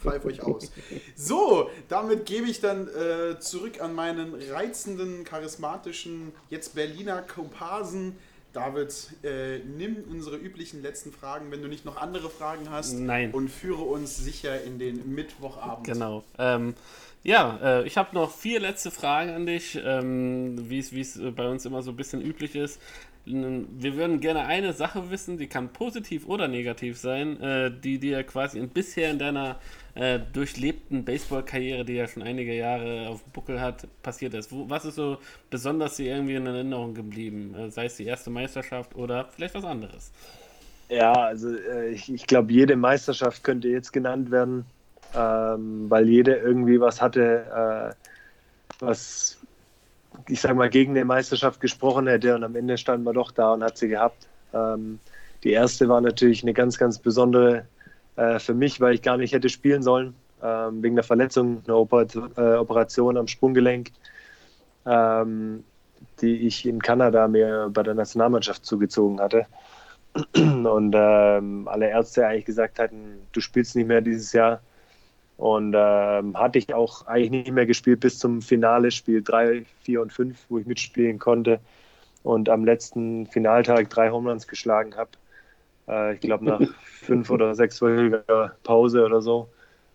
pfeife 0.00 0.26
euch 0.26 0.42
aus. 0.42 0.72
So, 1.14 1.70
damit 1.88 2.26
gebe 2.26 2.48
ich 2.48 2.60
dann 2.60 2.88
äh, 2.88 3.38
zurück 3.38 3.80
an 3.80 3.94
meinen 3.94 4.34
reizenden, 4.34 5.22
charismatischen, 5.22 6.32
jetzt 6.50 6.74
Berliner 6.74 7.22
Komparsen. 7.22 8.16
David, 8.52 8.92
äh, 9.22 9.58
nimm 9.58 9.96
unsere 10.10 10.36
üblichen 10.36 10.82
letzten 10.82 11.12
Fragen, 11.12 11.52
wenn 11.52 11.62
du 11.62 11.68
nicht 11.68 11.84
noch 11.84 11.96
andere 11.96 12.28
Fragen 12.28 12.70
hast. 12.70 12.94
Nein. 12.94 13.30
Und 13.30 13.48
führe 13.48 13.82
uns 13.82 14.16
sicher 14.16 14.64
in 14.64 14.80
den 14.80 15.14
Mittwochabend. 15.14 15.86
Genau. 15.86 16.24
Ähm, 16.38 16.74
ja, 17.24 17.58
äh, 17.62 17.86
ich 17.86 17.96
habe 17.96 18.14
noch 18.14 18.30
vier 18.30 18.60
letzte 18.60 18.90
Fragen 18.90 19.30
an 19.30 19.46
dich, 19.46 19.80
ähm, 19.82 20.68
wie 20.68 20.78
es 20.78 21.16
äh, 21.16 21.30
bei 21.30 21.48
uns 21.48 21.64
immer 21.64 21.82
so 21.82 21.90
ein 21.90 21.96
bisschen 21.96 22.20
üblich 22.20 22.54
ist. 22.54 22.80
Wir 23.26 23.96
würden 23.96 24.20
gerne 24.20 24.44
eine 24.44 24.74
Sache 24.74 25.10
wissen, 25.10 25.38
die 25.38 25.46
kann 25.46 25.72
positiv 25.72 26.26
oder 26.28 26.46
negativ 26.46 26.98
sein, 26.98 27.40
äh, 27.40 27.72
die 27.72 27.98
dir 27.98 28.22
quasi 28.22 28.58
in, 28.58 28.68
bisher 28.68 29.10
in 29.10 29.18
deiner 29.18 29.56
äh, 29.94 30.18
durchlebten 30.34 31.06
Baseball-Karriere, 31.06 31.86
die 31.86 31.94
ja 31.94 32.06
schon 32.06 32.22
einige 32.22 32.54
Jahre 32.54 33.08
auf 33.08 33.22
dem 33.22 33.32
Buckel 33.32 33.62
hat, 33.62 33.88
passiert 34.02 34.34
ist. 34.34 34.52
Wo, 34.52 34.68
was 34.68 34.84
ist 34.84 34.96
so 34.96 35.16
besonders 35.48 35.96
dir 35.96 36.14
irgendwie 36.14 36.34
in 36.34 36.46
Erinnerung 36.46 36.92
geblieben? 36.92 37.54
Äh, 37.54 37.70
sei 37.70 37.86
es 37.86 37.96
die 37.96 38.04
erste 38.04 38.28
Meisterschaft 38.28 38.94
oder 38.94 39.30
vielleicht 39.34 39.54
was 39.54 39.64
anderes? 39.64 40.12
Ja, 40.90 41.12
also 41.12 41.56
äh, 41.56 41.88
ich, 41.88 42.12
ich 42.12 42.26
glaube, 42.26 42.52
jede 42.52 42.76
Meisterschaft 42.76 43.42
könnte 43.42 43.68
jetzt 43.68 43.94
genannt 43.94 44.30
werden 44.30 44.66
ähm, 45.16 45.86
weil 45.88 46.08
jeder 46.08 46.40
irgendwie 46.42 46.80
was 46.80 47.00
hatte, 47.00 47.94
äh, 47.94 48.84
was 48.84 49.38
ich 50.28 50.40
sag 50.40 50.56
mal 50.56 50.70
gegen 50.70 50.94
die 50.94 51.04
Meisterschaft 51.04 51.60
gesprochen 51.60 52.06
hätte 52.06 52.34
und 52.34 52.44
am 52.44 52.56
Ende 52.56 52.78
standen 52.78 53.04
wir 53.04 53.12
doch 53.12 53.30
da 53.30 53.52
und 53.52 53.62
hat 53.62 53.76
sie 53.76 53.88
gehabt. 53.88 54.28
Ähm, 54.52 55.00
die 55.42 55.52
erste 55.52 55.88
war 55.88 56.00
natürlich 56.00 56.42
eine 56.42 56.54
ganz, 56.54 56.78
ganz 56.78 56.98
besondere 56.98 57.66
äh, 58.16 58.38
für 58.38 58.54
mich, 58.54 58.80
weil 58.80 58.94
ich 58.94 59.02
gar 59.02 59.16
nicht 59.16 59.32
hätte 59.32 59.48
spielen 59.48 59.82
sollen, 59.82 60.14
ähm, 60.42 60.82
wegen 60.82 60.94
der 60.94 61.04
Verletzung, 61.04 61.62
einer 61.66 61.76
Oper 61.76 62.06
äh, 62.36 62.56
Operation 62.56 63.16
am 63.16 63.26
Sprunggelenk, 63.26 63.90
ähm, 64.86 65.64
die 66.20 66.46
ich 66.46 66.66
in 66.66 66.80
Kanada 66.80 67.28
mir 67.28 67.68
bei 67.72 67.82
der 67.82 67.94
Nationalmannschaft 67.94 68.64
zugezogen 68.64 69.20
hatte. 69.20 69.46
Und 70.36 70.94
ähm, 70.96 71.66
alle 71.66 71.88
Ärzte 71.90 72.26
eigentlich 72.26 72.44
gesagt 72.44 72.78
hatten, 72.78 73.26
du 73.32 73.40
spielst 73.40 73.74
nicht 73.74 73.88
mehr 73.88 74.00
dieses 74.00 74.32
Jahr 74.32 74.60
und 75.36 75.74
ähm, 75.76 76.38
hatte 76.38 76.58
ich 76.58 76.72
auch 76.74 77.06
eigentlich 77.06 77.30
nicht 77.30 77.52
mehr 77.52 77.66
gespielt 77.66 78.00
bis 78.00 78.18
zum 78.18 78.40
Finale, 78.40 78.90
Spiel 78.90 79.22
3, 79.22 79.64
4 79.82 80.02
und 80.02 80.12
5, 80.12 80.46
wo 80.48 80.58
ich 80.58 80.66
mitspielen 80.66 81.18
konnte. 81.18 81.60
Und 82.22 82.48
am 82.48 82.64
letzten 82.64 83.26
Finaltag 83.26 83.90
drei 83.90 84.10
Homeruns 84.10 84.46
geschlagen 84.46 84.94
habe. 84.96 85.10
Äh, 85.88 86.14
ich 86.14 86.20
glaube, 86.20 86.44
nach 86.44 86.60
fünf 86.84 87.30
oder 87.30 87.54
sechs 87.54 87.76
sechswöchiger 87.76 88.52
Pause 88.62 89.04
oder 89.04 89.20
so, 89.20 89.48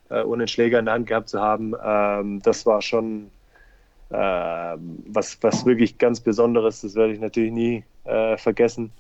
äh, 0.10 0.22
ohne 0.22 0.44
einen 0.44 0.48
Schläger 0.48 0.80
in 0.80 0.86
der 0.86 0.94
Hand 0.94 1.08
gehabt 1.08 1.30
zu 1.30 1.40
haben. 1.40 1.74
Ähm, 1.84 2.42
das 2.42 2.66
war 2.66 2.82
schon 2.82 3.32
äh, 4.10 4.16
was, 5.08 5.38
was 5.42 5.66
wirklich 5.66 5.98
ganz 5.98 6.20
Besonderes. 6.20 6.82
Das 6.82 6.96
werde 6.96 7.14
ich 7.14 7.20
natürlich 7.20 7.52
nie 7.52 7.84
äh, 8.04 8.38
vergessen. 8.38 8.92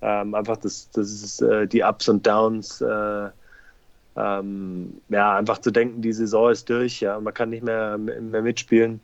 Ähm, 0.00 0.34
einfach 0.34 0.56
das, 0.56 0.90
das 0.90 1.10
ist 1.10 1.42
äh, 1.42 1.66
die 1.66 1.82
Ups 1.82 2.08
und 2.08 2.26
Downs 2.26 2.80
äh, 2.80 3.28
ähm, 4.18 5.00
ja, 5.08 5.36
einfach 5.36 5.58
zu 5.58 5.70
denken, 5.70 6.02
die 6.02 6.12
Saison 6.12 6.50
ist 6.50 6.68
durch, 6.68 7.00
ja, 7.00 7.20
man 7.20 7.34
kann 7.34 7.50
nicht 7.50 7.62
mehr, 7.62 7.96
mehr 7.98 8.42
mitspielen 8.42 9.00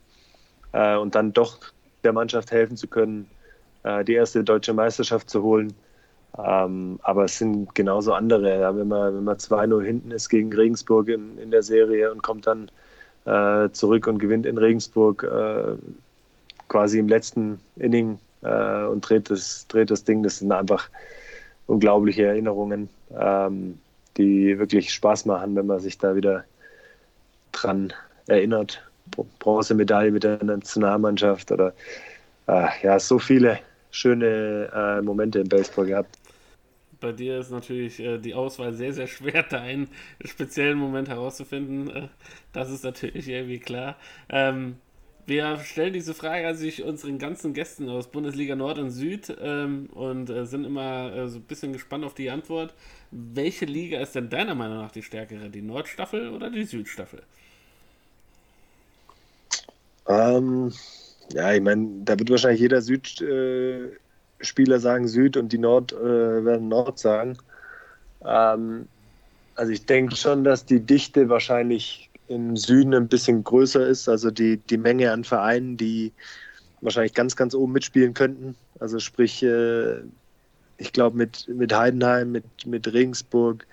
äh, 0.73 0.95
und 0.97 1.15
dann 1.15 1.31
doch 1.31 1.59
der 2.03 2.13
Mannschaft 2.13 2.51
helfen 2.51 2.75
zu 2.75 2.87
können, 2.87 3.27
äh, 3.83 4.03
die 4.03 4.13
erste 4.13 4.43
deutsche 4.43 4.73
Meisterschaft 4.73 5.29
zu 5.29 5.41
holen. 5.41 5.73
Ähm, 6.37 6.99
aber 7.03 7.25
es 7.25 7.37
sind 7.37 7.73
genauso 7.75 8.13
andere, 8.13 8.59
ja, 8.59 8.75
wenn 8.75 8.89
man, 8.89 9.15
wenn 9.15 9.23
man 9.23 9.37
2-0 9.37 9.83
hinten 9.83 10.11
ist 10.11 10.27
gegen 10.27 10.51
Regensburg 10.53 11.07
in, 11.07 11.37
in 11.37 11.49
der 11.49 11.63
Serie 11.63 12.11
und 12.11 12.21
kommt 12.21 12.45
dann 12.45 12.69
äh, 13.23 13.69
zurück 13.71 14.07
und 14.07 14.19
gewinnt 14.19 14.45
in 14.45 14.57
Regensburg 14.57 15.23
äh, 15.23 15.77
quasi 16.67 16.99
im 16.99 17.07
letzten 17.07 17.59
Inning 17.77 18.19
äh, 18.41 18.83
und 18.83 19.07
dreht 19.07 19.29
das, 19.29 19.65
dreht 19.69 19.91
das 19.91 20.03
Ding, 20.03 20.23
das 20.23 20.39
sind 20.39 20.51
einfach 20.51 20.89
unglaubliche 21.67 22.25
Erinnerungen. 22.25 22.89
Ähm, 23.17 23.79
die 24.17 24.57
wirklich 24.57 24.93
Spaß 24.93 25.25
machen, 25.25 25.55
wenn 25.55 25.67
man 25.67 25.79
sich 25.79 25.97
da 25.97 26.15
wieder 26.15 26.45
dran 27.51 27.93
erinnert. 28.27 28.81
Bronzemedaille 29.39 30.11
mit 30.11 30.23
der 30.23 30.43
Nationalmannschaft 30.43 31.51
oder 31.51 31.73
äh, 32.47 32.67
ja, 32.81 32.99
so 32.99 33.19
viele 33.19 33.59
schöne 33.91 34.69
äh, 34.73 35.01
Momente 35.01 35.39
im 35.39 35.47
Baseball 35.47 35.85
gehabt. 35.85 36.17
Bei 36.99 37.11
dir 37.11 37.39
ist 37.39 37.51
natürlich 37.51 37.99
äh, 37.99 38.17
die 38.17 38.33
Auswahl 38.33 38.73
sehr, 38.73 38.93
sehr 38.93 39.07
schwer, 39.07 39.43
da 39.43 39.61
einen 39.61 39.89
speziellen 40.23 40.77
Moment 40.77 41.09
herauszufinden. 41.09 41.89
Äh, 41.89 42.07
das 42.51 42.71
ist 42.71 42.83
natürlich 42.83 43.27
irgendwie 43.27 43.59
klar. 43.59 43.95
Ähm, 44.29 44.77
wir 45.27 45.57
stellen 45.59 45.93
diese 45.93 46.13
Frage 46.13 46.47
an 46.47 46.55
sich 46.55 46.83
unseren 46.83 47.17
ganzen 47.17 47.53
Gästen 47.53 47.89
aus 47.89 48.11
Bundesliga 48.11 48.55
Nord 48.55 48.77
und 48.77 48.91
Süd 48.91 49.35
ähm, 49.41 49.89
und 49.91 50.29
äh, 50.29 50.45
sind 50.45 50.65
immer 50.65 51.13
äh, 51.15 51.27
so 51.27 51.39
ein 51.39 51.43
bisschen 51.43 51.73
gespannt 51.73 52.05
auf 52.05 52.13
die 52.13 52.29
Antwort. 52.29 52.75
Welche 53.17 53.63
Liga 53.63 54.01
ist 54.01 54.13
denn 54.15 54.29
deiner 54.29 54.55
Meinung 54.55 54.79
nach 54.79 54.91
die 54.91 55.01
stärkere? 55.01 55.49
Die 55.49 55.61
Nordstaffel 55.61 56.31
oder 56.31 56.49
die 56.49 56.65
Südstaffel? 56.65 57.21
Ähm, 60.05 60.73
ja, 61.31 61.53
ich 61.53 61.61
meine, 61.61 61.87
da 62.03 62.19
wird 62.19 62.29
wahrscheinlich 62.29 62.59
jeder 62.59 62.81
Südspieler 62.81 63.95
äh, 64.75 64.79
sagen 64.79 65.07
Süd 65.07 65.37
und 65.37 65.53
die 65.53 65.57
Nord 65.57 65.93
äh, 65.93 66.43
werden 66.43 66.67
Nord 66.67 66.99
sagen. 66.99 67.37
Ähm, 68.25 68.89
also 69.55 69.71
ich 69.71 69.85
denke 69.85 70.17
schon, 70.17 70.43
dass 70.43 70.65
die 70.65 70.81
Dichte 70.81 71.29
wahrscheinlich 71.29 72.09
im 72.27 72.57
Süden 72.57 72.93
ein 72.93 73.07
bisschen 73.07 73.45
größer 73.45 73.87
ist. 73.87 74.09
Also 74.09 74.29
die, 74.29 74.57
die 74.57 74.77
Menge 74.77 75.13
an 75.13 75.23
Vereinen, 75.23 75.77
die 75.77 76.11
wahrscheinlich 76.81 77.13
ganz, 77.13 77.37
ganz 77.37 77.55
oben 77.55 77.71
mitspielen 77.71 78.13
könnten. 78.13 78.55
Also 78.79 78.99
sprich, 78.99 79.41
äh, 79.41 80.01
ich 80.77 80.93
glaube 80.93 81.17
mit, 81.17 81.47
mit 81.47 81.73
Heidenheim, 81.73 82.31
mit, 82.31 82.45
mit 82.65 82.91
Regensburg, 82.91 83.65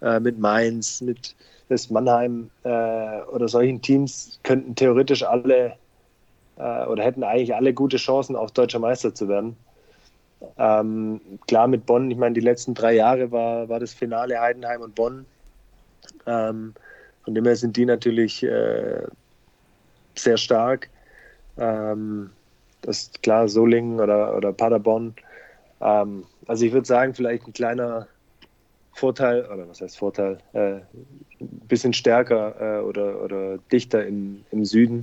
äh, 0.00 0.20
mit 0.20 0.38
Mainz, 0.38 1.00
mit 1.00 1.34
West 1.68 1.90
Mannheim 1.90 2.50
äh, 2.64 3.22
oder 3.22 3.48
solchen 3.48 3.80
Teams 3.80 4.38
könnten 4.42 4.74
theoretisch 4.74 5.22
alle 5.22 5.76
äh, 6.56 6.86
oder 6.86 7.02
hätten 7.02 7.24
eigentlich 7.24 7.54
alle 7.54 7.72
gute 7.72 7.96
Chancen, 7.96 8.36
auch 8.36 8.50
deutscher 8.50 8.78
Meister 8.78 9.14
zu 9.14 9.28
werden. 9.28 9.56
Ähm, 10.58 11.20
klar 11.46 11.68
mit 11.68 11.86
Bonn, 11.86 12.10
ich 12.10 12.18
meine, 12.18 12.34
die 12.34 12.40
letzten 12.40 12.74
drei 12.74 12.94
Jahre 12.94 13.30
war, 13.30 13.68
war 13.68 13.80
das 13.80 13.94
Finale 13.94 14.40
Heidenheim 14.40 14.82
und 14.82 14.94
Bonn. 14.94 15.24
Ähm, 16.26 16.74
von 17.24 17.34
dem 17.34 17.44
her 17.44 17.56
sind 17.56 17.76
die 17.76 17.86
natürlich 17.86 18.42
äh, 18.42 19.02
sehr 20.14 20.36
stark. 20.36 20.90
Ähm, 21.56 22.30
das 22.82 23.02
ist 23.02 23.22
klar, 23.22 23.48
Solingen 23.48 24.00
oder, 24.00 24.36
oder 24.36 24.52
Paderborn. 24.52 25.14
Ähm, 25.80 26.24
also 26.46 26.64
ich 26.64 26.72
würde 26.72 26.86
sagen, 26.86 27.14
vielleicht 27.14 27.46
ein 27.46 27.52
kleiner 27.52 28.08
Vorteil, 28.92 29.46
oder 29.46 29.68
was 29.68 29.80
heißt 29.80 29.98
Vorteil, 29.98 30.38
äh, 30.52 30.76
ein 31.40 31.62
bisschen 31.68 31.92
stärker 31.92 32.78
äh, 32.78 32.82
oder, 32.82 33.22
oder 33.22 33.58
dichter 33.70 34.06
im, 34.06 34.44
im 34.50 34.64
Süden. 34.64 35.02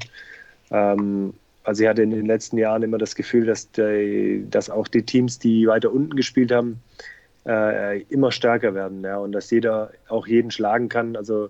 Ähm, 0.71 1.33
also 1.63 1.83
ich 1.83 1.89
hatte 1.89 2.03
in 2.03 2.11
den 2.11 2.25
letzten 2.25 2.57
Jahren 2.57 2.83
immer 2.83 2.97
das 2.97 3.15
Gefühl, 3.15 3.45
dass, 3.45 3.71
die, 3.71 4.45
dass 4.49 4.69
auch 4.69 4.87
die 4.87 5.03
Teams, 5.03 5.39
die 5.39 5.67
weiter 5.67 5.91
unten 5.91 6.15
gespielt 6.15 6.51
haben, 6.51 6.81
äh, 7.45 8.01
immer 8.03 8.31
stärker 8.31 8.73
werden 8.73 9.03
ja, 9.03 9.17
und 9.17 9.31
dass 9.31 9.51
jeder 9.51 9.91
auch 10.07 10.27
jeden 10.27 10.51
schlagen 10.51 10.89
kann. 10.89 11.15
Also 11.15 11.49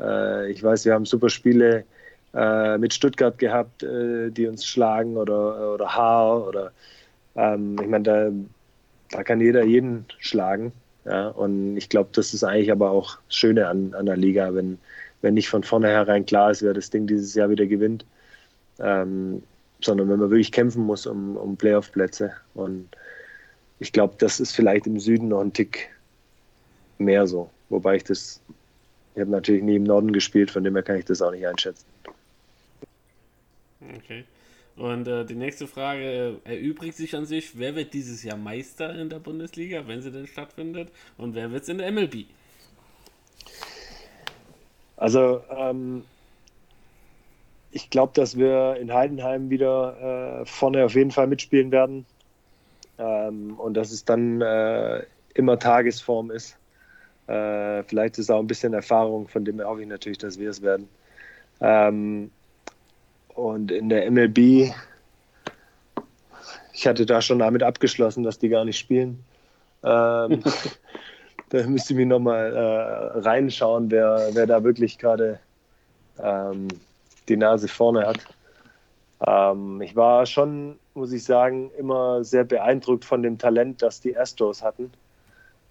äh, 0.00 0.50
ich 0.50 0.62
weiß, 0.62 0.84
wir 0.84 0.94
haben 0.94 1.06
super 1.06 1.28
Spiele 1.28 1.84
äh, 2.34 2.78
mit 2.78 2.94
Stuttgart 2.94 3.38
gehabt, 3.38 3.82
äh, 3.82 4.30
die 4.30 4.46
uns 4.46 4.64
schlagen 4.64 5.16
oder, 5.16 5.74
oder 5.74 5.94
Haar 5.94 6.46
oder 6.46 6.72
ähm, 7.36 7.76
ich 7.80 7.88
meine, 7.88 8.04
da, 8.04 8.30
da 9.10 9.24
kann 9.24 9.40
jeder 9.40 9.64
jeden 9.64 10.06
schlagen. 10.18 10.72
Ja, 11.04 11.28
und 11.28 11.76
ich 11.76 11.88
glaube, 11.88 12.10
das 12.12 12.34
ist 12.34 12.44
eigentlich 12.44 12.70
aber 12.70 12.90
auch 12.90 13.18
das 13.26 13.36
Schöne 13.36 13.68
an, 13.68 13.94
an 13.94 14.06
der 14.06 14.16
Liga, 14.16 14.54
wenn, 14.54 14.78
wenn 15.22 15.34
nicht 15.34 15.48
von 15.48 15.62
vornherein 15.62 16.26
klar 16.26 16.50
ist, 16.50 16.62
wer 16.62 16.74
das 16.74 16.90
Ding 16.90 17.06
dieses 17.06 17.34
Jahr 17.34 17.48
wieder 17.48 17.66
gewinnt, 17.66 18.04
ähm, 18.78 19.42
sondern 19.80 20.08
wenn 20.08 20.18
man 20.18 20.30
wirklich 20.30 20.52
kämpfen 20.52 20.84
muss 20.84 21.06
um, 21.06 21.36
um 21.36 21.56
Playoff-Plätze. 21.56 22.32
Und 22.54 22.88
ich 23.78 23.92
glaube, 23.92 24.14
das 24.18 24.40
ist 24.40 24.52
vielleicht 24.52 24.86
im 24.86 25.00
Süden 25.00 25.28
noch 25.28 25.40
ein 25.40 25.52
Tick 25.52 25.90
mehr 26.98 27.26
so. 27.26 27.50
Wobei 27.70 27.96
ich 27.96 28.04
das, 28.04 28.40
ich 29.14 29.20
habe 29.20 29.30
natürlich 29.30 29.62
nie 29.62 29.76
im 29.76 29.84
Norden 29.84 30.12
gespielt, 30.12 30.50
von 30.50 30.64
dem 30.64 30.74
her 30.74 30.82
kann 30.82 30.96
ich 30.96 31.06
das 31.06 31.22
auch 31.22 31.32
nicht 31.32 31.46
einschätzen. 31.46 31.86
Okay. 33.96 34.24
Und 34.76 35.06
äh, 35.06 35.24
die 35.24 35.34
nächste 35.34 35.66
Frage 35.66 36.40
äh, 36.44 36.56
erübrigt 36.56 36.96
sich 36.96 37.14
an 37.14 37.26
sich, 37.26 37.58
wer 37.58 37.74
wird 37.74 37.92
dieses 37.92 38.22
Jahr 38.22 38.36
Meister 38.36 38.94
in 38.98 39.10
der 39.10 39.18
Bundesliga, 39.18 39.86
wenn 39.86 40.00
sie 40.00 40.10
denn 40.10 40.26
stattfindet? 40.26 40.90
Und 41.18 41.34
wer 41.34 41.50
wird 41.50 41.62
es 41.62 41.68
in 41.68 41.78
der 41.78 41.90
MLB? 41.92 42.26
Also 44.96 45.42
ähm, 45.50 46.04
ich 47.72 47.90
glaube, 47.90 48.12
dass 48.14 48.36
wir 48.36 48.76
in 48.76 48.92
Heidenheim 48.92 49.50
wieder 49.50 50.40
äh, 50.42 50.46
vorne 50.46 50.84
auf 50.84 50.94
jeden 50.94 51.10
Fall 51.10 51.26
mitspielen 51.26 51.70
werden. 51.70 52.06
Ähm, 52.98 53.58
und 53.58 53.74
dass 53.74 53.92
es 53.92 54.04
dann 54.04 54.40
äh, 54.40 55.02
immer 55.34 55.58
Tagesform 55.58 56.30
ist. 56.30 56.56
Äh, 57.26 57.82
vielleicht 57.84 58.18
ist 58.18 58.30
auch 58.30 58.40
ein 58.40 58.46
bisschen 58.46 58.74
Erfahrung, 58.74 59.28
von 59.28 59.44
dem 59.44 59.62
hoffe 59.62 59.82
ich 59.82 59.88
natürlich, 59.88 60.18
dass 60.18 60.38
wir 60.38 60.50
es 60.50 60.62
werden. 60.62 60.88
Ähm, 61.60 62.30
und 63.40 63.72
in 63.72 63.88
der 63.88 64.10
MLB, 64.10 64.72
ich 66.72 66.86
hatte 66.86 67.06
da 67.06 67.22
schon 67.22 67.38
damit 67.38 67.62
abgeschlossen, 67.62 68.22
dass 68.22 68.38
die 68.38 68.50
gar 68.50 68.64
nicht 68.64 68.78
spielen. 68.78 69.24
Ähm, 69.82 70.42
da 71.48 71.66
müsste 71.66 71.94
ich 71.94 71.96
mich 71.96 72.06
nochmal 72.06 72.54
äh, 72.54 73.18
reinschauen, 73.20 73.90
wer, 73.90 74.28
wer 74.32 74.46
da 74.46 74.62
wirklich 74.62 74.98
gerade 74.98 75.40
ähm, 76.22 76.68
die 77.28 77.36
Nase 77.36 77.68
vorne 77.68 78.06
hat. 78.06 78.18
Ähm, 79.26 79.80
ich 79.80 79.96
war 79.96 80.26
schon, 80.26 80.78
muss 80.94 81.12
ich 81.12 81.24
sagen, 81.24 81.70
immer 81.78 82.22
sehr 82.24 82.44
beeindruckt 82.44 83.04
von 83.06 83.22
dem 83.22 83.38
Talent, 83.38 83.80
das 83.80 84.00
die 84.00 84.16
Astros 84.16 84.62
hatten. 84.62 84.92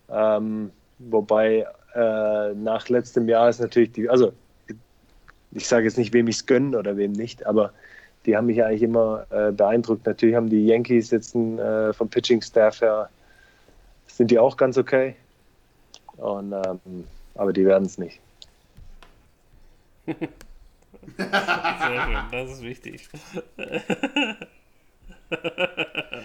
Ähm, 0.09 0.71
wobei 0.97 1.67
äh, 1.93 2.53
nach 2.55 2.89
letztem 2.89 3.29
Jahr 3.29 3.49
ist 3.49 3.59
natürlich 3.59 3.91
die, 3.91 4.09
also 4.09 4.33
ich 5.51 5.67
sage 5.67 5.85
jetzt 5.85 5.97
nicht, 5.97 6.13
wem 6.13 6.27
ich 6.27 6.37
es 6.37 6.45
gönne 6.45 6.77
oder 6.77 6.97
wem 6.97 7.11
nicht, 7.11 7.45
aber 7.45 7.73
die 8.25 8.35
haben 8.35 8.47
mich 8.47 8.63
eigentlich 8.63 8.83
immer 8.83 9.25
äh, 9.29 9.51
beeindruckt. 9.51 10.05
Natürlich 10.05 10.35
haben 10.35 10.49
die 10.49 10.65
Yankees 10.65 11.11
jetzt 11.11 11.35
äh, 11.35 11.93
vom 11.93 12.09
Pitching-Staff 12.09 12.81
her, 12.81 13.09
sind 14.07 14.31
die 14.31 14.39
auch 14.39 14.57
ganz 14.57 14.77
okay. 14.77 15.15
Und, 16.17 16.51
ähm, 16.53 17.05
aber 17.35 17.53
die 17.53 17.65
werden 17.65 17.85
es 17.85 17.97
nicht. 17.97 18.19
Sehr 20.05 20.17
schön, 21.17 22.17
das 22.31 22.51
ist 22.51 22.61
wichtig. 22.61 23.09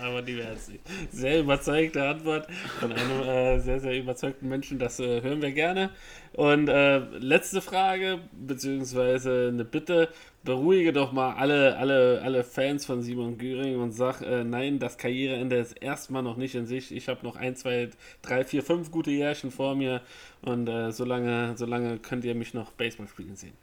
Aber 0.03 0.23
die 0.23 0.35
nicht. 0.35 0.81
Sehr 1.11 1.41
überzeugte 1.41 2.07
Antwort 2.07 2.47
von 2.81 2.93
einem 2.93 3.23
äh, 3.23 3.59
sehr, 3.59 3.81
sehr 3.81 3.99
überzeugten 3.99 4.49
Menschen. 4.49 4.79
Das 4.79 5.01
äh, 5.01 5.23
hören 5.23 5.43
wir 5.43 5.53
gerne. 5.53 5.91
Und 6.33 6.69
äh, 6.69 6.99
letzte 7.19 7.61
Frage, 7.61 8.21
beziehungsweise 8.33 9.51
eine 9.53 9.65
Bitte. 9.65 10.09
Beruhige 10.43 10.93
doch 10.93 11.13
mal 11.13 11.35
alle, 11.37 11.77
alle, 11.79 12.21
alle 12.23 12.45
Fans 12.45 12.85
von 12.85 13.01
Simon 13.03 13.39
Göring 13.39 13.81
und 13.81 13.93
sag, 13.93 14.21
äh, 14.21 14.45
nein, 14.45 14.79
das 14.79 14.99
Karriereende 14.99 15.57
ist 15.57 15.73
erstmal 15.73 16.23
noch 16.23 16.37
nicht 16.37 16.55
in 16.55 16.67
Sicht. 16.67 16.91
Ich 16.91 17.09
habe 17.09 17.25
noch 17.25 17.37
ein, 17.37 17.57
zwei, 17.57 17.89
drei, 18.21 18.45
vier, 18.45 18.63
fünf 18.63 18.91
gute 18.91 19.11
Jährchen 19.11 19.51
vor 19.51 19.75
mir 19.75 20.03
und 20.43 20.69
äh, 20.69 20.93
solange, 20.93 21.55
solange 21.57 21.99
könnt 21.99 22.27
ihr 22.27 22.35
mich 22.35 22.53
noch 22.53 22.73
Baseball 22.73 23.09
spielen 23.09 23.37
sehen. 23.37 23.55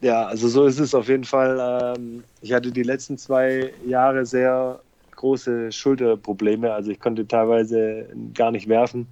Ja, 0.00 0.26
also 0.26 0.48
so 0.48 0.66
ist 0.66 0.78
es 0.78 0.94
auf 0.94 1.08
jeden 1.08 1.24
Fall. 1.24 1.94
Ähm, 1.96 2.24
ich 2.40 2.52
hatte 2.52 2.70
die 2.70 2.84
letzten 2.84 3.18
zwei 3.18 3.72
Jahre 3.84 4.24
sehr 4.26 4.80
große 5.16 5.72
Schulterprobleme. 5.72 6.72
Also 6.72 6.92
ich 6.92 7.00
konnte 7.00 7.26
teilweise 7.26 8.06
gar 8.34 8.52
nicht 8.52 8.68
werfen. 8.68 9.08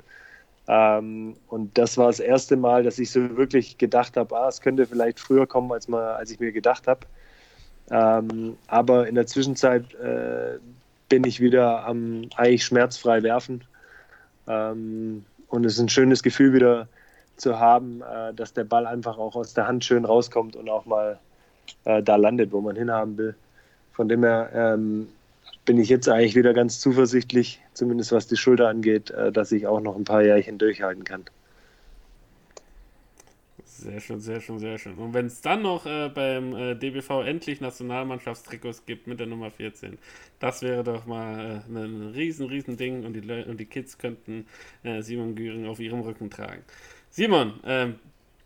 Ähm, 0.68 1.36
und 1.48 1.76
das 1.76 1.96
war 1.98 2.06
das 2.06 2.20
erste 2.20 2.56
Mal, 2.56 2.84
dass 2.84 2.98
ich 2.98 3.10
so 3.10 3.36
wirklich 3.36 3.78
gedacht 3.78 4.16
habe, 4.16 4.36
ah, 4.36 4.48
es 4.48 4.60
könnte 4.60 4.86
vielleicht 4.86 5.18
früher 5.20 5.46
kommen, 5.46 5.72
als, 5.72 5.88
mal, 5.88 6.14
als 6.14 6.30
ich 6.30 6.40
mir 6.40 6.52
gedacht 6.52 6.86
habe. 6.86 7.00
Ähm, 7.90 8.56
aber 8.68 9.08
in 9.08 9.14
der 9.16 9.26
Zwischenzeit 9.26 9.92
äh, 9.94 10.58
bin 11.08 11.24
ich 11.24 11.40
wieder 11.40 11.84
am 11.86 12.28
eigentlich 12.36 12.64
schmerzfrei 12.64 13.22
werfen. 13.22 13.64
und 14.46 15.64
es 15.64 15.74
ist 15.74 15.80
ein 15.80 15.88
schönes 15.88 16.22
Gefühl, 16.22 16.52
wieder 16.52 16.88
zu 17.36 17.58
haben, 17.58 18.02
äh, 18.02 18.34
dass 18.34 18.52
der 18.52 18.64
Ball 18.64 18.86
einfach 18.86 19.18
auch 19.18 19.36
aus 19.36 19.54
der 19.54 19.66
Hand 19.66 19.84
schön 19.84 20.04
rauskommt 20.04 20.56
und 20.56 20.68
auch 20.68 20.86
mal 20.86 21.18
äh, 21.84 22.02
da 22.02 22.16
landet, 22.16 22.52
wo 22.52 22.60
man 22.60 22.76
hinhaben 22.76 23.16
will. 23.18 23.34
Von 23.92 24.08
dem 24.08 24.24
her 24.24 24.50
ähm, 24.54 25.08
bin 25.64 25.78
ich 25.78 25.88
jetzt 25.88 26.08
eigentlich 26.08 26.36
wieder 26.36 26.54
ganz 26.54 26.80
zuversichtlich, 26.80 27.60
zumindest 27.74 28.12
was 28.12 28.26
die 28.26 28.36
Schulter 28.36 28.68
angeht, 28.68 29.10
äh, 29.10 29.32
dass 29.32 29.52
ich 29.52 29.66
auch 29.66 29.80
noch 29.80 29.96
ein 29.96 30.04
paar 30.04 30.22
Jährchen 30.22 30.58
durchhalten 30.58 31.04
kann. 31.04 31.24
Sehr 33.78 34.00
schön, 34.00 34.20
sehr 34.20 34.40
schön, 34.40 34.58
sehr 34.58 34.78
schön. 34.78 34.94
Und 34.94 35.12
wenn 35.12 35.26
es 35.26 35.42
dann 35.42 35.60
noch 35.60 35.84
äh, 35.84 36.08
beim 36.08 36.54
äh, 36.56 36.74
DBV 36.74 37.22
endlich 37.24 37.60
Nationalmannschaftstrikots 37.60 38.86
gibt 38.86 39.06
mit 39.06 39.20
der 39.20 39.26
Nummer 39.26 39.50
14, 39.50 39.98
das 40.38 40.62
wäre 40.62 40.82
doch 40.82 41.04
mal 41.04 41.62
äh, 41.68 41.78
ein 41.78 42.12
riesen, 42.14 42.46
riesen 42.46 42.78
Ding 42.78 43.04
und 43.04 43.12
die, 43.12 43.30
und 43.44 43.60
die 43.60 43.66
Kids 43.66 43.98
könnten 43.98 44.46
äh, 44.82 45.02
Simon 45.02 45.34
Güring 45.34 45.66
auf 45.66 45.78
ihrem 45.78 46.00
Rücken 46.00 46.30
tragen. 46.30 46.64
Simon, 47.16 47.54
ähm, 47.64 47.94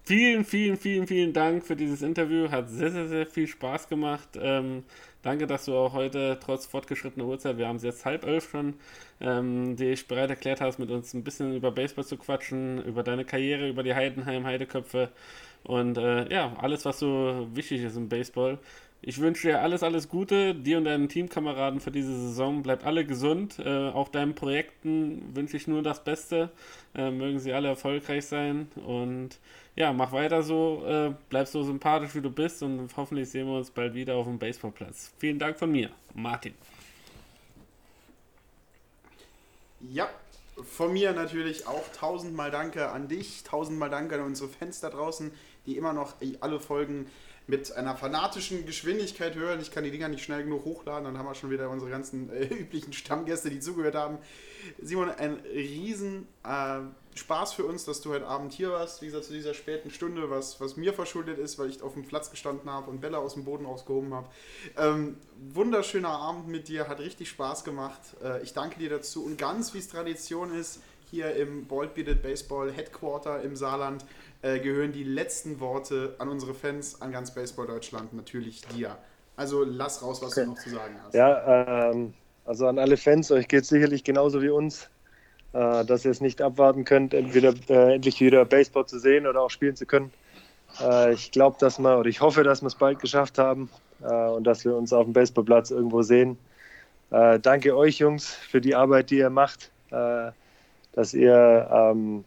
vielen, 0.04 0.44
vielen, 0.44 0.76
vielen, 0.76 1.08
vielen 1.08 1.32
Dank 1.32 1.66
für 1.66 1.74
dieses 1.74 2.02
Interview. 2.02 2.48
Hat 2.52 2.70
sehr, 2.70 2.92
sehr, 2.92 3.08
sehr 3.08 3.26
viel 3.26 3.48
Spaß 3.48 3.88
gemacht. 3.88 4.38
Ähm, 4.40 4.84
danke, 5.22 5.48
dass 5.48 5.64
du 5.64 5.74
auch 5.74 5.92
heute 5.92 6.38
trotz 6.40 6.66
fortgeschrittener 6.66 7.24
Uhrzeit, 7.24 7.58
wir 7.58 7.66
haben 7.66 7.78
es 7.78 7.82
jetzt 7.82 8.04
halb 8.04 8.24
elf 8.24 8.48
schon, 8.48 8.74
ähm, 9.20 9.74
dich 9.74 10.06
bereit 10.06 10.30
erklärt 10.30 10.60
hast, 10.60 10.78
mit 10.78 10.88
uns 10.92 11.12
ein 11.14 11.24
bisschen 11.24 11.56
über 11.56 11.72
Baseball 11.72 12.04
zu 12.04 12.16
quatschen, 12.16 12.80
über 12.84 13.02
deine 13.02 13.24
Karriere, 13.24 13.68
über 13.68 13.82
die 13.82 13.96
Heidenheim, 13.96 14.46
Heideköpfe 14.46 15.08
und 15.64 15.98
äh, 15.98 16.32
ja, 16.32 16.54
alles, 16.60 16.84
was 16.84 17.00
so 17.00 17.48
wichtig 17.52 17.82
ist 17.82 17.96
im 17.96 18.08
Baseball. 18.08 18.60
Ich 19.02 19.18
wünsche 19.18 19.48
dir 19.48 19.62
alles, 19.62 19.82
alles 19.82 20.08
Gute, 20.08 20.54
dir 20.54 20.76
und 20.76 20.84
deinen 20.84 21.08
Teamkameraden 21.08 21.80
für 21.80 21.90
diese 21.90 22.12
Saison. 22.12 22.62
Bleibt 22.62 22.84
alle 22.84 23.06
gesund. 23.06 23.58
Äh, 23.58 23.88
auch 23.88 24.08
deinen 24.08 24.34
Projekten 24.34 25.34
wünsche 25.34 25.56
ich 25.56 25.66
nur 25.66 25.82
das 25.82 26.04
Beste. 26.04 26.50
Äh, 26.94 27.10
mögen 27.10 27.38
sie 27.38 27.54
alle 27.54 27.68
erfolgreich 27.68 28.26
sein. 28.26 28.68
Und 28.86 29.38
ja, 29.74 29.94
mach 29.94 30.12
weiter 30.12 30.42
so. 30.42 30.84
Äh, 30.86 31.14
bleib 31.30 31.46
so 31.46 31.62
sympathisch, 31.62 32.14
wie 32.14 32.20
du 32.20 32.30
bist. 32.30 32.62
Und 32.62 32.90
hoffentlich 32.94 33.30
sehen 33.30 33.46
wir 33.46 33.56
uns 33.56 33.70
bald 33.70 33.94
wieder 33.94 34.16
auf 34.16 34.26
dem 34.26 34.38
Baseballplatz. 34.38 35.12
Vielen 35.18 35.38
Dank 35.38 35.58
von 35.58 35.72
mir, 35.72 35.88
Martin. 36.12 36.52
Ja, 39.80 40.10
von 40.62 40.92
mir 40.92 41.12
natürlich 41.12 41.66
auch 41.66 41.88
tausendmal 41.96 42.50
Danke 42.50 42.90
an 42.90 43.08
dich, 43.08 43.44
tausendmal 43.44 43.88
Danke 43.88 44.16
an 44.16 44.26
unsere 44.26 44.50
Fans 44.50 44.80
da 44.80 44.90
draußen, 44.90 45.32
die 45.64 45.78
immer 45.78 45.94
noch 45.94 46.16
alle 46.40 46.60
Folgen 46.60 47.06
mit 47.50 47.76
einer 47.76 47.96
fanatischen 47.96 48.64
Geschwindigkeit 48.64 49.34
hören. 49.34 49.60
Ich 49.60 49.72
kann 49.72 49.84
die 49.84 49.90
Dinger 49.90 50.08
nicht 50.08 50.22
schnell 50.22 50.44
genug 50.44 50.64
hochladen, 50.64 51.04
dann 51.04 51.18
haben 51.18 51.26
wir 51.26 51.34
schon 51.34 51.50
wieder 51.50 51.68
unsere 51.68 51.90
ganzen 51.90 52.30
äh, 52.30 52.44
üblichen 52.54 52.92
Stammgäste, 52.92 53.50
die 53.50 53.58
zugehört 53.58 53.96
haben. 53.96 54.18
Simon, 54.80 55.10
ein 55.10 55.34
riesen 55.52 56.28
äh, 56.44 56.80
Spaß 57.16 57.54
für 57.54 57.64
uns, 57.64 57.84
dass 57.84 58.00
du 58.00 58.10
heute 58.10 58.26
Abend 58.26 58.52
hier 58.52 58.70
warst, 58.70 59.02
wie 59.02 59.06
gesagt, 59.06 59.24
zu 59.24 59.32
dieser 59.32 59.52
späten 59.52 59.90
Stunde, 59.90 60.30
was, 60.30 60.60
was 60.60 60.76
mir 60.76 60.94
verschuldet 60.94 61.38
ist, 61.38 61.58
weil 61.58 61.68
ich 61.68 61.82
auf 61.82 61.94
dem 61.94 62.06
Platz 62.06 62.30
gestanden 62.30 62.70
habe 62.70 62.88
und 62.90 63.00
Bälle 63.00 63.18
aus 63.18 63.34
dem 63.34 63.44
Boden 63.44 63.66
rausgehoben 63.66 64.14
habe. 64.14 64.28
Ähm, 64.78 65.16
wunderschöner 65.52 66.10
Abend 66.10 66.46
mit 66.46 66.68
dir, 66.68 66.86
hat 66.86 67.00
richtig 67.00 67.28
Spaß 67.30 67.64
gemacht. 67.64 68.00
Äh, 68.22 68.42
ich 68.42 68.52
danke 68.52 68.78
dir 68.78 68.90
dazu 68.90 69.24
und 69.24 69.38
ganz 69.38 69.74
wie 69.74 69.78
es 69.78 69.88
Tradition 69.88 70.54
ist, 70.54 70.80
hier 71.10 71.34
im 71.34 71.66
Bald 71.66 71.94
Bearded 71.94 72.22
Baseball 72.22 72.70
Headquarter 72.70 73.42
im 73.42 73.56
Saarland 73.56 74.04
äh, 74.42 74.58
gehören 74.60 74.92
die 74.92 75.04
letzten 75.04 75.60
Worte 75.60 76.14
an 76.18 76.28
unsere 76.28 76.54
Fans, 76.54 77.00
an 77.02 77.12
ganz 77.12 77.34
Baseball 77.34 77.66
Deutschland, 77.66 78.12
natürlich 78.14 78.62
dir. 78.62 78.96
Also 79.36 79.64
lass 79.64 80.02
raus, 80.02 80.20
was 80.22 80.32
okay. 80.32 80.44
du 80.44 80.50
noch 80.50 80.58
zu 80.58 80.70
sagen 80.70 80.96
hast. 81.04 81.14
Ja, 81.14 81.90
ähm, 81.90 82.14
also 82.44 82.66
an 82.66 82.78
alle 82.78 82.96
Fans, 82.96 83.30
euch 83.30 83.48
geht 83.48 83.62
es 83.62 83.68
sicherlich 83.68 84.04
genauso 84.04 84.42
wie 84.42 84.50
uns. 84.50 84.88
äh, 85.52 85.84
dass 85.84 86.04
ihr 86.04 86.10
es 86.10 86.20
nicht 86.20 86.42
abwarten 86.42 86.84
könnt, 86.84 87.14
entweder 87.14 87.54
äh, 87.68 87.94
endlich 87.94 88.20
wieder 88.20 88.44
Baseball 88.44 88.86
zu 88.86 88.98
sehen 88.98 89.26
oder 89.26 89.42
auch 89.42 89.50
spielen 89.50 89.76
zu 89.76 89.86
können. 89.86 90.12
Äh, 90.80 91.14
ich 91.14 91.32
glaube, 91.32 91.56
dass 91.58 91.78
wir, 91.78 91.98
oder 91.98 92.08
ich 92.08 92.20
hoffe, 92.20 92.44
dass 92.44 92.62
wir 92.62 92.68
es 92.68 92.74
bald 92.74 93.00
geschafft 93.00 93.38
haben 93.38 93.68
äh, 94.02 94.28
und 94.28 94.44
dass 94.44 94.64
wir 94.64 94.76
uns 94.76 94.92
auf 94.92 95.04
dem 95.04 95.12
Baseballplatz 95.12 95.70
irgendwo 95.70 96.02
sehen. 96.02 96.38
Danke 97.42 97.76
euch, 97.76 97.98
Jungs, 97.98 98.32
für 98.32 98.60
die 98.60 98.76
Arbeit, 98.76 99.10
die 99.10 99.18
ihr 99.18 99.30
macht, 99.30 99.72
dass 99.90 101.12
ihr 101.12 101.68
ähm, 101.68 102.24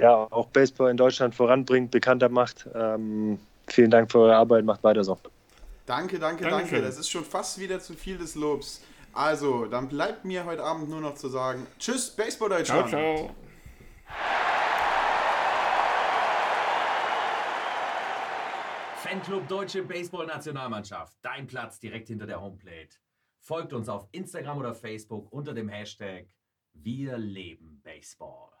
ja, 0.00 0.14
auch 0.30 0.46
Baseball 0.46 0.90
in 0.90 0.96
Deutschland 0.96 1.34
voranbringt, 1.34 1.90
bekannter 1.90 2.28
macht. 2.28 2.68
Ähm, 2.74 3.38
vielen 3.66 3.90
Dank 3.90 4.10
für 4.10 4.20
eure 4.20 4.36
Arbeit, 4.36 4.64
macht 4.64 4.82
weiter 4.84 5.02
so. 5.04 5.18
Danke, 5.86 6.18
danke, 6.18 6.44
Dankeschön. 6.44 6.70
danke. 6.70 6.82
Das 6.82 6.98
ist 6.98 7.10
schon 7.10 7.24
fast 7.24 7.58
wieder 7.58 7.80
zu 7.80 7.94
viel 7.94 8.18
des 8.18 8.34
Lobs. 8.34 8.82
Also, 9.12 9.66
dann 9.66 9.88
bleibt 9.88 10.24
mir 10.24 10.44
heute 10.44 10.62
Abend 10.62 10.88
nur 10.88 11.00
noch 11.00 11.14
zu 11.14 11.28
sagen: 11.28 11.66
Tschüss, 11.78 12.10
Baseball 12.10 12.48
Ciao, 12.64 12.82
Deutschland. 12.82 12.90
ciao. 12.90 13.30
Fanclub 18.96 19.48
Deutsche 19.48 19.82
Baseball-Nationalmannschaft. 19.82 21.16
Dein 21.22 21.46
Platz 21.46 21.80
direkt 21.80 22.08
hinter 22.08 22.26
der 22.26 22.40
Homeplate. 22.40 22.96
Folgt 23.40 23.72
uns 23.72 23.88
auf 23.88 24.06
Instagram 24.12 24.58
oder 24.58 24.74
Facebook 24.74 25.32
unter 25.32 25.54
dem 25.54 25.68
Hashtag 25.68 26.26
Wir 26.74 27.16
leben 27.16 27.80
Baseball. 27.82 28.57